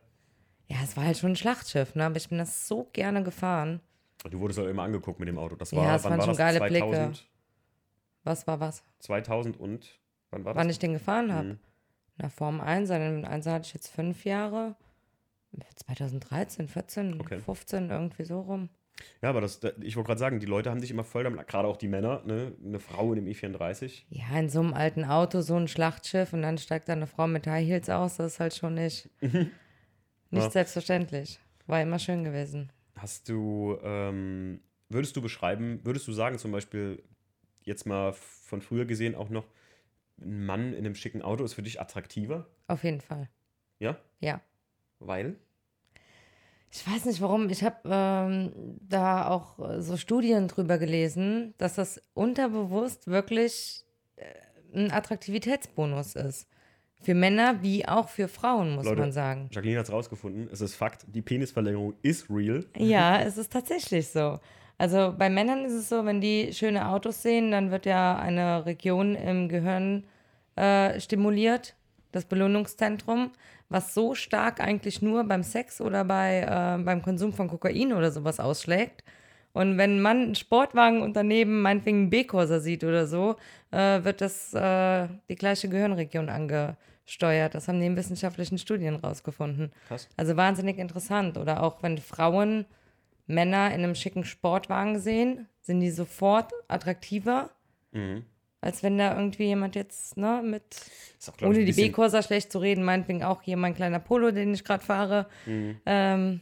Ja, 0.68 0.78
es 0.84 0.96
war 0.96 1.04
halt 1.06 1.18
schon 1.18 1.32
ein 1.32 1.36
Schlachtschiff, 1.36 1.96
ne? 1.96 2.06
Aber 2.06 2.16
ich 2.18 2.30
bin 2.30 2.38
das 2.38 2.68
so 2.68 2.90
gerne 2.94 3.24
gefahren. 3.24 3.80
Du 4.30 4.40
wurdest 4.40 4.60
auch 4.60 4.66
immer 4.66 4.84
angeguckt 4.84 5.20
mit 5.20 5.28
dem 5.28 5.38
Auto. 5.38 5.56
Das 5.56 5.72
Ja, 5.72 5.80
war, 5.80 5.96
es 5.96 6.04
wann 6.04 6.12
waren 6.12 6.20
war 6.20 6.26
schon 6.26 6.32
das? 6.34 6.38
geile 6.38 6.58
2000, 6.60 7.08
Blicke. 7.12 7.20
Was 8.24 8.48
war 8.48 8.60
was? 8.60 8.84
2000 9.00 9.60
und, 9.60 10.00
wann 10.32 10.46
war 10.46 10.54
das? 10.54 10.62
Wann 10.62 10.70
ich 10.70 10.80
den 10.80 10.94
gefahren 10.94 11.34
habe? 11.34 11.48
Mhm. 11.48 11.60
Na, 12.18 12.30
Form 12.30 12.62
1, 12.62 12.90
den 12.90 13.26
1 13.26 13.46
hatte 13.48 13.66
ich 13.68 13.74
jetzt 13.74 13.88
fünf 13.90 14.24
Jahre. 14.26 14.76
2013, 15.76 16.68
14, 16.68 17.20
Okay. 17.22 17.40
15, 17.40 17.90
irgendwie 17.90 18.24
so 18.26 18.42
rum. 18.42 18.70
Ja, 19.22 19.30
aber 19.30 19.42
das, 19.42 19.60
da- 19.60 19.72
ich 19.82 19.96
wollte 19.96 20.08
gerade 20.08 20.20
sagen, 20.20 20.40
die 20.40 20.46
Leute 20.46 20.70
haben 20.70 20.80
dich 20.82 20.92
immer 20.92 21.04
voll 21.04 21.24
damit, 21.24 21.46
gerade 21.48 21.68
auch 21.68 21.78
die 21.78 21.88
Männer, 21.88 22.22
ne? 22.26 22.54
eine 22.64 22.80
Frau 22.80 23.12
in 23.14 23.26
dem 23.26 23.26
E34. 23.34 24.04
Ja, 24.10 24.38
in 24.40 24.50
so 24.50 24.60
einem 24.60 24.74
alten 24.74 25.04
Auto, 25.04 25.42
so 25.42 25.56
ein 25.56 25.68
Schlachtschiff 25.68 26.34
und 26.34 26.42
dann 26.44 26.58
steigt 26.58 26.88
da 26.90 26.94
eine 26.94 27.08
Frau 27.08 27.26
mit 27.28 27.48
High 27.48 27.66
Heels 27.68 27.90
aus, 27.90 28.18
das 28.18 28.34
ist 28.34 28.40
halt 28.40 28.54
schon 28.56 28.76
nicht, 28.76 29.10
nicht 29.22 29.52
Ja. 30.32 30.50
selbstverständlich. 30.50 31.40
War 31.66 31.82
immer 31.82 31.98
schön 32.00 32.24
gewesen. 32.24 32.72
Hast 32.96 33.30
du, 33.30 33.78
ähm, 33.84 34.60
würdest 34.90 35.16
du 35.16 35.22
beschreiben, 35.22 35.80
würdest 35.84 36.08
du 36.08 36.12
sagen 36.12 36.38
zum 36.38 36.52
Beispiel, 36.52 37.02
jetzt 37.64 37.86
mal 37.86 38.14
von 38.14 38.62
früher 38.62 38.86
gesehen 38.86 39.16
auch 39.16 39.30
noch, 39.30 39.46
ein 40.22 40.46
Mann 40.46 40.74
in 40.74 40.86
einem 40.86 40.94
schicken 40.96 41.22
Auto 41.24 41.44
ist 41.44 41.54
für 41.56 41.64
dich 41.64 41.82
attraktiver? 41.82 42.48
Auf 42.68 42.84
jeden 42.84 43.02
Fall. 43.02 43.30
Ja? 43.80 43.98
Ja. 44.20 44.42
Weil? 45.00 45.38
Ich 46.76 46.88
weiß 46.88 47.06
nicht 47.06 47.22
warum. 47.22 47.50
Ich 47.52 47.64
habe 47.64 47.78
ähm, 47.86 48.52
da 48.82 49.28
auch 49.28 49.60
äh, 49.60 49.80
so 49.80 49.96
Studien 49.96 50.48
drüber 50.48 50.80
gelesen, 50.80 51.54
dass 51.60 51.76
das 51.76 52.02
unterbewusst 52.16 53.06
wirklich 53.06 53.86
äh, 54.16 54.24
ein 54.76 54.92
Attraktivitätsbonus 54.92 56.16
ist. 56.16 56.48
Für 57.00 57.14
Männer 57.14 57.62
wie 57.62 57.88
auch 57.88 58.10
für 58.10 58.28
Frauen, 58.28 58.74
muss 58.74 58.86
Leute. 58.86 59.02
man 59.02 59.12
sagen. 59.12 59.50
Jacqueline 59.52 59.78
hat 59.78 59.86
es 59.86 59.92
rausgefunden, 59.92 60.50
es 60.52 60.62
ist 60.62 60.74
Fakt, 60.74 61.06
die 61.08 61.22
Penisverlängerung 61.22 61.94
ist 62.02 62.28
real. 62.32 62.66
Ja, 62.76 63.22
es 63.24 63.38
ist 63.38 63.52
tatsächlich 63.52 64.08
so. 64.08 64.40
Also 64.80 65.14
bei 65.16 65.30
Männern 65.30 65.66
ist 65.66 65.74
es 65.74 65.90
so, 65.90 66.06
wenn 66.06 66.22
die 66.22 66.54
schöne 66.54 66.88
Autos 66.88 67.22
sehen, 67.22 67.52
dann 67.52 67.70
wird 67.70 67.86
ja 67.86 68.18
eine 68.18 68.66
Region 68.66 69.14
im 69.14 69.48
Gehirn 69.48 70.06
äh, 70.56 71.00
stimuliert, 71.00 71.76
das 72.12 72.26
Belohnungszentrum, 72.26 73.32
was 73.74 73.94
so 73.94 74.14
stark 74.14 74.60
eigentlich 74.60 75.02
nur 75.02 75.24
beim 75.24 75.44
Sex 75.44 75.82
oder 75.82 76.06
bei, 76.06 76.42
äh, 76.42 76.84
beim 76.84 77.02
Konsum 77.02 77.34
von 77.34 77.48
Kokain 77.48 77.92
oder 77.92 78.12
sowas 78.12 78.40
ausschlägt. 78.40 79.04
Und 79.52 79.78
wenn 79.78 80.00
man 80.00 80.18
einen 80.18 80.36
Sportwagen 80.36 81.02
und 81.02 81.16
daneben 81.16 81.62
meinetwegen 81.62 81.98
einen 81.98 82.10
B-Corsa 82.10 82.60
sieht 82.60 82.84
oder 82.84 83.08
so, 83.08 83.36
äh, 83.72 84.04
wird 84.04 84.22
das 84.22 84.54
äh, 84.54 85.08
die 85.30 85.36
gleiche 85.36 85.70
Gehirnregion 85.70 86.30
angesteuert. 86.30 87.56
Das 87.56 87.68
haben 87.68 87.80
die 87.80 87.88
in 87.88 87.96
wissenschaftlichen 87.96 88.58
Studien 88.58 88.96
rausgefunden. 88.96 89.72
Krass. 89.88 90.08
Also 90.18 90.38
wahnsinnig 90.38 90.78
interessant. 90.78 91.38
Oder 91.38 91.64
auch 91.64 91.82
wenn 91.84 91.98
Frauen 91.98 92.66
Männer 93.26 93.68
in 93.74 93.84
einem 93.84 93.96
schicken 93.96 94.24
Sportwagen 94.24 95.00
sehen, 95.00 95.48
sind 95.62 95.80
die 95.80 95.92
sofort 95.92 96.52
attraktiver, 96.68 97.50
Mhm. 97.94 98.26
Als 98.64 98.82
wenn 98.82 98.98
da 98.98 99.16
irgendwie 99.16 99.46
jemand 99.46 99.76
jetzt, 99.76 100.18
ne, 100.18 100.42
mit, 100.44 100.64
Ist 101.20 101.30
auch, 101.30 101.36
ich, 101.38 101.46
ohne 101.46 101.66
die 101.66 101.74
B-Corsa 101.74 102.22
schlecht 102.24 102.52
zu 102.52 102.60
reden, 102.60 102.84
meinetwegen 102.84 103.24
auch 103.24 103.42
hier 103.42 103.58
mein 103.58 103.76
kleiner 103.76 104.00
Polo, 104.00 104.32
den 104.32 104.54
ich 104.54 104.64
gerade 104.64 104.84
fahre. 104.84 105.28
Mhm. 105.46 105.82
Ähm, 105.86 106.42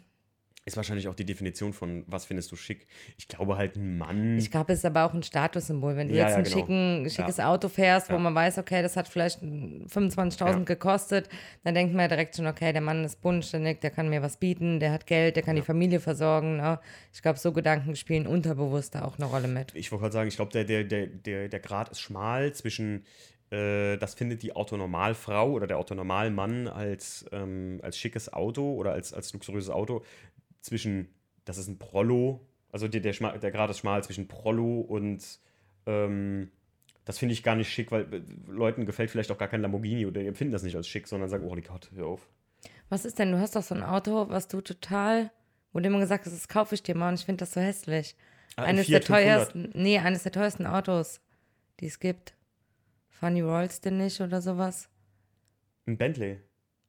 Ist 0.64 0.78
wahrscheinlich 0.78 1.08
auch 1.08 1.16
die 1.16 1.26
Definition 1.26 1.74
von, 1.74 2.04
was 2.06 2.26
findest 2.26 2.52
du 2.52 2.56
schick. 2.56 2.86
Ich 3.18 3.28
glaube 3.28 3.58
halt, 3.58 3.78
ein 3.78 3.98
Mann. 3.98 4.38
ich 4.38 4.52
glaube, 4.52 4.74
es 4.74 4.80
ist 4.80 4.86
aber 4.86 5.06
auch 5.06 5.14
ein 5.14 5.24
Statussymbol. 5.24 5.96
Wenn 5.96 6.08
du 6.10 6.14
Ja, 6.14 6.26
jetzt 6.26 6.32
ja, 6.34 6.38
ein 6.38 6.44
genau. 6.44 6.56
schicken, 6.56 7.10
schickes 7.10 7.40
Auto 7.40 7.68
fährst, 7.68 8.10
wo 8.10 8.14
Ja. 8.14 8.20
man 8.20 8.36
weiß, 8.36 8.60
okay, 8.60 8.84
das 8.84 8.96
hat 8.96 9.08
vielleicht 9.08 9.42
25.000 9.42 10.60
Ja. 10.60 10.76
gekostet, 10.76 11.30
dann 11.64 11.74
denkt 11.74 11.94
man 11.96 12.04
ja 12.04 12.08
direkt 12.10 12.36
schon, 12.36 12.46
okay, 12.46 12.74
der 12.74 12.82
Mann 12.82 13.04
ist 13.04 13.22
bodenständig, 13.22 13.80
der 13.80 13.90
kann 13.90 14.08
mir 14.10 14.22
was 14.22 14.38
bieten, 14.38 14.80
der 14.80 14.92
hat 14.92 15.08
Geld, 15.08 15.36
der 15.36 15.42
kann 15.42 15.56
die 15.56 15.64
Familie 15.64 16.00
versorgen. 16.00 16.58
Ne? 16.58 16.80
Ich 17.12 17.24
glaube, 17.24 17.40
so 17.40 17.52
Gedanken 17.54 17.96
spielen 17.96 18.28
unterbewusst 18.28 18.94
da 18.94 19.04
auch 19.04 19.18
eine 19.18 19.26
Rolle 19.26 19.48
mit. 19.48 19.74
ich 19.74 19.92
wollte 19.92 20.02
gerade 20.04 20.14
sagen, 20.14 20.28
ich 20.28 20.36
glaube, 20.36 20.52
der, 20.52 20.64
der, 20.64 20.84
der, 20.84 21.08
der, 21.08 21.50
der 21.50 21.60
Grad 21.60 21.90
ist 21.90 22.00
schmal 22.02 22.54
zwischen, 22.54 23.04
äh, 23.50 23.98
das 23.98 24.14
findet 24.14 24.44
die 24.44 24.56
Autonormalfrau 24.56 25.50
oder 25.52 25.66
der 25.66 25.80
Autonormalmann 25.80 26.68
als, 26.68 27.26
ähm, 27.32 27.80
als 27.82 27.98
schickes 27.98 28.32
Auto 28.32 28.76
oder 28.76 28.92
als, 28.94 29.12
als 29.12 29.34
luxuriöses 29.34 29.72
Auto, 29.72 30.04
zwischen, 30.62 31.10
das 31.46 31.58
ist 31.58 31.68
ein 31.68 31.80
Prollo, 31.80 32.48
also 32.72 32.88
der, 32.88 33.02
der, 33.02 33.14
der 33.14 33.52
Grad 33.52 33.70
ist 33.70 33.80
schmal 33.80 34.04
zwischen 34.04 34.28
Prollo 34.28 34.82
und, 34.82 35.40
ähm, 35.86 36.52
das 37.06 37.18
finde 37.18 37.34
ich 37.34 37.44
gar 37.44 37.56
nicht 37.56 37.72
schick, 37.72 37.92
weil 37.92 38.14
äh, 38.14 38.22
Leuten 38.48 38.86
gefällt 38.86 39.10
vielleicht 39.10 39.32
auch 39.32 39.38
gar 39.38 39.48
kein 39.48 39.62
Lamborghini 39.62 40.06
oder 40.06 40.22
die 40.22 40.28
empfinden 40.28 40.54
das 40.54 40.64
nicht 40.64 40.76
als 40.76 40.88
schick, 40.88 41.08
sondern 41.08 41.30
sagen, 41.30 41.46
oh 41.46 41.56
Gott, 41.56 41.90
hör 41.96 42.08
auf. 42.08 42.30
Was 42.90 43.06
ist 43.06 43.20
denn? 43.20 43.32
Du 43.32 43.40
hast 43.40 43.56
doch 43.56 43.64
so 43.64 43.74
ein 43.74 43.84
Auto, 43.84 44.30
was 44.30 44.48
du 44.48 44.62
total, 44.62 45.32
wo 45.74 45.80
du 45.80 45.88
immer 45.88 46.00
gesagt 46.00 46.26
hast, 46.26 46.34
das 46.34 46.48
kaufe 46.48 46.76
ich 46.76 46.84
dir 46.84 46.96
mal 46.96 47.10
und 47.10 47.16
ich 47.16 47.26
finde 47.26 47.40
das 47.40 47.54
so 47.54 47.62
hässlich. 47.62 48.16
Ah, 48.56 48.64
ein 48.64 48.70
eines 48.70 48.88
der 48.88 49.02
Fiat 49.02 49.06
500. 49.06 49.26
teuersten, 49.52 49.82
nee, 49.82 49.98
eines 49.98 50.24
der 50.24 50.32
teuersten 50.32 50.68
Autos, 50.68 51.22
die 51.80 51.88
es 51.88 52.00
gibt. 52.00 52.36
Funny 53.10 53.42
Rolls 53.42 53.82
denn 53.82 53.98
nicht 53.98 54.20
oder 54.22 54.42
sowas? 54.42 54.90
Ein 55.88 55.98
Bentley. 55.98 56.40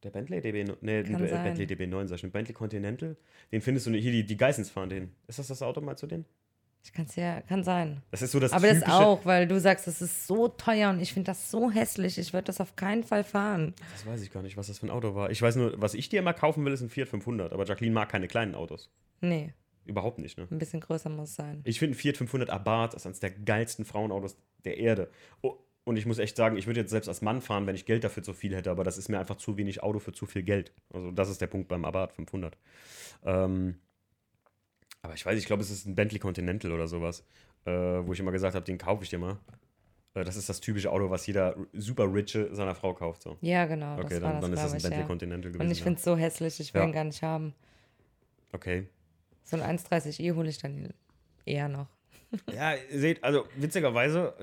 Der 0.02 0.10
Bentley 0.10 0.38
DB9, 0.38 0.76
nee, 0.80 1.02
Kann 1.02 1.16
ein 1.16 1.28
sein. 1.28 1.44
Bentley 1.44 1.66
DB9, 1.66 2.08
sag 2.08 2.16
ich, 2.16 2.24
ein 2.24 2.32
Bentley 2.32 2.54
Continental. 2.54 3.16
Den 3.52 3.60
findest 3.60 3.86
du 3.86 3.90
nicht, 3.90 4.02
hier, 4.02 4.12
die, 4.12 4.24
die 4.24 4.36
Geissens 4.36 4.70
fahren 4.70 4.88
den. 4.90 5.12
Ist 5.28 5.38
das 5.38 5.46
das 5.46 5.62
Auto 5.62 5.80
mal 5.80 5.96
zu 5.96 6.06
denen? 6.06 6.24
Ich 6.84 6.92
kann 6.92 7.04
es 7.04 7.14
ja, 7.14 7.40
kann 7.42 7.62
sein. 7.62 8.02
Das 8.10 8.22
ist 8.22 8.32
so 8.32 8.40
das 8.40 8.52
Aber 8.52 8.66
das 8.66 8.78
typische, 8.78 8.96
auch, 8.96 9.24
weil 9.24 9.46
du 9.46 9.60
sagst, 9.60 9.86
das 9.86 10.02
ist 10.02 10.26
so 10.26 10.48
teuer 10.48 10.90
und 10.90 11.00
ich 11.00 11.12
finde 11.12 11.26
das 11.26 11.48
so 11.48 11.70
hässlich. 11.70 12.18
Ich 12.18 12.32
würde 12.32 12.46
das 12.46 12.60
auf 12.60 12.74
keinen 12.74 13.04
Fall 13.04 13.22
fahren. 13.22 13.72
Das 13.92 14.04
weiß 14.04 14.20
ich 14.22 14.32
gar 14.32 14.42
nicht, 14.42 14.56
was 14.56 14.66
das 14.66 14.80
für 14.80 14.86
ein 14.86 14.90
Auto 14.90 15.14
war. 15.14 15.30
Ich 15.30 15.40
weiß 15.40 15.54
nur, 15.54 15.80
was 15.80 15.94
ich 15.94 16.08
dir 16.08 16.18
immer 16.18 16.34
kaufen 16.34 16.64
will, 16.64 16.72
ist 16.72 16.80
ein 16.80 16.90
Fiat 16.90 17.08
500. 17.08 17.52
Aber 17.52 17.64
Jacqueline 17.64 17.94
mag 17.94 18.08
keine 18.08 18.26
kleinen 18.26 18.56
Autos. 18.56 18.90
Nee, 19.20 19.54
Überhaupt 19.84 20.18
nicht, 20.18 20.38
ne? 20.38 20.46
ein 20.50 20.58
bisschen 20.58 20.80
größer 20.80 21.10
muss 21.10 21.30
es 21.30 21.34
sein. 21.34 21.60
Ich 21.64 21.80
finde 21.80 21.96
ein 21.96 21.98
Fiat 21.98 22.16
500 22.16 22.50
Abarth 22.50 22.94
ist 22.94 23.04
eines 23.04 23.18
der 23.18 23.30
geilsten 23.30 23.84
Frauenautos 23.84 24.36
der 24.64 24.78
Erde. 24.78 25.10
Oh, 25.40 25.56
und 25.84 25.96
ich 25.96 26.06
muss 26.06 26.18
echt 26.18 26.36
sagen, 26.36 26.56
ich 26.56 26.66
würde 26.66 26.80
jetzt 26.80 26.90
selbst 26.90 27.08
als 27.08 27.22
Mann 27.22 27.40
fahren, 27.40 27.66
wenn 27.66 27.74
ich 27.74 27.86
Geld 27.86 28.04
dafür 28.04 28.22
zu 28.22 28.32
viel 28.32 28.54
hätte, 28.54 28.70
aber 28.70 28.84
das 28.84 28.98
ist 28.98 29.08
mir 29.08 29.18
einfach 29.18 29.36
zu 29.36 29.56
wenig 29.56 29.82
Auto 29.82 29.98
für 29.98 30.12
zu 30.12 30.26
viel 30.26 30.42
Geld. 30.42 30.72
Also 30.92 31.10
das 31.10 31.28
ist 31.28 31.40
der 31.40 31.48
Punkt 31.48 31.68
beim 31.68 31.84
Abarth 31.84 32.12
500. 32.12 32.56
Ähm, 33.24 33.78
aber 35.02 35.14
ich 35.14 35.26
weiß, 35.26 35.38
ich 35.38 35.46
glaube, 35.46 35.62
es 35.62 35.70
ist 35.70 35.86
ein 35.86 35.94
Bentley 35.96 36.20
Continental 36.20 36.70
oder 36.72 36.86
sowas, 36.86 37.24
äh, 37.64 37.70
wo 37.72 38.12
ich 38.12 38.20
immer 38.20 38.30
gesagt 38.32 38.54
habe, 38.54 38.64
den 38.64 38.78
kaufe 38.78 39.02
ich 39.02 39.10
dir 39.10 39.18
mal. 39.18 39.38
Äh, 40.14 40.24
das 40.24 40.36
ist 40.36 40.48
das 40.48 40.60
typische 40.60 40.90
Auto, 40.92 41.10
was 41.10 41.26
jeder 41.26 41.56
super 41.72 42.12
Riche 42.12 42.54
seiner 42.54 42.74
Frau 42.76 42.94
kauft. 42.94 43.22
So. 43.22 43.36
Ja, 43.40 43.66
genau. 43.66 43.94
Okay, 43.94 44.02
das 44.14 44.22
war 44.22 44.32
dann, 44.34 44.42
dann 44.42 44.52
ist 44.52 44.62
das 44.62 44.72
ein 44.72 44.76
ich, 44.76 44.82
Bentley 44.84 45.00
ja. 45.00 45.06
Continental 45.06 45.50
gewesen. 45.50 45.66
Und 45.66 45.72
ich 45.72 45.82
finde 45.82 45.98
es 45.98 46.04
so 46.04 46.16
hässlich, 46.16 46.60
ich 46.60 46.72
will 46.74 46.82
Ja. 46.82 46.86
ihn 46.86 46.92
gar 46.92 47.04
nicht 47.04 47.22
haben. 47.22 47.54
Okay. 48.52 48.88
So 49.44 49.56
ein 49.56 49.78
1,30i 49.78 50.34
hole 50.34 50.48
ich 50.48 50.58
dann 50.58 50.92
eher 51.44 51.68
noch. 51.68 51.88
Ja, 52.54 52.74
ihr 52.74 52.98
seht, 53.00 53.22
also 53.24 53.46
witzigerweise, 53.56 54.34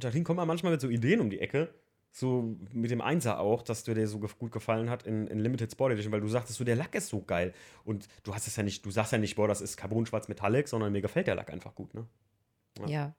Jacqueline 0.00 0.24
kommt 0.24 0.36
mal 0.36 0.46
manchmal 0.46 0.72
mit 0.72 0.80
so 0.80 0.88
Ideen 0.88 1.20
um 1.20 1.30
die 1.30 1.40
Ecke. 1.40 1.74
So 2.10 2.56
mit 2.72 2.92
dem 2.92 3.00
Einser 3.00 3.40
auch, 3.40 3.62
dass 3.62 3.82
dir 3.82 3.94
der 3.94 4.06
so 4.06 4.20
gut 4.20 4.52
gefallen 4.52 4.88
hat 4.88 5.02
in, 5.04 5.26
in 5.26 5.40
Limited 5.40 5.72
Sport 5.72 5.94
Edition, 5.94 6.12
weil 6.12 6.20
du 6.20 6.28
sagtest, 6.28 6.58
so, 6.58 6.64
der 6.64 6.76
Lack 6.76 6.94
ist 6.94 7.08
so 7.08 7.22
geil. 7.22 7.52
Und 7.84 8.06
du 8.22 8.32
hast 8.32 8.46
es 8.46 8.54
ja 8.54 8.62
nicht, 8.62 8.86
du 8.86 8.92
sagst 8.92 9.10
ja 9.10 9.18
nicht, 9.18 9.34
boah, 9.34 9.48
das 9.48 9.60
ist 9.60 9.76
Carbon-Schwarz 9.76 10.28
Metallic, 10.28 10.68
sondern 10.68 10.92
mir 10.92 11.02
gefällt 11.02 11.26
der 11.26 11.34
Lack 11.34 11.50
einfach 11.52 11.74
gut, 11.74 11.92
ne? 11.92 12.06
Ja. 12.78 12.88
Ja. 12.88 13.14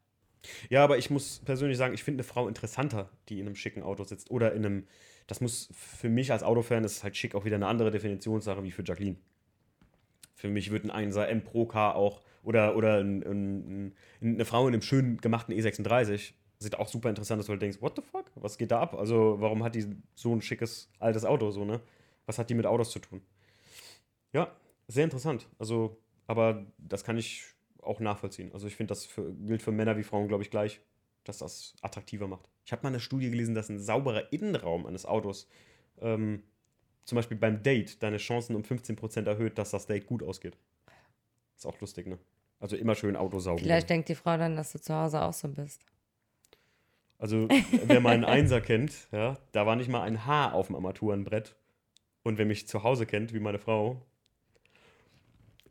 Ja, 0.69 0.83
aber 0.83 0.97
ich 0.97 1.09
muss 1.09 1.39
persönlich 1.39 1.77
sagen, 1.77 1.93
ich 1.93 2.03
finde 2.03 2.21
eine 2.21 2.23
Frau 2.23 2.47
interessanter, 2.47 3.09
die 3.27 3.39
in 3.39 3.47
einem 3.47 3.55
schicken 3.55 3.83
Auto 3.83 4.03
sitzt. 4.03 4.31
Oder 4.31 4.53
in 4.53 4.65
einem, 4.65 4.87
das 5.27 5.41
muss 5.41 5.69
für 5.73 6.07
mich 6.09 6.31
als 6.31 6.43
Autofan, 6.43 6.83
das 6.83 6.93
ist 6.93 7.03
halt 7.03 7.17
schick 7.17 7.35
auch 7.35 7.43
wieder 7.43 7.55
eine 7.55 7.67
andere 7.67 7.91
Definitionssache 7.91 8.63
wie 8.63 8.71
für 8.71 8.83
Jacqueline. 8.85 9.17
Für 10.35 10.49
mich 10.49 10.71
wird 10.71 10.89
ein 10.89 11.11
1er 11.11 11.25
M 11.25 11.43
Pro 11.43 11.65
Car 11.65 11.95
auch, 11.95 12.21
oder, 12.43 12.75
oder 12.75 12.99
ein, 12.99 13.23
ein, 13.23 13.95
eine 14.21 14.45
Frau 14.45 14.67
in 14.67 14.73
einem 14.73 14.81
schön 14.81 15.17
gemachten 15.17 15.53
E36 15.53 16.33
sieht 16.65 16.77
auch 16.77 16.87
super 16.87 17.09
interessant 17.09 17.39
aus, 17.39 17.47
weil 17.47 17.55
du 17.55 17.61
denkst, 17.61 17.81
what 17.81 17.95
the 17.95 18.01
fuck, 18.01 18.25
was 18.35 18.57
geht 18.57 18.71
da 18.71 18.81
ab? 18.81 18.93
Also 18.95 19.37
warum 19.39 19.63
hat 19.63 19.75
die 19.75 19.85
so 20.15 20.33
ein 20.33 20.41
schickes 20.41 20.89
altes 20.99 21.23
Auto 21.23 21.51
so, 21.51 21.63
ne? 21.63 21.79
Was 22.25 22.37
hat 22.37 22.49
die 22.49 22.55
mit 22.55 22.65
Autos 22.65 22.91
zu 22.91 22.99
tun? 22.99 23.21
Ja, 24.33 24.51
sehr 24.87 25.03
interessant. 25.03 25.47
Also, 25.59 25.97
aber 26.27 26.65
das 26.77 27.03
kann 27.03 27.17
ich 27.17 27.45
auch 27.81 27.99
nachvollziehen. 27.99 28.51
Also 28.51 28.67
ich 28.67 28.75
finde, 28.75 28.89
das 28.89 29.05
für, 29.05 29.31
gilt 29.33 29.61
für 29.61 29.71
Männer 29.71 29.95
wie 29.95 30.03
Frauen, 30.03 30.27
glaube 30.27 30.43
ich, 30.43 30.49
gleich, 30.49 30.81
dass 31.23 31.37
das 31.37 31.75
attraktiver 31.81 32.27
macht. 32.27 32.49
Ich 32.65 32.71
habe 32.71 32.81
mal 32.83 32.89
eine 32.89 32.99
Studie 32.99 33.29
gelesen, 33.29 33.55
dass 33.55 33.69
ein 33.69 33.79
sauberer 33.79 34.33
Innenraum 34.33 34.85
eines 34.87 35.05
Autos 35.05 35.47
ähm, 36.01 36.43
zum 37.05 37.15
Beispiel 37.15 37.37
beim 37.37 37.61
Date 37.61 38.01
deine 38.01 38.17
Chancen 38.17 38.55
um 38.55 38.63
15% 38.63 39.27
erhöht, 39.27 39.57
dass 39.57 39.71
das 39.71 39.85
Date 39.85 40.07
gut 40.07 40.23
ausgeht. 40.23 40.57
Ist 41.55 41.65
auch 41.65 41.79
lustig, 41.79 42.07
ne? 42.07 42.17
Also 42.59 42.75
immer 42.75 42.95
schön 42.95 43.15
Auto 43.15 43.39
sauber. 43.39 43.59
Vielleicht 43.59 43.89
denkt 43.89 44.09
die 44.09 44.15
Frau 44.15 44.37
dann, 44.37 44.55
dass 44.55 44.71
du 44.71 44.81
zu 44.81 44.95
Hause 44.95 45.21
auch 45.21 45.33
so 45.33 45.47
bist. 45.47 45.85
Also, 47.17 47.47
wer 47.87 48.01
meinen 48.01 48.25
Einser 48.25 48.59
kennt, 48.61 49.07
ja, 49.11 49.37
da 49.53 49.65
war 49.65 49.75
nicht 49.75 49.89
mal 49.89 50.01
ein 50.01 50.25
Haar 50.25 50.53
auf 50.53 50.67
dem 50.67 50.75
Armaturenbrett. 50.75 51.55
Und 52.23 52.37
wer 52.37 52.45
mich 52.45 52.67
zu 52.67 52.83
Hause 52.83 53.05
kennt, 53.05 53.33
wie 53.33 53.39
meine 53.39 53.59
Frau, 53.59 54.01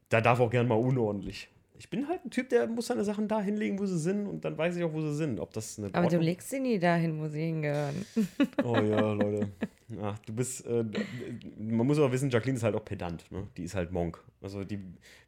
da 0.08 0.20
darf 0.20 0.40
auch 0.40 0.50
gern 0.50 0.68
mal 0.68 0.74
unordentlich. 0.76 1.48
Ich 1.76 1.90
bin 1.90 2.08
halt 2.08 2.24
ein 2.24 2.30
Typ, 2.30 2.48
der 2.50 2.66
muss 2.68 2.86
seine 2.86 3.02
Sachen 3.04 3.26
da 3.26 3.40
hinlegen, 3.40 3.78
wo 3.80 3.86
sie 3.86 3.98
sind, 3.98 4.26
und 4.28 4.44
dann 4.44 4.56
weiß 4.56 4.76
ich 4.76 4.84
auch, 4.84 4.92
wo 4.92 5.00
sie 5.00 5.14
sind. 5.14 5.40
Ob 5.40 5.52
das 5.52 5.76
eine 5.78 5.88
Aber 5.88 5.98
du 6.02 6.04
Ordnung- 6.04 6.22
legst 6.22 6.48
sie 6.50 6.60
nie 6.60 6.78
dahin, 6.78 7.18
wo 7.20 7.28
sie 7.28 7.40
hingehören. 7.40 8.06
Oh 8.64 8.76
ja, 8.76 9.12
Leute. 9.12 9.50
Ach, 10.00 10.18
du 10.20 10.32
bist. 10.32 10.64
Äh, 10.66 10.84
man 11.58 11.86
muss 11.86 11.98
aber 11.98 12.10
wissen, 12.12 12.30
Jacqueline 12.30 12.56
ist 12.56 12.62
halt 12.62 12.74
auch 12.74 12.84
pedant. 12.84 13.30
Ne? 13.30 13.48
Die 13.56 13.64
ist 13.64 13.74
halt 13.74 13.92
Monk. 13.92 14.22
Also, 14.40 14.64
die, 14.64 14.78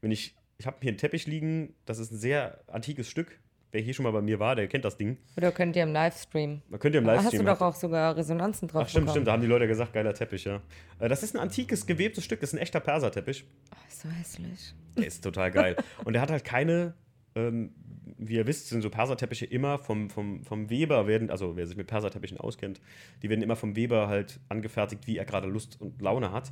wenn 0.01 0.11
ich. 0.13 0.35
Ich 0.59 0.67
habe 0.67 0.79
hier 0.81 0.89
einen 0.89 0.97
Teppich 0.99 1.27
liegen, 1.27 1.75
das 1.85 1.99
ist 1.99 2.13
ein 2.13 2.17
sehr 2.17 2.61
antikes 2.69 3.11
Stück. 3.11 3.39
Wer 3.73 3.81
hier 3.83 3.93
schon 3.95 4.05
mal 4.05 4.13
bei 4.13 4.23
mir 4.23 4.39
war, 4.39 4.55
der 4.55 4.69
kennt 4.69 4.85
das 4.85 4.97
Ding. 4.97 5.19
Oder 5.37 5.51
könnt 5.53 5.77
ihr 5.77 5.83
im 5.83 5.93
Livestream? 5.93 6.63
Man 6.69 6.81
könnte 6.81 6.99
im 6.99 7.05
Da 7.05 7.17
hast 7.17 7.25
Livestream. 7.25 7.45
du 7.47 7.53
doch 7.53 7.61
auch 7.61 7.75
sogar 7.75 8.17
Resonanzen 8.17 8.69
drauf 8.69 8.83
Ach, 8.85 8.89
stimmt, 8.89 9.07
bekommen. 9.07 9.15
stimmt. 9.17 9.27
Da 9.27 9.33
haben 9.33 9.43
die 9.43 9.49
Leute 9.49 9.67
gesagt, 9.67 9.93
geiler 9.93 10.15
Teppich, 10.15 10.45
ja. 10.45 10.63
Äh, 10.99 11.09
Das 11.09 11.23
ist 11.23 11.35
ein 11.35 11.41
antikes, 11.41 11.85
gewebtes 11.87 12.25
Stück. 12.25 12.41
Das 12.41 12.51
ist 12.51 12.55
ein 12.55 12.63
echter 12.63 12.81
Perserteppich. 12.81 13.45
Oh, 13.73 13.77
ist 13.89 14.01
so 14.01 14.09
hässlich. 14.09 14.75
Der 14.97 15.07
ist 15.07 15.23
total 15.23 15.51
geil. 15.51 15.77
Und 16.05 16.13
der 16.15 16.23
hat 16.23 16.31
halt 16.31 16.45
keine, 16.45 16.95
ähm, 17.35 17.73
wie 18.19 18.37
ihr 18.37 18.47
wisst, 18.47 18.69
sind 18.69 18.81
so 18.83 18.89
Perserteppiche 18.89 19.45
immer 19.47 19.79
vom, 19.79 20.09
vom, 20.11 20.43
vom 20.45 20.71
Weber 20.71 21.07
werden, 21.07 21.29
also 21.31 21.57
wer 21.57 21.67
sich 21.67 21.77
mit 21.77 21.87
Perserteppichen 21.89 22.39
auskennt, 22.39 22.81
die 23.23 23.29
werden 23.29 23.43
immer 23.43 23.57
vom 23.57 23.77
Weber 23.77 24.09
halt 24.09 24.41
angefertigt, 24.49 25.07
wie 25.07 25.19
er 25.19 25.25
gerade 25.27 25.49
Lust 25.49 25.79
und 25.83 26.01
Laune 26.01 26.33
hat. 26.33 26.51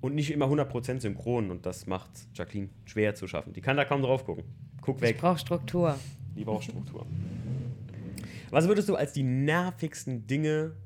Und 0.00 0.14
nicht 0.14 0.30
immer 0.32 0.46
100% 0.46 1.00
synchron. 1.00 1.50
Und 1.50 1.64
das 1.66 1.86
macht 1.86 2.10
Jacqueline 2.34 2.70
schwer 2.86 3.14
zu 3.14 3.26
schaffen. 3.28 3.52
Die 3.52 3.60
kann 3.60 3.76
da 3.76 3.84
kaum 3.84 4.02
drauf 4.02 4.24
gucken. 4.24 4.44
Guck 4.82 4.96
Ich 4.96 5.02
weg. 5.02 5.18
brauche 5.18 5.38
Struktur. 5.38 5.96
Die 6.36 6.44
Baustruktur. 6.44 7.06
Was 8.50 8.68
würdest 8.68 8.88
du 8.88 8.94
als 8.94 9.12
die 9.12 9.22
nervigsten 9.22 10.26
Dinge 10.26 10.76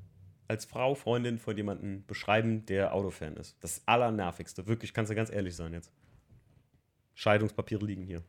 als 0.49 0.65
Frau, 0.65 0.95
Freundin 0.95 1.39
von 1.39 1.57
jemandem 1.57 2.05
beschreiben, 2.07 2.65
der 2.67 2.95
Autofan 2.95 3.37
ist? 3.37 3.57
Das 3.61 3.83
Allernervigste. 3.87 4.67
Wirklich, 4.67 4.95
kannst 4.95 5.11
du 5.11 5.15
ganz 5.15 5.31
ehrlich 5.31 5.55
sein 5.55 5.73
jetzt. 5.73 5.93
Scheidungspapiere 7.15 7.85
liegen 7.85 8.03
hier. 8.03 8.23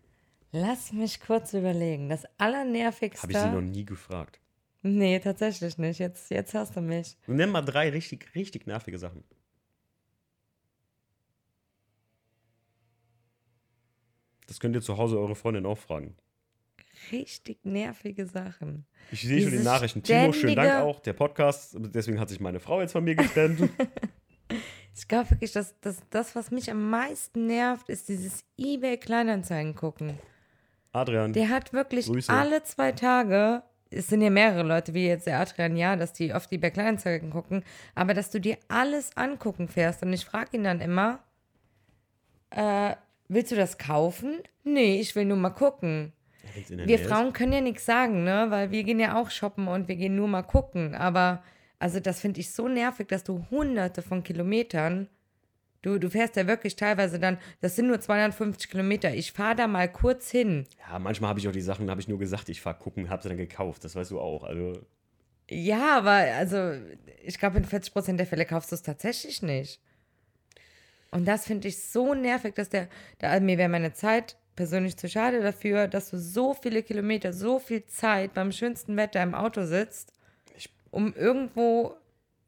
Lass 0.52 0.92
mich 0.92 1.22
kurz 1.22 1.54
überlegen. 1.54 2.10
Das 2.10 2.26
Allernervigste. 2.38 3.24
Habe 3.24 3.32
ich 3.32 3.38
sie 3.38 3.50
noch 3.50 3.62
nie 3.62 3.86
gefragt. 3.86 4.40
Nee, 4.82 5.20
tatsächlich 5.20 5.78
nicht. 5.78 6.00
Jetzt, 6.00 6.30
jetzt 6.32 6.54
hast 6.54 6.76
du 6.76 6.82
mich. 6.82 7.18
Nenn 7.28 7.52
mal 7.52 7.62
drei 7.62 7.90
richtig, 7.90 8.34
richtig 8.36 8.68
nervige 8.68 8.98
Sachen. 8.98 9.24
Das 14.48 14.60
könnt 14.60 14.76
ihr 14.76 14.82
zu 14.82 14.98
Hause 14.98 15.18
eure 15.18 15.36
Freundin 15.36 15.66
auch 15.66 15.78
fragen. 15.78 16.18
Richtig 17.12 17.66
nervige 17.66 18.26
Sachen. 18.26 18.86
Ich 19.12 19.22
sehe 19.22 19.41
schon 19.41 19.52
die 19.52 19.64
Nachrichten. 19.64 20.04
Timo, 20.04 20.34
schönen 20.34 20.56
Dank 20.56 20.84
auch. 20.84 20.99
Der 20.99 21.14
Podcast, 21.14 21.76
deswegen 21.80 22.20
hat 22.20 22.30
sich 22.30 22.39
meine 22.39 22.60
Frau 22.60 22.82
jetzt 22.82 22.91
von 22.91 23.04
mir 23.04 23.16
getrennt. 23.16 23.70
Ich 24.93 25.08
glaube 25.08 25.32
wirklich, 25.32 25.54
dass, 25.54 25.80
dass 25.80 26.02
das, 26.10 26.36
was 26.36 26.52
mich 26.52 26.70
am 26.70 26.89
meisten 26.89 27.47
nervt, 27.47 27.88
ist 27.88 28.10
dieses 28.10 28.43
eBay-Kleinanzeigen 28.58 29.74
gucken. 29.74 30.20
Adrian, 30.91 31.32
Der 31.32 31.47
hat 31.47 31.72
wirklich 31.72 32.08
Grüße. 32.08 32.32
alle 32.32 32.62
zwei 32.64 32.91
Tage, 32.91 33.64
es 33.89 34.08
sind 34.08 34.22
ja 34.22 34.30
mehrere 34.30 34.64
Leute, 34.64 34.93
wie 34.93 35.08
jetzt 35.08 35.28
der 35.28 35.39
Adrian, 35.39 35.78
ja, 35.78 35.95
dass 35.95 36.12
die 36.12 36.34
oft 36.34 36.52
die 36.52 36.58
bei 36.58 36.70
Kleinanzeigen 36.72 37.30
gucken, 37.30 37.64
aber 37.95 38.14
dass 38.14 38.32
du 38.32 38.41
dir 38.41 38.58
alles 38.68 39.16
angucken 39.16 39.70
fährst 39.70 40.04
und 40.04 40.12
ich 40.12 40.26
frage 40.26 40.58
ihn 40.58 40.66
dann 40.66 40.82
immer, 40.82 41.24
äh, 42.49 42.95
willst 43.30 43.54
du 43.54 43.56
das 43.56 43.78
kaufen? 43.78 44.39
Nee, 44.66 44.99
ich 44.99 45.16
will 45.16 45.24
nur 45.24 45.38
mal 45.38 45.52
gucken. 45.52 46.12
Wir 46.68 46.86
Nähe 46.86 46.98
Frauen 47.00 47.34
können 47.34 47.54
ja 47.54 47.62
nichts 47.62 47.86
sagen, 47.86 48.24
ne, 48.24 48.48
weil 48.50 48.72
wir 48.72 48.84
gehen 48.84 49.00
ja 49.00 49.20
auch 49.20 49.30
shoppen 49.30 49.68
und 49.68 49.88
wir 49.88 49.96
gehen 49.96 50.16
nur 50.16 50.28
mal 50.28 50.42
gucken, 50.42 50.96
aber 50.96 51.44
also 51.80 52.00
das 52.00 52.20
finde 52.20 52.39
ich 52.39 52.52
so 52.52 52.68
nervig, 52.68 53.08
dass 53.08 53.24
du 53.24 53.46
hunderte 53.50 54.02
von 54.02 54.24
Kilometern 54.24 55.08
Du, 55.82 55.98
du 55.98 56.10
fährst 56.12 56.36
ja 56.36 56.46
wirklich 56.46 56.76
teilweise 56.76 57.20
dann, 57.20 57.39
das 57.60 57.76
sind 57.76 57.88
nur 57.88 58.00
250 58.00 58.70
Kilometer. 58.70 59.14
Ich 59.16 59.32
fahre 59.32 59.56
da 59.56 59.68
mal 59.68 59.92
kurz 59.92 60.30
hin. 60.30 60.62
Ist. 60.62 60.78
Ja, 60.88 61.00
manchmal 61.00 61.30
habe 61.30 61.39
ich 61.39 61.48
auch 61.48 61.52
die 61.52 61.62
Sachen, 61.62 61.89
habe 61.89 62.00
ich 62.00 62.08
nur 62.08 62.20
gesagt, 62.20 62.50
ich 62.50 62.62
fahr 62.62 62.78
gucken, 62.78 63.10
habe 63.10 63.24
sie 63.24 63.30
dann 63.30 63.38
gekauft. 63.38 63.84
Das 63.84 63.96
weißt 63.96 64.12
du 64.12 64.20
auch. 64.20 64.44
Also, 64.44 64.74
Ja, 65.50 65.98
aber 65.98 66.12
also 66.12 66.74
ich 67.24 67.39
glaube, 67.39 67.58
in 67.58 67.66
40 67.66 67.94
Prozent 67.94 68.20
der 68.20 68.28
Fälle 68.28 68.46
kaufst 68.46 68.72
du 68.72 68.76
es 68.76 68.84
tatsächlich 68.84 69.42
nicht. 69.42 69.82
Und 71.10 71.28
das 71.28 71.46
finde 71.46 71.68
ich 71.68 71.84
so 71.84 72.14
nervig, 72.14 72.54
dass 72.54 72.70
der, 72.70 72.88
da, 73.18 73.39
mir 73.39 73.58
wäre 73.58 73.68
meine 73.68 73.92
Zeit 73.92 74.38
persönlich 74.62 74.95
zu 74.95 75.09
schade 75.09 75.41
dafür, 75.41 75.88
dass 75.88 76.12
du 76.12 76.20
so 76.20 76.53
viele 76.53 76.84
Kilometer, 76.84 77.34
so 77.34 77.57
viel 77.57 77.84
Zeit 77.88 78.36
beim 78.36 78.51
schönsten 78.51 78.95
Wetter 78.95 79.24
im 79.24 79.34
Auto 79.34 79.66
sitzt, 79.66 80.14
Ich- 80.55 80.70
um 80.91 81.16
irgendwo 81.16 81.95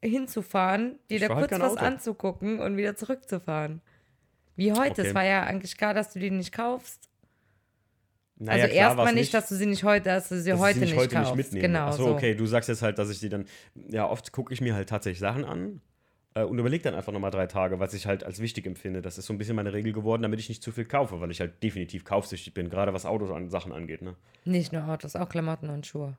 hinzufahren, 0.00 1.00
dir 1.10 1.18
da 1.18 1.28
halt 1.28 1.38
kurz 1.40 1.50
kein 1.50 1.60
was 1.60 1.72
Auto. 1.72 1.84
anzugucken 1.84 2.60
und 2.60 2.76
wieder 2.76 2.94
zurückzufahren. 2.94 3.80
Wie 4.54 4.70
heute. 4.72 5.00
Okay. 5.00 5.08
Es 5.08 5.14
war 5.14 5.24
ja 5.24 5.42
eigentlich 5.42 5.76
klar, 5.76 5.92
dass 5.92 6.12
du 6.12 6.20
die 6.20 6.30
nicht 6.30 6.52
kaufst. 6.52 7.08
naja, 8.36 8.64
also 8.64 8.74
erstmal 8.76 9.14
nicht, 9.14 9.34
dass 9.34 9.48
du 9.48 9.56
sie 9.56 9.66
nicht 9.66 9.82
heute, 9.82 10.04
dass 10.10 10.28
du 10.28 10.40
sie 10.40 10.50
dass 10.50 10.58
ich 10.58 10.64
heute 10.64 10.78
sie 10.78 10.84
nicht 10.84 10.96
heute 10.96 11.14
kaufst. 11.16 11.34
nicht 11.34 11.46
mitnehme. 11.46 11.62
Genau. 11.66 11.86
Achso, 11.86 12.04
so. 12.04 12.14
okay, 12.14 12.34
du 12.36 12.46
sagst 12.46 12.68
jetzt 12.68 12.82
halt, 12.82 12.98
dass 12.98 13.10
ich 13.10 13.18
die 13.18 13.28
dann, 13.28 13.46
ja, 13.88 14.08
oft 14.08 14.30
gucke 14.30 14.52
ich 14.54 14.60
mir 14.60 14.74
halt 14.74 14.88
tatsächlich 14.88 15.18
Sachen 15.20 15.44
an 15.44 15.80
und 16.42 16.58
überlege 16.58 16.82
dann 16.82 16.94
einfach 16.94 17.12
nochmal 17.12 17.30
drei 17.30 17.46
Tage, 17.46 17.78
was 17.78 17.94
ich 17.94 18.06
halt 18.06 18.24
als 18.24 18.40
wichtig 18.40 18.66
empfinde. 18.66 19.02
Das 19.02 19.18
ist 19.18 19.26
so 19.26 19.32
ein 19.32 19.38
bisschen 19.38 19.54
meine 19.54 19.72
Regel 19.72 19.92
geworden, 19.92 20.22
damit 20.22 20.40
ich 20.40 20.48
nicht 20.48 20.62
zu 20.62 20.72
viel 20.72 20.84
kaufe, 20.84 21.20
weil 21.20 21.30
ich 21.30 21.40
halt 21.40 21.62
definitiv 21.62 22.04
kaufsüchtig 22.04 22.54
bin, 22.54 22.70
gerade 22.70 22.92
was 22.92 23.06
Autos 23.06 23.30
an 23.30 23.50
Sachen 23.50 23.72
angeht. 23.72 24.02
Ne? 24.02 24.16
Nicht 24.44 24.72
nur 24.72 24.88
Autos, 24.88 25.14
auch 25.14 25.28
Klamotten 25.28 25.70
und 25.70 25.86
Schuhe. 25.86 26.16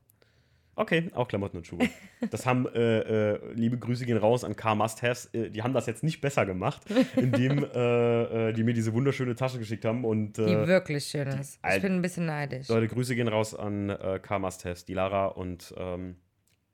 Okay, 0.78 1.10
auch 1.14 1.28
Klamotten 1.28 1.58
und 1.58 1.68
Schuhe. 1.68 1.90
Das 2.32 2.46
haben, 2.46 2.66
äh, 2.74 3.34
äh, 3.34 3.54
liebe 3.54 3.78
Grüße 3.78 4.06
gehen 4.06 4.18
raus 4.18 4.44
an 4.44 4.56
Car 4.56 4.74
Must 4.74 5.04
Haves. 5.04 5.28
Äh, 5.34 5.52
die 5.52 5.62
haben 5.62 5.74
das 5.74 5.86
jetzt 5.86 6.04
nicht 6.04 6.22
besser 6.22 6.46
gemacht, 6.46 6.82
indem 7.16 7.64
äh, 7.64 8.50
äh, 8.50 8.54
die 8.54 8.64
mir 8.64 8.74
diese 8.74 8.94
wunderschöne 8.94 9.36
Tasche 9.36 9.60
geschickt 9.60 9.86
haben. 9.86 10.04
Und 10.04 10.38
Die 10.38 10.42
äh, 10.42 10.68
wirklich 10.68 11.06
schön 11.06 11.28
ist. 11.28 11.60
Ich 11.76 11.82
bin 11.82 11.94
ein 11.94 12.02
bisschen 12.02 12.26
neidisch. 12.26 12.68
Leute, 12.68 12.88
Grüße 12.88 13.16
gehen 13.16 13.28
raus 13.28 13.54
an 13.54 13.90
äh, 13.90 14.20
Car 14.22 14.40
Must 14.40 14.66
Haves, 14.66 14.86
die 14.86 14.94
Lara 14.96 15.28
und, 15.28 15.74
ähm, 15.78 16.16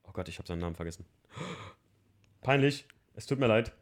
oh 0.04 0.10
Gott, 0.12 0.28
ich 0.28 0.38
habe 0.38 0.48
seinen 0.48 0.60
Namen 0.60 0.74
vergessen. 0.74 1.04
Peinlich, 2.40 2.86
es 3.14 3.26
tut 3.26 3.38
mir 3.38 3.46
leid. 3.46 3.72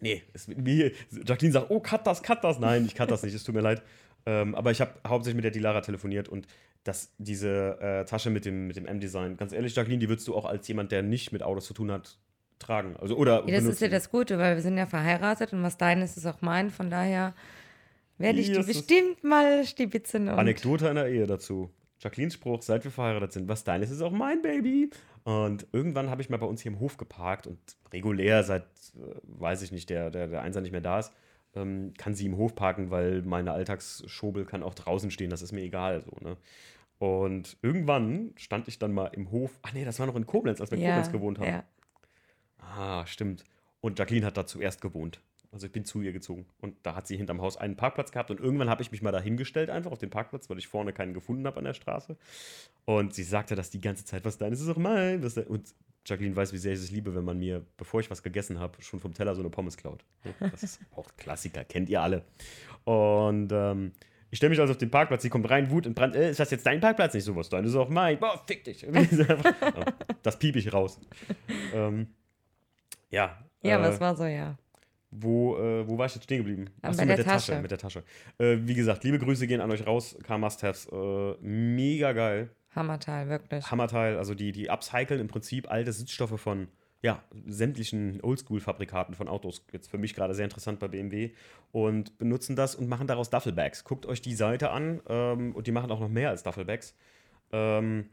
Nee, 0.00 0.22
es, 0.32 0.48
wie, 0.48 0.92
Jacqueline 1.24 1.52
sagt, 1.52 1.70
oh, 1.70 1.80
cut 1.80 2.06
das, 2.06 2.22
cut 2.22 2.44
das. 2.44 2.58
Nein, 2.58 2.84
ich 2.86 2.94
cut 2.94 3.10
das 3.10 3.22
nicht, 3.22 3.34
es 3.34 3.42
tut 3.44 3.54
mir 3.54 3.60
leid. 3.62 3.82
Ähm, 4.26 4.54
aber 4.54 4.70
ich 4.70 4.80
habe 4.80 4.92
hauptsächlich 5.06 5.36
mit 5.36 5.44
der 5.44 5.50
Dilara 5.50 5.80
telefoniert 5.80 6.28
und 6.28 6.46
das, 6.84 7.12
diese 7.18 7.78
äh, 7.80 8.04
Tasche 8.04 8.30
mit 8.30 8.44
dem, 8.44 8.66
mit 8.68 8.76
dem 8.76 8.86
M-Design, 8.86 9.36
ganz 9.36 9.52
ehrlich, 9.52 9.74
Jacqueline, 9.74 9.98
die 10.00 10.08
würdest 10.08 10.28
du 10.28 10.34
auch 10.36 10.44
als 10.44 10.68
jemand, 10.68 10.92
der 10.92 11.02
nicht 11.02 11.32
mit 11.32 11.42
Autos 11.42 11.66
zu 11.66 11.74
tun 11.74 11.90
hat, 11.90 12.18
tragen. 12.58 12.96
Also, 13.00 13.16
oder 13.16 13.40
Ja, 13.40 13.40
das 13.40 13.48
ist 13.48 13.62
benutzen. 13.62 13.84
ja 13.84 13.90
das 13.90 14.10
Gute, 14.10 14.38
weil 14.38 14.54
wir 14.56 14.62
sind 14.62 14.76
ja 14.78 14.86
verheiratet 14.86 15.52
und 15.52 15.62
was 15.62 15.76
dein 15.76 16.00
ist, 16.02 16.16
ist 16.16 16.26
auch 16.26 16.40
mein. 16.40 16.70
Von 16.70 16.90
daher 16.90 17.34
werde 18.18 18.38
ich 18.40 18.46
die 18.46 18.52
Yes, 18.52 18.66
das- 18.66 18.76
bestimmt 18.76 19.24
mal 19.24 19.64
stibitzen. 19.64 20.28
Anekdote 20.28 20.88
einer 20.88 21.06
Ehe 21.06 21.26
dazu. 21.26 21.70
Jacquelines 22.00 22.34
Spruch, 22.34 22.62
seit 22.62 22.84
wir 22.84 22.90
verheiratet 22.92 23.32
sind, 23.32 23.48
was 23.48 23.64
deines 23.64 23.90
ist 23.90 24.02
auch 24.02 24.12
mein 24.12 24.40
Baby. 24.42 24.90
Und 25.28 25.66
irgendwann 25.72 26.08
habe 26.08 26.22
ich 26.22 26.30
mal 26.30 26.38
bei 26.38 26.46
uns 26.46 26.62
hier 26.62 26.72
im 26.72 26.80
Hof 26.80 26.96
geparkt 26.96 27.46
und 27.46 27.58
regulär, 27.92 28.44
seit, 28.44 28.62
äh, 28.96 29.14
weiß 29.24 29.60
ich 29.60 29.72
nicht, 29.72 29.90
der, 29.90 30.08
der, 30.08 30.26
der 30.26 30.40
Einser 30.40 30.62
nicht 30.62 30.72
mehr 30.72 30.80
da 30.80 31.00
ist, 31.00 31.12
ähm, 31.54 31.92
kann 31.98 32.14
sie 32.14 32.24
im 32.24 32.38
Hof 32.38 32.54
parken, 32.54 32.90
weil 32.90 33.20
meine 33.20 33.52
Alltagsschobel 33.52 34.46
kann 34.46 34.62
auch 34.62 34.72
draußen 34.72 35.10
stehen, 35.10 35.28
das 35.28 35.42
ist 35.42 35.52
mir 35.52 35.60
egal. 35.60 36.00
So, 36.00 36.12
ne? 36.26 36.38
Und 36.96 37.58
irgendwann 37.60 38.32
stand 38.36 38.68
ich 38.68 38.78
dann 38.78 38.94
mal 38.94 39.08
im 39.08 39.30
Hof, 39.30 39.58
ach 39.60 39.74
nee, 39.74 39.84
das 39.84 39.98
war 39.98 40.06
noch 40.06 40.16
in 40.16 40.24
Koblenz, 40.24 40.62
als 40.62 40.70
wir 40.70 40.78
in 40.78 40.84
ja, 40.84 40.92
Koblenz 40.92 41.12
gewohnt 41.12 41.38
haben. 41.40 41.46
Ja. 41.46 41.64
Ah, 42.60 43.06
stimmt. 43.06 43.44
Und 43.82 43.98
Jacqueline 43.98 44.24
hat 44.24 44.38
da 44.38 44.46
zuerst 44.46 44.80
gewohnt. 44.80 45.20
Also 45.50 45.66
ich 45.66 45.72
bin 45.72 45.84
zu 45.84 46.02
ihr 46.02 46.12
gezogen. 46.12 46.46
Und 46.60 46.76
da 46.82 46.94
hat 46.94 47.06
sie 47.06 47.16
hinterm 47.16 47.40
Haus 47.40 47.56
einen 47.56 47.76
Parkplatz 47.76 48.12
gehabt. 48.12 48.30
Und 48.30 48.40
irgendwann 48.40 48.68
habe 48.68 48.82
ich 48.82 48.92
mich 48.92 49.00
mal 49.00 49.12
da 49.12 49.20
hingestellt, 49.20 49.70
einfach 49.70 49.92
auf 49.92 49.98
den 49.98 50.10
Parkplatz, 50.10 50.50
weil 50.50 50.58
ich 50.58 50.68
vorne 50.68 50.92
keinen 50.92 51.14
gefunden 51.14 51.46
habe 51.46 51.58
an 51.58 51.64
der 51.64 51.74
Straße. 51.74 52.16
Und 52.84 53.14
sie 53.14 53.22
sagte 53.22 53.54
das 53.54 53.70
die 53.70 53.80
ganze 53.80 54.04
Zeit, 54.04 54.24
was 54.24 54.38
deines 54.38 54.60
ist 54.60 54.68
auch 54.68 54.76
mein. 54.76 55.22
Was 55.22 55.34
dein? 55.34 55.46
Und 55.46 55.74
Jacqueline 56.08 56.36
weiß, 56.36 56.52
wie 56.52 56.58
sehr 56.58 56.72
ich 56.72 56.80
es 56.80 56.90
liebe, 56.90 57.14
wenn 57.14 57.24
man 57.24 57.38
mir, 57.38 57.64
bevor 57.76 58.00
ich 58.00 58.10
was 58.10 58.22
gegessen 58.22 58.58
habe, 58.58 58.80
schon 58.82 59.00
vom 59.00 59.12
Teller 59.14 59.34
so 59.34 59.40
eine 59.40 59.50
Pommes 59.50 59.76
klaut. 59.76 60.04
Das 60.38 60.62
ist 60.62 60.80
auch 60.96 61.08
Klassiker, 61.16 61.64
kennt 61.64 61.88
ihr 61.88 62.02
alle. 62.02 62.24
Und 62.84 63.50
ähm, 63.52 63.92
ich 64.30 64.38
stelle 64.38 64.50
mich 64.50 64.60
also 64.60 64.72
auf 64.72 64.78
den 64.78 64.90
Parkplatz, 64.90 65.22
sie 65.22 65.30
kommt 65.30 65.48
rein, 65.48 65.70
Wut 65.70 65.86
und 65.86 65.94
Brand, 65.94 66.14
äh, 66.14 66.30
ist 66.30 66.40
das 66.40 66.50
jetzt 66.50 66.66
dein 66.66 66.80
Parkplatz? 66.80 67.14
Nicht 67.14 67.24
sowas, 67.24 67.48
dein 67.48 67.64
ist 67.64 67.74
auch 67.74 67.88
mein. 67.88 68.18
Boah, 68.18 68.42
fick 68.46 68.64
dich. 68.64 68.86
das 70.22 70.38
piep 70.38 70.56
ich 70.56 70.72
raus. 70.72 71.00
ähm, 71.74 72.08
ja. 73.10 73.38
Ja, 73.62 73.78
äh, 73.78 73.82
was 73.82 74.00
war 74.00 74.16
so, 74.16 74.24
ja. 74.24 74.56
Wo, 75.10 75.56
äh, 75.56 75.88
wo 75.88 75.96
war 75.96 76.06
ich 76.06 76.14
jetzt 76.14 76.24
stehen 76.24 76.38
geblieben? 76.38 76.66
Ah, 76.82 76.88
Achso, 76.88 77.00
mit 77.00 77.10
der 77.10 77.16
der 77.16 77.24
Tasche. 77.24 77.52
Tasche. 77.52 77.62
Mit 77.62 77.70
der 77.70 77.78
Tasche. 77.78 78.02
Äh, 78.38 78.58
wie 78.60 78.74
gesagt, 78.74 79.04
liebe 79.04 79.18
Grüße 79.18 79.46
gehen 79.46 79.60
an 79.60 79.70
euch 79.70 79.86
raus. 79.86 80.16
Car 80.22 80.38
Must 80.38 80.62
Haves. 80.62 80.86
Äh, 80.86 81.34
mega 81.40 82.12
geil. 82.12 82.50
Hammerteil, 82.74 83.28
wirklich. 83.28 83.70
Hammerteil. 83.70 84.18
Also 84.18 84.34
die, 84.34 84.52
die 84.52 84.70
upcyclen 84.70 85.20
im 85.20 85.28
Prinzip 85.28 85.70
alte 85.70 85.92
Sitzstoffe 85.92 86.38
von 86.38 86.68
ja, 87.00 87.22
sämtlichen 87.46 88.20
Oldschool-Fabrikaten 88.22 89.14
von 89.14 89.28
Autos. 89.28 89.64
Jetzt 89.72 89.88
für 89.88 89.98
mich 89.98 90.14
gerade 90.14 90.34
sehr 90.34 90.44
interessant 90.44 90.78
bei 90.80 90.88
BMW. 90.88 91.30
Und 91.72 92.18
benutzen 92.18 92.56
das 92.56 92.74
und 92.74 92.88
machen 92.88 93.06
daraus 93.06 93.30
Duffelbags. 93.30 93.84
Guckt 93.84 94.04
euch 94.06 94.20
die 94.20 94.34
Seite 94.34 94.70
an. 94.70 95.00
Ähm, 95.08 95.54
und 95.54 95.66
die 95.66 95.72
machen 95.72 95.90
auch 95.90 96.00
noch 96.00 96.08
mehr 96.08 96.30
als 96.30 96.42
Duffelbags. 96.42 96.94
Ähm, 97.52 98.10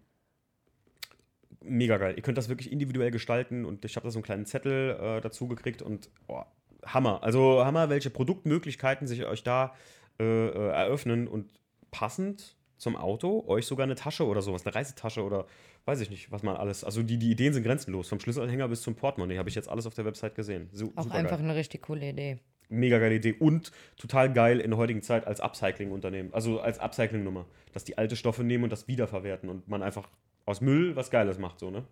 mega 1.62 1.98
geil. 1.98 2.14
Ihr 2.16 2.22
könnt 2.22 2.38
das 2.38 2.48
wirklich 2.48 2.72
individuell 2.72 3.12
gestalten 3.12 3.66
und 3.66 3.84
ich 3.86 3.96
habe 3.96 4.06
da 4.06 4.12
so 4.12 4.20
einen 4.20 4.24
kleinen 4.24 4.46
Zettel 4.46 4.98
äh, 5.00 5.22
dazu 5.22 5.48
gekriegt 5.48 5.82
und 5.82 6.10
oh, 6.28 6.44
Hammer. 6.86 7.24
Also 7.24 7.64
Hammer, 7.66 7.90
welche 7.90 8.10
Produktmöglichkeiten 8.10 9.08
sich 9.08 9.26
euch 9.26 9.44
da 9.44 9.74
äh, 10.20 10.24
äh, 10.24 10.70
eröffnen 10.70 11.28
und 11.28 11.50
passend 11.92 12.56
zum 12.78 12.96
Auto 12.96 13.44
euch 13.48 13.66
sogar 13.66 13.86
eine 13.86 13.96
Tasche 13.96 14.26
oder 14.26 14.42
sowas, 14.42 14.66
eine 14.66 14.76
Reisetasche 14.76 15.24
oder 15.24 15.46
weiß 15.86 16.02
ich 16.02 16.10
nicht, 16.10 16.32
was 16.32 16.44
man 16.44 16.56
alles. 16.56 16.84
Also 16.84 17.04
die, 17.04 17.18
die 17.18 17.32
Ideen 17.32 17.54
sind 17.54 17.64
grenzenlos. 17.64 18.10
Vom 18.10 18.20
Schlüsselanhänger 18.20 18.68
bis 18.68 18.82
zum 18.82 18.96
Portemonnaie 18.96 19.38
habe 19.38 19.50
ich 19.50 19.56
jetzt 19.56 19.70
alles 19.70 19.86
auf 19.86 19.94
der 19.94 20.06
Website 20.06 20.36
gesehen. 20.36 20.70
Su 20.72 20.92
Auch 20.96 21.10
einfach 21.12 21.40
eine 21.40 21.56
richtig 21.56 21.84
coole 21.84 22.10
Idee. 22.10 22.40
Mega 22.68 22.98
geile 22.98 23.16
Idee 23.16 23.34
und 23.34 23.72
total 23.98 24.34
geil 24.34 24.60
in 24.60 24.72
der 24.72 24.78
heutigen 24.78 25.04
Zeit 25.04 25.28
als 25.28 25.40
Upcycling-Unternehmen, 25.40 26.34
also 26.34 26.60
als 26.60 26.80
Upcycling-Nummer, 26.80 27.46
dass 27.74 27.84
die 27.84 27.98
alte 27.98 28.16
Stoffe 28.16 28.44
nehmen 28.44 28.64
und 28.64 28.72
das 28.72 28.88
wiederverwerten 28.88 29.50
und 29.50 29.68
man 29.68 29.84
einfach 29.84 30.10
aus 30.46 30.62
Müll 30.62 30.96
was 30.96 31.12
Geiles 31.12 31.38
macht, 31.38 31.60
so, 31.60 31.70
ne? 31.70 31.86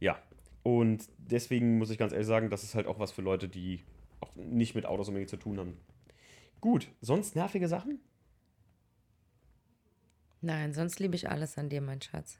Ja. 0.00 0.18
Und 0.62 1.04
deswegen 1.18 1.76
muss 1.76 1.90
ich 1.90 1.98
ganz 1.98 2.12
ehrlich 2.12 2.26
sagen, 2.26 2.48
das 2.48 2.62
ist 2.62 2.74
halt 2.74 2.86
auch 2.86 2.98
was 2.98 3.12
für 3.12 3.20
Leute, 3.20 3.48
die 3.48 3.84
auch 4.24 4.34
nicht 4.36 4.74
mit 4.74 4.86
Autos 4.86 5.08
unbedingt 5.08 5.30
zu 5.30 5.36
tun 5.36 5.58
haben. 5.58 5.76
Gut, 6.60 6.88
sonst 7.00 7.36
nervige 7.36 7.68
Sachen? 7.68 8.00
Nein, 10.40 10.72
sonst 10.74 11.00
liebe 11.00 11.16
ich 11.16 11.30
alles 11.30 11.56
an 11.58 11.68
dir, 11.68 11.80
mein 11.80 12.02
Schatz. 12.02 12.38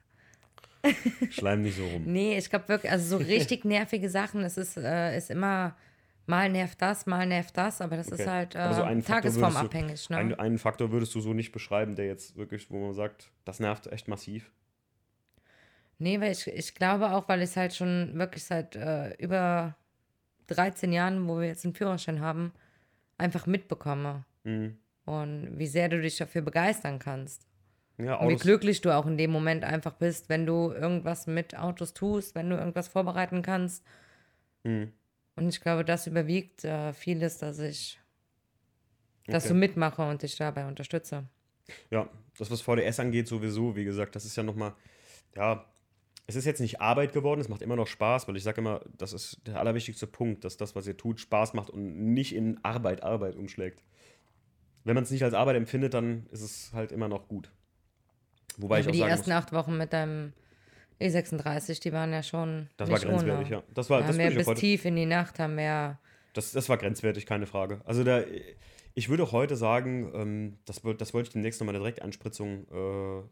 Schleim 1.30 1.62
nicht 1.62 1.76
so 1.76 1.86
rum. 1.86 2.04
Nee, 2.04 2.36
ich 2.36 2.50
glaube 2.50 2.68
wirklich, 2.68 2.92
also 2.92 3.18
so 3.18 3.24
richtig 3.24 3.64
nervige 3.64 4.10
Sachen, 4.10 4.42
es 4.44 4.58
ist, 4.58 4.76
äh, 4.76 5.16
ist 5.16 5.30
immer, 5.30 5.74
mal 6.26 6.50
nervt 6.50 6.80
das, 6.82 7.06
mal 7.06 7.26
nervt 7.26 7.56
das, 7.56 7.80
aber 7.80 7.96
das 7.96 8.08
ist 8.08 8.20
Okay. 8.20 8.28
halt 8.30 8.54
äh, 8.54 8.58
Aber 8.58 8.74
so 8.74 8.82
einen 8.82 9.02
Faktor 9.02 9.22
würdest 9.34 9.38
du- 9.38 9.50
tagesformabhängig. 9.50 10.10
Ne? 10.10 10.16
Einen, 10.16 10.34
einen 10.34 10.58
Faktor 10.58 10.90
würdest 10.92 11.14
du 11.14 11.20
so 11.20 11.32
nicht 11.32 11.52
beschreiben, 11.52 11.96
der 11.96 12.06
jetzt 12.06 12.36
wirklich, 12.36 12.70
wo 12.70 12.78
man 12.78 12.92
sagt, 12.94 13.30
das 13.46 13.60
nervt 13.60 13.86
echt 13.86 14.08
massiv. 14.08 14.50
Nee, 15.98 16.20
weil 16.20 16.32
ich, 16.32 16.46
ich 16.48 16.74
glaube 16.74 17.12
auch, 17.12 17.28
weil 17.28 17.40
ich 17.40 17.50
es 17.50 17.56
halt 17.56 17.74
schon 17.74 18.10
wirklich 18.18 18.44
seit 18.44 18.76
äh, 18.76 19.14
über 19.14 19.76
13 20.48 20.92
Jahren, 20.92 21.28
wo 21.28 21.38
wir 21.40 21.46
jetzt 21.48 21.64
einen 21.64 21.74
Führerschein 21.74 22.20
haben, 22.20 22.52
einfach 23.18 23.46
mitbekomme. 23.46 24.24
Mhm. 24.44 24.78
Und 25.04 25.58
wie 25.58 25.66
sehr 25.66 25.88
du 25.88 26.00
dich 26.00 26.16
dafür 26.16 26.42
begeistern 26.42 26.98
kannst. 26.98 27.46
Ja, 27.98 28.16
Und 28.16 28.30
wie 28.30 28.36
glücklich 28.36 28.80
du 28.80 28.90
auch 28.90 29.06
in 29.06 29.18
dem 29.18 29.30
Moment 29.30 29.64
einfach 29.64 29.92
bist, 29.94 30.28
wenn 30.28 30.46
du 30.46 30.72
irgendwas 30.72 31.26
mit 31.26 31.56
Autos 31.56 31.94
tust, 31.94 32.34
wenn 32.34 32.50
du 32.50 32.56
irgendwas 32.56 32.88
vorbereiten 32.88 33.42
kannst. 33.42 33.84
Mhm. 34.64 34.92
Und 35.36 35.48
ich 35.48 35.60
glaube, 35.60 35.84
das 35.84 36.06
überwiegt 36.06 36.64
äh, 36.64 36.92
vieles, 36.92 37.38
dass 37.38 37.58
ich 37.58 38.00
dass 39.26 39.44
Okay. 39.44 39.54
du 39.54 39.58
mitmache 39.58 40.02
und 40.02 40.22
dich 40.22 40.36
dabei 40.36 40.66
unterstütze. 40.66 41.24
Ja, 41.90 42.08
das, 42.36 42.50
was 42.50 42.60
VDS 42.60 43.00
angeht, 43.00 43.26
sowieso, 43.26 43.74
wie 43.74 43.84
gesagt, 43.84 44.14
das 44.16 44.24
ist 44.26 44.36
ja 44.36 44.42
nochmal, 44.42 44.74
ja, 45.34 45.64
es 46.26 46.36
ist 46.36 46.46
jetzt 46.46 46.60
nicht 46.60 46.80
Arbeit 46.80 47.12
geworden, 47.12 47.40
es 47.40 47.48
macht 47.48 47.62
immer 47.62 47.76
noch 47.76 47.86
Spaß, 47.86 48.26
weil 48.28 48.36
ich 48.36 48.42
sage 48.42 48.60
immer, 48.60 48.80
das 48.96 49.12
ist 49.12 49.40
der 49.46 49.60
allerwichtigste 49.60 50.06
Punkt, 50.06 50.44
dass 50.44 50.56
das, 50.56 50.74
was 50.74 50.86
ihr 50.86 50.96
tut, 50.96 51.20
Spaß 51.20 51.54
macht 51.54 51.70
und 51.70 52.12
nicht 52.14 52.34
in 52.34 52.58
Arbeit, 52.64 53.02
Arbeit 53.02 53.36
umschlägt. 53.36 53.82
Wenn 54.84 54.94
man 54.94 55.04
es 55.04 55.10
nicht 55.10 55.22
als 55.22 55.34
Arbeit 55.34 55.56
empfindet, 55.56 55.94
dann 55.94 56.26
ist 56.30 56.42
es 56.42 56.72
halt 56.72 56.92
immer 56.92 57.08
noch 57.08 57.28
gut. 57.28 57.50
Wobei 58.56 58.80
ich 58.80 58.84
Aber 58.84 58.90
auch 58.90 58.92
die 58.92 58.98
sagen 59.00 59.10
ersten 59.10 59.30
muss, 59.30 59.38
acht 59.38 59.52
Wochen 59.52 59.76
mit 59.76 59.92
deinem 59.92 60.32
E36, 61.00 61.82
die 61.82 61.92
waren 61.92 62.12
ja 62.12 62.22
schon. 62.22 62.68
das 62.76 62.88
war 62.88 62.98
grenzwertig, 63.00 63.46
ohne. 63.46 63.50
ja. 63.50 63.62
Das 63.74 63.90
war, 63.90 64.00
Da 64.00 64.06
das 64.08 64.18
wir 64.18 64.28
ich 64.28 64.34
auch 64.34 64.38
bis 64.38 64.46
heute, 64.46 64.60
tief 64.60 64.84
in 64.84 64.96
die 64.96 65.06
Nacht 65.06 65.38
haben 65.38 65.56
wir. 65.56 65.98
das, 66.32 66.52
das 66.52 66.68
war 66.68 66.78
grenzwertig, 66.78 67.26
keine 67.26 67.46
Frage. 67.46 67.80
Also 67.84 68.04
da, 68.04 68.22
ich 68.94 69.08
würde 69.08 69.32
heute 69.32 69.56
sagen, 69.56 70.10
ähm, 70.14 70.58
das, 70.64 70.82
das 70.98 71.12
wollte 71.12 71.28
ich 71.28 71.32
demnächst 71.32 71.60
nochmal 71.60 71.74
in 71.74 71.82
der 71.82 71.90
Direktanspritzung 71.90 72.66
äh, 72.68 73.22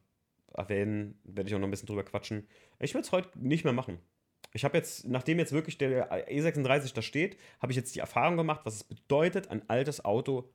erwähnen, 0.54 1.18
werde 1.24 1.48
ich 1.48 1.54
auch 1.54 1.58
noch 1.58 1.68
ein 1.68 1.70
bisschen 1.70 1.86
drüber 1.86 2.04
quatschen. 2.04 2.46
Ich 2.78 2.94
würde 2.94 3.06
es 3.06 3.12
heute 3.12 3.30
nicht 3.38 3.64
mehr 3.64 3.72
machen. 3.72 3.98
Ich 4.52 4.64
habe 4.64 4.76
jetzt, 4.76 5.06
nachdem 5.08 5.38
jetzt 5.38 5.52
wirklich 5.52 5.78
der 5.78 6.10
E36 6.30 6.94
da 6.94 7.02
steht, 7.02 7.38
habe 7.60 7.72
ich 7.72 7.76
jetzt 7.76 7.94
die 7.94 8.00
Erfahrung 8.00 8.36
gemacht, 8.36 8.60
was 8.64 8.74
es 8.74 8.84
bedeutet, 8.84 9.50
ein 9.50 9.68
altes 9.68 10.04
Auto 10.04 10.50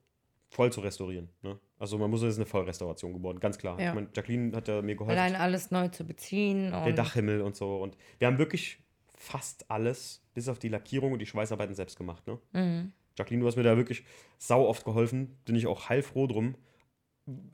voll 0.49 0.71
zu 0.71 0.81
restaurieren. 0.81 1.29
Ne? 1.41 1.59
Also 1.77 1.97
man 1.97 2.09
muss, 2.09 2.21
es 2.21 2.33
ist 2.33 2.37
eine 2.37 2.45
Vollrestauration 2.45 3.13
geworden, 3.13 3.39
ganz 3.39 3.57
klar. 3.57 3.79
Ja. 3.79 3.89
Ich 3.89 3.95
meine, 3.95 4.09
Jacqueline 4.15 4.55
hat 4.55 4.67
ja 4.67 4.81
mir 4.81 4.95
geholfen. 4.95 5.17
Allein 5.17 5.35
alles 5.35 5.71
neu 5.71 5.87
zu 5.89 6.05
beziehen. 6.05 6.71
Der 6.71 6.93
Dachhimmel 6.93 7.41
und 7.41 7.55
so. 7.55 7.77
Und 7.77 7.97
wir 8.19 8.27
haben 8.27 8.37
wirklich 8.37 8.79
fast 9.15 9.69
alles, 9.69 10.23
bis 10.33 10.47
auf 10.47 10.59
die 10.59 10.69
Lackierung 10.69 11.11
und 11.11 11.19
die 11.19 11.25
Schweißarbeiten 11.25 11.75
selbst 11.75 11.97
gemacht. 11.97 12.25
Ne? 12.27 12.39
Mhm. 12.53 12.93
Jacqueline, 13.17 13.41
du 13.41 13.47
hast 13.47 13.55
mir 13.55 13.63
da 13.63 13.75
wirklich 13.77 14.03
sau 14.37 14.67
oft 14.67 14.85
geholfen. 14.85 15.37
Bin 15.45 15.55
ich 15.55 15.67
auch 15.67 15.89
heilfroh 15.89 16.27
drum. 16.27 16.55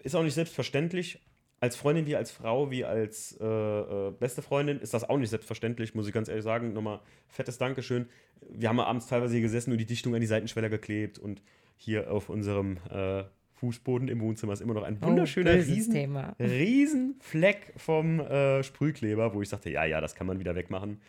Ist 0.04 0.16
auch 0.16 0.24
nicht 0.24 0.34
selbstverständlich. 0.34 1.22
Als 1.64 1.78
Freundin 1.78 2.06
wie 2.06 2.18
als 2.18 2.30
Frau, 2.30 2.72
wie 2.72 2.84
als 2.84 3.38
äh, 3.40 3.46
äh, 3.46 4.12
beste 4.20 4.42
Freundin 4.42 4.82
ist 4.82 4.94
das 4.94 5.08
auch 5.10 5.18
nicht 5.18 5.30
selbstverständlich, 5.30 5.96
muss 5.96 6.06
ich 6.06 6.14
ganz 6.14 6.28
ehrlich 6.28 6.44
sagen. 6.44 6.74
Nochmal 6.74 7.00
fettes 7.30 7.58
Dankeschön. 7.58 8.10
Wir 8.50 8.68
haben 8.68 8.82
abends 8.82 9.08
teilweise 9.08 9.36
hier 9.36 9.44
gesessen 9.44 9.72
und 9.72 9.78
die 9.78 9.86
Dichtung 9.86 10.14
an 10.14 10.20
die 10.20 10.28
Seitenschweller 10.28 10.68
geklebt 10.68 11.20
und 11.20 11.42
hier 11.78 12.12
auf 12.12 12.28
unserem 12.28 12.80
äh, 12.92 13.24
Fußboden 13.54 14.10
im 14.10 14.20
Wohnzimmer 14.20 14.52
ist 14.52 14.60
immer 14.60 14.74
noch 14.74 14.84
ein 14.84 15.02
wunderschöner 15.02 15.52
oh, 15.52 15.54
riesen, 15.54 15.94
Thema. 15.94 16.36
riesen 16.38 17.16
Fleck 17.22 17.72
vom 17.78 18.20
äh, 18.20 18.62
Sprühkleber, 18.62 19.34
wo 19.34 19.42
ich 19.42 19.48
sagte, 19.48 19.70
ja, 19.70 19.86
ja, 19.86 20.02
das 20.02 20.16
kann 20.16 20.28
man 20.28 20.40
wieder 20.40 20.56
wegmachen. 20.56 21.00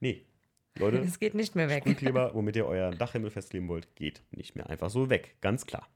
Nee, 0.00 0.24
Leute, 0.76 0.98
Es 1.06 1.20
geht 1.20 1.34
nicht 1.36 1.54
mehr 1.54 1.68
weg. 1.68 1.84
Sprühkleber, 1.84 2.32
womit 2.34 2.56
ihr 2.56 2.66
euren 2.66 2.98
Dachhimmel 2.98 3.30
festkleben 3.30 3.68
wollt, 3.68 3.94
geht 3.94 4.22
nicht 4.32 4.56
mehr 4.56 4.68
einfach 4.70 4.90
so 4.90 5.08
weg. 5.08 5.36
Ganz 5.40 5.66
klar. 5.66 5.88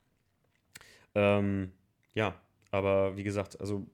Ähm, 1.17 1.73
ja, 2.15 2.41
aber 2.75 3.16
wie 3.16 3.22
gesagt, 3.25 3.59
also 3.61 3.87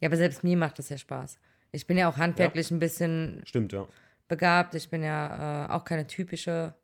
Ja, 0.00 0.08
aber 0.08 0.16
selbst 0.16 0.44
mir 0.44 0.56
macht 0.56 0.78
das 0.78 0.88
ja 0.88 0.98
Spaß. 0.98 1.38
Ich 1.72 1.86
bin 1.86 1.98
ja 1.98 2.08
auch 2.08 2.16
handwerklich 2.16 2.70
ein 2.70 2.78
bisschen 2.78 3.42
stimmt, 3.44 3.72
ja. 3.72 3.86
begabt. 4.28 4.74
Ich 4.74 4.88
bin 4.90 5.02
ja 5.02 5.66
äh, 5.66 5.70
auch 5.72 5.84
keine 5.84 6.06
typische 6.06 6.74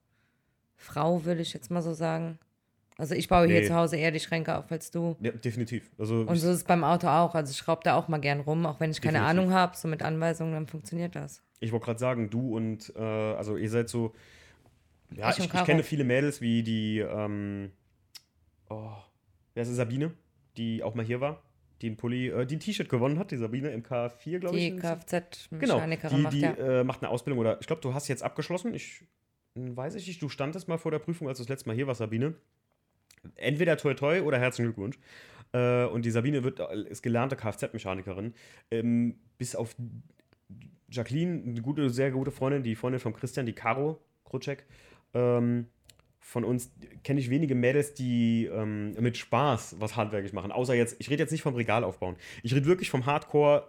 Frau, 0.76 1.24
will 1.24 1.40
ich 1.40 1.52
jetzt 1.55 1.70
mal 1.70 1.82
so 1.82 1.94
sagen. 1.94 2.38
Also 2.96 3.14
ich 3.14 3.28
baue 3.28 3.46
hier 3.46 3.61
Nee. 3.61 3.66
zu 3.66 3.74
Hause 3.74 3.96
eher 3.96 4.11
die 4.12 4.20
Schränke 4.20 4.57
auf 4.57 4.70
als 4.70 4.90
du. 4.90 5.16
ja 5.20 5.32
definitiv. 5.32 5.90
Also 5.98 6.16
Und 6.20 6.36
so 6.36 6.48
ist 6.50 6.57
es 6.59 6.64
beim 6.64 6.84
Auto 6.84 7.09
auch. 7.09 7.34
Also 7.34 7.50
ich 7.50 7.57
schraube 7.57 7.80
da 7.84 7.96
auch 7.96 8.07
mal 8.09 8.18
gern 8.20 8.40
rum, 8.40 8.66
auch 8.66 8.78
wenn 8.78 8.90
ich 8.90 9.00
keine 9.00 9.18
Definitiv. 9.18 9.40
Ahnung 9.40 9.52
habe. 9.55 9.76
So 9.76 9.88
mit 9.88 10.02
Anweisungen, 10.02 10.52
dann 10.52 10.66
funktioniert 10.68 11.16
das. 11.16 11.42
ich 11.61 11.72
wollte 11.72 11.86
gerade 11.86 11.98
sagen, 11.98 12.30
du 12.30 12.55
und 12.55 12.92
äh, 12.94 13.00
also 13.00 13.57
ihr 13.57 13.70
seid 13.70 13.88
so. 13.88 14.12
Ja, 15.11 15.30
Ich 15.30 15.38
ich, 15.38 15.52
ich, 15.52 15.64
kenne 15.64 15.82
viele 15.82 16.05
Mädels 16.05 16.40
wie 16.40 16.62
die, 16.62 16.98
ähm, 17.00 17.70
oh, 18.68 18.92
wer 19.55 19.62
ist 19.62 19.74
Sabine, 19.74 20.12
die 20.57 20.82
auch 20.82 20.94
mal 20.94 21.05
hier 21.05 21.20
war, 21.20 21.42
die 21.82 21.90
ein 21.90 21.96
Pulli, 21.96 22.28
äh, 22.28 22.46
die 22.46 22.57
ein 22.57 22.61
T-Shirt 22.61 22.88
gewonnen 22.88 23.18
hat, 23.18 23.30
die 23.30 23.36
Sabine 23.36 23.70
im 23.70 23.82
K4, 23.82 24.38
glaube 24.38 24.57
ich. 24.57 24.70
Die 24.70 24.76
Genau, 24.76 25.78
Kfz-Mechanikerin 25.78 26.16
die, 26.16 26.22
macht 26.22 26.34
die 26.34 26.40
ja. 26.40 26.80
äh, 26.80 26.84
macht 26.84 27.02
eine 27.02 27.11
Ausbildung 27.11 27.40
oder 27.40 27.61
ich 27.61 27.66
glaube, 27.66 27.82
du 27.82 27.94
hast 27.94 28.09
jetzt 28.09 28.22
abgeschlossen. 28.22 28.74
Ich 28.74 29.02
hm, 29.55 29.76
weiß 29.76 29.94
ich 29.94 30.07
nicht, 30.07 30.22
du 30.22 30.28
standest 30.28 30.68
mal 30.68 30.78
vor 30.78 30.90
der 30.90 30.98
Prüfung, 30.98 31.28
als 31.28 31.38
du 31.38 31.44
das 31.44 31.48
letzte 31.48 31.68
Mal 31.68 31.76
hier 31.76 31.86
warst, 31.86 31.98
Sabine. 31.98 32.34
Entweder 33.36 33.76
toi 33.76 33.94
toi 33.94 34.20
oder 34.22 34.38
herzlichen 34.38 34.66
Glückwunsch. 34.66 34.98
Äh, 35.52 35.84
und 35.86 36.05
die 36.05 36.11
Sabine 36.11 36.44
wird, 36.44 36.61
äh, 36.61 36.82
ist 36.88 37.02
gelernte 37.02 37.36
Kfz-Mechanikerin. 37.36 38.34
Ähm, 38.70 39.18
bis 39.38 39.55
auf 39.55 39.76
Jacqueline, 40.90 41.42
eine 41.42 41.62
gute, 41.62 41.90
sehr 41.90 42.11
gute 42.11 42.30
Freundin, 42.30 42.62
die 42.62 42.74
Freundin 42.74 43.00
von 43.00 43.14
Christian, 43.14 43.46
die 43.46 43.52
Caro 43.52 44.00
Krutschek. 44.24 44.64
Ähm, 45.14 45.68
von 46.24 46.42
uns 46.42 46.72
kenne 47.04 47.20
ich 47.20 47.28
wenige 47.28 47.54
Mädels, 47.54 47.92
die 47.92 48.46
ähm, 48.46 48.92
mit 48.98 49.18
Spaß 49.18 49.76
was 49.78 49.94
handwerklich 49.94 50.32
machen. 50.32 50.52
Außer 50.52 50.74
jetzt, 50.74 50.96
ich 50.98 51.10
rede 51.10 51.22
jetzt 51.22 51.32
nicht 51.32 51.42
vom 51.42 51.54
Regal 51.54 51.84
aufbauen. 51.84 52.16
Ich 52.42 52.54
rede 52.54 52.64
wirklich 52.64 52.88
vom 52.88 53.04
Hardcore 53.04 53.68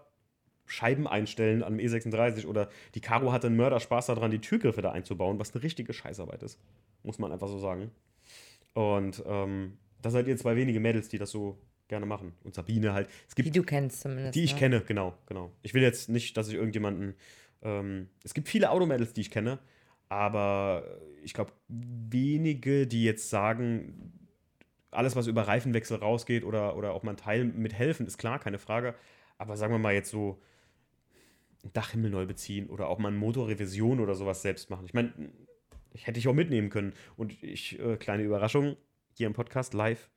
Scheiben 0.65 1.05
einstellen 1.05 1.63
am 1.63 1.75
E36 1.75 2.47
oder 2.47 2.69
die 2.95 3.01
Caro 3.01 3.33
hatte 3.33 3.47
einen 3.47 3.57
Mörderspaß 3.57 4.05
daran, 4.07 4.31
die 4.31 4.39
Türgriffe 4.39 4.81
da 4.81 4.93
einzubauen, 4.93 5.37
was 5.37 5.53
eine 5.53 5.63
richtige 5.63 5.91
Scheißarbeit 5.91 6.43
ist. 6.43 6.57
Muss 7.03 7.19
man 7.19 7.33
einfach 7.33 7.49
so 7.49 7.59
sagen. 7.59 7.91
Und 8.73 9.21
ähm, 9.27 9.77
da 10.01 10.09
seid 10.09 10.25
ihr 10.27 10.37
zwei 10.37 10.55
wenige 10.55 10.79
Mädels, 10.79 11.09
die 11.09 11.17
das 11.17 11.31
so 11.31 11.59
gerne 11.89 12.05
machen. 12.05 12.33
Und 12.45 12.55
Sabine 12.55 12.93
halt. 12.93 13.09
Es 13.27 13.35
Die 13.35 13.43
gibt 13.43 13.55
du 13.57 13.63
kennst 13.63 13.99
zumindest. 13.99 14.33
die 14.33 14.45
ich 14.45 14.53
ne? 14.53 14.59
kenne, 14.59 14.81
genau, 14.81 15.13
genau. 15.25 15.51
Ich 15.61 15.73
will 15.73 15.83
jetzt 15.83 16.07
nicht, 16.07 16.37
dass 16.37 16.47
ich 16.47 16.55
irgendjemanden. 16.55 17.15
Ähm, 17.61 18.07
es 18.23 18.33
gibt 18.33 18.47
viele 18.47 18.71
Automädels, 18.71 19.11
die 19.11 19.21
ich 19.21 19.29
kenne, 19.29 19.59
aber 20.09 20.83
ich 21.23 21.33
glaube, 21.33 21.51
wenige, 21.67 22.87
die 22.87 23.03
jetzt 23.03 23.29
sagen, 23.29 24.13
alles, 24.91 25.15
was 25.15 25.27
über 25.27 25.47
Reifenwechsel 25.47 25.97
rausgeht 25.97 26.43
oder, 26.43 26.77
oder 26.77 26.93
auch 26.93 27.03
mal 27.03 27.11
ein 27.11 27.17
Teil 27.17 27.45
mit 27.45 27.73
helfen, 27.73 28.05
ist 28.05 28.17
klar, 28.17 28.39
keine 28.39 28.59
Frage. 28.59 28.95
Aber 29.37 29.57
sagen 29.57 29.73
wir 29.73 29.79
mal 29.79 29.93
jetzt 29.93 30.11
so, 30.11 30.41
Dachhimmel 31.73 32.11
neu 32.11 32.25
beziehen 32.25 32.69
oder 32.69 32.87
auch 32.87 32.99
mal 32.99 33.09
eine 33.09 33.17
Motorrevision 33.17 33.99
oder 33.99 34.15
sowas 34.15 34.41
selbst 34.41 34.69
machen. 34.69 34.85
Ich 34.85 34.93
meine, 34.93 35.11
hätte 35.93 36.19
ich 36.19 36.27
auch 36.27 36.33
mitnehmen 36.33 36.69
können. 36.69 36.93
Und 37.17 37.41
ich, 37.43 37.79
äh, 37.79 37.97
kleine 37.97 38.23
Überraschung, 38.23 38.75
hier 39.13 39.27
im 39.27 39.33
Podcast 39.33 39.73
live, 39.73 40.09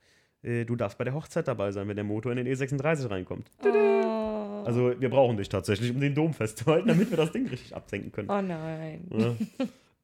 äh, 0.43 0.65
du 0.65 0.77
darfst 0.77 0.99
bei 0.99 1.05
der 1.05 1.15
Hochzeit 1.15 1.49
dabei 1.49 1.73
sein, 1.73 1.89
wenn 1.89 1.97
der 1.97 2.05
Motor 2.05 2.33
in 2.33 2.45
den 2.45 2.47
E36 2.47 3.11
reinkommt. 3.11 3.51
Oh, 3.65 4.28
Also 4.69 5.01
wir 5.01 5.09
brauchen 5.09 5.39
dich 5.39 5.49
tatsächlich, 5.49 5.91
um 5.91 5.99
den 5.99 6.15
Dom 6.15 6.35
festzuhalten, 6.35 6.89
damit 6.89 7.09
wir 7.09 7.17
das 7.17 7.33
Ding 7.33 7.47
richtig 7.49 7.75
absenken 7.75 8.13
können. 8.13 8.29
oh 8.29 8.43
nein. 8.43 9.09
Ja. 9.11 9.35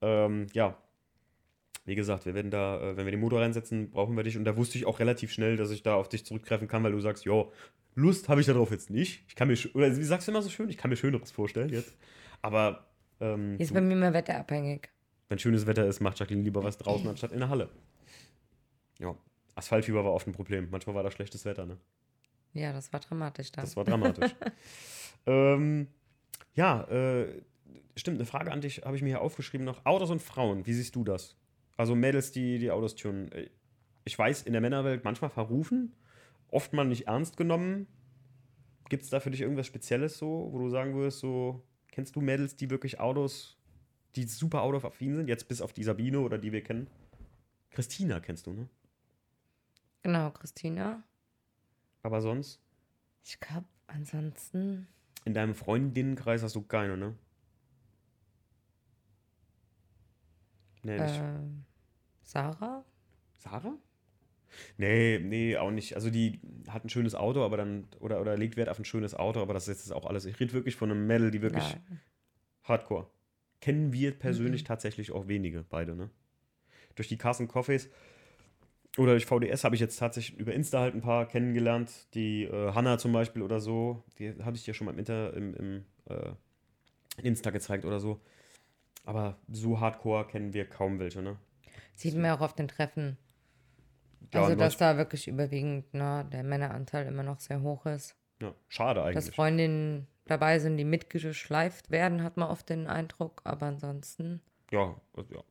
ähm, 0.01 0.47
ja. 0.55 0.75
Wie 1.85 1.95
gesagt, 1.95 2.25
wir 2.25 2.33
werden 2.33 2.51
da, 2.51 2.81
äh, 2.81 2.97
wenn 2.97 3.05
wir 3.05 3.11
den 3.11 3.21
Motor 3.21 3.43
reinsetzen, 3.43 3.91
brauchen 3.91 4.17
wir 4.17 4.23
dich. 4.23 4.39
Und 4.39 4.47
da 4.47 4.57
wusste 4.57 4.79
ich 4.79 4.87
auch 4.87 5.01
relativ 5.01 5.31
schnell, 5.33 5.59
dass 5.59 5.71
ich 5.71 5.83
da 5.83 5.97
auf 5.97 6.09
dich 6.09 6.25
zurückgreifen 6.25 6.67
kann, 6.67 6.83
weil 6.83 6.93
du 6.93 7.01
sagst, 7.01 7.27
jo, 7.27 7.53
Lust 7.95 8.31
habe 8.31 8.41
ich 8.41 8.47
darauf 8.47 8.71
jetzt 8.71 8.89
nicht. 8.89 9.23
Ich 9.29 9.35
kann 9.37 9.49
mir, 9.49 9.59
oder 9.75 9.95
wie 9.95 10.03
sagst 10.03 10.27
du 10.27 10.33
immer 10.33 10.41
so 10.41 10.49
schön, 10.49 10.71
ich 10.71 10.79
kann 10.79 10.89
mir 10.89 10.97
Schöneres 10.97 11.31
vorstellen 11.31 11.69
jetzt. 11.69 11.95
Aber 12.41 12.87
ähm, 13.21 13.57
Ist 13.59 13.69
du, 13.69 13.75
bei 13.75 13.83
mir 13.83 13.93
immer 13.93 14.15
wetterabhängig. 14.15 14.89
wenn 15.29 15.39
schönes 15.39 15.67
Wetter 15.67 15.87
ist, 15.87 16.01
macht 16.01 16.19
Jacqueline 16.19 16.43
lieber 16.43 16.65
was 16.65 16.79
draußen 16.79 17.07
anstatt 17.07 17.33
in 17.33 17.41
der 17.41 17.51
Halle. 17.51 17.69
Ja, 18.99 19.15
Asphaltfieber 19.57 20.07
war 20.07 20.15
oft 20.15 20.27
ein 20.27 20.33
Problem. 20.33 20.69
Manchmal 20.71 20.97
war 20.97 21.03
da 21.03 21.11
schlechtes 21.11 21.45
Wetter, 21.45 21.67
ne? 21.67 21.77
Ja, 22.55 22.73
das 22.73 22.93
war 22.93 23.01
dramatisch 23.01 23.53
dann. 23.53 23.65
Das 23.65 23.77
war 23.77 23.85
dramatisch. 23.85 24.35
ähm, 25.27 25.89
ja, 26.55 26.83
äh, 26.85 27.43
stimmt, 27.97 28.19
eine 28.19 28.27
Frage 28.27 28.53
an 28.53 28.61
dich 28.61 28.83
habe 28.85 28.97
ich 28.97 29.03
mir 29.03 29.09
hier 29.09 29.21
aufgeschrieben 29.21 29.65
noch. 29.65 29.85
Autos 29.85 30.11
und 30.11 30.23
Frauen, 30.23 30.65
wie 30.67 30.73
siehst 30.73 30.95
du 30.97 31.05
das? 31.05 31.37
Also 31.77 31.95
Mädels, 31.95 32.31
die 32.33 32.59
die 32.59 32.71
Autos 32.71 32.95
tunen. 32.95 33.31
Äh, 33.33 33.51
Ich 34.05 34.19
weiß, 34.19 34.43
in 34.43 34.53
der 34.53 34.61
Männerwelt 34.61 35.03
manchmal 35.05 35.31
verrufen, 35.31 35.95
oft 36.49 36.73
mal 36.73 36.85
nicht 36.85 37.07
ernst 37.09 37.37
genommen. 37.37 37.87
Gibt 38.89 39.03
es 39.03 39.11
da 39.11 39.19
für 39.19 39.31
dich 39.31 39.41
irgendwas 39.41 39.67
Spezielles 39.67 40.19
so, 40.19 40.49
wo 40.53 40.59
du 40.59 40.69
sagen 40.69 40.95
würdest, 40.95 41.19
so, 41.21 41.65
kennst 41.91 42.15
du 42.15 42.21
Mädels, 42.21 42.55
die 42.55 42.69
wirklich 42.71 43.01
Autos, 43.01 43.57
die 44.15 44.25
super 44.25 44.63
autoaffin 44.63 45.17
sind, 45.17 45.29
jetzt 45.29 45.49
bis 45.49 45.61
auf 45.63 45.73
die 45.73 45.83
Sabine 45.83 46.21
oder 46.21 46.37
die 46.39 46.53
wir 46.53 46.63
kennen? 46.63 46.87
Christina 47.71 48.21
kennst 48.21 48.47
du, 48.47 48.53
ne? 48.53 48.69
Genau, 50.03 50.31
Christina. 50.31 51.03
Aber 52.05 52.21
sonst? 52.21 52.61
Ich 53.25 53.41
glaube, 53.41 53.67
ansonsten. 53.89 54.87
In 55.25 55.35
deinem 55.35 55.55
Freundinnenkreis 55.57 56.43
hast 56.45 56.55
du 56.55 56.63
keine, 56.63 56.97
ne? 56.97 57.17
Nee, 60.83 61.01
nicht. 61.01 61.25
ähm, 61.25 61.65
Sarah? 62.23 62.85
Sarah? 63.39 63.79
Nee, 64.77 65.19
nee, 65.19 65.57
auch 65.57 65.71
nicht. 65.71 65.95
Also 65.97 66.11
die 66.11 66.41
hat 66.69 66.85
ein 66.85 66.89
schönes 66.89 67.15
Auto, 67.15 67.45
aber 67.45 67.57
dann, 67.57 67.89
oder, 68.01 68.21
oder 68.21 68.37
legt 68.37 68.57
Wert 68.57 68.69
auf 68.69 68.79
ein 68.79 68.85
schönes 68.85 69.15
Auto, 69.15 69.41
aber 69.41 69.55
das 69.55 69.69
ist 69.69 69.87
jetzt 69.87 69.93
auch 69.93 70.07
alles. 70.07 70.27
Ich 70.27 70.39
rede 70.39 70.53
wirklich 70.53 70.77
von 70.77 70.91
einem 70.91 71.07
Mädel, 71.07 71.31
die 71.31 71.43
wirklich 71.43 71.65
Nein. 71.65 72.01
hardcore. 72.65 73.09
Kennen 73.61 73.93
wir 73.93 74.17
persönlich 74.19 74.63
Mhm. 74.63 74.67
tatsächlich 74.67 75.13
auch 75.13 75.27
wenige, 75.29 75.65
beide, 75.65 75.97
ne? 75.97 76.11
Durch 76.95 77.09
die 77.09 77.19
Carson 77.19 77.49
Coffees 77.49 77.91
oder 78.97 79.13
durch 79.13 79.27
VDS 79.27 79.65
habe 79.65 79.75
ich 79.75 79.81
jetzt 79.81 79.99
tatsächlich 79.99 80.39
über 80.39 80.53
Insta 80.53 80.81
halt 80.81 80.95
ein 80.95 81.01
paar 81.01 81.27
kennengelernt. 81.27 81.91
Die 82.15 82.45
äh, 82.45 82.73
Hanna 82.73 82.99
zum 82.99 83.13
Beispiel 83.13 83.43
oder 83.43 83.61
so, 83.61 84.05
die 84.19 84.35
habe 84.43 84.57
ich 84.57 84.65
dir 84.65 84.75
schon 84.75 84.85
mal 84.87 84.93
im, 84.93 84.99
Inter, 84.99 85.35
im, 85.35 85.55
im 85.55 85.85
äh, 86.09 86.33
Insta 87.23 87.51
gezeigt 87.51 87.85
oder 87.85 87.99
so. 87.99 88.21
Aber 89.05 89.37
so 89.51 89.81
hardcore 89.81 90.27
kennen 90.27 90.55
wir 90.55 90.69
kaum 90.69 90.99
welche, 90.99 91.23
ne? 91.23 91.37
Sieht 91.95 92.15
man 92.15 92.25
ja 92.25 92.37
auch 92.37 92.41
auf 92.41 92.55
den 92.55 92.69
Treffen. 92.69 93.19
Ja, 94.33 94.43
also, 94.43 94.55
dass 94.55 94.75
90 94.75 94.79
da 94.79 94.97
wirklich 94.97 95.29
überwiegend 95.29 95.93
ne, 95.93 96.27
der 96.33 96.43
Männeranteil 96.43 97.07
immer 97.07 97.23
noch 97.23 97.41
sehr 97.41 97.63
hoch 97.63 97.87
ist. 97.87 98.17
ja, 98.41 98.55
schade 98.69 99.01
Dass 99.01 99.09
eigentlich. 99.09 99.35
Freundinnen 99.35 100.07
dabei 100.25 100.59
sind, 100.59 100.77
die 100.77 100.85
mitgeschleift 100.85 101.91
werden, 101.91 102.23
hat 102.23 102.37
man 102.37 102.49
oft 102.49 102.69
den 102.69 102.87
Eindruck. 102.87 103.43
Aber 103.45 103.67
ansonsten, 103.67 104.41
Ja, 104.71 104.97
ja. 105.17 105.43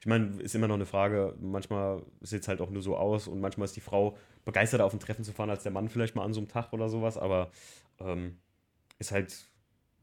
Ich 0.00 0.06
meine, 0.06 0.40
ist 0.42 0.54
immer 0.54 0.68
noch 0.68 0.74
eine 0.74 0.86
Frage, 0.86 1.36
manchmal 1.40 2.02
sieht 2.20 2.42
es 2.42 2.48
halt 2.48 2.60
auch 2.60 2.70
nur 2.70 2.82
so 2.82 2.96
aus 2.96 3.28
und 3.28 3.40
manchmal 3.40 3.66
ist 3.66 3.76
die 3.76 3.80
Frau 3.80 4.16
begeisterter 4.44 4.84
auf 4.84 4.92
ein 4.92 5.00
Treffen 5.00 5.24
zu 5.24 5.32
fahren 5.32 5.50
als 5.50 5.62
der 5.62 5.72
Mann 5.72 5.88
vielleicht 5.88 6.14
mal 6.14 6.24
an 6.24 6.32
so 6.32 6.40
einem 6.40 6.48
Tag 6.48 6.72
oder 6.72 6.88
sowas, 6.88 7.16
aber 7.16 7.50
ähm, 8.00 8.38
ist 8.98 9.12
halt 9.12 9.34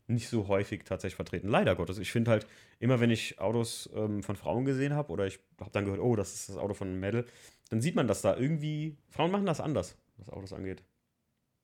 nicht 0.07 0.27
so 0.27 0.47
häufig 0.47 0.83
tatsächlich 0.83 1.15
vertreten. 1.15 1.47
Leider 1.47 1.75
Gottes. 1.75 1.99
Ich 1.99 2.11
finde 2.11 2.31
halt, 2.31 2.47
immer 2.79 2.99
wenn 2.99 3.11
ich 3.11 3.39
Autos 3.39 3.89
ähm, 3.93 4.23
von 4.23 4.35
Frauen 4.35 4.65
gesehen 4.65 4.93
habe 4.93 5.11
oder 5.11 5.27
ich 5.27 5.39
habe 5.59 5.71
dann 5.71 5.85
gehört, 5.85 6.01
oh, 6.01 6.15
das 6.15 6.33
ist 6.33 6.49
das 6.49 6.57
Auto 6.57 6.73
von 6.73 6.87
einem 6.87 6.99
Mädel, 6.99 7.25
dann 7.69 7.81
sieht 7.81 7.95
man, 7.95 8.07
dass 8.07 8.21
da 8.21 8.35
irgendwie, 8.35 8.97
Frauen 9.09 9.31
machen 9.31 9.45
das 9.45 9.61
anders, 9.61 9.97
was 10.17 10.29
Autos 10.29 10.53
angeht. 10.53 10.83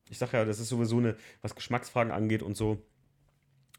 Ich 0.09 0.19
sage 0.19 0.37
ja, 0.37 0.45
das 0.45 0.59
ist 0.59 0.69
sowieso 0.69 0.97
eine, 0.97 1.15
was 1.41 1.55
Geschmacksfragen 1.55 2.11
angeht 2.11 2.43
und 2.43 2.55
so. 2.55 2.77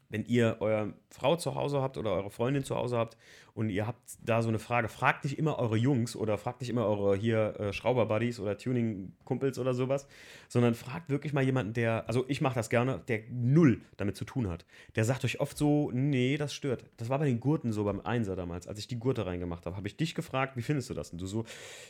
Wenn 0.09 0.25
ihr 0.25 0.57
eure 0.59 0.93
Frau 1.09 1.35
zu 1.35 1.55
Hause 1.55 1.81
habt 1.81 1.97
oder 1.97 2.13
eure 2.13 2.29
Freundin 2.29 2.63
zu 2.63 2.75
Hause 2.75 2.97
habt 2.97 3.17
und 3.53 3.69
ihr 3.69 3.87
habt 3.87 4.17
da 4.23 4.41
so 4.41 4.49
eine 4.49 4.59
Frage, 4.59 4.87
fragt 4.87 5.23
nicht 5.23 5.37
immer 5.37 5.57
eure 5.57 5.77
Jungs 5.77 6.15
oder 6.15 6.37
fragt 6.37 6.61
nicht 6.61 6.69
immer 6.69 6.85
eure 6.85 7.15
hier 7.15 7.59
äh, 7.59 7.73
Schrauber-Buddies 7.73 8.39
oder 8.39 8.57
Tuning-Kumpels 8.57 9.57
oder 9.57 9.73
sowas, 9.73 10.07
sondern 10.47 10.75
fragt 10.75 11.09
wirklich 11.09 11.33
mal 11.33 11.43
jemanden, 11.43 11.73
der, 11.73 12.07
also 12.07 12.25
ich 12.27 12.39
mache 12.39 12.55
das 12.55 12.69
gerne, 12.69 13.01
der 13.07 13.21
null 13.31 13.81
damit 13.97 14.15
zu 14.15 14.25
tun 14.25 14.47
hat. 14.47 14.65
Der 14.95 15.05
sagt 15.05 15.25
euch 15.25 15.39
oft 15.39 15.57
so, 15.57 15.91
nee, 15.91 16.37
das 16.37 16.53
stört. 16.53 16.85
Das 16.97 17.09
war 17.09 17.19
bei 17.19 17.25
den 17.25 17.39
Gurten 17.39 17.71
so 17.71 17.83
beim 17.83 17.99
Einser 17.99 18.35
damals, 18.35 18.67
als 18.67 18.79
ich 18.79 18.87
die 18.87 18.99
Gurte 18.99 19.25
reingemacht 19.25 19.65
habe, 19.65 19.75
habe 19.75 19.87
ich 19.87 19.97
dich 19.97 20.13
gefragt, 20.13 20.55
wie 20.55 20.61
findest 20.61 20.89
du 20.89 20.93
das? 20.93 21.11
Und 21.11 21.19
du 21.19 21.25
so, 21.25 21.45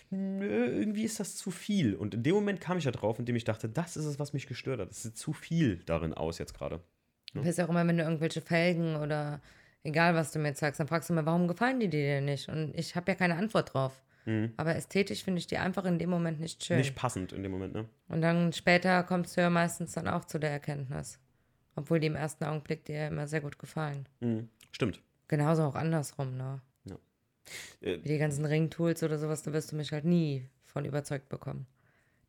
nö, 0.09 0.67
irgendwie 0.67 1.03
ist 1.03 1.19
das 1.19 1.35
zu 1.35 1.51
viel. 1.51 1.95
Und 1.95 2.13
in 2.13 2.23
dem 2.23 2.35
Moment 2.35 2.61
kam 2.61 2.77
ich 2.77 2.85
da 2.85 2.91
drauf, 2.91 3.19
indem 3.19 3.35
ich 3.35 3.43
dachte, 3.43 3.67
das 3.67 3.97
ist 3.97 4.05
es, 4.05 4.19
was 4.19 4.33
mich 4.33 4.47
gestört 4.47 4.79
hat. 4.79 4.91
Es 4.91 5.03
sieht 5.03 5.17
zu 5.17 5.33
viel 5.33 5.83
darin 5.85 6.13
aus 6.13 6.37
jetzt 6.37 6.53
gerade. 6.53 6.81
Weißt 7.33 7.57
ja 7.59 7.65
auch 7.65 7.69
immer, 7.69 7.85
wenn 7.87 7.97
du 7.97 8.03
irgendwelche 8.03 8.41
Felgen 8.41 8.95
oder 8.95 9.41
egal 9.83 10.15
was 10.15 10.31
du 10.31 10.39
mir 10.39 10.53
zeigst, 10.53 10.79
dann 10.79 10.87
fragst 10.87 11.09
du 11.09 11.13
mir, 11.13 11.25
warum 11.25 11.47
gefallen 11.47 11.79
die 11.79 11.89
dir 11.89 12.03
denn 12.15 12.25
nicht? 12.25 12.49
Und 12.49 12.73
ich 12.77 12.95
habe 12.95 13.11
ja 13.11 13.15
keine 13.15 13.35
Antwort 13.35 13.73
drauf. 13.73 14.01
Aber 14.57 14.75
ästhetisch 14.75 15.23
finde 15.23 15.39
ich 15.39 15.47
die 15.47 15.57
einfach 15.57 15.85
in 15.85 15.99
dem 15.99 16.09
Moment 16.09 16.41
nicht 16.41 16.65
schön. 16.65 16.75
Mhm. 16.75 16.81
Nicht 16.81 16.95
passend 16.95 17.31
in 17.31 17.43
dem 17.43 17.51
Moment, 17.53 17.73
ne? 17.73 17.85
Und 18.09 18.21
dann 18.21 18.51
später 18.51 19.01
kommst 19.03 19.37
du 19.37 19.41
ja 19.41 19.49
meistens 19.49 19.93
dann 19.93 20.09
auch 20.09 20.25
zu 20.25 20.37
der 20.37 20.51
Erkenntnis. 20.51 21.17
Obwohl 21.77 22.01
die 22.01 22.07
im 22.07 22.15
ersten 22.15 22.43
Augenblick 22.43 22.83
dir 22.83 22.95
ja 22.95 23.07
immer 23.07 23.25
sehr 23.27 23.39
gut 23.39 23.57
gefallen. 23.57 24.05
Mhm. 24.19 24.49
Stimmt. 24.73 25.01
Genauso 25.29 25.63
auch 25.63 25.75
andersrum, 25.75 26.35
ne? 26.35 26.59
Äh, 27.81 27.99
Wie 28.03 28.09
die 28.09 28.17
ganzen 28.17 28.45
Ringtools 28.45 29.01
oder 29.03 29.17
sowas, 29.17 29.43
da 29.43 29.53
wirst 29.53 29.71
du 29.71 29.75
mich 29.75 29.91
halt 29.91 30.03
nie 30.05 30.45
von 30.65 30.85
überzeugt 30.85 31.29
bekommen. 31.29 31.65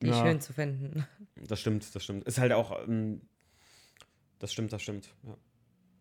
Die 0.01 0.09
Ja. 0.09 0.23
schön 0.23 0.41
zu 0.41 0.53
finden. 0.53 1.05
Das 1.49 1.61
stimmt, 1.61 1.93
das 1.95 2.05
stimmt. 2.05 2.25
Ist 2.25 2.39
halt 2.39 2.53
auch, 2.53 2.87
ähm, 2.87 3.23
das 4.39 4.53
stimmt, 4.53 4.73
das 4.73 4.83
stimmt. 4.83 5.15
Ja. 5.25 5.37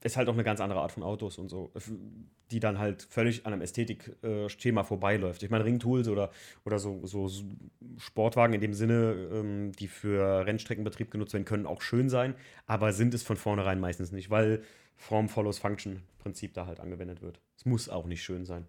Ist 0.04 0.16
halt 0.16 0.30
auch 0.30 0.34
eine 0.34 0.44
ganz 0.44 0.62
andere 0.62 0.80
Art 0.80 0.92
von 0.92 1.04
Autos 1.04 1.40
und 1.40 1.50
so, 1.50 1.72
die 2.52 2.60
dann 2.60 2.78
halt 2.78 3.02
völlig 3.02 3.46
an 3.46 3.54
einem 3.54 3.64
Ästhetik-Schema 3.64 4.84
vorbeiläuft. 4.84 5.42
Ich 5.42 5.50
meine, 5.50 5.66
Ringtools 5.66 6.08
oder, 6.08 6.30
oder 6.66 6.78
so, 6.78 7.06
so 7.06 7.30
Sportwagen 7.98 8.54
in 8.54 8.62
dem 8.62 8.74
Sinne, 8.74 9.30
ähm, 9.34 9.72
die 9.72 9.88
für 9.88 10.46
Rennstreckenbetrieb 10.46 11.10
genutzt 11.10 11.34
werden, 11.34 11.46
können 11.46 11.66
auch 11.66 11.82
schön 11.82 12.10
sein, 12.10 12.36
aber 12.68 12.94
sind 12.94 13.16
es 13.16 13.24
von 13.24 13.38
vornherein 13.38 13.80
meistens 13.80 14.12
nicht, 14.12 14.30
weil 14.30 14.62
Form 14.96 15.30
follows 15.30 15.60
Function 15.60 16.04
Prinzip 16.20 16.54
da 16.54 16.66
halt 16.66 16.80
angewendet 16.82 17.22
wird. 17.22 17.40
Es 17.56 17.66
muss 17.66 17.88
auch 17.88 18.06
nicht 18.06 18.22
schön 18.22 18.44
sein. 18.44 18.68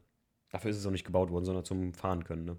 Dafür 0.50 0.70
ist 0.70 0.76
es 0.76 0.86
auch 0.86 0.92
nicht 0.92 1.04
gebaut 1.04 1.30
worden, 1.30 1.44
sondern 1.44 1.64
zum 1.64 1.92
Fahren 1.92 2.22
können. 2.22 2.44
Ne? 2.44 2.56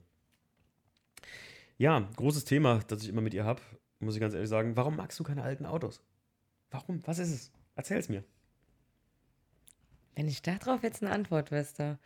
Ja, 1.77 2.09
großes 2.17 2.43
Thema, 2.43 2.79
das 2.87 3.03
ich 3.03 3.09
immer 3.09 3.21
mit 3.21 3.33
ihr 3.33 3.45
habe, 3.45 3.61
muss 3.99 4.15
ich 4.15 4.19
ganz 4.19 4.33
ehrlich 4.33 4.49
sagen. 4.49 4.75
Warum 4.75 4.97
magst 4.97 5.17
du 5.19 5.23
keine 5.23 5.43
alten 5.43 5.65
Autos? 5.65 6.03
Warum? 6.71 7.01
Was 7.05 7.19
ist 7.19 7.31
es? 7.31 7.51
Erzähl's 7.75 8.09
mir. 8.09 8.23
Wenn 10.15 10.27
ich 10.27 10.41
darauf 10.41 10.83
jetzt 10.83 11.01
eine 11.01 11.11
Antwort 11.11 11.51
wüsste. 11.51 11.97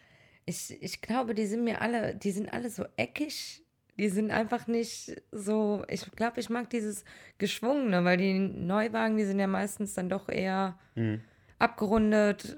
Ich, 0.46 0.82
ich 0.84 1.02
glaube, 1.02 1.34
die 1.34 1.46
sind 1.46 1.64
mir 1.64 1.82
alle, 1.82 2.16
die 2.16 2.32
sind 2.32 2.52
alle 2.54 2.70
so 2.70 2.86
eckig. 2.98 3.62
Die 3.98 4.10
sind 4.10 4.32
einfach 4.32 4.68
nicht 4.68 5.22
so. 5.32 5.84
Ich 5.88 6.10
glaube, 6.12 6.40
ich 6.40 6.50
mag 6.50 6.70
dieses 6.70 7.06
Geschwungene, 7.38 8.04
weil 8.04 8.18
die 8.18 8.38
Neuwagen, 8.40 9.18
die 9.18 9.26
sind 9.26 9.40
ja 9.40 9.48
meistens 9.48 9.94
dann 9.94 10.10
doch 10.10 10.30
eher 10.30 10.78
Mhm. 10.96 11.22
abgerundet, 11.60 12.56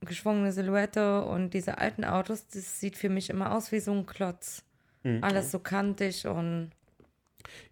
geschwungene 0.00 0.52
Silhouette 0.52 1.24
und 1.24 1.54
diese 1.54 1.78
alten 1.78 2.04
Autos, 2.04 2.46
das 2.48 2.80
sieht 2.80 2.96
für 2.96 3.08
mich 3.08 3.30
immer 3.30 3.52
aus 3.54 3.72
wie 3.72 3.80
so 3.80 3.92
ein 3.92 4.06
Klotz. 4.06 4.64
Mhm. 5.02 5.22
Alles 5.22 5.50
so 5.50 5.58
kantig 5.60 6.26
und 6.26 6.70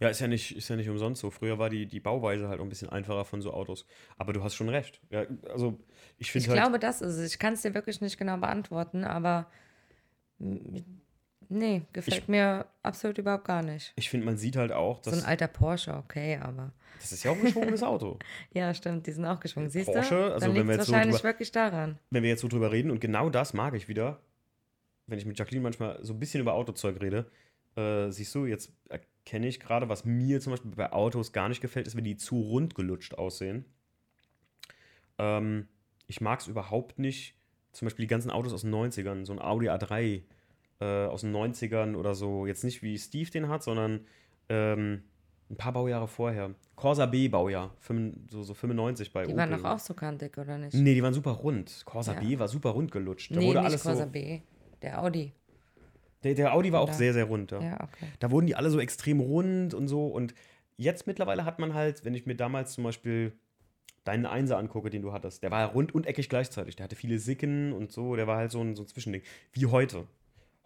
Ja, 0.01 0.09
ist 0.09 0.21
ja, 0.21 0.29
nicht, 0.29 0.57
ist 0.57 0.69
ja 0.69 0.77
nicht 0.77 0.89
umsonst 0.89 1.21
so. 1.21 1.31
Früher 1.31 1.59
war 1.59 1.69
die, 1.71 1.87
die 1.87 2.01
Bauweise 2.01 2.49
halt 2.49 2.61
auch 2.61 2.65
ein 2.65 2.69
bisschen 2.69 2.89
einfacher 2.89 3.25
von 3.25 3.43
so 3.43 3.53
Autos. 3.53 3.85
Aber 4.17 4.33
du 4.33 4.43
hast 4.43 4.55
schon 4.55 4.69
recht. 4.69 5.01
Ja, 5.11 5.25
also, 5.51 5.79
ich 6.19 6.35
ich 6.35 6.49
halt. 6.49 6.59
glaube, 6.59 6.79
das 6.79 7.01
ist 7.03 7.17
es. 7.17 7.33
Ich 7.33 7.39
kann 7.39 7.55
es 7.55 7.63
dir 7.63 7.75
wirklich 7.75 8.01
nicht 8.01 8.17
genau 8.19 8.37
beantworten, 8.39 9.05
aber 9.05 9.51
nee, 11.49 11.83
gefällt 11.93 12.23
Ich- 12.23 12.29
mir 12.29 12.67
absolut 12.83 13.19
überhaupt 13.19 13.45
gar 13.45 13.63
nicht. 13.63 13.93
Ich 13.97 14.11
finde, 14.11 14.27
man 14.27 14.37
sieht 14.37 14.57
halt 14.57 14.73
auch, 14.73 15.03
So 15.03 15.11
dass. 15.11 15.23
ein 15.23 15.27
alter 15.29 15.49
Porsche, 15.49 15.95
okay, 15.95 16.39
aber 16.41 16.73
das 17.01 17.13
ist 17.13 17.25
ja 17.25 17.31
auch 17.31 17.37
ein 17.37 17.43
geschwungenes 17.43 17.83
Auto. 17.83 18.19
ja, 18.53 18.73
stimmt, 18.75 19.07
die 19.07 19.13
sind 19.13 19.25
auch 19.25 19.41
geschwungen. 19.41 19.69
Siehst 19.71 19.87
Porsche, 19.93 20.15
du? 20.15 20.33
also 20.35 20.47
Dann 20.47 20.55
wenn 20.57 20.67
wir 20.69 20.77
jetzt 20.77 20.87
so 20.87 20.93
wahrscheinlich 20.93 21.17
drüber- 21.17 21.29
wirklich 21.29 21.53
daran. 21.53 21.99
Wenn 22.11 22.23
wir 22.23 22.31
jetzt 22.31 22.41
so 22.41 22.49
drüber 22.49 22.73
reden, 22.73 22.91
und 22.91 23.01
genau 23.01 23.31
das 23.31 23.53
mag 23.53 23.75
ich 23.75 23.89
wieder, 23.89 24.21
wenn 25.07 25.19
ich 25.19 25.27
mit 25.27 25.39
Jacqueline 25.39 25.63
manchmal 25.63 25.99
so 26.05 26.13
ein 26.15 26.19
bisschen 26.21 26.41
über 26.41 26.55
Autozeug 26.55 27.01
rede, 27.01 27.31
äh, 27.77 28.11
siehst 28.11 28.35
du, 28.35 28.47
jetzt 28.47 28.73
erkenne 29.27 29.49
ich 29.49 29.59
gerade, 29.59 29.89
was 29.89 30.05
mir 30.05 30.41
zum 30.41 30.53
Beispiel 30.53 30.71
bei 30.71 30.93
Autos 30.93 31.33
gar 31.33 31.49
nicht 31.49 31.61
gefällt, 31.61 31.89
ist, 31.89 31.97
wenn 31.97 32.05
die 32.05 32.17
zu 32.17 32.41
rund 32.41 32.77
gelutscht 32.77 33.15
aussehen. 33.15 33.65
Ähm, 35.19 35.67
ich 36.07 36.21
mag 36.21 36.39
es 36.41 36.47
überhaupt 36.47 37.01
nicht, 37.01 37.35
zum 37.73 37.87
Beispiel 37.87 38.05
die 38.05 38.09
ganzen 38.11 38.31
Autos 38.31 38.53
aus 38.53 38.61
den 38.63 38.73
90ern, 38.73 39.27
so 39.27 39.33
ein 39.33 39.41
Audi 39.41 39.69
A3 39.69 40.23
äh, 40.81 40.85
aus 41.07 41.23
den 41.23 41.35
90ern 41.35 41.97
oder 41.97 42.15
so, 42.15 42.47
jetzt 42.47 42.63
nicht 42.63 42.83
wie 42.83 42.97
Steve 42.97 43.29
den 43.29 43.49
hat, 43.49 43.65
sondern 43.65 44.07
ähm, 44.49 45.03
ein 45.51 45.57
paar 45.57 45.73
Baujahre 45.73 46.07
vorher. 46.07 46.55
Corsa 46.77 47.07
B 47.07 47.27
Baujahr, 47.27 47.75
so, 48.31 48.45
so 48.45 48.55
95 48.55 49.13
bei 49.13 49.25
Die 49.25 49.33
Opel. 49.33 49.39
waren 49.39 49.51
doch 49.51 49.65
auch 49.65 49.79
so 49.81 49.95
kantig, 49.95 50.39
oder 50.39 50.57
nicht? 50.57 50.75
Nee, 50.75 50.95
die 50.95 51.03
waren 51.03 51.15
super 51.15 51.33
rund. 51.33 51.83
Corsa 51.85 52.13
Ja. 52.15 52.21
B 52.21 52.39
war 52.39 52.47
super 52.47 52.71
rund 52.71 52.93
gelutscht. 52.93 53.33
Da 53.35 53.41
nee, 53.41 53.49
wurde 53.49 53.59
nicht 53.59 53.67
alles 53.67 53.83
Corsa 53.83 54.05
so. 54.05 54.11
B, 54.11 54.41
der 54.83 55.03
Audi. 55.03 55.33
Der, 56.25 56.35
der 56.35 56.55
Audi 56.55 56.73
war 56.73 56.81
auch 56.81 56.89
Ja. 56.89 56.95
sehr, 56.95 57.13
sehr 57.13 57.25
rund. 57.25 57.51
Ja. 57.53 57.61
Ja, 57.61 57.75
okay. 57.85 58.07
Da 58.19 58.31
wurden 58.31 58.47
die 58.47 58.55
alle 58.57 58.71
so 58.71 58.81
extrem 58.81 59.21
rund 59.21 59.75
und 59.75 59.89
so. 59.89 60.07
Und 60.07 60.35
jetzt 60.77 61.07
mittlerweile 61.07 61.45
hat 61.45 61.59
man 61.59 61.75
halt, 61.75 62.05
wenn 62.05 62.15
ich 62.15 62.27
mir 62.27 62.35
damals 62.35 62.73
zum 62.73 62.85
Beispiel 62.85 63.33
deinen 64.05 64.27
Einser 64.27 64.57
angucke, 64.59 64.89
den 64.91 65.03
du 65.03 65.13
hattest, 65.13 65.43
der 65.43 65.51
war 65.51 65.61
ja 65.61 65.67
rund 65.67 65.95
und 65.95 66.07
eckig 66.07 66.29
gleichzeitig. 66.29 66.77
Der 66.77 66.85
hatte 66.85 66.97
viele 66.97 67.19
Sicken 67.19 67.73
und 67.73 67.93
so. 67.93 68.17
Der 68.17 68.27
war 68.27 68.37
halt 68.39 68.51
so 68.51 68.61
ein, 68.61 68.77
so 68.77 68.83
ein 68.83 68.87
Zwischending. 68.87 69.23
Wie 69.53 69.67
heute. 69.67 70.07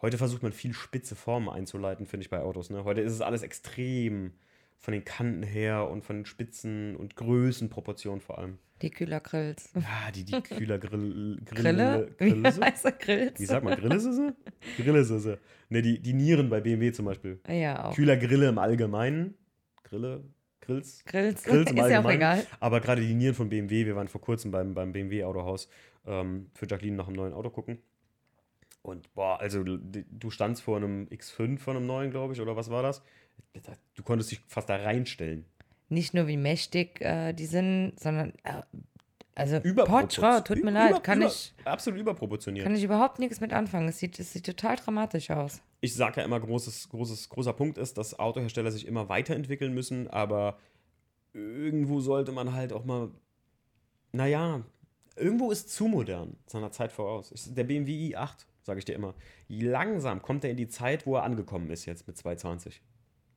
Heute 0.02 0.16
versucht 0.18 0.42
man 0.42 0.52
viel 0.52 0.72
spitze 0.72 1.14
Formen 1.14 1.48
einzuleiten, 1.48 2.06
finde 2.06 2.24
ich, 2.24 2.30
bei 2.30 2.40
Autos. 2.40 2.70
Ne? 2.70 2.84
Heute 2.84 3.00
ist 3.02 3.12
es 3.12 3.20
alles 3.20 3.42
extrem 3.42 4.32
von 4.80 4.92
den 4.92 5.04
Kanten 5.04 5.42
her 5.42 5.88
und 5.88 6.04
von 6.04 6.16
den 6.16 6.26
Spitzen 6.26 6.96
und 6.96 7.14
Größenproportionen 7.14 8.20
vor 8.20 8.38
allem. 8.38 8.58
Die 8.80 8.90
Kühlergrills. 8.90 9.70
Ja, 9.74 10.10
die, 10.14 10.24
die 10.24 10.40
Kühlergrille. 10.40 11.36
Grille? 11.44 12.14
Grille, 12.16 12.42
Wie 12.42 12.44
heißt 12.64 12.98
Grills? 12.98 13.38
Wie 13.38 13.44
sagt 13.44 13.62
man, 13.62 13.78
Grille 13.78 13.96
ist 13.96 14.04
sie? 14.04 14.34
Grille 14.82 15.00
ist 15.00 15.08
sie. 15.08 15.38
Ne, 15.68 15.82
die, 15.82 16.00
die 16.00 16.14
Nieren 16.14 16.48
bei 16.48 16.62
BMW 16.62 16.90
zum 16.92 17.04
Beispiel. 17.04 17.40
Ja, 17.46 17.84
auch. 17.84 17.94
Kühlergrille 17.94 18.48
im 18.48 18.56
Allgemeinen. 18.56 19.34
Grille, 19.84 20.24
Grills. 20.62 21.04
Grills. 21.04 21.42
Grills 21.42 21.70
im 21.70 21.76
ist 21.78 21.90
ja 21.90 22.02
auch 22.02 22.10
egal. 22.10 22.46
Aber 22.58 22.80
gerade 22.80 23.02
die 23.02 23.14
Nieren 23.14 23.34
von 23.34 23.50
BMW, 23.50 23.84
wir 23.84 23.96
waren 23.96 24.08
vor 24.08 24.22
kurzem 24.22 24.50
beim, 24.50 24.72
beim 24.72 24.92
BMW-Autohaus 24.92 25.68
ähm, 26.06 26.50
für 26.54 26.66
Jacqueline 26.66 26.96
nach 26.96 27.06
einem 27.06 27.16
neuen 27.16 27.34
Auto 27.34 27.50
gucken. 27.50 27.78
Und 28.82 29.12
boah, 29.14 29.38
also 29.38 29.62
du 29.62 30.30
standst 30.30 30.62
vor 30.62 30.78
einem 30.78 31.06
X5 31.08 31.58
von 31.58 31.76
einem 31.76 31.86
neuen, 31.86 32.10
glaube 32.10 32.32
ich, 32.32 32.40
oder 32.40 32.56
was 32.56 32.70
war 32.70 32.82
das? 32.82 33.02
Du 33.94 34.02
konntest 34.02 34.30
dich 34.30 34.40
fast 34.46 34.68
da 34.68 34.76
reinstellen. 34.76 35.44
Nicht 35.88 36.14
nur 36.14 36.26
wie 36.28 36.36
mächtig 36.36 37.00
äh, 37.00 37.32
die 37.32 37.46
sind, 37.46 37.94
sondern 37.98 38.32
äh, 38.44 38.62
also 39.34 39.60
Porsche, 39.60 40.42
tut 40.44 40.62
mir 40.62 40.70
leid, 40.70 40.90
über- 40.90 41.00
kann 41.00 41.18
über- 41.18 41.28
ich 41.28 41.52
Absolut 41.64 41.98
überproportioniert. 42.00 42.64
kann 42.64 42.74
ich 42.74 42.84
überhaupt 42.84 43.18
nichts 43.18 43.40
mit 43.40 43.52
anfangen. 43.52 43.88
Es 43.88 43.98
sieht, 43.98 44.18
es 44.18 44.32
sieht 44.32 44.46
total 44.46 44.76
dramatisch 44.76 45.30
aus. 45.30 45.62
ich 45.80 45.94
sage 45.94 46.20
ja 46.20 46.26
immer, 46.26 46.38
großes, 46.38 46.88
großes, 46.90 47.28
großer 47.28 47.52
Punkt 47.54 47.78
ist, 47.78 47.96
dass 47.98 48.18
Autohersteller 48.18 48.70
sich 48.70 48.86
immer 48.86 49.08
weiterentwickeln 49.08 49.72
müssen, 49.74 50.08
aber 50.08 50.58
irgendwo 51.32 52.00
sollte 52.00 52.32
man 52.32 52.52
halt 52.54 52.72
auch 52.72 52.84
mal, 52.84 53.10
naja, 54.12 54.62
irgendwo 55.16 55.50
ist 55.50 55.70
zu 55.70 55.86
modern 55.88 56.36
seiner 56.46 56.70
Zeit 56.70 56.92
voraus. 56.92 57.32
Ich, 57.32 57.52
der 57.54 57.64
BMW 57.64 58.14
i8, 58.14 58.46
sage 58.62 58.78
ich 58.78 58.84
dir 58.84 58.94
immer, 58.94 59.14
langsam 59.48 60.22
kommt 60.22 60.44
er 60.44 60.50
in 60.50 60.56
die 60.56 60.68
Zeit, 60.68 61.06
wo 61.06 61.16
er 61.16 61.22
angekommen 61.24 61.70
ist 61.70 61.86
jetzt 61.86 62.06
mit 62.06 62.16
220. 62.18 62.80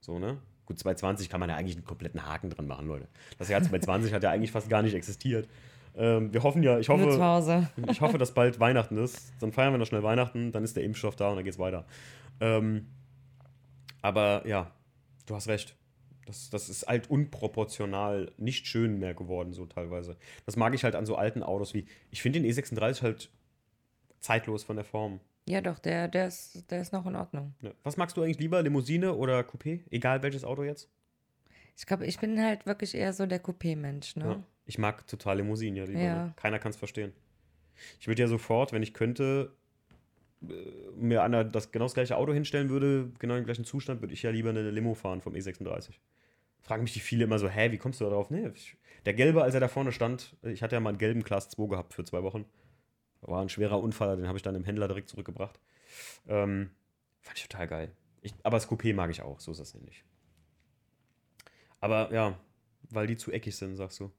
So, 0.03 0.19
ne? 0.19 0.37
Gut, 0.65 0.77
220 0.79 1.29
kann 1.29 1.39
man 1.39 1.49
ja 1.49 1.55
eigentlich 1.55 1.77
einen 1.77 1.85
kompletten 1.85 2.25
Haken 2.25 2.49
dran 2.49 2.67
machen, 2.67 2.87
Leute. 2.87 3.07
Das 3.37 3.47
Jahr 3.47 3.61
220 3.61 4.13
hat 4.13 4.21
ja 4.21 4.31
eigentlich 4.31 4.51
fast 4.51 4.69
gar 4.69 4.81
nicht 4.81 4.95
existiert. 4.95 5.47
Ähm, 5.95 6.33
wir 6.33 6.43
hoffen 6.43 6.61
ja, 6.61 6.77
ich 6.77 6.89
hoffe, 6.89 7.17
Hause. 7.23 7.69
ich 7.89 8.01
hoffe, 8.01 8.17
dass 8.17 8.33
bald 8.33 8.59
Weihnachten 8.59 8.97
ist. 8.97 9.31
Dann 9.39 9.53
feiern 9.53 9.73
wir 9.73 9.77
noch 9.77 9.85
schnell 9.85 10.03
Weihnachten, 10.03 10.51
dann 10.51 10.63
ist 10.65 10.75
der 10.75 10.83
Impfstoff 10.83 11.15
da 11.15 11.29
und 11.29 11.37
dann 11.37 11.45
geht's 11.45 11.57
weiter. 11.57 11.85
Ähm, 12.41 12.87
Aber 14.01 14.45
ja, 14.45 14.71
du 15.25 15.35
hast 15.35 15.47
recht. 15.47 15.75
Das, 16.25 16.49
das 16.49 16.67
ist 16.67 16.85
halt 16.85 17.09
unproportional 17.09 18.31
nicht 18.37 18.67
schön 18.67 18.99
mehr 18.99 19.13
geworden, 19.13 19.53
so 19.53 19.65
teilweise. 19.65 20.17
Das 20.45 20.57
mag 20.57 20.73
ich 20.73 20.83
halt 20.83 20.95
an 20.95 21.05
so 21.05 21.15
alten 21.15 21.43
Autos 21.43 21.73
wie. 21.73 21.85
Ich 22.11 22.21
finde 22.21 22.41
den 22.41 22.51
E36 22.51 23.03
halt 23.03 23.29
zeitlos 24.19 24.65
von 24.65 24.75
der 24.75 24.85
Form. 24.85 25.21
Ja, 25.45 25.61
doch, 25.61 25.79
der, 25.79 26.07
der, 26.07 26.27
ist, 26.27 26.71
der 26.71 26.81
ist 26.81 26.93
noch 26.93 27.05
in 27.05 27.15
Ordnung. 27.15 27.53
Ja. 27.61 27.71
Was 27.83 27.97
magst 27.97 28.15
du 28.15 28.21
eigentlich 28.23 28.39
lieber, 28.39 28.61
Limousine 28.61 29.13
oder 29.13 29.41
Coupé? 29.41 29.81
Egal 29.91 30.23
welches 30.23 30.43
Auto 30.45 30.63
jetzt? 30.63 30.89
Ich 31.75 31.85
glaube, 31.85 32.05
ich 32.05 32.19
bin 32.19 32.41
halt 32.41 32.65
wirklich 32.65 32.95
eher 32.95 33.13
so 33.13 33.25
der 33.25 33.43
Coupé-Mensch, 33.43 34.15
ne? 34.15 34.25
Ja. 34.25 34.43
Ich 34.65 34.77
mag 34.77 35.05
total 35.07 35.37
Limousinen, 35.37 35.75
ja. 35.75 35.83
Lieber, 35.85 35.99
Ja. 35.99 36.25
Ne? 36.25 36.33
Keiner 36.37 36.59
kann 36.59 36.69
es 36.69 36.77
verstehen. 36.77 37.11
Ich 37.99 38.07
würde 38.07 38.21
ja 38.21 38.27
sofort, 38.27 38.71
wenn 38.71 38.83
ich 38.83 38.93
könnte, 38.93 39.51
äh, 40.43 40.53
mir 40.95 41.23
einer 41.23 41.43
das 41.43 41.71
genau 41.71 41.85
das 41.85 41.93
gleiche 41.93 42.15
Auto 42.15 42.31
hinstellen 42.31 42.69
würde, 42.69 43.11
genau 43.19 43.35
im 43.35 43.43
gleichen 43.43 43.65
Zustand, 43.65 44.01
würde 44.01 44.13
ich 44.13 44.23
ja 44.23 44.29
lieber 44.29 44.51
eine 44.51 44.69
Limo 44.69 44.93
fahren 44.93 45.21
vom 45.21 45.33
E36. 45.33 45.95
Fragen 46.61 46.83
mich 46.83 46.93
die 46.93 47.01
viele 47.01 47.25
immer 47.25 47.39
so, 47.39 47.49
hä, 47.49 47.71
wie 47.71 47.77
kommst 47.77 47.99
du 47.99 48.05
da 48.05 48.11
drauf? 48.11 48.29
Nee, 48.29 48.49
ich, 48.53 48.77
der 49.05 49.13
Gelbe, 49.13 49.43
als 49.43 49.53
er 49.53 49.59
da 49.59 49.67
vorne 49.67 49.91
stand, 49.91 50.37
ich 50.43 50.63
hatte 50.63 50.75
ja 50.75 50.79
mal 50.79 50.89
einen 50.89 50.97
gelben 50.97 51.23
Class 51.23 51.49
2 51.49 51.67
gehabt 51.67 51.93
für 51.93 52.05
zwei 52.05 52.23
Wochen. 52.23 52.45
War 53.23 53.41
ein 53.41 53.49
schwerer 53.49 53.81
Unfall, 53.81 54.17
den 54.17 54.27
habe 54.27 54.37
ich 54.37 54.41
dann 54.43 54.55
im 54.55 54.63
Händler 54.63 54.87
direkt 54.87 55.09
zurückgebracht. 55.09 55.59
Ähm, 56.27 56.69
fand 57.21 57.37
ich 57.37 57.47
total 57.47 57.67
geil. 57.67 57.91
Ich, 58.21 58.33
aber 58.43 58.57
das 58.57 58.69
Coupé 58.69 58.93
mag 58.93 59.09
ich 59.11 59.21
auch, 59.21 59.39
so 59.39 59.51
ist 59.51 59.59
das 59.59 59.73
nämlich. 59.73 60.03
Aber 61.79 62.13
ja, 62.13 62.37
weil 62.89 63.07
die 63.07 63.17
zu 63.17 63.31
eckig 63.31 63.55
sind, 63.55 63.75
sagst 63.75 63.99
du. 63.99 64.11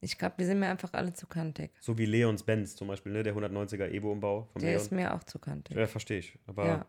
Ich 0.00 0.16
glaube, 0.16 0.36
die 0.38 0.44
sind 0.44 0.60
mir 0.60 0.68
einfach 0.68 0.92
alle 0.92 1.12
zu 1.12 1.26
kantig. 1.26 1.72
So 1.80 1.98
wie 1.98 2.06
Leons 2.06 2.44
Benz 2.44 2.76
zum 2.76 2.86
Beispiel, 2.86 3.10
ne? 3.12 3.24
der 3.24 3.34
190er 3.34 3.88
Evo-Umbau 3.90 4.48
Der 4.56 4.70
Leon. 4.70 4.76
ist 4.80 4.92
mir 4.92 5.12
auch 5.14 5.24
zu 5.24 5.40
kantig. 5.40 5.76
Ja, 5.76 5.86
verstehe 5.88 6.18
ich. 6.20 6.38
Aber 6.46 6.64
Ja. 6.66 6.86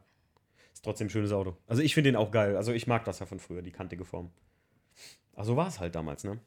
ist 0.72 0.86
trotzdem 0.86 1.08
ein 1.08 1.10
schönes 1.10 1.32
Auto. 1.32 1.58
Also 1.66 1.82
ich 1.82 1.96
finde 1.96 2.12
den 2.12 2.16
auch 2.16 2.30
geil. 2.30 2.56
Also 2.56 2.72
ich 2.72 2.86
mag 2.86 3.04
das 3.06 3.18
ja 3.20 3.26
von 3.26 3.40
früher, 3.40 3.64
die 3.64 3.72
kantige 3.72 4.06
Form. 4.06 4.30
Aber 5.34 5.44
so 5.46 5.56
war 5.56 5.68
es 5.68 5.80
halt 5.80 5.96
damals, 5.96 6.24
ne? 6.24 6.40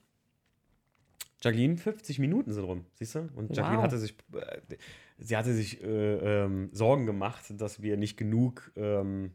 Jacqueline, 1.42 1.76
50 1.76 2.20
Minuten 2.20 2.52
sind 2.52 2.62
rum, 2.62 2.86
siehst 2.94 3.16
du? 3.16 3.28
Und 3.34 3.56
Jacqueline 3.56 3.78
Wow. 3.78 3.84
hatte 3.86 3.98
sich, 3.98 4.14
äh, 4.34 4.60
sie 5.22 5.36
hatte 5.36 5.54
sich 5.54 5.82
äh, 5.82 5.86
ähm, 5.86 6.70
Sorgen 6.72 7.06
gemacht, 7.06 7.44
dass 7.56 7.82
wir 7.82 7.96
nicht 7.96 8.16
genug 8.16 8.72
ähm, 8.76 9.32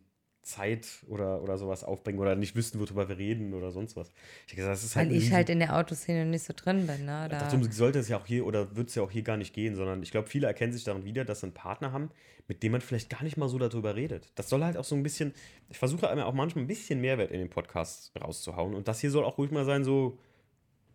Zeit 0.47 1.05
oder, 1.07 1.41
oder 1.43 1.57
sowas 1.57 1.83
aufbringen 1.83 2.19
oder 2.19 2.35
nicht 2.35 2.55
wüssten, 2.55 2.79
worüber 2.79 3.09
wir 3.09 3.17
reden 3.17 3.53
oder 3.53 3.71
sonst 3.71 3.97
was. 3.97 4.11
Ich 4.47 4.55
gesagt, 4.55 4.73
das 4.73 4.83
ist 4.83 4.95
halt 4.95 5.09
Weil 5.09 5.17
ich 5.17 5.31
halt 5.31 5.49
in 5.49 5.59
der 5.59 5.75
Autoszene 5.75 6.25
nicht 6.25 6.43
so 6.43 6.53
drin 6.55 6.87
bin, 6.87 7.05
ne? 7.05 7.27
Da, 7.29 7.39
Darum 7.39 7.69
sollte 7.69 7.99
es 7.99 8.07
ja 8.07 8.17
auch 8.17 8.25
hier 8.25 8.45
oder 8.45 8.75
wird 8.75 8.87
es 8.87 8.95
ja 8.95 9.03
auch 9.03 9.11
hier 9.11 9.23
gar 9.23 9.35
nicht 9.35 9.53
gehen, 9.53 9.75
sondern 9.75 10.01
ich 10.01 10.11
glaube, 10.11 10.29
viele 10.29 10.47
erkennen 10.47 10.71
sich 10.71 10.85
darin 10.85 11.03
wieder, 11.03 11.25
dass 11.25 11.41
sie 11.41 11.47
einen 11.47 11.53
Partner 11.53 11.91
haben, 11.91 12.11
mit 12.47 12.63
dem 12.63 12.71
man 12.71 12.81
vielleicht 12.81 13.09
gar 13.09 13.23
nicht 13.23 13.35
mal 13.35 13.49
so 13.49 13.59
darüber 13.59 13.95
redet. 13.95 14.31
Das 14.35 14.47
soll 14.47 14.63
halt 14.63 14.77
auch 14.77 14.85
so 14.85 14.95
ein 14.95 15.03
bisschen, 15.03 15.33
ich 15.69 15.77
versuche 15.77 16.09
einmal 16.09 16.25
auch 16.25 16.33
manchmal 16.33 16.63
ein 16.63 16.67
bisschen 16.67 17.01
Mehrwert 17.01 17.31
in 17.31 17.39
den 17.39 17.49
Podcast 17.49 18.13
rauszuhauen. 18.19 18.73
Und 18.73 18.87
das 18.87 19.01
hier 19.01 19.11
soll 19.11 19.25
auch 19.25 19.37
ruhig 19.37 19.51
mal 19.51 19.65
sein, 19.65 19.83
so, 19.83 20.17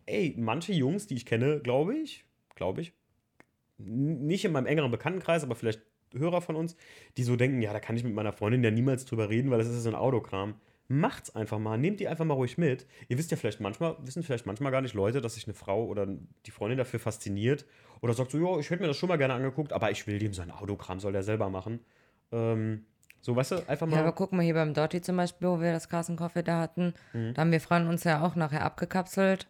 ey, 0.07 0.33
manche 0.35 0.73
Jungs, 0.73 1.05
die 1.05 1.15
ich 1.15 1.27
kenne, 1.27 1.59
glaube 1.59 1.95
ich, 1.95 2.25
glaube 2.55 2.81
ich, 2.81 2.93
nicht 3.85 4.45
in 4.45 4.51
meinem 4.51 4.65
engeren 4.65 4.91
Bekanntenkreis, 4.91 5.43
aber 5.43 5.55
vielleicht 5.55 5.81
Hörer 6.15 6.41
von 6.41 6.55
uns, 6.55 6.75
die 7.17 7.23
so 7.23 7.35
denken, 7.35 7.61
ja, 7.61 7.73
da 7.73 7.79
kann 7.79 7.95
ich 7.95 8.03
mit 8.03 8.13
meiner 8.13 8.33
Freundin 8.33 8.63
ja 8.63 8.71
niemals 8.71 9.05
drüber 9.05 9.29
reden, 9.29 9.51
weil 9.51 9.57
das 9.57 9.67
ist 9.67 9.75
ja 9.75 9.81
so 9.81 9.89
ein 9.89 9.95
Autokram. 9.95 10.55
Macht's 10.87 11.35
einfach 11.35 11.59
mal, 11.59 11.77
nehmt 11.77 11.99
die 11.99 12.07
einfach 12.07 12.25
mal 12.25 12.33
ruhig 12.33 12.57
mit. 12.57 12.85
Ihr 13.07 13.17
wisst 13.17 13.31
ja 13.31 13.37
vielleicht 13.37 13.61
manchmal, 13.61 13.95
wissen 14.01 14.21
vielleicht 14.21 14.45
manchmal 14.45 14.71
gar 14.71 14.81
nicht 14.81 14.93
Leute, 14.93 15.21
dass 15.21 15.35
sich 15.35 15.45
eine 15.47 15.53
Frau 15.53 15.85
oder 15.85 16.07
die 16.45 16.51
Freundin 16.51 16.77
dafür 16.77 16.99
fasziniert 16.99 17.65
oder 18.01 18.13
sagt 18.13 18.31
so, 18.31 18.37
ja, 18.37 18.59
ich 18.59 18.69
hätte 18.69 18.81
mir 18.81 18.87
das 18.87 18.97
schon 18.97 19.09
mal 19.09 19.17
gerne 19.17 19.33
angeguckt, 19.33 19.71
aber 19.71 19.91
ich 19.91 20.05
will 20.05 20.19
dem 20.19 20.33
sein 20.33 20.51
Autokram, 20.51 20.99
soll 20.99 21.13
der 21.13 21.23
selber 21.23 21.49
machen. 21.49 21.79
Ähm, 22.31 22.85
so, 23.21 23.35
weißt 23.35 23.51
du, 23.51 23.69
einfach 23.69 23.87
mal. 23.87 23.95
ja, 23.95 24.01
aber 24.01 24.11
guck 24.11 24.33
mal 24.33 24.43
hier 24.43 24.53
beim 24.53 24.73
Dotti 24.73 25.01
zum 25.01 25.15
Beispiel, 25.15 25.47
wo 25.47 25.61
wir 25.61 25.71
das 25.71 25.87
Kassenkoffee 25.87 26.43
da 26.43 26.59
hatten. 26.59 26.93
Mhm. 27.13 27.33
Da 27.33 27.41
haben 27.41 27.51
wir 27.51 27.61
Frauen 27.61 27.87
uns 27.87 28.03
ja 28.03 28.21
auch 28.21 28.35
nachher 28.35 28.65
abgekapselt, 28.65 29.47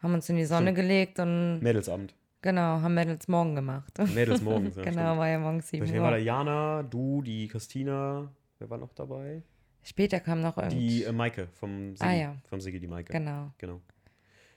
haben 0.00 0.14
uns 0.14 0.28
in 0.28 0.36
die 0.36 0.44
Sonne 0.44 0.70
Stimmt. 0.70 0.76
gelegt 0.76 1.18
und 1.18 1.60
Mädelsabend. 1.60 2.14
Genau, 2.46 2.80
haben 2.80 2.94
Mädels 2.94 3.28
morgen 3.28 3.54
gemacht. 3.54 3.92
Mädels 4.14 4.40
morgens. 4.40 4.76
Ja, 4.76 4.82
genau, 4.84 5.02
stimmt. 5.02 5.18
war 5.18 5.28
ja 5.28 5.38
morgens 5.38 5.68
7 5.68 5.88
Wer 5.92 6.02
war 6.02 6.10
da? 6.12 6.16
Uhr. 6.16 6.22
Jana, 6.22 6.82
du, 6.82 7.20
die 7.22 7.48
Christina, 7.48 8.32
wer 8.58 8.70
war 8.70 8.78
noch 8.78 8.94
dabei? 8.94 9.42
Später 9.82 10.18
kam 10.20 10.40
noch 10.40 10.56
Die 10.56 10.62
irgendwie. 10.62 11.04
äh, 11.04 11.12
Maike 11.12 11.48
vom 11.52 11.94
Sigi. 11.96 12.08
Ah, 12.08 12.14
ja. 12.14 12.36
Vom 12.48 12.60
Sigi, 12.60 12.80
die 12.80 12.88
Maike. 12.88 13.12
Genau. 13.12 13.52
Genau. 13.58 13.80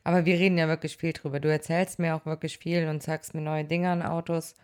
Aber 0.03 0.25
wir 0.25 0.35
reden 0.39 0.57
ja 0.57 0.67
wirklich 0.67 0.97
viel 0.97 1.13
drüber. 1.13 1.39
Du 1.39 1.51
erzählst 1.51 1.99
mir 1.99 2.15
auch 2.15 2.25
wirklich 2.25 2.57
viel 2.57 2.87
und 2.87 3.03
zeigst 3.03 3.35
mir 3.35 3.41
neue 3.41 3.65
Dinge 3.65 3.89
an 3.91 4.01
Autos. 4.01 4.55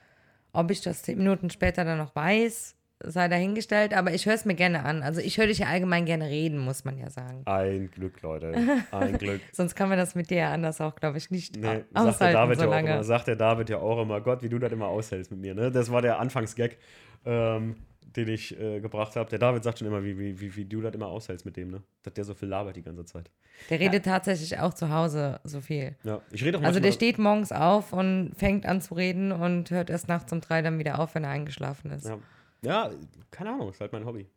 Ob 0.53 0.71
ich 0.71 0.81
das 0.81 1.03
zehn 1.03 1.17
Minuten 1.17 1.49
später 1.49 1.83
dann 1.83 1.97
noch 1.97 2.15
weiß, 2.15 2.74
sei 3.03 3.27
dahingestellt. 3.27 3.93
Aber 3.93 4.13
ich 4.13 4.25
höre 4.25 4.33
es 4.33 4.45
mir 4.45 4.55
gerne 4.55 4.83
an. 4.85 5.03
Also 5.03 5.21
ich 5.21 5.37
höre 5.37 5.47
dich 5.47 5.59
ja 5.59 5.67
allgemein 5.67 6.05
gerne 6.05 6.25
reden, 6.29 6.59
muss 6.59 6.85
man 6.85 6.97
ja 6.97 7.09
sagen. 7.09 7.41
Ein 7.45 7.91
Glück, 7.91 8.21
Leute. 8.21 8.53
Ein 8.91 9.17
Glück. 9.17 9.41
Sonst 9.51 9.75
kann 9.75 9.89
man 9.89 9.97
das 9.97 10.15
mit 10.15 10.29
dir 10.29 10.37
ja 10.37 10.53
anders 10.53 10.79
auch, 10.81 10.95
glaube 10.95 11.17
ich, 11.17 11.31
nicht 11.31 11.55
Nee, 11.57 11.83
sagt 11.93 12.21
der, 12.21 12.31
David 12.33 12.57
so 12.57 12.63
ja 12.63 12.69
auch 12.69 12.73
lange. 12.73 12.93
immer, 12.93 13.03
sagt 13.03 13.27
der 13.27 13.35
David 13.35 13.69
ja 13.69 13.77
auch 13.79 14.01
immer, 14.01 14.21
Gott, 14.21 14.43
wie 14.43 14.49
du 14.49 14.59
das 14.59 14.71
immer 14.71 14.87
aushältst 14.87 15.31
mit 15.31 15.41
mir. 15.41 15.53
Ne? 15.53 15.71
Das 15.71 15.91
war 15.91 16.01
der 16.01 16.19
Anfangsgag, 16.19 16.77
ähm, 17.25 17.75
den 18.15 18.29
ich 18.29 18.57
äh, 18.59 18.79
gebracht 18.79 19.15
habe. 19.17 19.29
Der 19.29 19.39
David 19.39 19.63
sagt 19.63 19.79
schon 19.79 19.87
immer, 19.87 20.03
wie, 20.03 20.17
wie, 20.17 20.39
wie, 20.39 20.55
wie 20.55 20.65
du 20.65 20.79
das 20.81 20.93
immer 20.93 21.07
aushältst 21.07 21.45
mit 21.45 21.57
dem, 21.57 21.71
ne? 21.71 21.83
Dass 22.03 22.13
der 22.13 22.23
so 22.23 22.33
viel 22.33 22.47
labert 22.47 22.77
die 22.77 22.81
ganze 22.81 23.03
Zeit. 23.03 23.29
Der 23.69 23.79
redet 23.79 24.05
tatsächlich 24.05 24.57
auch 24.59 24.73
zu 24.73 24.89
Hause 24.89 25.39
so 25.43 25.59
viel. 25.59 25.95
Ja, 26.03 26.21
ich 26.31 26.43
rede 26.43 26.57
auch 26.57 26.63
Also 26.63 26.79
der 26.79 26.91
steht 26.93 27.17
morgens 27.19 27.51
auf 27.51 27.91
und 27.93 28.31
fängt 28.37 28.65
an 28.65 28.79
zu 28.79 28.93
reden 28.93 29.31
und 29.33 29.69
hört 29.71 29.89
erst 29.89 30.07
nachts 30.07 30.31
um 30.31 30.39
drei 30.39 30.61
dann 30.61 30.79
wieder 30.79 30.99
auf, 30.99 31.15
wenn 31.15 31.23
er 31.25 31.31
eingeschlafen 31.31 31.91
ist. 31.91 32.05
Ja, 32.07 32.17
Ja. 32.61 32.89
ja, 32.89 32.97
keine 33.31 33.51
Ahnung, 33.51 33.69
ist 33.69 33.81
halt 33.81 33.93
mein 33.93 34.05
Hobby. 34.05 34.27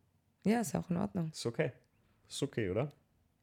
ist 0.44 0.74
auch 0.74 0.88
in 0.90 0.96
Ordnung. 0.96 1.30
Ist 1.32 1.46
okay. 1.46 1.72
Ist 2.28 2.42
okay, 2.42 2.70
oder? 2.70 2.92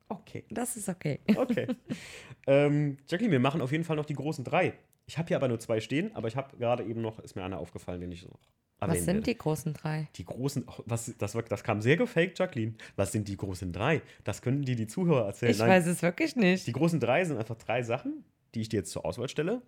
Okay. 0.07 0.45
Das 0.49 0.75
ist 0.77 0.89
okay. 0.89 1.19
Okay. 1.35 1.67
ähm, 2.47 2.97
Jacqueline, 3.07 3.31
wir 3.31 3.39
machen 3.39 3.61
auf 3.61 3.71
jeden 3.71 3.83
Fall 3.83 3.95
noch 3.95 4.05
die 4.05 4.13
großen 4.13 4.43
drei. 4.43 4.73
Ich 5.07 5.17
habe 5.17 5.27
hier 5.27 5.37
aber 5.37 5.47
nur 5.47 5.59
zwei 5.59 5.79
stehen, 5.79 6.15
aber 6.15 6.27
ich 6.27 6.35
habe 6.35 6.55
gerade 6.57 6.83
eben 6.83 7.01
noch, 7.01 7.19
ist 7.19 7.35
mir 7.35 7.43
einer 7.43 7.59
aufgefallen, 7.59 8.01
den 8.01 8.11
ich 8.11 8.27
noch 8.27 8.39
Was 8.79 8.97
sind 8.99 9.07
werde. 9.07 9.21
die 9.21 9.37
großen 9.37 9.73
drei? 9.73 10.09
Die 10.15 10.25
großen, 10.25 10.65
was, 10.85 11.13
das, 11.17 11.33
das 11.33 11.63
kam 11.63 11.81
sehr 11.81 11.97
gefaked, 11.97 12.39
Jacqueline. 12.39 12.75
Was 12.95 13.11
sind 13.11 13.27
die 13.27 13.37
großen 13.37 13.71
drei? 13.71 14.01
Das 14.23 14.41
können 14.41 14.63
dir 14.63 14.75
die 14.75 14.87
Zuhörer 14.87 15.27
erzählen. 15.27 15.51
Ich 15.51 15.59
weiß 15.59 15.87
es 15.87 16.01
wirklich 16.01 16.35
nicht. 16.35 16.67
die 16.67 16.71
großen 16.71 16.99
drei 16.99 17.23
sind 17.25 17.37
einfach 17.37 17.57
drei 17.57 17.83
Sachen, 17.83 18.25
die 18.53 18.61
ich 18.61 18.69
dir 18.69 18.77
jetzt 18.77 18.91
zur 18.91 19.05
Auswahl 19.05 19.29
stelle. 19.29 19.61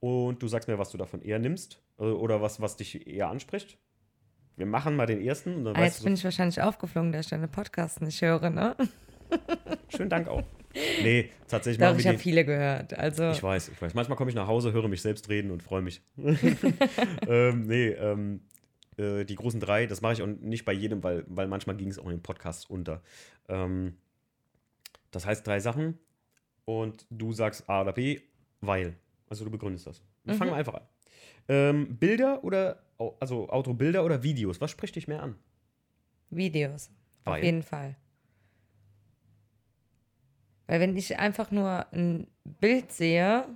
Und 0.00 0.42
du 0.42 0.48
sagst 0.48 0.68
mir, 0.68 0.78
was 0.78 0.90
du 0.90 0.98
davon 0.98 1.22
eher 1.22 1.38
nimmst 1.38 1.80
äh, 1.98 2.04
oder 2.04 2.42
was, 2.42 2.60
was 2.60 2.76
dich 2.76 3.06
eher 3.06 3.28
anspricht. 3.28 3.78
Wir 4.56 4.66
machen 4.66 4.94
mal 4.96 5.06
den 5.06 5.20
ersten 5.20 5.54
und 5.56 5.64
dann 5.64 5.76
Ah, 5.76 5.80
weißt 5.80 5.94
jetzt 5.94 6.00
du, 6.00 6.04
bin 6.04 6.14
ich 6.14 6.24
wahrscheinlich 6.24 6.60
aufgeflogen, 6.62 7.12
dass 7.12 7.26
ich 7.26 7.30
deine 7.30 7.48
Podcasts 7.48 8.00
nicht 8.00 8.20
höre, 8.22 8.50
ne? 8.50 8.76
schönen 9.88 10.10
Dank 10.10 10.28
auch. 10.28 10.44
Nee, 11.02 11.30
tatsächlich 11.48 11.86
Doch, 11.86 11.96
ich 11.98 12.06
habe 12.06 12.18
viele 12.18 12.44
gehört. 12.44 12.94
Also, 12.98 13.30
Ich 13.30 13.42
weiß, 13.42 13.68
ich 13.70 13.80
weiß. 13.80 13.94
Manchmal 13.94 14.16
komme 14.16 14.30
ich 14.30 14.34
nach 14.36 14.46
Hause, 14.48 14.72
höre 14.72 14.88
mich 14.88 15.02
selbst 15.02 15.28
reden 15.28 15.50
und 15.50 15.62
freue 15.62 15.82
mich. 15.82 16.02
ähm, 17.28 17.66
nee, 17.66 17.88
ähm, 17.88 18.40
äh, 18.96 19.24
die 19.24 19.34
großen 19.36 19.60
drei, 19.60 19.86
das 19.86 20.00
mache 20.00 20.14
ich 20.14 20.22
auch 20.22 20.26
nicht 20.26 20.64
bei 20.64 20.72
jedem, 20.72 21.02
weil, 21.02 21.24
weil 21.28 21.46
manchmal 21.46 21.76
ging 21.76 21.88
es 21.88 21.98
auch 21.98 22.04
in 22.04 22.10
den 22.10 22.22
Podcasts 22.22 22.66
unter. 22.66 23.02
Ähm, 23.48 23.96
das 25.10 25.26
heißt 25.26 25.46
drei 25.46 25.60
Sachen 25.60 25.98
und 26.64 27.06
du 27.10 27.32
sagst 27.32 27.68
A 27.68 27.82
oder 27.82 27.92
B, 27.92 28.20
weil. 28.60 28.96
Also 29.28 29.44
du 29.44 29.50
begründest 29.50 29.86
das. 29.86 30.02
Wir 30.24 30.34
Mhm. 30.34 30.38
fangen 30.38 30.50
wir 30.52 30.56
einfach 30.56 30.74
an. 30.74 30.82
Ähm, 31.48 31.96
Bilder 31.98 32.42
oder, 32.42 32.82
also 33.20 33.48
Autobilder 33.48 34.04
oder 34.04 34.22
Videos, 34.22 34.60
was 34.60 34.70
spricht 34.70 34.96
dich 34.96 35.08
mehr 35.08 35.22
an? 35.22 35.36
Videos. 36.30 36.90
Auf 37.24 37.34
Weil? 37.34 37.44
jeden 37.44 37.62
Fall. 37.62 37.96
Weil 40.66 40.80
wenn 40.80 40.96
ich 40.96 41.18
einfach 41.18 41.50
nur 41.50 41.86
ein 41.92 42.26
Bild 42.44 42.90
sehe, 42.92 43.46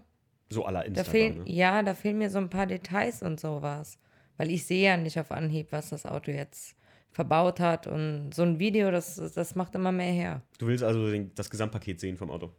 So 0.51 0.65
aller 0.65 0.81
da 0.81 0.87
Instagram, 0.87 1.11
fehlen, 1.13 1.39
ne? 1.45 1.51
ja, 1.51 1.83
da 1.83 1.95
fehlen 1.95 2.19
mir 2.19 2.31
so 2.31 2.39
ein 2.39 2.51
paar 2.51 2.67
Details 2.67 3.23
und 3.23 3.41
sowas. 3.41 3.99
Weil 4.37 4.51
ich 4.51 4.67
sehe 4.67 4.85
ja 4.85 4.97
nicht 4.97 5.19
auf 5.19 5.33
Anhieb, 5.33 5.73
was 5.73 5.91
das 5.91 6.07
Auto 6.07 6.31
jetzt 6.31 6.77
verbaut 7.11 7.61
hat. 7.61 7.87
Und 7.87 8.33
so 8.35 8.43
ein 8.43 8.59
Video, 8.59 8.91
das, 8.91 9.17
das 9.17 9.55
macht 9.55 9.75
immer 9.75 9.91
mehr 9.91 10.13
her. 10.13 10.43
Du 10.59 10.67
willst 10.67 10.85
also 10.85 11.11
den, 11.11 11.35
das 11.35 11.51
Gesamtpaket 11.51 11.99
sehen 11.99 12.17
vom 12.17 12.31
Auto. 12.31 12.53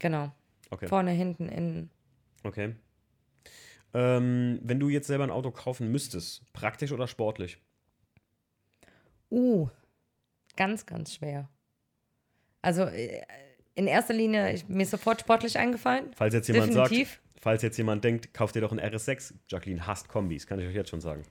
Genau. 0.00 0.30
Okay. 0.70 0.86
Vorne, 0.86 1.10
hinten, 1.12 1.48
innen. 1.48 1.90
Okay. 2.44 2.74
Ähm, 3.94 4.60
wenn 4.62 4.78
du 4.78 4.88
jetzt 4.88 5.06
selber 5.06 5.24
ein 5.24 5.30
Auto 5.30 5.50
kaufen 5.50 5.90
müsstest, 5.90 6.52
praktisch 6.52 6.92
oder 6.92 7.06
sportlich? 7.06 7.58
Uh, 9.30 9.68
ganz, 10.56 10.86
ganz 10.86 11.14
schwer. 11.14 11.48
Also 12.62 12.82
äh, 12.82 13.22
in 13.74 13.86
erster 13.86 14.14
Linie, 14.14 14.52
ich, 14.52 14.68
mir 14.68 14.82
ist 14.82 14.90
sofort 14.90 15.20
sportlich 15.20 15.58
eingefallen. 15.58 16.10
Falls 16.14 16.34
jetzt 16.34 16.48
jemand 16.48 16.74
Definitiv. 16.74 17.08
sagt, 17.08 17.20
falls 17.40 17.62
jetzt 17.62 17.76
jemand 17.76 18.04
denkt, 18.04 18.34
kauft 18.34 18.54
dir 18.54 18.60
doch 18.60 18.72
ein 18.72 18.80
RS6. 18.80 19.34
Jacqueline 19.48 19.86
hasst 19.86 20.08
Kombis, 20.08 20.46
kann 20.46 20.58
ich 20.58 20.66
euch 20.66 20.74
jetzt 20.74 20.90
schon 20.90 21.00
sagen. 21.00 21.22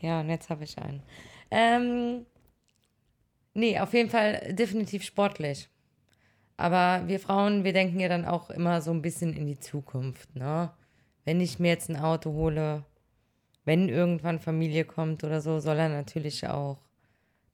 Ja, 0.00 0.20
und 0.20 0.28
jetzt 0.28 0.50
habe 0.50 0.64
ich 0.64 0.76
einen. 0.78 1.02
Ähm, 1.50 2.26
nee, 3.54 3.78
auf 3.78 3.94
jeden 3.94 4.10
Fall 4.10 4.52
definitiv 4.52 5.02
sportlich. 5.04 5.68
Aber 6.58 7.06
wir 7.08 7.20
Frauen, 7.20 7.64
wir 7.64 7.72
denken 7.72 8.00
ja 8.00 8.08
dann 8.08 8.24
auch 8.24 8.50
immer 8.50 8.80
so 8.80 8.90
ein 8.90 9.02
bisschen 9.02 9.34
in 9.34 9.46
die 9.46 9.58
Zukunft, 9.58 10.34
ne? 10.36 10.70
Wenn 11.26 11.40
ich 11.40 11.58
mir 11.58 11.68
jetzt 11.68 11.90
ein 11.90 11.96
Auto 11.96 12.32
hole, 12.32 12.84
wenn 13.66 13.88
irgendwann 13.90 14.38
Familie 14.38 14.84
kommt 14.84 15.24
oder 15.24 15.40
so, 15.42 15.58
soll 15.58 15.76
er 15.76 15.88
natürlich 15.90 16.46
auch 16.48 16.78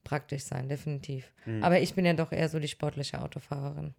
praktisch 0.03 0.43
sein, 0.43 0.69
definitiv. 0.69 1.33
Hm. 1.43 1.63
Aber 1.63 1.81
ich 1.81 1.93
bin 1.95 2.05
ja 2.05 2.13
doch 2.13 2.31
eher 2.31 2.47
so 2.49 2.59
die 2.59 2.67
sportliche 2.67 3.21
Autofahrerin. 3.21 3.93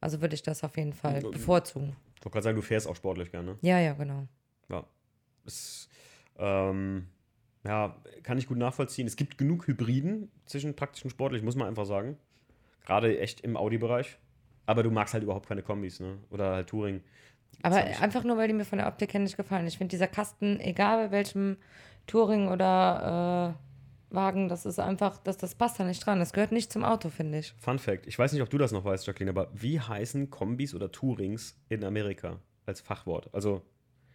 Also 0.00 0.20
würde 0.20 0.34
ich 0.34 0.42
das 0.42 0.64
auf 0.64 0.76
jeden 0.76 0.92
Fall 0.92 1.22
Hm. 1.22 1.30
bevorzugen. 1.30 1.96
Ich 2.16 2.24
wollte 2.24 2.30
gerade 2.34 2.44
sagen, 2.44 2.56
du 2.56 2.62
fährst 2.62 2.88
auch 2.88 2.96
sportlich 2.96 3.30
gerne. 3.30 3.56
Ja, 3.62 3.78
ja, 3.78 3.92
genau. 3.94 4.26
Ja. 4.68 4.84
Es, 5.46 5.88
ähm, 6.38 7.06
ja, 7.64 7.96
kann 8.22 8.38
ich 8.38 8.46
gut 8.48 8.58
nachvollziehen. 8.58 9.06
Es 9.06 9.16
gibt 9.16 9.38
genug 9.38 9.66
Hybriden 9.66 10.30
zwischen 10.46 10.74
praktisch 10.74 11.04
und 11.04 11.10
sportlich, 11.10 11.42
muss 11.42 11.54
man 11.56 11.68
einfach 11.68 11.86
sagen. 11.86 12.18
Gerade 12.84 13.18
echt 13.18 13.42
im 13.42 13.56
Audi-Bereich. 13.56 14.18
Aber 14.66 14.82
du 14.82 14.90
magst 14.90 15.14
halt 15.14 15.22
überhaupt 15.22 15.46
keine 15.46 15.62
Kombis, 15.62 16.00
ne? 16.00 16.18
Oder 16.30 16.52
halt 16.54 16.68
Touring. 16.68 17.02
Aber 17.62 17.76
einfach 17.76 18.24
nur, 18.24 18.36
weil 18.36 18.48
die 18.48 18.54
mir 18.54 18.64
von 18.64 18.78
der 18.78 18.88
Optik 18.88 19.14
her 19.14 19.20
nicht 19.20 19.36
gefallen. 19.36 19.66
Ich 19.66 19.78
finde 19.78 19.90
dieser 19.90 20.06
Kasten, 20.06 20.60
egal 20.60 21.06
bei 21.06 21.10
welchem 21.12 21.56
Touring 22.06 22.48
oder 22.48 23.56
äh, 24.10 24.14
Wagen, 24.14 24.48
das 24.48 24.64
ist 24.66 24.78
einfach, 24.78 25.18
das, 25.18 25.36
das 25.38 25.54
passt 25.54 25.80
da 25.80 25.84
nicht 25.84 26.04
dran. 26.04 26.18
Das 26.18 26.32
gehört 26.32 26.52
nicht 26.52 26.72
zum 26.72 26.84
Auto, 26.84 27.08
finde 27.08 27.38
ich. 27.38 27.52
Fun 27.58 27.78
Fact: 27.78 28.06
Ich 28.06 28.18
weiß 28.18 28.32
nicht, 28.32 28.42
ob 28.42 28.50
du 28.50 28.58
das 28.58 28.72
noch 28.72 28.84
weißt, 28.84 29.06
Jacqueline, 29.06 29.30
aber 29.30 29.50
wie 29.54 29.80
heißen 29.80 30.30
Kombis 30.30 30.74
oder 30.74 30.90
Tourings 30.92 31.56
in 31.68 31.84
Amerika 31.84 32.38
als 32.66 32.80
Fachwort? 32.80 33.28
Also, 33.32 33.62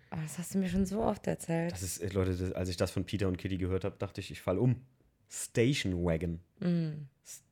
Aber 0.10 0.22
das 0.22 0.38
hast 0.38 0.54
du 0.54 0.60
mir 0.60 0.70
schon 0.70 0.86
so 0.86 1.02
oft 1.02 1.28
erzählt. 1.28 1.72
das 1.72 1.84
ist, 1.84 2.00
äh, 2.00 2.08
Leute, 2.10 2.36
das, 2.36 2.52
als 2.54 2.70
ich 2.70 2.78
das 2.78 2.92
von 2.92 3.04
Peter 3.06 3.28
und 3.28 3.38
Kitty 3.38 3.58
gehört 3.58 3.84
habe, 3.84 3.96
dachte 3.98 4.22
ich, 4.22 4.32
ich 4.32 4.42
fall 4.42 4.58
um. 4.58 4.82
Station 5.32 6.04
Wagon. 6.04 6.40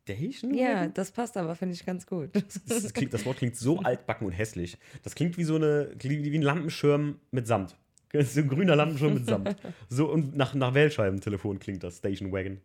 Station. 0.03 0.53
Ja, 0.53 0.87
das 0.87 1.11
passt 1.11 1.37
aber, 1.37 1.55
finde 1.55 1.75
ich 1.75 1.85
ganz 1.85 2.05
gut. 2.07 2.29
Das, 2.33 2.83
das, 2.83 2.93
klingt, 2.93 3.13
das 3.13 3.25
Wort 3.25 3.37
klingt 3.37 3.55
so 3.55 3.79
altbacken 3.79 4.25
und 4.27 4.33
hässlich. 4.33 4.77
Das 5.03 5.15
klingt 5.15 5.37
wie 5.37 5.43
so 5.43 5.55
eine, 5.55 5.91
wie 5.99 6.35
ein 6.37 6.41
Lampenschirm 6.41 7.19
mit 7.31 7.45
Samt. 7.47 7.75
Das 8.11 8.23
ist 8.27 8.33
so 8.35 8.41
ein 8.41 8.47
grüner 8.47 8.75
Lampenschirm 8.75 9.13
mit 9.15 9.25
Samt. 9.25 9.55
So 9.89 10.09
und 10.11 10.35
nach, 10.35 10.53
nach 10.53 10.73
Wählscheibentelefon 10.73 11.59
klingt 11.59 11.83
das, 11.83 11.97
Station 11.97 12.31
Wagon. 12.31 12.61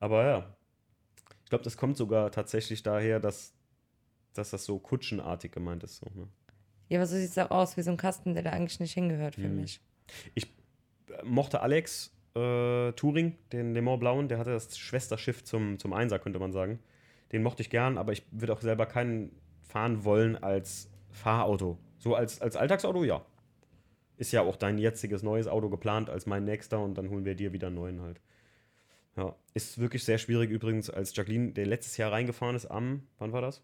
Aber 0.00 0.24
ja. 0.24 0.56
Ich 1.44 1.50
glaube, 1.50 1.64
das 1.64 1.76
kommt 1.76 1.96
sogar 1.96 2.30
tatsächlich 2.32 2.82
daher, 2.82 3.20
dass, 3.20 3.52
dass 4.34 4.50
das 4.50 4.64
so 4.64 4.78
kutschenartig 4.78 5.52
gemeint 5.52 5.84
ist. 5.84 5.98
So, 5.98 6.06
ne? 6.14 6.26
Ja, 6.88 6.98
aber 6.98 7.06
so 7.06 7.14
sieht 7.16 7.30
es 7.30 7.38
auch 7.38 7.50
aus, 7.50 7.76
wie 7.76 7.82
so 7.82 7.90
ein 7.90 7.96
Kasten, 7.96 8.34
der 8.34 8.42
da 8.42 8.50
eigentlich 8.50 8.80
nicht 8.80 8.94
hingehört 8.94 9.34
für 9.36 9.48
Mhm. 9.48 9.60
mich. 9.60 9.80
Ich 10.34 10.44
äh, 10.44 11.22
mochte 11.24 11.60
Alex 11.60 12.10
äh, 12.34 12.92
Touring, 12.92 13.36
den 13.52 13.74
Le 13.74 13.82
Mans 13.82 14.00
Blauen, 14.00 14.28
der 14.28 14.38
hatte 14.38 14.50
das 14.50 14.78
Schwesterschiff 14.78 15.44
zum, 15.44 15.78
zum 15.78 15.92
Einser, 15.92 16.18
könnte 16.18 16.38
man 16.38 16.52
sagen. 16.52 16.78
Den 17.32 17.42
mochte 17.42 17.62
ich 17.62 17.70
gern, 17.70 17.98
aber 17.98 18.12
ich 18.12 18.24
würde 18.30 18.52
auch 18.52 18.60
selber 18.60 18.86
keinen 18.86 19.32
fahren 19.62 20.04
wollen 20.04 20.42
als 20.42 20.90
Fahrauto. 21.10 21.78
So 21.98 22.14
als, 22.14 22.40
als 22.40 22.56
Alltagsauto, 22.56 23.04
ja. 23.04 23.24
Ist 24.16 24.32
ja 24.32 24.42
auch 24.42 24.56
dein 24.56 24.78
jetziges 24.78 25.22
neues 25.22 25.46
Auto 25.46 25.68
geplant 25.68 26.10
als 26.10 26.26
mein 26.26 26.44
nächster 26.44 26.80
und 26.80 26.94
dann 26.94 27.10
holen 27.10 27.24
wir 27.24 27.34
dir 27.34 27.52
wieder 27.52 27.68
einen 27.68 27.76
neuen 27.76 28.00
halt. 28.02 28.20
Ja, 29.16 29.34
ist 29.54 29.78
wirklich 29.78 30.04
sehr 30.04 30.18
schwierig 30.18 30.50
übrigens, 30.50 30.88
als 30.88 31.14
Jacqueline, 31.14 31.52
der 31.52 31.66
letztes 31.66 31.96
Jahr 31.96 32.12
reingefahren 32.12 32.56
ist 32.56 32.66
am, 32.66 33.02
wann 33.18 33.32
war 33.32 33.42
das? 33.42 33.62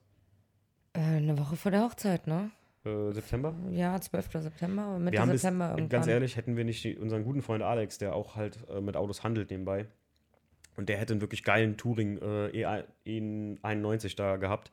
Äh, 0.92 1.00
eine 1.00 1.38
Woche 1.38 1.56
vor 1.56 1.70
der 1.70 1.84
Hochzeit, 1.84 2.26
ne? 2.26 2.50
Äh, 2.84 3.12
September? 3.12 3.54
Ja, 3.70 4.00
12. 4.00 4.28
September 4.32 4.98
Mitte 4.98 5.12
wir 5.12 5.20
haben 5.20 5.30
bis, 5.30 5.42
September 5.42 5.70
irgendwann. 5.70 5.88
ganz 5.88 6.06
ehrlich, 6.06 6.36
hätten 6.36 6.56
wir 6.56 6.64
nicht 6.64 6.84
die, 6.84 6.96
unseren 6.96 7.24
guten 7.24 7.42
Freund 7.42 7.62
Alex, 7.62 7.98
der 7.98 8.14
auch 8.14 8.36
halt 8.36 8.58
äh, 8.68 8.80
mit 8.80 8.96
Autos 8.96 9.22
handelt 9.22 9.50
nebenbei, 9.50 9.86
und 10.76 10.88
der 10.88 10.96
hätte 10.96 11.12
einen 11.12 11.20
wirklich 11.20 11.42
geilen 11.42 11.76
Touring 11.76 12.18
äh, 12.18 12.82
E91 13.04 14.16
da 14.16 14.36
gehabt, 14.36 14.70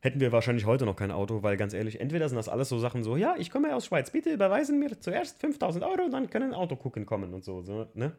hätten 0.00 0.20
wir 0.20 0.32
wahrscheinlich 0.32 0.66
heute 0.66 0.84
noch 0.84 0.96
kein 0.96 1.10
Auto, 1.10 1.42
weil 1.42 1.56
ganz 1.56 1.74
ehrlich, 1.74 2.00
entweder 2.00 2.28
sind 2.28 2.36
das 2.36 2.48
alles 2.48 2.68
so 2.68 2.78
Sachen 2.78 3.02
so, 3.02 3.16
ja, 3.16 3.34
ich 3.38 3.50
komme 3.50 3.68
ja 3.68 3.76
aus 3.76 3.86
Schweiz, 3.86 4.10
bitte 4.10 4.32
überweisen 4.32 4.78
mir 4.78 5.00
zuerst 5.00 5.40
5000 5.40 5.84
Euro 5.84 6.08
dann 6.10 6.30
können 6.30 6.52
ein 6.52 6.54
Auto 6.54 6.76
gucken 6.76 7.06
kommen 7.06 7.34
und 7.34 7.44
so, 7.44 7.62
so 7.62 7.88
ne? 7.94 8.12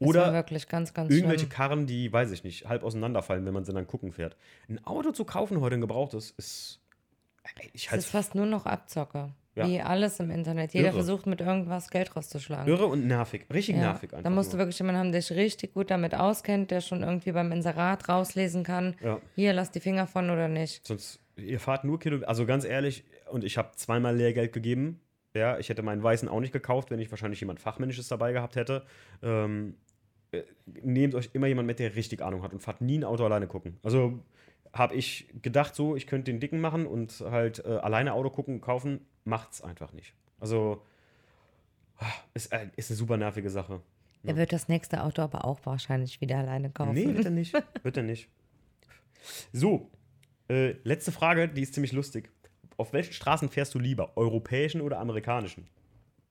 Oder 0.00 0.32
wirklich 0.32 0.68
ganz, 0.68 0.94
ganz 0.94 1.10
irgendwelche 1.10 1.46
schlimm. 1.46 1.50
Karren, 1.50 1.86
die, 1.86 2.12
weiß 2.12 2.30
ich 2.30 2.44
nicht, 2.44 2.68
halb 2.68 2.84
auseinanderfallen, 2.84 3.44
wenn 3.44 3.54
man 3.54 3.64
sie 3.64 3.72
dann 3.72 3.86
gucken 3.86 4.12
fährt. 4.12 4.36
Ein 4.68 4.84
Auto 4.84 5.10
zu 5.10 5.24
kaufen 5.24 5.60
heute, 5.60 5.74
ein 5.74 5.80
gebrauchtes, 5.80 6.30
ist. 6.30 6.80
Ich 7.72 7.86
Es 7.86 7.90
halt 7.90 8.00
ist 8.00 8.10
fast 8.10 8.34
nur 8.34 8.46
noch 8.46 8.66
Abzocke. 8.66 9.30
Ja. 9.54 9.66
Wie 9.66 9.80
alles 9.80 10.20
im 10.20 10.30
Internet. 10.30 10.72
Jeder 10.72 10.88
Irre. 10.88 10.94
versucht 10.98 11.26
mit 11.26 11.40
irgendwas 11.40 11.90
Geld 11.90 12.14
rauszuschlagen. 12.14 12.72
irre 12.72 12.86
und 12.86 13.06
nervig. 13.08 13.46
Richtig 13.52 13.74
Ja, 13.74 13.82
nervig 13.82 14.12
einfach. 14.12 14.22
da 14.22 14.30
musst 14.30 14.52
du 14.52 14.56
nur. 14.56 14.66
wirklich 14.66 14.78
jemanden 14.78 15.00
haben, 15.00 15.10
der 15.12 15.20
sich 15.20 15.36
richtig 15.36 15.74
gut 15.74 15.90
damit 15.90 16.14
auskennt, 16.14 16.70
der 16.70 16.80
schon 16.80 17.02
irgendwie 17.02 17.32
beim 17.32 17.50
Inserat 17.50 18.08
rauslesen 18.08 18.62
kann. 18.62 18.94
Ja. 19.02 19.20
Hier, 19.34 19.52
lass 19.52 19.72
die 19.72 19.80
Finger 19.80 20.06
von 20.06 20.30
oder 20.30 20.46
nicht. 20.46 20.86
Sonst, 20.86 21.18
ihr 21.36 21.58
fahrt 21.58 21.82
nur 21.82 21.98
Kilometer. 21.98 22.28
Also 22.28 22.46
ganz 22.46 22.64
ehrlich, 22.64 23.02
und 23.32 23.42
ich 23.42 23.58
habe 23.58 23.72
zweimal 23.74 24.16
Lehrgeld 24.16 24.52
gegeben. 24.52 25.00
Ja, 25.34 25.58
ich 25.58 25.68
hätte 25.68 25.82
meinen 25.82 26.02
Weißen 26.04 26.28
auch 26.28 26.40
nicht 26.40 26.52
gekauft, 26.52 26.90
wenn 26.92 27.00
ich 27.00 27.10
wahrscheinlich 27.10 27.40
jemand 27.40 27.58
Fachmännisches 27.58 28.06
dabei 28.06 28.32
gehabt 28.32 28.54
hätte. 28.54 28.84
Ähm, 29.22 29.74
äh, 30.30 30.42
nehmt 30.82 31.16
euch 31.16 31.30
immer 31.32 31.48
jemand 31.48 31.66
mit, 31.66 31.80
der 31.80 31.96
richtig 31.96 32.22
Ahnung 32.22 32.42
hat 32.44 32.52
und 32.52 32.60
fahrt 32.60 32.80
nie 32.80 32.98
ein 32.98 33.04
Auto 33.04 33.24
alleine 33.24 33.48
gucken. 33.48 33.76
Also 33.82 34.20
habe 34.72 34.94
ich 34.94 35.28
gedacht, 35.42 35.74
so, 35.74 35.96
ich 35.96 36.06
könnte 36.06 36.30
den 36.30 36.40
Dicken 36.40 36.60
machen 36.60 36.86
und 36.86 37.20
halt 37.20 37.64
äh, 37.64 37.68
alleine 37.68 38.12
Auto 38.12 38.30
gucken, 38.30 38.60
kaufen, 38.60 39.00
macht's 39.24 39.62
einfach 39.62 39.92
nicht. 39.92 40.14
Also 40.40 40.82
ist, 42.34 42.52
äh, 42.52 42.68
ist 42.76 42.90
eine 42.90 42.96
super 42.96 43.16
nervige 43.16 43.50
Sache. 43.50 43.80
Er 44.24 44.36
wird 44.36 44.52
das 44.52 44.68
nächste 44.68 45.02
Auto 45.02 45.22
aber 45.22 45.44
auch 45.44 45.60
wahrscheinlich 45.64 46.20
wieder 46.20 46.38
alleine 46.38 46.70
kaufen. 46.70 46.92
Nee, 46.92 47.06
bitte 47.06 47.30
nicht. 47.32 47.56
Bitte 47.82 48.02
nicht. 48.02 48.28
So, 49.52 49.90
äh, 50.48 50.74
letzte 50.84 51.12
Frage, 51.12 51.48
die 51.48 51.62
ist 51.62 51.74
ziemlich 51.74 51.92
lustig. 51.92 52.30
Auf 52.76 52.92
welchen 52.92 53.12
Straßen 53.12 53.48
fährst 53.48 53.74
du 53.74 53.78
lieber? 53.78 54.16
Europäischen 54.16 54.80
oder 54.80 54.98
amerikanischen? 54.98 55.66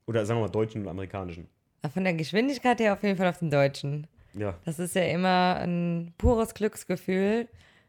Oder 0.05 0.25
sagen 0.25 0.39
wir 0.39 0.45
mal 0.45 0.51
deutschen 0.51 0.81
oder 0.81 0.91
amerikanischen? 0.91 1.47
Von 1.93 2.03
der 2.03 2.13
Geschwindigkeit 2.13 2.79
her 2.79 2.93
auf 2.93 3.03
jeden 3.03 3.17
Fall 3.17 3.27
auf 3.27 3.39
den 3.39 3.51
Deutschen. 3.51 4.07
Ja. 4.33 4.57
Das 4.65 4.79
ist 4.79 4.95
ja 4.95 5.03
immer 5.03 5.57
ein 5.57 6.13
pures 6.17 6.53
Glücksgefühl, 6.53 7.47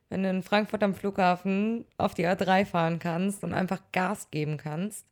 wenn 0.09 0.23
du 0.23 0.31
in 0.31 0.43
Frankfurt 0.43 0.83
am 0.83 0.95
Flughafen 0.95 1.85
auf 1.97 2.15
die 2.15 2.27
A3 2.27 2.65
fahren 2.65 2.99
kannst 2.99 3.45
und 3.45 3.53
einfach 3.53 3.81
Gas 3.93 4.31
geben 4.31 4.57
kannst. 4.57 5.07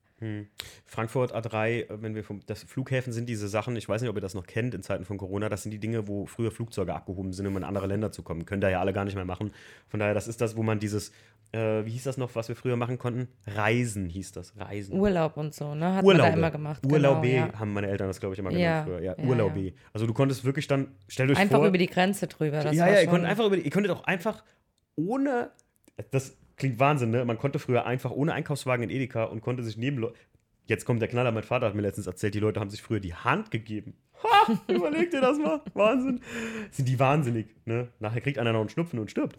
Frankfurt 0.86 1.34
A3, 1.34 1.68
äh, 1.68 2.02
wenn 2.02 2.14
wir 2.14 2.24
vom 2.24 2.40
das 2.46 2.62
Flughäfen 2.62 3.12
sind 3.12 3.28
diese 3.28 3.48
Sachen, 3.48 3.76
ich 3.76 3.86
weiß 3.86 4.00
nicht, 4.00 4.08
ob 4.08 4.16
ihr 4.16 4.22
das 4.22 4.32
noch 4.32 4.46
kennt 4.46 4.74
in 4.74 4.82
Zeiten 4.82 5.04
von 5.04 5.18
Corona, 5.18 5.50
das 5.50 5.62
sind 5.62 5.72
die 5.72 5.78
Dinge, 5.78 6.08
wo 6.08 6.24
früher 6.24 6.50
Flugzeuge 6.50 6.94
abgehoben 6.94 7.34
sind, 7.34 7.46
um 7.46 7.56
in 7.58 7.64
andere 7.64 7.86
Länder 7.86 8.12
zu 8.12 8.22
kommen. 8.22 8.46
Können 8.46 8.62
da 8.62 8.70
ja 8.70 8.80
alle 8.80 8.94
gar 8.94 9.04
nicht 9.04 9.14
mehr 9.14 9.26
machen. 9.26 9.52
Von 9.88 10.00
daher, 10.00 10.14
das 10.14 10.26
ist 10.26 10.40
das, 10.40 10.56
wo 10.56 10.62
man 10.62 10.78
dieses, 10.78 11.12
äh, 11.52 11.84
wie 11.84 11.90
hieß 11.90 12.04
das 12.04 12.16
noch, 12.16 12.34
was 12.34 12.48
wir 12.48 12.56
früher 12.56 12.76
machen 12.76 12.98
konnten? 12.98 13.28
Reisen 13.46 14.08
hieß 14.08 14.32
das. 14.32 14.58
Reisen. 14.58 14.98
Urlaub 14.98 15.36
und 15.36 15.54
so, 15.54 15.74
ne? 15.74 15.96
Hat 15.96 16.02
Urlaube. 16.04 16.22
man 16.22 16.32
da 16.32 16.38
immer 16.38 16.50
gemacht. 16.50 16.86
Urlaube 16.86 17.28
genau, 17.28 17.46
ja. 17.48 17.58
haben 17.58 17.74
meine 17.74 17.88
Eltern 17.88 18.08
das, 18.08 18.18
glaube 18.18 18.34
ich, 18.34 18.38
immer 18.38 18.52
Ja, 18.52 18.56
genannt 18.56 18.86
früher. 18.86 19.00
Ja, 19.02 19.14
ja, 19.18 19.24
Urlaube. 19.28 19.74
Also 19.92 20.06
du 20.06 20.14
konntest 20.14 20.46
wirklich 20.46 20.66
dann, 20.66 20.88
stellt 21.08 21.30
euch 21.30 21.36
Einfach 21.36 21.58
vor. 21.58 21.66
über 21.66 21.76
die 21.76 21.88
Grenze 21.88 22.26
drüber. 22.26 22.64
Ja, 22.72 22.88
ja, 22.88 23.00
ihr 23.02 23.06
konntet 23.06 23.28
einfach 23.28 23.44
über 23.44 23.56
die, 23.56 23.64
ihr 23.64 23.70
konntet 23.70 23.92
auch 23.92 24.04
einfach 24.04 24.42
ohne, 24.96 25.50
das 26.10 26.36
klingt 26.56 26.80
Wahnsinn, 26.80 27.10
ne? 27.10 27.24
Man 27.24 27.38
konnte 27.38 27.58
früher 27.58 27.86
einfach 27.86 28.10
ohne 28.10 28.32
Einkaufswagen 28.34 28.82
in 28.84 28.90
Edeka 28.90 29.24
und 29.24 29.40
konnte 29.42 29.62
sich 29.62 29.76
neben, 29.76 29.98
Leu- 29.98 30.12
jetzt 30.66 30.84
kommt 30.84 31.00
der 31.00 31.08
Knaller, 31.08 31.30
mein 31.32 31.42
Vater 31.44 31.66
hat 31.66 31.74
mir 31.74 31.82
letztens 31.82 32.06
erzählt, 32.06 32.34
die 32.34 32.40
Leute 32.40 32.58
haben 32.60 32.70
sich 32.70 32.82
früher 32.82 33.00
die 33.00 33.14
Hand 33.14 33.50
gegeben. 33.50 33.94
Ha, 34.22 34.58
überleg 34.68 35.10
dir 35.10 35.20
das 35.20 35.38
mal, 35.38 35.60
Wahnsinn. 35.74 36.20
Sind 36.70 36.88
die 36.88 36.98
wahnsinnig, 36.98 37.46
ne? 37.66 37.88
Nachher 38.00 38.20
kriegt 38.20 38.38
einer 38.38 38.52
noch 38.52 38.60
einen 38.60 38.68
Schnupfen 38.70 38.98
und 38.98 39.10
stirbt. 39.10 39.38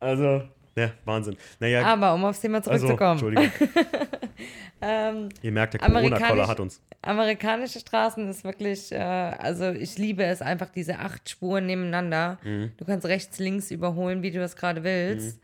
Also, 0.00 0.42
ne, 0.76 0.92
Wahnsinn. 1.04 1.36
Naja, 1.58 1.84
Aber 1.86 2.14
um 2.14 2.24
aufs 2.24 2.40
Thema 2.40 2.58
also, 2.58 2.70
zurückzukommen. 2.70 3.12
Entschuldigung. 3.12 3.50
ähm, 4.80 5.28
Ihr 5.42 5.52
merkt, 5.52 5.74
der 5.74 5.80
Corona-Koller 5.80 6.46
hat 6.46 6.60
uns. 6.60 6.82
amerikanische 7.02 7.80
Straßen 7.80 8.28
ist 8.28 8.44
wirklich, 8.44 8.92
äh, 8.92 8.96
also 8.96 9.70
ich 9.70 9.98
liebe 9.98 10.24
es 10.24 10.42
einfach, 10.42 10.70
diese 10.70 10.98
acht 10.98 11.28
Spuren 11.28 11.66
nebeneinander. 11.66 12.38
Mhm. 12.44 12.72
Du 12.76 12.84
kannst 12.84 13.06
rechts, 13.06 13.38
links 13.38 13.70
überholen, 13.70 14.22
wie 14.22 14.30
du 14.30 14.38
das 14.38 14.56
gerade 14.56 14.84
willst. 14.84 15.40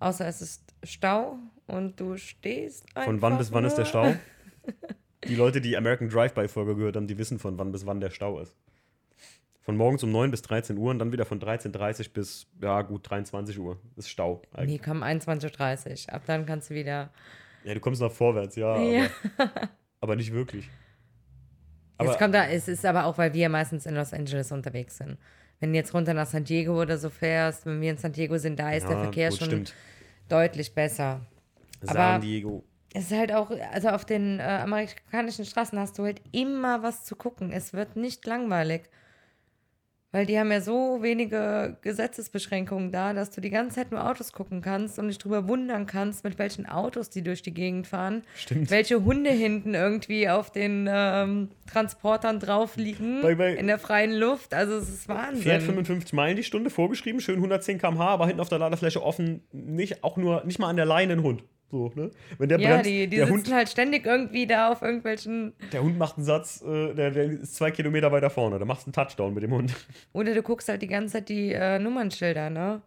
Außer 0.00 0.26
es 0.26 0.42
ist 0.42 0.74
Stau 0.82 1.38
und 1.66 1.98
du 1.98 2.16
stehst 2.16 2.84
einfach 2.94 3.04
Von 3.04 3.22
wann 3.22 3.38
bis 3.38 3.52
wann 3.52 3.64
ist 3.64 3.76
der 3.76 3.84
Stau? 3.84 4.14
Die 5.28 5.36
Leute, 5.36 5.60
die 5.62 5.76
American 5.76 6.10
Drive-By-Folge 6.10 6.76
gehört 6.76 6.96
haben, 6.96 7.06
die 7.06 7.16
wissen, 7.16 7.38
von 7.38 7.56
wann 7.58 7.72
bis 7.72 7.86
wann 7.86 8.00
der 8.00 8.10
Stau 8.10 8.40
ist. 8.40 8.54
Von 9.62 9.78
morgens 9.78 10.02
um 10.02 10.12
9 10.12 10.30
bis 10.30 10.42
13 10.42 10.76
Uhr 10.76 10.90
und 10.90 10.98
dann 10.98 11.12
wieder 11.12 11.24
von 11.24 11.40
13.30 11.40 12.12
bis, 12.12 12.46
ja 12.60 12.82
gut, 12.82 13.08
23 13.08 13.58
Uhr 13.58 13.78
ist 13.96 14.10
Stau. 14.10 14.42
Nee, 14.52 14.60
eigentlich. 14.60 14.82
komm, 14.82 15.02
21.30 15.02 16.08
Uhr. 16.08 16.14
Ab 16.14 16.22
dann 16.26 16.44
kannst 16.44 16.68
du 16.68 16.74
wieder. 16.74 17.10
Ja, 17.64 17.74
du 17.74 17.80
kommst 17.80 18.00
nach 18.00 18.12
vorwärts, 18.12 18.56
ja, 18.56 18.78
Ja. 18.78 19.06
Aber, 19.38 19.50
aber 20.00 20.16
nicht 20.16 20.32
wirklich. 20.32 20.68
Aber 21.96 22.10
Jetzt 22.10 22.18
kommt 22.18 22.34
da, 22.34 22.46
es 22.46 22.68
ist 22.68 22.84
aber 22.84 23.04
auch, 23.06 23.18
weil 23.18 23.32
wir 23.34 23.48
meistens 23.48 23.86
in 23.86 23.94
Los 23.94 24.12
Angeles 24.12 24.50
unterwegs 24.52 24.98
sind. 24.98 25.16
Wenn 25.60 25.72
du 25.72 25.76
jetzt 25.78 25.94
runter 25.94 26.12
nach 26.12 26.26
San 26.26 26.44
Diego 26.44 26.80
oder 26.80 26.98
so 26.98 27.08
fährst, 27.08 27.64
wenn 27.66 27.80
wir 27.80 27.90
in 27.90 27.96
San 27.96 28.12
Diego 28.12 28.36
sind, 28.38 28.58
da 28.58 28.72
ist 28.72 28.88
der 28.88 28.96
ja, 28.96 29.02
Verkehr 29.04 29.30
gut, 29.30 29.38
schon 29.38 29.46
stimmt. 29.46 29.74
deutlich 30.28 30.74
besser. 30.74 31.20
San 31.80 31.96
aber- 31.96 32.18
Diego. 32.20 32.64
Es 32.96 33.10
ist 33.10 33.18
halt 33.18 33.32
auch, 33.32 33.50
also 33.72 33.88
auf 33.88 34.04
den 34.04 34.38
äh, 34.38 34.42
amerikanischen 34.42 35.44
Straßen 35.44 35.76
hast 35.80 35.98
du 35.98 36.04
halt 36.04 36.22
immer 36.30 36.84
was 36.84 37.04
zu 37.04 37.16
gucken. 37.16 37.50
Es 37.50 37.72
wird 37.72 37.96
nicht 37.96 38.24
langweilig. 38.24 38.82
Weil 40.14 40.26
die 40.26 40.38
haben 40.38 40.52
ja 40.52 40.60
so 40.60 40.98
wenige 41.02 41.76
Gesetzesbeschränkungen 41.82 42.92
da, 42.92 43.12
dass 43.14 43.30
du 43.30 43.40
die 43.40 43.50
ganze 43.50 43.74
Zeit 43.74 43.90
nur 43.90 44.08
Autos 44.08 44.32
gucken 44.32 44.60
kannst 44.62 44.96
und 45.00 45.08
dich 45.08 45.18
drüber 45.18 45.48
wundern 45.48 45.86
kannst, 45.86 46.22
mit 46.22 46.38
welchen 46.38 46.66
Autos 46.66 47.10
die 47.10 47.22
durch 47.24 47.42
die 47.42 47.52
Gegend 47.52 47.88
fahren. 47.88 48.22
Stimmt. 48.36 48.70
Welche 48.70 49.04
Hunde 49.04 49.30
hinten 49.30 49.74
irgendwie 49.74 50.28
auf 50.28 50.52
den 50.52 50.88
ähm, 50.88 51.48
Transportern 51.68 52.38
drauf 52.38 52.76
liegen 52.76 53.22
Bei- 53.22 53.34
bei- 53.34 53.54
in 53.54 53.66
der 53.66 53.80
freien 53.80 54.12
Luft. 54.12 54.54
Also 54.54 54.76
es 54.76 54.88
ist 54.88 55.08
Wahnsinn. 55.08 55.42
Fährt 55.42 55.62
55 55.64 56.12
Meilen 56.12 56.36
die 56.36 56.44
Stunde 56.44 56.70
vorgeschrieben, 56.70 57.20
schön 57.20 57.34
110 57.36 57.78
km/h, 57.78 58.06
aber 58.06 58.26
hinten 58.28 58.40
auf 58.40 58.48
der 58.48 58.60
Ladefläche 58.60 59.02
offen, 59.02 59.42
nicht 59.50 60.04
auch 60.04 60.16
nur, 60.16 60.44
nicht 60.44 60.60
mal 60.60 60.68
an 60.68 60.76
der 60.76 60.86
Leine 60.86 61.14
ein 61.14 61.22
Hund. 61.24 61.42
So, 61.74 61.90
ne? 61.96 62.12
Wenn 62.38 62.48
der 62.48 62.60
ja, 62.60 62.68
bremst, 62.68 62.86
die, 62.86 63.08
die 63.08 63.16
der, 63.16 63.26
sitzen 63.26 63.46
Hund, 63.46 63.52
halt 63.52 63.68
ständig 63.68 64.06
irgendwie 64.06 64.46
da 64.46 64.70
auf 64.70 64.82
irgendwelchen. 64.82 65.54
der 65.72 65.82
Hund 65.82 65.98
macht 65.98 66.16
einen 66.16 66.24
Satz, 66.24 66.62
äh, 66.62 66.94
der, 66.94 67.10
der 67.10 67.24
ist 67.24 67.56
zwei 67.56 67.72
Kilometer 67.72 68.12
weiter 68.12 68.30
vorne, 68.30 68.60
da 68.60 68.64
machst 68.64 68.86
du 68.86 68.90
einen 68.90 68.92
Touchdown 68.92 69.34
mit 69.34 69.42
dem 69.42 69.50
Hund. 69.50 69.74
Oder 70.12 70.34
du 70.34 70.42
guckst 70.42 70.68
halt 70.68 70.82
die 70.82 70.86
ganze 70.86 71.14
Zeit 71.14 71.28
die 71.28 71.52
äh, 71.52 71.80
Nummernschilder, 71.80 72.48
ne? 72.48 72.80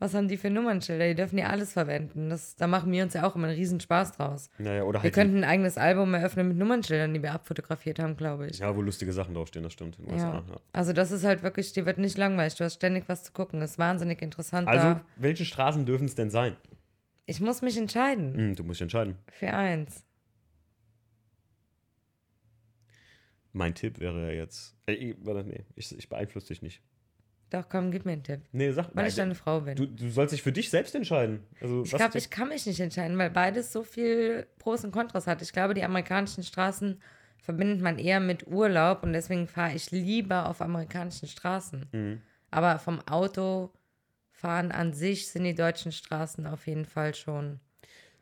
Was 0.00 0.14
haben 0.14 0.28
die 0.28 0.36
für 0.36 0.48
Nummernschilder? 0.48 1.08
Die 1.08 1.16
dürfen 1.16 1.38
ja 1.38 1.48
alles 1.48 1.72
verwenden. 1.72 2.30
Das, 2.30 2.54
da 2.54 2.68
machen 2.68 2.92
wir 2.92 3.02
uns 3.02 3.14
ja 3.14 3.26
auch 3.26 3.34
immer 3.34 3.48
einen 3.48 3.56
riesen 3.56 3.80
Spaß 3.80 4.12
draus. 4.12 4.48
Naja, 4.58 4.84
oder 4.84 5.00
Wir 5.00 5.04
halt. 5.04 5.14
könnten 5.14 5.38
ein 5.38 5.44
eigenes 5.44 5.76
Album 5.76 6.14
eröffnen 6.14 6.46
mit 6.46 6.56
Nummernschildern, 6.56 7.12
die 7.12 7.20
wir 7.20 7.32
abfotografiert 7.32 7.98
haben, 7.98 8.16
glaube 8.16 8.46
ich. 8.46 8.60
ja, 8.60 8.76
wo 8.76 8.80
lustige 8.80 9.12
Sachen 9.12 9.34
draufstehen, 9.34 9.64
das 9.64 9.72
stimmt. 9.72 9.98
Ja. 10.06 10.12
USA, 10.12 10.34
ja. 10.34 10.60
Also 10.72 10.92
das 10.92 11.10
ist 11.10 11.24
halt 11.24 11.42
wirklich, 11.42 11.72
dir 11.72 11.84
wird 11.84 11.98
nicht 11.98 12.16
langweilig. 12.16 12.54
Du 12.54 12.62
hast 12.62 12.74
ständig 12.74 13.08
was 13.08 13.24
zu 13.24 13.32
gucken. 13.32 13.58
Das 13.58 13.72
ist 13.72 13.78
wahnsinnig 13.80 14.22
interessant. 14.22 14.68
Also, 14.68 14.86
da. 14.86 15.00
welche 15.16 15.44
Straßen 15.44 15.84
dürfen 15.84 16.04
es 16.04 16.14
denn 16.14 16.30
sein? 16.30 16.56
Ich 17.30 17.40
muss 17.40 17.60
mich 17.60 17.76
entscheiden 17.76 18.34
Hm, 18.34 18.54
du 18.56 18.64
musst 18.64 18.80
dich 18.80 18.84
entscheiden. 18.84 19.16
für 19.30 19.52
eins. 19.52 20.02
Mein 23.52 23.74
Tipp 23.74 23.98
wäre 24.00 24.26
ja 24.28 24.32
jetzt. 24.32 24.74
Äh, 24.86 24.92
ich- 24.92 25.16
warte, 25.20 25.44
nee, 25.44 25.64
ich, 25.74 25.96
ich 25.96 26.08
beeinflusse 26.08 26.48
dich 26.48 26.62
nicht. 26.62 26.82
Doch, 27.50 27.68
komm, 27.68 27.90
gib 27.90 28.04
mir 28.04 28.12
einen 28.12 28.22
Tipp. 28.22 28.42
Nee, 28.52 28.70
sag 28.72 28.94
Weil 28.94 29.06
ich 29.08 29.16
nein, 29.16 29.28
deine 29.28 29.34
Frau 29.34 29.60
bin. 29.62 29.74
du, 29.74 29.86
du 29.86 30.10
sollst 30.10 30.34
dich 30.34 30.42
für 30.42 30.52
dich 30.52 30.68
selbst 30.68 30.94
entscheiden. 30.94 31.40
Also, 31.60 31.82
ich 31.82 31.90
glaube, 31.92 32.18
ich 32.18 32.28
kann 32.30 32.48
mich 32.48 32.66
nicht 32.66 32.78
entscheiden, 32.80 33.16
weil 33.16 33.30
beides 33.30 33.72
so 33.72 33.82
viel 33.84 34.46
Pros 34.58 34.84
und 34.84 34.92
Kontras 34.92 35.26
hat. 35.26 35.40
Ich 35.40 35.52
glaube, 35.52 35.72
die 35.74 35.82
amerikanischen 35.84 36.42
Straßen 36.44 37.00
verbindet 37.40 37.80
man 37.80 37.98
eher 37.98 38.20
mit 38.20 38.46
Urlaub 38.46 39.02
und 39.02 39.14
deswegen 39.14 39.46
fahre 39.48 39.74
ich 39.74 39.90
lieber 39.90 40.48
auf 40.48 40.60
amerikanischen 40.60 41.26
Straßen. 41.28 41.86
Mhm. 41.92 42.22
Aber 42.50 42.78
vom 42.78 43.00
Autofahren 44.38 44.70
an 44.72 44.92
sich 44.92 45.28
sind 45.28 45.44
die 45.44 45.54
deutschen 45.54 45.90
Straßen 45.92 46.46
auf 46.46 46.66
jeden 46.66 46.84
Fall 46.84 47.14
schon. 47.14 47.58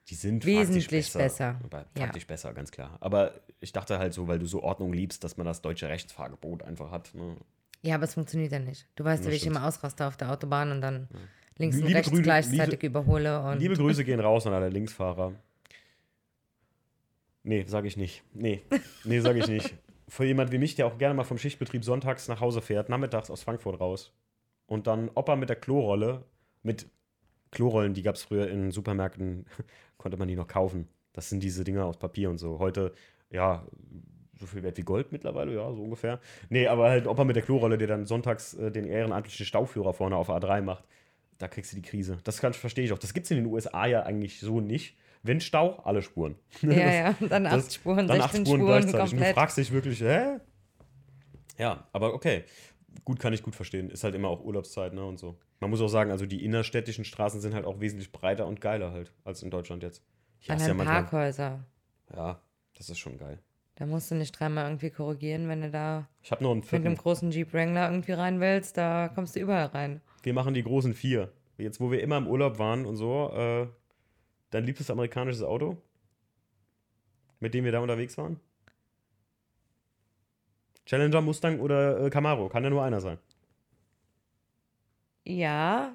Die 0.09 0.15
sind 0.15 0.45
Wesentlich 0.47 0.85
faktisch 1.11 1.13
besser. 1.13 1.61
Aber 1.65 1.85
Ja. 1.99 2.11
Besser, 2.27 2.55
ganz 2.55 2.71
klar. 2.71 2.97
Aber 3.01 3.35
ich 3.61 3.73
dachte 3.73 3.99
halt 3.99 4.15
so, 4.15 4.27
weil 4.29 4.39
du 4.39 4.47
so 4.47 4.63
Ordnung 4.63 4.93
liebst, 4.93 5.25
dass 5.25 5.37
man 5.37 5.47
das 5.47 5.61
deutsche 5.63 5.89
Rechtsfahrgebot 5.89 6.63
einfach 6.63 6.91
hat. 6.91 7.13
Ne? 7.15 7.37
Ja, 7.83 7.97
aber 7.97 8.05
es 8.05 8.15
funktioniert 8.15 8.53
ja 8.53 8.59
nicht. 8.61 8.87
Du 8.95 9.05
weißt 9.05 9.25
ja, 9.25 9.31
wie 9.31 9.35
ich 9.37 9.47
immer 9.47 9.67
ausraste 9.67 10.07
auf 10.07 10.17
der 10.17 10.31
Autobahn 10.31 10.71
und 10.71 10.81
dann 10.81 11.09
links 11.59 11.77
und 11.77 11.83
Liebe 11.85 11.97
rechts 11.99 12.11
Grüne- 12.11 12.23
gleichzeitig 12.23 12.83
überhole. 12.83 13.43
Und 13.43 13.59
Liebe 13.59 13.75
Grüße 13.77 14.05
gehen 14.05 14.21
raus 14.21 14.47
an 14.47 14.55
alle 14.55 14.69
Linksfahrer. 14.71 15.33
Nee, 17.43 17.65
sage 17.67 17.89
ich 17.89 17.97
nicht. 17.97 18.23
Nee, 18.33 18.63
nee, 19.05 19.21
sage 19.21 19.41
ich 19.41 19.49
nicht. 19.49 19.75
Für 20.09 20.25
jemand 20.25 20.53
wie 20.53 20.59
mich, 20.59 20.77
der 20.77 20.87
auch 20.87 20.99
gerne 20.99 21.15
mal 21.15 21.25
vom 21.25 21.37
Schichtbetrieb 21.39 21.85
sonntags 21.85 22.29
nach 22.29 22.41
Hause 22.41 22.63
fährt, 22.63 22.89
nachmittags 22.89 23.29
aus 23.29 23.43
Frankfurt 23.43 23.81
raus 23.81 24.13
und 24.67 24.87
dann 24.87 25.09
Opa 25.15 25.37
mit 25.37 25.49
der 25.49 25.57
Klorolle, 25.57 26.25
mit 26.63 26.87
Klorollen, 27.51 27.95
die 27.95 28.03
gab 28.03 28.17
es 28.17 28.23
früher 28.23 28.49
in 28.49 28.71
Supermärkten, 28.71 29.47
konnte 29.99 30.17
man 30.17 30.29
die 30.29 30.37
noch 30.37 30.49
kaufen. 30.49 30.89
Das 31.13 31.29
sind 31.31 31.43
diese 31.43 31.65
Dinger 31.65 31.87
aus 31.87 31.97
Papier 31.99 32.29
und 32.31 32.39
so. 32.39 32.59
Heute, 32.59 32.93
ja, 33.31 33.65
so 34.39 34.45
viel 34.47 34.63
wert 34.63 34.77
wie 34.77 34.83
Gold 34.83 35.13
mittlerweile, 35.13 35.55
ja, 35.55 35.73
so 35.73 35.83
ungefähr. 35.83 36.21
Nee, 36.51 36.67
aber 36.67 36.91
halt 36.91 37.07
Opa 37.07 37.25
mit 37.25 37.37
der 37.37 37.43
Klorolle, 37.43 37.79
der 37.79 37.89
dann 37.89 38.05
sonntags 38.05 38.53
äh, 38.55 38.71
den 38.71 38.85
ehrenamtlichen 38.87 39.47
Stauführer 39.47 39.95
vorne 39.95 40.17
auf 40.17 40.29
A3 40.29 40.61
macht, 40.61 40.85
da 41.39 41.49
kriegst 41.49 41.73
du 41.73 41.77
die 41.77 41.83
Krise. 41.83 42.19
Das 42.25 42.41
kann, 42.41 42.53
verstehe 42.53 42.85
ich 42.85 42.93
auch. 42.93 42.99
Das 42.99 43.15
gibt 43.15 43.25
es 43.25 43.31
in 43.31 43.39
den 43.39 43.47
USA 43.47 43.87
ja 43.87 44.03
eigentlich 44.03 44.41
so 44.41 44.61
nicht. 44.61 44.97
Wenn 45.23 45.41
Stau, 45.41 45.81
alle 45.85 46.03
Spuren. 46.03 46.37
ja, 46.61 46.71
ja, 46.93 47.15
dann 47.29 47.47
acht 47.47 47.57
Das- 47.57 47.75
Spuren, 47.75 48.07
Dann 48.09 48.21
16 48.21 48.23
acht 48.23 48.31
Spuren, 48.33 48.47
Spuren 48.47 48.67
gleichzeitig. 48.67 49.01
Und 49.01 49.07
du 49.13 49.17
komplett. 49.17 49.35
fragst 49.35 49.57
dich 49.59 49.73
wirklich, 49.73 50.01
hä? 50.03 50.37
Ja, 51.59 51.87
aber 51.93 52.13
okay. 52.15 52.45
Gut, 53.05 53.21
kann 53.21 53.33
ich 53.33 53.43
gut 53.43 53.55
verstehen. 53.55 53.91
Ist 53.91 54.05
halt 54.05 54.15
immer 54.15 54.29
auch 54.29 54.45
Urlaubszeit, 54.45 54.93
ne, 54.95 55.05
und 55.05 55.19
so. 55.19 55.39
Man 55.61 55.71
muss 55.71 55.81
auch 55.81 55.89
sagen, 55.89 56.11
also 56.11 56.27
die 56.27 56.45
innerstädtischen 56.45 57.05
Straßen 57.05 57.41
sind 57.41 57.55
halt 57.55 57.65
auch 57.65 57.81
wesentlich 57.81 58.13
breiter 58.13 58.47
und 58.47 58.61
geiler 58.61 58.93
halt, 58.93 59.13
als 59.25 59.43
in 59.43 59.51
Deutschland 59.51 59.83
jetzt. 59.83 60.03
Hier 60.39 60.55
An 60.55 60.61
ja 60.61 60.75
manchmal, 60.75 61.03
Parkhäuser. 61.03 61.65
ja, 62.15 62.41
das 62.77 62.91
ist 62.91 62.99
schon 62.99 63.19
geil. 63.19 63.39
Da 63.77 63.85
musst 63.85 64.11
du 64.11 64.15
nicht 64.15 64.33
dreimal 64.33 64.65
irgendwie 64.67 64.91
korrigieren, 64.91 65.49
wenn 65.49 65.61
du 65.61 65.71
da 65.71 66.09
Ich 66.23 66.31
noch 66.31 66.51
einen 66.51 66.61
mit 66.61 66.73
einem 66.73 66.97
großen 66.97 67.31
Jeep 67.31 67.53
Wrangler 67.53 67.91
irgendwie 67.91 68.13
rein 68.13 68.41
willst, 68.41 68.77
da 68.79 69.09
kommst 69.15 69.37
du 69.37 69.41
überall 69.41 69.67
rein. 69.67 70.01
Wir 70.23 70.33
machen 70.33 70.55
die 70.55 70.63
großen 70.63 70.95
vier. 70.95 71.31
Jetzt, 71.59 71.81
wo 71.81 71.91
wir 71.91 72.03
immer 72.03 72.17
im 72.17 72.27
Urlaub 72.27 72.59
waren 72.59 72.87
und 72.87 72.97
so, 72.97 73.31
äh, 73.35 73.67
dein 74.51 74.65
liebstes 74.65 74.91
amerikanisches 74.91 75.43
Auto? 75.43 75.77
Mit 77.39 77.55
dem 77.55 77.65
wir 77.65 77.73
da 77.73 77.81
unterwegs 77.81 78.17
waren? 78.17 78.41
Challenger, 80.87 81.21
Mustang 81.21 81.61
oder 81.61 82.07
äh, 82.07 82.11
Camaro? 82.11 82.49
Kann 82.49 82.65
ja 82.65 82.71
nur 82.71 82.83
einer 82.83 83.01
sein. 83.01 83.19
Ja, 85.25 85.93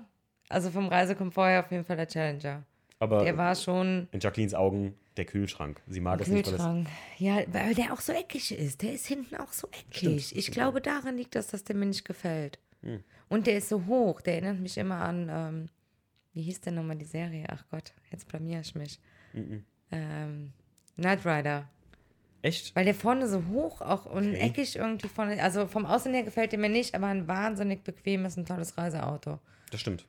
also 0.49 0.69
vom 0.69 0.87
Reisekomfort 0.87 1.47
her 1.47 1.59
auf 1.61 1.71
jeden 1.71 1.85
Fall 1.85 1.95
der 1.95 2.07
Challenger. 2.07 2.63
Aber 2.99 3.23
Der 3.23 3.37
war 3.37 3.55
schon 3.55 4.07
in 4.11 4.19
Jacquelines 4.19 4.53
Augen 4.53 4.95
der 5.17 5.25
Kühlschrank. 5.25 5.81
Sie 5.87 6.01
mag 6.01 6.21
es 6.21 6.27
nicht, 6.27 6.47
Kühlschrank. 6.49 6.87
Ja, 7.17 7.41
weil 7.47 7.73
der 7.73 7.93
auch 7.93 8.01
so 8.01 8.13
eckig 8.13 8.51
ist. 8.51 8.81
Der 8.81 8.93
ist 8.93 9.07
hinten 9.07 9.37
auch 9.37 9.51
so 9.51 9.67
eckig. 9.67 9.97
Stimmt. 9.97 10.31
Ich 10.33 10.51
glaube, 10.51 10.81
daran 10.81 11.17
liegt 11.17 11.35
das, 11.35 11.47
dass 11.47 11.63
der 11.63 11.75
mir 11.75 11.87
nicht 11.87 12.05
gefällt. 12.05 12.59
Hm. 12.83 13.03
Und 13.29 13.47
der 13.47 13.57
ist 13.57 13.69
so 13.69 13.85
hoch. 13.85 14.21
Der 14.21 14.33
erinnert 14.35 14.59
mich 14.59 14.77
immer 14.77 15.01
an, 15.01 15.29
ähm, 15.29 15.69
wie 16.33 16.43
hieß 16.43 16.61
denn 16.61 16.75
nochmal 16.75 16.97
die 16.97 17.05
Serie? 17.05 17.45
Ach 17.49 17.63
Gott, 17.71 17.93
jetzt 18.11 18.27
blamier 18.27 18.59
ich 18.61 18.75
mich. 18.75 18.99
Mhm. 19.33 19.65
Ähm, 19.91 20.53
Knight 20.95 21.25
Rider. 21.25 21.69
Echt? 22.43 22.75
Weil 22.75 22.85
der 22.85 22.95
vorne 22.95 23.27
so 23.27 23.43
hoch 23.51 23.81
auch 23.81 24.05
und 24.05 24.29
Okay. 24.31 24.39
eckig 24.39 24.75
irgendwie 24.75 25.07
vorne. 25.07 25.41
Also 25.43 25.67
vom 25.67 25.85
Aussehen 25.85 26.13
her 26.13 26.23
gefällt 26.23 26.51
der 26.51 26.59
mir 26.59 26.69
nicht, 26.69 26.95
aber 26.95 27.07
ein 27.07 27.27
wahnsinnig 27.27 27.83
bequemes 27.83 28.37
und 28.37 28.47
tolles 28.47 28.77
Reiseauto. 28.77 29.39
Das 29.71 29.79
stimmt. 29.79 30.05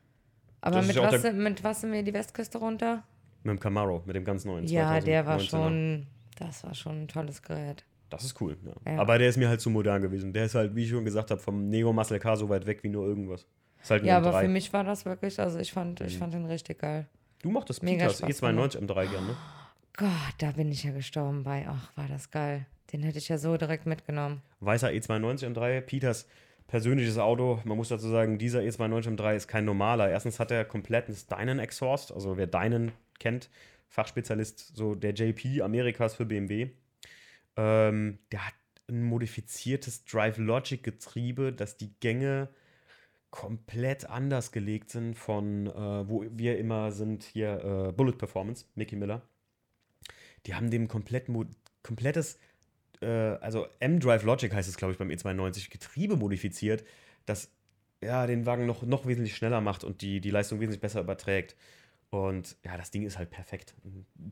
Aber 0.62 0.76
Das 0.76 0.87
mit 0.87 0.97
ja 0.97 1.03
was, 1.12 1.22
der- 1.22 1.33
mit 1.35 1.62
was 1.62 1.80
sind 1.83 1.93
wir 1.93 2.03
die 2.03 2.14
Westküste 2.14 2.59
runter? 2.59 3.03
Mit 3.43 3.57
dem 3.57 3.61
Camaro, 3.61 4.03
mit 4.07 4.14
dem 4.16 4.24
ganz 4.24 4.45
neuen. 4.45 4.64
Ja, 4.66 4.99
der 5.01 5.26
war 5.26 5.39
2019er. 5.39 5.49
schon, 5.51 6.07
das 6.39 6.64
war 6.64 6.74
schon 6.74 7.03
ein 7.03 7.09
tolles 7.09 7.43
Gerät. 7.43 7.85
Das 8.09 8.24
ist 8.24 8.41
cool, 8.41 8.57
ja. 8.64 8.93
Ja. 8.93 8.99
Aber 9.01 9.18
der 9.18 9.28
ist 9.28 9.37
mir 9.37 9.49
halt 9.49 9.61
zu 9.61 9.70
modern 9.70 10.01
gewesen. 10.03 10.33
Der 10.33 10.45
ist 10.45 10.55
halt, 10.55 10.74
wie 10.76 10.85
ich 10.85 10.91
schon 10.91 11.05
gesagt 11.05 11.30
habe, 11.30 11.41
vom 11.41 11.68
Neo 11.68 11.93
Muscle 11.93 12.18
Car 12.20 12.37
so 12.37 12.49
weit 12.49 12.66
weg 12.66 12.83
wie 12.83 12.89
nur 12.89 13.07
irgendwas. 13.07 13.47
Halt 13.91 14.05
Ja, 14.05 14.20
nur 14.20 14.28
aber 14.28 14.39
ein 14.39 14.43
für 14.43 14.47
3. 14.49 14.53
mich 14.53 14.72
war 14.72 14.85
das 14.85 15.05
wirklich, 15.05 15.41
also 15.41 15.59
ich 15.59 15.72
fand, 15.72 15.99
Mhm. 16.01 16.07
ich 16.07 16.18
fand 16.18 16.33
den 16.35 16.45
richtig 16.47 16.78
geil. 16.78 17.07
Du 17.43 17.51
mochtest 17.51 17.83
Mega 17.83 18.05
Peters 18.07 18.18
Spaß 18.18 18.30
E92 18.43 18.78
M3 18.78 19.07
gern, 19.11 19.26
ne? 19.26 19.37
Gott, 19.97 20.34
da 20.38 20.53
bin 20.53 20.72
ich 20.72 20.84
ja 20.84 20.93
gestorben 20.93 21.43
bei. 21.43 21.66
Ach, 21.68 21.97
war 21.97 22.09
das 22.09 22.30
geil. 22.30 22.66
Den 22.93 23.03
hätte 23.03 23.18
ich 23.18 23.28
ja 23.28 23.38
so 23.38 23.57
direkt 23.57 23.86
mitgenommen. 23.86 24.43
Weißer 24.61 24.88
E92 24.88 25.55
M3, 25.55 25.80
Peters 25.80 26.26
persönliches 26.66 27.18
Auto. 27.18 27.61
Man 27.64 27.76
muss 27.76 27.88
dazu 27.88 28.09
sagen, 28.09 28.38
dieser 28.38 28.61
E92 28.61 29.16
M3 29.16 29.36
ist 29.36 29.49
kein 29.49 29.66
normaler. 29.66 30.11
Erstens 30.11 30.40
hat 30.40 30.51
er 30.51 30.64
komplett 30.64 31.09
einen 31.09 31.18
Dynan 31.30 31.59
Exhaust, 31.59 32.12
also 32.12 32.38
wer 32.38 32.47
Dynan 32.47 32.93
kennt, 33.18 33.51
Fachspezialist, 33.88 34.74
so 34.74 34.95
der 34.95 35.12
JP 35.12 35.61
Amerikas 35.62 36.14
für 36.14 36.24
BMW. 36.24 36.70
Ähm, 37.57 38.18
der 38.32 38.47
hat 38.47 38.55
ein 38.88 39.03
modifiziertes 39.03 40.07
Drive 40.07 40.38
Logic 40.38 40.82
Getriebe, 40.82 41.53
dass 41.53 41.76
die 41.76 41.93
Gänge 42.01 42.49
komplett 43.30 44.09
anders 44.09 44.53
gelegt 44.53 44.90
sind 44.90 45.14
von, 45.14 45.66
äh, 45.66 46.09
wo 46.09 46.24
wir 46.30 46.59
immer 46.59 46.93
sind, 46.93 47.22
hier 47.22 47.88
äh, 47.88 47.93
Bullet 47.93 48.12
Performance, 48.12 48.66
Mickey 48.74 48.97
Miller. 48.97 49.22
Die 50.47 50.55
haben 50.55 50.70
dem 50.70 50.88
komplett 50.88 51.26
komplettes, 51.82 52.38
äh, 53.01 53.07
also 53.07 53.66
M-Drive 53.80 54.24
Logic 54.24 54.53
heißt 54.53 54.68
es, 54.68 54.76
glaube 54.76 54.93
ich, 54.93 54.99
beim 54.99 55.09
E92, 55.11 55.70
Getriebe 55.70 56.16
modifiziert, 56.16 56.84
das 57.26 57.51
ja 58.03 58.26
den 58.26 58.47
Wagen 58.47 58.66
noch, 58.66 58.82
noch 58.82 59.07
wesentlich 59.07 59.36
schneller 59.36 59.61
macht 59.61 59.84
und 59.84 60.03
die, 60.03 60.20
die 60.20 60.30
Leistung 60.30 60.59
wesentlich 60.61 60.80
besser 60.80 61.01
überträgt. 61.01 61.55
Und 62.11 62.57
ja, 62.64 62.76
das 62.76 62.90
Ding 62.90 63.05
ist 63.05 63.16
halt 63.16 63.30
perfekt. 63.30 63.74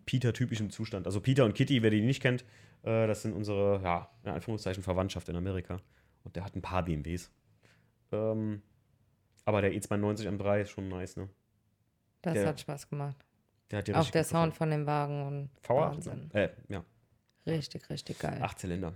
Peter-typisch 0.04 0.60
im 0.60 0.70
Zustand. 0.70 1.06
Also 1.06 1.20
Peter 1.20 1.44
und 1.44 1.54
Kitty, 1.54 1.82
wer 1.82 1.90
die 1.90 2.02
nicht 2.02 2.20
kennt, 2.20 2.42
äh, 2.82 3.06
das 3.06 3.22
sind 3.22 3.32
unsere, 3.32 3.80
ja, 3.82 4.10
in 4.24 4.30
Anführungszeichen 4.30 4.82
Verwandtschaft 4.82 5.28
in 5.28 5.36
Amerika. 5.36 5.80
Und 6.24 6.36
der 6.36 6.44
hat 6.44 6.54
ein 6.56 6.62
paar 6.62 6.84
BMWs. 6.84 7.30
Ähm, 8.12 8.60
aber 9.46 9.62
der 9.62 9.72
E92 9.72 10.28
M3 10.28 10.60
ist 10.62 10.70
schon 10.70 10.88
nice, 10.88 11.16
ne? 11.16 11.28
Das 12.22 12.34
Der- 12.34 12.46
hat 12.48 12.60
Spaß 12.60 12.90
gemacht. 12.90 13.16
Der 13.70 13.78
hat 13.78 13.94
Auch 13.94 14.10
der 14.10 14.24
Sound 14.24 14.54
von 14.54 14.70
dem 14.70 14.86
Wagen 14.86 15.26
und 15.26 15.50
gefallen. 15.62 15.94
Wahnsinn. 15.94 16.30
V8? 16.32 16.36
Äh, 16.36 16.50
ja. 16.68 16.84
Richtig, 17.46 17.88
richtig 17.88 18.18
geil. 18.18 18.38
Acht 18.42 18.58
Zylinder. 18.58 18.92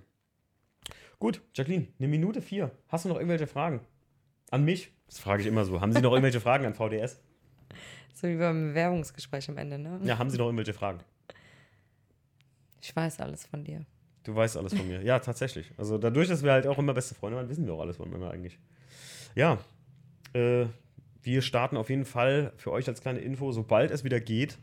Gut, 1.18 1.40
Jacqueline, 1.54 1.88
eine 1.98 2.08
Minute 2.08 2.42
vier. 2.42 2.70
Hast 2.88 3.04
du 3.04 3.08
noch 3.08 3.16
irgendwelche 3.16 3.46
Fragen? 3.46 3.80
An 4.50 4.64
mich? 4.64 4.90
Das 5.06 5.18
frage 5.18 5.42
ich 5.42 5.48
immer 5.48 5.64
so. 5.64 5.80
Haben 5.80 5.92
Sie 5.92 6.00
noch 6.00 6.12
irgendwelche 6.12 6.40
Fragen 6.42 6.66
an 6.66 6.74
VDS? 6.74 7.20
So 8.12 8.28
wie 8.28 8.36
beim 8.36 8.68
Bewerbungsgespräch 8.68 9.48
am 9.48 9.58
Ende, 9.58 9.78
ne? 9.78 10.00
Ja, 10.02 10.18
haben 10.18 10.30
Sie 10.30 10.38
noch 10.38 10.46
irgendwelche 10.46 10.74
Fragen? 10.74 11.00
Ich 12.80 12.94
weiß 12.94 13.20
alles 13.20 13.46
von 13.46 13.64
dir. 13.64 13.86
Du 14.24 14.34
weißt 14.34 14.56
alles 14.56 14.74
von 14.74 14.86
mir. 14.86 15.02
Ja, 15.02 15.18
tatsächlich. 15.18 15.70
Also 15.76 15.98
dadurch, 15.98 16.28
dass 16.28 16.42
wir 16.42 16.52
halt 16.52 16.66
auch 16.66 16.78
immer 16.78 16.94
beste 16.94 17.14
Freunde 17.14 17.36
waren, 17.36 17.48
wissen 17.48 17.66
wir 17.66 17.74
auch 17.74 17.80
alles 17.80 17.96
voneinander 17.96 18.30
eigentlich. 18.30 18.58
Ja, 19.34 19.58
äh, 20.32 20.66
wir 21.24 21.42
starten 21.42 21.76
auf 21.76 21.90
jeden 21.90 22.04
Fall 22.04 22.52
für 22.56 22.70
euch 22.72 22.86
als 22.88 23.00
kleine 23.00 23.20
Info, 23.20 23.50
sobald 23.52 23.90
es 23.90 24.04
wieder 24.04 24.20
geht, 24.20 24.58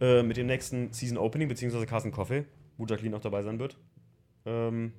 äh, 0.00 0.22
mit 0.22 0.36
dem 0.36 0.46
nächsten 0.46 0.92
Season 0.92 1.18
Opening, 1.18 1.48
beziehungsweise 1.48 1.86
Carson 1.86 2.12
Coffee, 2.12 2.44
wo 2.76 2.86
Jacqueline 2.86 3.16
auch 3.16 3.20
dabei 3.20 3.42
sein 3.42 3.58
wird. 3.58 3.76
Ähm, 4.44 4.92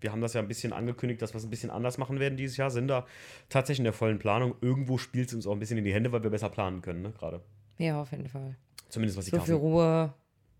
wir 0.00 0.12
haben 0.12 0.20
das 0.20 0.34
ja 0.34 0.40
ein 0.40 0.48
bisschen 0.48 0.72
angekündigt, 0.72 1.22
dass 1.22 1.32
wir 1.32 1.38
es 1.38 1.44
ein 1.44 1.50
bisschen 1.50 1.70
anders 1.70 1.98
machen 1.98 2.20
werden 2.20 2.36
dieses 2.36 2.56
Jahr, 2.56 2.70
sind 2.70 2.88
da 2.88 3.06
tatsächlich 3.48 3.80
in 3.80 3.84
der 3.84 3.92
vollen 3.94 4.18
Planung. 4.18 4.54
Irgendwo 4.60 4.98
spielt 4.98 5.28
es 5.28 5.34
uns 5.34 5.46
auch 5.46 5.52
ein 5.52 5.58
bisschen 5.60 5.78
in 5.78 5.84
die 5.84 5.94
Hände, 5.94 6.12
weil 6.12 6.22
wir 6.22 6.30
besser 6.30 6.50
planen 6.50 6.82
können, 6.82 7.02
ne, 7.02 7.12
gerade. 7.12 7.40
Ja, 7.78 8.00
auf 8.00 8.10
jeden 8.10 8.28
Fall. 8.28 8.56
Zumindest 8.88 9.18
was 9.18 9.24
die 9.24 9.30
So 9.30 9.38
viel 9.38 9.54
Carson, 9.54 9.60
Ruhe. 9.60 10.14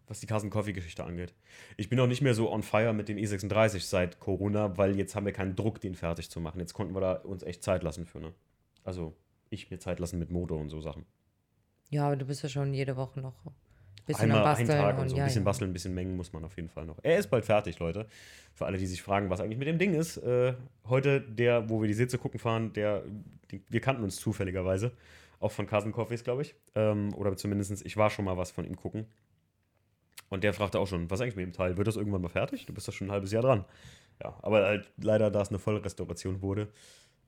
was 0.07 0.21
die 0.21 0.27
Carson 0.27 0.51
Coffee 0.51 0.73
Geschichte 0.73 1.05
angeht. 1.05 1.35
Ich 1.77 1.89
bin 1.89 2.01
auch 2.01 2.07
nicht 2.07 2.23
mehr 2.23 2.35
so 2.35 2.51
on 2.51 2.63
fire 2.63 2.93
mit 2.93 3.09
den 3.09 3.19
E36 3.19 3.81
seit 3.81 4.19
Corona, 4.19 4.77
weil 4.77 4.97
jetzt 4.97 5.15
haben 5.15 5.27
wir 5.27 5.33
keinen 5.33 5.57
Druck, 5.57 5.81
den 5.81 5.95
fertig 5.95 6.31
zu 6.31 6.41
machen. 6.41 6.59
Jetzt 6.59 6.73
konnten 6.73 6.95
wir 6.95 7.01
da 7.01 7.13
uns 7.13 7.43
echt 7.43 7.63
Zeit 7.63 7.83
lassen 7.83 8.07
für, 8.07 8.21
ne? 8.21 8.33
Also 8.83 9.15
ich 9.55 9.71
mir 9.71 9.79
Zeit 9.79 10.01
lassen 10.01 10.19
mit 10.19 10.31
Motor 10.31 10.59
und 10.59 10.69
so 10.69 10.81
Sachen. 10.81 11.05
Ja, 11.91 12.07
aber 12.07 12.17
du 12.17 12.27
bist 12.27 12.43
ja 12.43 12.49
schon 12.49 12.75
jede 12.75 12.97
Woche 12.97 13.21
noch 13.21 13.35
ein 13.47 13.53
bisschen 14.07 14.25
Einmal 14.25 14.39
am 14.39 14.47
einen 14.47 14.67
Basteln. 14.67 14.81
Tag 14.81 14.97
und 14.97 15.03
und 15.03 15.09
so. 15.09 15.17
Ein 15.17 15.25
bisschen 15.25 15.43
ja. 15.43 15.45
basteln, 15.45 15.71
ein 15.71 15.73
bisschen 15.73 15.95
mengen 15.95 16.17
muss 16.17 16.33
man 16.33 16.45
auf 16.45 16.57
jeden 16.57 16.69
Fall 16.69 16.87
noch. 16.87 16.99
Er 17.03 17.19
ist 17.19 17.31
bald 17.31 17.45
fertig, 17.45 17.79
Leute. 17.79 18.07
Für 18.53 18.67
alle, 18.67 18.79
die 18.79 18.87
sich 18.87 19.03
fragen, 19.03 19.31
was 19.31 19.41
eigentlich 19.41 19.59
mit 19.59 19.69
dem 19.69 19.79
Ding 19.79 19.95
ist. 19.95 20.19
Äh, 20.19 20.55
heute, 20.89 21.21
der, 21.21 21.69
wo 21.69 21.81
wir 21.81 21.89
die 21.89 21.95
Sitze 21.95 22.19
gucken 22.19 22.39
fahren, 22.39 22.73
der, 22.73 23.03
die, 23.51 23.63
wir 23.69 23.81
kannten 23.81 24.03
uns 24.03 24.17
zufälligerweise. 24.17 24.93
Auch 25.41 25.53
von 25.53 25.67
Carson 25.67 25.93
Coffees, 25.93 26.25
glaube 26.25 26.43
ich. 26.43 26.55
Ähm, 26.75 27.15
oder 27.15 27.37
zumindest, 27.37 27.85
ich 27.85 27.97
war 27.97 28.11
schon 28.11 28.25
mal 28.25 28.37
was 28.37 28.51
von 28.51 28.65
ihm 28.65 28.77
gucken. 28.77 29.07
Und 30.29 30.45
der 30.45 30.53
fragte 30.53 30.79
auch 30.79 30.87
schon, 30.87 31.11
was 31.11 31.21
eigentlich 31.21 31.37
mit 31.37 31.47
dem 31.47 31.53
Teil? 31.53 31.77
Wird 31.77 31.87
das 31.87 31.97
irgendwann 31.97 32.23
mal 32.23 32.29
fertig? 32.29 32.67
Du 32.67 32.75
bist 32.75 32.89
doch 32.89 32.93
schon 32.93 33.09
ein 33.09 33.13
halbes 33.13 33.33
Jahr 33.33 33.43
dran. 33.43 33.65
Ja, 34.23 34.37
aber 34.43 34.65
halt 34.65 34.91
leider, 34.97 35.31
da 35.31 35.41
es 35.41 35.49
eine 35.49 35.59
Vollrestauration 35.59 36.43
wurde, 36.43 36.69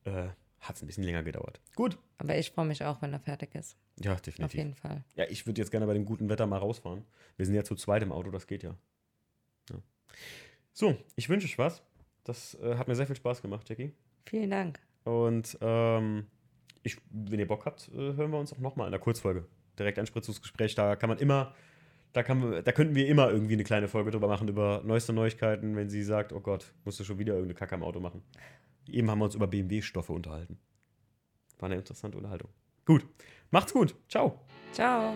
äh, 0.05 0.29
hat 0.61 0.77
es 0.77 0.83
ein 0.83 0.87
bisschen 0.87 1.05
länger 1.05 1.23
gedauert. 1.23 1.61
Gut. 1.75 1.99
Aber 2.19 2.37
ich 2.37 2.51
freue 2.51 2.67
mich 2.67 2.83
auch, 2.85 3.01
wenn 3.03 3.13
er 3.13 3.21
fertig 3.21 3.55
ist. 3.55 3.77
Ja, 4.01 4.13
Auf 4.15 4.21
definitiv. 4.21 4.59
jeden 4.59 4.75
Fall. 4.75 5.05
Ja, 5.15 5.25
ich 5.29 5.47
würde 5.47 5.61
jetzt 5.61 5.71
gerne 5.71 5.87
bei 5.87 5.95
dem 5.95 6.05
guten 6.05 6.29
Wetter 6.29 6.47
mal 6.47 6.59
rausfahren. 6.59 7.05
Wir 7.37 7.47
sind 7.47 7.55
ja 7.55 7.65
zu 7.65 7.75
zweit 7.77 8.03
im 8.03 8.13
Auto, 8.13 8.31
das 8.31 8.47
geht 8.47 8.63
ja. 8.63 8.75
ja. 9.71 9.77
So, 10.73 10.97
ich 11.15 11.29
wünsche 11.29 11.47
euch 11.47 11.59
was. 11.59 11.83
Das 12.25 12.55
äh, 12.61 12.77
hat 12.77 12.89
mir 12.89 12.97
sehr 12.97 13.07
viel 13.07 13.17
Spaß 13.17 13.41
gemacht, 13.43 13.69
Jackie. 13.69 13.93
Vielen 14.27 14.51
Dank. 14.51 14.81
Und 15.05 15.57
ähm, 15.61 16.27
ich, 16.83 16.97
wenn 17.11 17.39
ihr 17.39 17.47
Bock 17.47 17.65
habt, 17.67 17.89
äh, 17.89 17.97
hören 18.15 18.31
wir 18.33 18.39
uns 18.39 18.53
auch 18.53 18.59
nochmal 18.59 18.87
in 18.87 18.93
der 18.93 19.01
Kurzfolge. 19.01 19.47
Direkt 19.79 19.99
Einspritzungsgespräch, 19.99 20.75
da 20.75 20.97
kann 20.97 21.09
man 21.09 21.19
immer, 21.19 21.55
da, 22.13 22.23
kann, 22.23 22.41
man- 22.41 22.65
da 22.65 22.73
könnten 22.73 22.95
wir 22.95 23.07
immer 23.07 23.31
irgendwie 23.31 23.53
eine 23.55 23.65
kleine 23.65 23.89
Folge 23.89 24.11
drüber 24.11 24.27
machen, 24.29 24.49
über 24.49 24.83
neueste 24.85 25.13
Neuigkeiten, 25.13 25.77
wenn 25.77 25.89
sie 25.89 26.03
sagt, 26.03 26.33
oh 26.33 26.41
Gott, 26.41 26.73
musst 26.85 26.99
du 26.99 27.05
schon 27.05 27.19
wieder 27.19 27.35
irgendeine 27.35 27.55
Kacke 27.59 27.75
am 27.77 27.83
Auto 27.85 28.01
machen. 28.01 28.23
Eben 28.89 29.11
haben 29.11 29.19
wir 29.19 29.25
uns 29.27 29.35
über 29.35 29.47
BMW-Stoffe 29.47 30.13
unterhalten. 30.13 30.59
War 31.59 31.69
eine 31.69 31.77
interessante 31.77 32.17
Unterhaltung. 32.17 32.51
Gut, 32.85 33.07
macht's 33.51 33.73
gut. 33.73 33.97
Ciao. 34.09 34.41
Ciao. 34.73 35.15